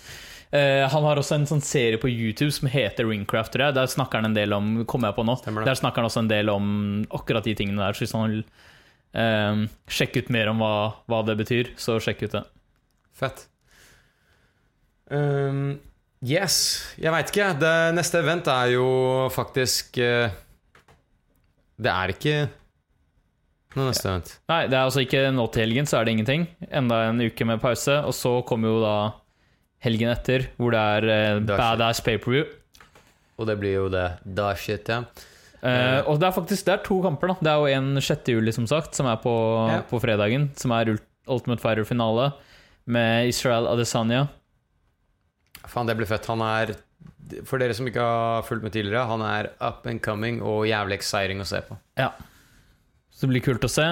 Eh, 0.51 0.83
han 0.91 1.05
har 1.07 1.19
også 1.21 1.37
en 1.37 1.47
sånn 1.47 1.63
serie 1.63 1.99
på 2.03 2.11
YouTube 2.11 2.51
som 2.51 2.67
heter 2.71 3.07
Ringcraft. 3.07 3.53
tror 3.55 3.69
jeg. 3.69 3.77
Der 3.77 3.91
snakker 3.91 4.19
han 4.19 4.33
en 4.33 4.35
del 4.35 4.53
om 4.53 4.85
kommer 4.85 5.11
jeg 5.11 5.19
på 5.21 5.27
nå, 5.27 5.37
Der 5.65 5.79
snakker 5.79 6.03
han 6.03 6.11
også 6.11 6.25
en 6.25 6.33
del 6.33 6.51
om 6.51 7.07
akkurat 7.11 7.45
de 7.47 7.55
tingene 7.55 7.79
der. 7.79 7.95
Så 7.95 8.05
hvis 8.05 8.17
han 8.17 8.27
vil 8.31 8.45
eh, 9.15 9.69
sjekke 9.87 10.25
ut 10.25 10.31
mer 10.31 10.51
om 10.51 10.59
hva, 10.59 10.75
hva 11.07 11.23
det 11.27 11.39
betyr, 11.39 11.75
så 11.79 12.01
sjekk 12.03 12.27
ut 12.27 12.35
det. 12.35 12.45
Fett. 13.15 13.47
Um, 15.11 15.79
yes. 16.23 16.95
Jeg 16.99 17.15
veit 17.15 17.31
ikke. 17.31 17.53
Det 17.61 17.75
neste 17.95 18.23
event 18.23 18.51
er 18.51 18.75
jo 18.77 18.87
faktisk 19.35 19.99
uh, 19.99 20.31
Det 21.75 21.91
er 21.91 22.13
ikke 22.15 22.37
noe 23.77 23.91
neste 23.91 24.09
event. 24.11 24.35
Nei, 24.51 24.65
det 24.67 24.75
er 24.75 24.83
altså 24.83 25.03
ikke 25.05 25.29
nå 25.35 25.47
til 25.55 25.63
helgen, 25.63 25.87
så 25.87 26.01
er 26.01 26.07
det 26.07 26.15
ingenting. 26.17 26.47
Enda 26.75 27.05
en 27.07 27.23
uke 27.23 27.47
med 27.47 27.63
pause. 27.63 28.01
Og 28.03 28.15
så 28.19 28.41
kommer 28.47 28.73
jo 28.73 28.81
da 28.83 28.97
helgen 29.81 30.11
etter, 30.13 30.49
hvor 30.61 30.73
det 30.75 30.81
er 30.81 31.09
eh, 31.15 31.41
Badass 31.49 32.01
Paperview. 32.05 32.45
Og 33.41 33.47
det 33.49 33.57
blir 33.61 33.73
jo 33.79 33.87
det 33.93 34.07
da 34.25 34.51
shit, 34.55 34.89
ja. 34.93 35.03
Eh, 35.61 36.01
og 36.09 36.19
det 36.21 36.29
er 36.29 36.33
faktisk 36.37 36.65
det 36.69 36.73
er 36.75 36.83
to 36.85 36.99
kamper. 37.05 37.29
da 37.29 37.37
Det 37.41 37.51
er 37.53 37.59
jo 37.61 37.79
en 37.79 38.01
6. 38.01 38.29
juli, 38.33 38.53
som 38.53 38.67
sagt, 38.69 38.95
som 38.97 39.07
er 39.07 39.17
på, 39.21 39.33
Ja. 39.69 39.81
på 39.89 40.01
fredagen. 40.01 40.51
Som 40.57 40.73
er 40.73 40.85
Ult- 40.95 41.07
Ultimate 41.29 41.61
Fighter-finale 41.63 42.33
med 42.87 43.29
Israel 43.29 43.67
Adesanya. 43.69 44.29
Faen, 45.69 45.87
det 45.87 45.97
blir 45.99 46.07
fett. 46.09 46.27
Han 46.27 46.41
er 46.43 46.75
For 47.47 47.59
dere 47.63 47.73
som 47.77 47.87
ikke 47.87 48.01
har 48.03 48.43
fulgt 48.43 48.65
med 48.65 48.73
tidligere, 48.75 49.07
han 49.07 49.21
er 49.23 49.51
up 49.63 49.85
and 49.87 50.01
coming 50.03 50.41
og 50.43 50.65
jævlig 50.67 50.97
exciting 50.99 51.39
å 51.41 51.47
se 51.47 51.61
på. 51.63 51.77
Ja. 51.97 52.09
Så 53.15 53.21
det 53.21 53.29
blir 53.31 53.45
kult 53.45 53.63
å 53.63 53.71
se. 53.71 53.85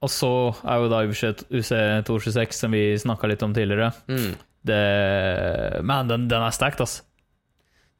Og 0.00 0.08
så 0.08 0.30
er 0.64 0.78
jo 0.80 0.88
da 0.88 1.02
UC226, 1.04 2.52
som 2.56 2.72
vi 2.72 2.94
snakka 2.96 3.28
litt 3.28 3.42
om 3.44 3.52
tidligere. 3.52 3.90
Mm. 4.08 4.34
Det, 4.66 5.84
man, 5.86 6.08
den, 6.10 6.28
den 6.30 6.42
er 6.42 6.50
stacked, 6.54 6.80
altså. 6.80 7.02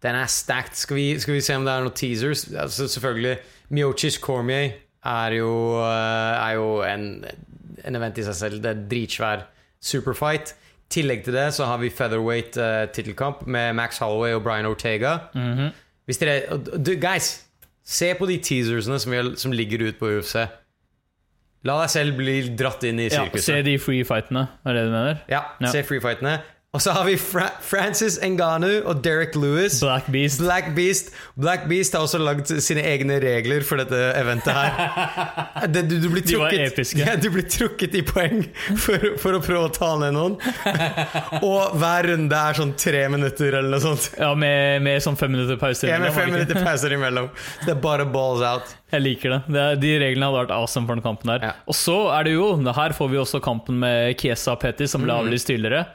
Den 0.03 0.15
er 0.19 0.27
stacked. 0.31 0.75
Skal 0.77 0.97
vi, 0.99 1.07
skal 1.21 1.35
vi 1.35 1.41
se 1.45 1.57
om 1.57 1.65
det 1.67 1.73
er 1.73 1.85
noen 1.87 1.97
teasers? 1.97 2.47
Altså, 2.53 2.89
selvfølgelig. 2.93 3.37
Miochis 3.75 4.19
Cormier 4.23 4.75
er 5.07 5.37
jo, 5.39 5.51
eh, 5.81 6.45
er 6.47 6.53
jo 6.59 6.69
en, 6.87 7.07
en 7.87 7.99
event 7.99 8.19
i 8.19 8.27
seg 8.27 8.35
selv. 8.39 8.61
Det 8.63 8.73
er 8.75 8.85
dritsvær 8.91 9.47
superfight. 9.83 10.55
I 10.87 10.93
tillegg 10.99 11.25
til 11.27 11.35
det 11.35 11.49
så 11.57 11.67
har 11.67 11.81
vi 11.83 11.89
featherweight 11.91 12.55
uh, 12.63 12.85
tittelkamp 12.95 13.41
med 13.51 13.73
Max 13.75 13.99
Holloway 13.99 14.37
og 14.37 14.45
Brian 14.45 14.69
Ortega. 14.69 15.17
Mhm. 15.35 15.73
Hvis 16.07 16.21
dere 16.23 16.61
du, 16.79 16.93
Guys, 17.03 17.33
se 17.83 18.13
på 18.15 18.29
de 18.31 18.37
teasersene 18.39 18.99
som, 19.03 19.11
vi 19.11 19.23
som 19.43 19.51
ligger 19.55 19.83
ute 19.89 19.99
på 19.99 20.07
UFC. 20.21 20.37
La 21.67 21.81
deg 21.81 21.91
selv 21.91 22.15
bli 22.21 22.37
dratt 22.55 22.85
inn 22.87 23.01
i 23.03 23.09
Ja, 23.11 23.25
se 23.43 23.57
de 23.67 23.75
free 23.83 24.05
fightene, 24.07 24.45
er 24.63 24.77
det 24.77 24.85
du 24.87 24.93
mener? 24.93 25.19
Ja, 25.27 25.41
Ja. 25.59 25.73
se 25.75 25.83
freefightene. 25.83 26.37
Og 26.75 26.83
så 26.83 26.93
har 26.93 27.07
vi 27.07 27.15
Fra 27.17 27.47
Francis 27.65 28.19
Ngannou 28.21 28.83
og 28.91 28.99
Derek 29.05 29.37
Lewis. 29.39 29.79
Black 29.81 30.09
Beast. 30.13 30.41
Black 30.43 30.67
Beast 30.77 31.13
Black 31.41 31.63
Beast 31.71 31.95
har 31.97 32.03
også 32.05 32.19
lagd 32.21 32.51
sine 32.61 32.83
egne 32.85 33.17
regler 33.23 33.63
for 33.65 33.81
dette 33.81 33.97
eventet 34.19 34.53
her. 34.53 34.75
Det, 35.73 35.87
du, 35.89 35.95
du, 36.03 36.09
blir 36.13 36.21
De 36.27 36.37
var 36.37 36.51
trukket, 36.53 36.75
episke. 36.75 37.01
Ja, 37.01 37.15
du 37.17 37.31
blir 37.33 37.47
trukket 37.49 37.95
i 37.97 38.03
poeng 38.07 38.43
for, 38.77 39.07
for 39.23 39.39
å 39.39 39.41
prøve 39.43 39.71
å 39.71 39.73
ta 39.73 39.89
ned 40.03 40.13
noen. 40.19 40.37
Og 41.47 41.79
hver 41.81 42.11
runde 42.11 42.43
er 42.51 42.59
sånn 42.61 42.75
tre 42.79 43.07
minutter 43.15 43.57
eller 43.57 43.73
noe 43.73 43.83
sånt. 43.83 44.11
Ja, 44.21 44.35
med, 44.39 44.85
med 44.85 45.01
sånn 45.07 45.17
fem 45.19 45.33
minutter 45.33 45.57
pause. 45.61 45.89
Ja, 45.89 45.97
med 46.03 46.13
fem 46.17 46.29
minutter 46.35 46.61
pauser 46.61 46.93
imellom. 46.99 47.31
Det 47.65 47.73
er 47.73 47.81
bare 47.83 48.05
balls 48.13 48.45
out. 48.47 48.77
Jeg 48.93 49.03
liker 49.07 49.33
det. 49.39 49.41
det 49.57 49.63
er, 49.65 49.81
de 49.81 49.95
reglene 50.05 50.29
hadde 50.29 50.43
vært 50.45 50.57
awesome 50.61 50.87
for 50.91 50.99
den 51.01 51.07
kampen 51.09 51.33
her. 51.33 51.49
Ja. 51.51 51.55
Og 51.67 51.79
så 51.79 51.97
er 52.15 52.29
det 52.29 52.37
jo, 52.37 52.51
her 52.77 52.95
får 53.01 53.15
vi 53.15 53.23
også 53.23 53.41
kampen 53.45 53.81
med 53.83 54.13
Kiesa 54.21 54.55
og 54.59 54.61
Petty, 54.67 54.91
som 54.91 55.03
ble 55.07 55.15
Mm. 55.17 55.25
avlyst 55.25 55.49
tidligere. 55.49 55.87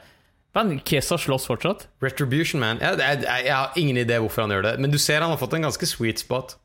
Men 0.54 0.74
Kesa 0.84 1.16
slåss 1.18 1.46
fortsatt. 1.48 1.86
Retribution, 2.04 2.60
man. 2.60 2.78
Jeg, 2.82 2.98
jeg, 3.00 3.22
jeg 3.46 3.54
har 3.56 3.78
ingen 3.80 3.96
idé 4.02 4.18
hvorfor 4.20 4.44
han 4.44 4.52
gjør 4.52 4.66
det, 4.66 4.74
men 4.84 4.92
du 4.92 4.98
ser 5.00 5.22
han 5.24 5.32
har 5.32 5.40
fått 5.40 5.54
en 5.56 5.64
ganske 5.68 5.88
sweet 5.88 6.20
spot 6.20 6.58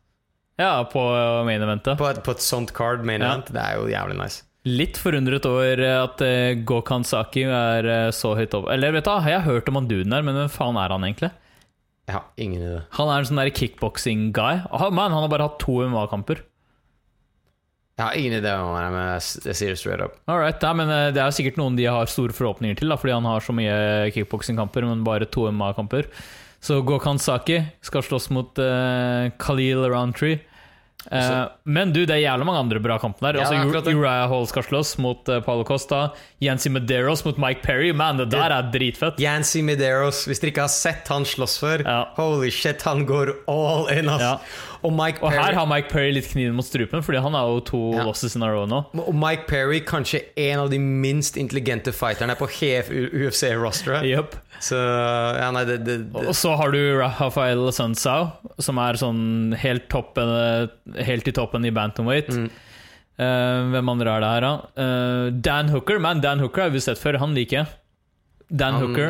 Ja, 0.60 0.84
på 0.90 1.00
main 1.48 1.62
eventet. 1.64 1.96
på 2.00 2.08
et, 2.10 2.20
på 2.26 2.34
et 2.36 2.42
sånt 2.44 2.74
card 2.76 3.06
main 3.08 3.22
Ja. 3.22 3.34
event. 3.36 3.54
Det 3.54 3.62
er 3.64 3.78
jo 3.80 3.88
jævlig 3.88 4.18
nice. 4.20 4.44
Litt 4.68 4.98
forundret 5.00 5.46
over 5.48 5.80
at 5.88 6.20
uh, 6.26 6.58
Gokhan 6.68 7.06
Saki 7.08 7.46
er 7.48 7.86
uh, 7.88 8.12
så 8.12 8.34
høyt 8.36 8.52
over 8.58 8.74
Eller 8.74 8.92
vet 8.92 9.06
du, 9.06 9.12
jeg 9.14 9.38
har 9.40 9.46
hørt 9.48 9.70
om 9.72 9.76
han 9.80 9.88
duden 9.88 10.12
der, 10.12 10.26
men 10.28 10.36
hvem 10.36 10.50
faen 10.52 10.76
er 10.82 10.92
han 10.92 11.06
egentlig? 11.08 11.30
Jeg 12.10 12.16
har 12.18 12.26
ingen 12.38 12.62
idé. 12.66 12.82
Han 12.98 13.08
er 13.14 13.24
en 13.24 13.30
sånn 13.30 13.42
kickboksing-guy. 13.56 14.66
Ah, 14.72 14.90
Man, 14.92 15.12
han 15.16 15.24
har 15.24 15.32
bare 15.32 15.48
hatt 15.48 15.60
to 15.64 15.78
MMA-kamper. 15.88 16.42
Jeg 17.98 18.06
har 18.06 18.14
ingen 18.20 18.36
idé 18.38 18.52
om 18.62 18.76
det, 18.78 18.90
men 18.94 19.06
jeg 19.18 19.56
sier 19.58 19.72
det 19.74 19.80
straight 19.82 20.04
up. 20.06 20.18
Alright, 20.30 20.62
ja, 20.62 20.74
men 20.78 20.90
eh, 20.94 21.08
Det 21.16 21.22
er 21.24 21.34
sikkert 21.34 21.58
noen 21.58 21.78
de 21.80 21.88
har 21.90 22.06
store 22.12 22.36
forhåpninger 22.38 22.78
til, 22.78 22.92
da, 22.94 22.98
fordi 23.02 23.16
han 23.16 23.26
har 23.26 23.42
så 23.42 23.56
mye 23.58 24.12
kickboksingkamper, 24.14 24.86
men 24.86 25.02
bare 25.08 25.26
to 25.34 25.48
MMA-kamper. 25.50 26.06
Så 26.62 26.82
Gokhan 26.86 27.18
Saki 27.22 27.64
skal 27.86 28.06
slåss 28.06 28.30
mot 28.34 28.58
uh, 28.62 29.30
Khalil 29.42 29.88
Roundtree. 29.90 30.38
Uh, 31.08 31.14
Altså- 31.14 31.50
men 31.64 31.94
du, 31.94 32.02
det 32.06 32.16
er 32.18 32.24
jævlig 32.26 32.46
mange 32.50 32.60
andre 32.66 32.80
bra 32.84 32.98
kamper 33.00 33.32
der. 33.32 33.38
Ja, 33.40 33.62
altså. 33.62 33.94
Uriah 33.94 34.28
Hall 34.28 34.48
skal 34.50 34.66
slåss 34.66 34.98
mot 35.00 35.30
uh, 35.30 35.40
Paulo 35.46 35.64
Costa. 35.64 36.12
Yancy 36.44 36.70
Medeiros 36.74 37.24
mot 37.26 37.38
Mike 37.38 37.62
Perry. 37.64 37.94
Man, 37.96 38.18
det 38.18 38.30
der 38.34 38.52
er 38.52 38.72
dritfett. 38.74 39.22
Yancy 39.22 39.62
Medeiros, 39.64 40.26
hvis 40.28 40.42
dere 40.42 40.52
ikke 40.52 40.66
har 40.66 40.74
sett 40.74 41.08
han 41.14 41.26
slåss 41.26 41.60
før 41.62 41.86
Ja. 41.86 42.00
Holy 42.18 42.50
shit, 42.52 42.82
han 42.84 43.06
går 43.08 43.34
all 43.48 43.88
in, 43.94 44.10
ass. 44.10 44.22
Ja. 44.26 44.36
Og 44.88 44.94
Mike 44.96 45.20
Og 45.26 45.34
her 45.36 45.56
har 45.58 45.68
Mike 45.68 45.90
Perry 45.92 46.14
litt 46.16 46.30
kniven 46.32 46.56
mot 46.56 46.66
strupen, 46.66 47.02
fordi 47.04 47.20
han 47.24 47.36
har 47.36 47.50
jo 47.52 47.60
to 47.68 47.80
Ja. 47.98 48.06
losses 48.08 48.38
in 48.38 48.44
a 48.46 48.50
row 48.52 48.66
nå. 48.70 48.86
Og 49.04 49.14
Mike 49.16 49.48
Perry, 49.50 49.82
kanskje 49.84 50.22
en 50.40 50.62
av 50.64 50.70
de 50.72 50.80
minst 50.80 51.36
intelligente 51.36 51.92
fighterne 51.92 52.38
på 52.40 52.48
UFC-rosteret. 52.48 54.06
Yep. 54.08 54.38
Så 54.64 54.78
ja, 54.80 55.50
nei, 55.54 55.64
det, 55.68 55.82
det, 55.86 55.98
det 56.14 56.24
Og 56.28 56.36
så 56.38 56.56
har 56.58 56.72
du 56.74 56.80
Rafael 56.98 57.68
Sunsao, 57.76 58.32
som 58.64 58.80
er 58.82 58.98
sånn 59.02 59.54
helt, 59.60 59.90
toppen, 59.92 60.32
helt 61.04 61.28
i 61.30 61.36
toppen 61.36 61.68
i 61.68 61.74
bantamweight. 61.76 62.32
Mm. 62.34 62.48
Uh, 63.18 63.68
hvem 63.74 63.90
andre 63.96 64.14
er 64.14 64.22
det 64.24 64.32
her, 64.36 64.46
da? 64.46 64.54
Uh, 64.78 65.30
Dan 65.42 65.70
Hooker. 65.74 66.00
Man, 66.00 66.22
Dan 66.22 66.40
Hooker 66.44 66.68
har 66.68 66.74
vi 66.74 66.82
sett 66.84 67.02
før. 67.02 67.18
Han 67.24 67.34
liker 67.38 67.64
jeg. 67.64 67.70
Dan 68.50 68.78
Hooker. 68.80 69.10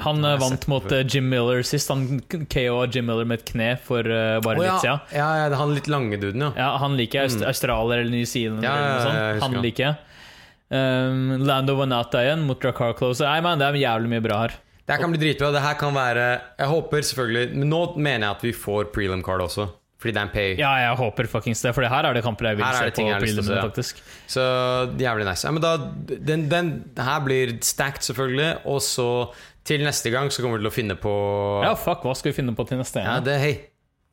Han 0.00 0.24
eh, 0.24 0.38
vant 0.40 0.66
mot 0.70 0.86
før. 0.86 0.94
eh, 1.02 1.04
Jim 1.04 1.28
Miller 1.28 1.60
sist. 1.66 1.90
Han 1.92 2.22
KO 2.48 2.86
Jim 2.88 3.04
Miller 3.10 3.28
med 3.28 3.42
et 3.42 3.50
kne 3.52 3.68
for 3.84 4.00
uh, 4.00 4.38
bare 4.44 4.58
oh, 4.58 4.64
ja. 4.64 4.72
litt 4.78 4.86
siden. 4.86 5.02
Ja, 5.12 5.28
ja, 5.42 5.50
han 5.60 5.74
litt 5.76 5.90
lange 5.92 6.16
duden, 6.22 6.46
ja. 6.46 6.52
Ja, 6.56 6.70
han 6.80 6.96
liker 6.96 7.20
jeg. 7.20 7.30
Aust- 7.32 7.44
Australier 7.50 8.00
eller 8.00 8.14
New 8.14 8.24
Zealand. 8.24 8.62
Mm. 8.62 8.64
Ja, 8.64 8.72
eller 8.78 8.94
noe 8.94 9.04
sånt. 9.04 9.44
han 9.44 9.56
han. 9.58 9.62
liker 9.66 9.88
jeg. 9.90 10.00
Um, 10.72 11.44
Lando 11.44 11.76
Vanata 11.76 12.22
igjen 12.24 12.46
mot 12.48 12.56
Dracar 12.62 12.94
Closer. 12.96 13.28
Nei, 13.28 13.42
man, 13.44 13.60
det 13.60 13.68
er 13.68 13.76
jævlig 13.82 14.08
mye 14.14 14.24
bra 14.24 14.38
her. 14.46 14.56
Det 14.82 14.96
her 14.96 15.02
kan 15.04 15.12
bli 15.12 15.20
dritbra. 15.20 15.52
Det 15.54 15.60
her 15.62 15.76
kan 15.78 15.92
være 15.94 16.24
Jeg 16.58 16.66
håper 16.72 17.04
selvfølgelig 17.06 17.58
Men 17.60 17.68
nå 17.70 17.82
mener 17.96 18.24
jeg 18.26 18.34
at 18.34 18.42
vi 18.48 18.50
får 18.56 18.88
prelim 18.94 19.22
card 19.22 19.44
også. 19.44 19.68
Fordi 20.02 20.12
det 20.16 20.18
er 20.18 20.26
en 20.26 20.32
pay. 20.34 20.56
Ja, 20.58 20.72
jeg 20.82 20.96
håper 20.98 21.28
fuckings 21.30 21.60
det, 21.62 21.70
for 21.76 21.86
her 21.86 22.08
er 22.08 22.16
det 22.18 22.24
kamper 22.26 22.48
jeg 22.50 22.58
vil 22.58 22.66
se 22.66 22.90
på 22.90 23.44
se, 23.46 23.60
faktisk. 23.62 24.00
Så 24.34 24.42
jævlig 24.98 25.28
nice. 25.28 25.46
Ja, 25.46 25.52
men 25.54 25.62
da 25.62 25.76
Den, 26.10 26.48
den 26.50 26.70
her 26.98 27.20
blir 27.22 27.54
stacked, 27.62 28.02
selvfølgelig. 28.02 28.56
Og 28.66 28.80
så 28.82 29.08
til 29.64 29.84
neste 29.86 30.10
gang 30.10 30.26
så 30.34 30.42
kommer 30.42 30.58
vi 30.58 30.64
til 30.66 30.72
å 30.72 30.74
finne 30.74 30.96
på 30.98 31.12
Ja, 31.62 31.76
fuck, 31.78 32.02
hva 32.02 32.16
skal 32.18 32.32
vi 32.32 32.40
finne 32.40 32.54
på 32.58 32.66
til 32.66 32.82
neste 32.82 32.98
gang? 32.98 33.20
Ja, 33.20 33.20
det 33.30 33.38
Hei. 33.38 33.52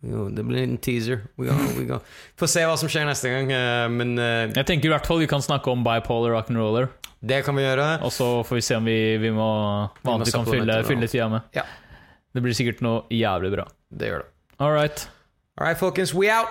Jo, 0.05 0.29
det 0.31 0.45
blir 0.47 0.61
en 0.63 0.77
teaser. 0.79 1.25
We 1.35 1.49
go, 1.49 1.57
we 1.75 1.83
go. 1.89 1.97
Få 2.39 2.47
se 2.47 2.61
hva 2.63 2.77
som 2.79 2.87
skjer 2.87 3.03
neste 3.09 3.33
gang. 3.33 3.49
eh, 3.51 3.89
Men 3.91 4.13
eh, 4.21 4.53
Jeg 4.55 4.65
tenker 4.69 4.87
i 4.87 4.93
hvert 4.93 5.09
fall 5.09 5.19
vi 5.19 5.27
kan 5.27 5.41
snakke 5.43 5.73
om 5.73 5.81
bipolar 5.83 6.37
rock'n'roller, 6.37 6.87
det 7.19 7.41
kan 7.43 7.57
vi 7.57 7.65
gjøre. 7.65 7.87
og 8.05 8.13
så 8.15 8.29
får 8.47 8.55
vi 8.61 8.61
se 8.63 8.77
om 8.79 8.85
vi, 8.87 9.17
vi 9.19 9.31
må 9.35 9.49
hva 10.05 10.13
annet 10.13 10.29
vi 10.29 10.37
kan 10.37 10.45
fylle, 10.47 10.77
fylle 10.87 11.09
tida 11.11 11.27
med. 11.33 11.41
Ja. 11.57 11.65
Det 12.31 12.45
blir 12.45 12.53
sikkert 12.55 12.79
noe 12.85 13.01
jævlig 13.11 13.51
bra. 13.57 13.65
Det 13.91 14.07
gjør 14.07 14.23
det. 14.23 14.29
All 14.59 14.71
right. 14.71 15.07
All 15.59 15.67
right, 15.67 15.77
folkens. 15.77 16.13
We 16.13 16.29
out! 16.29 16.47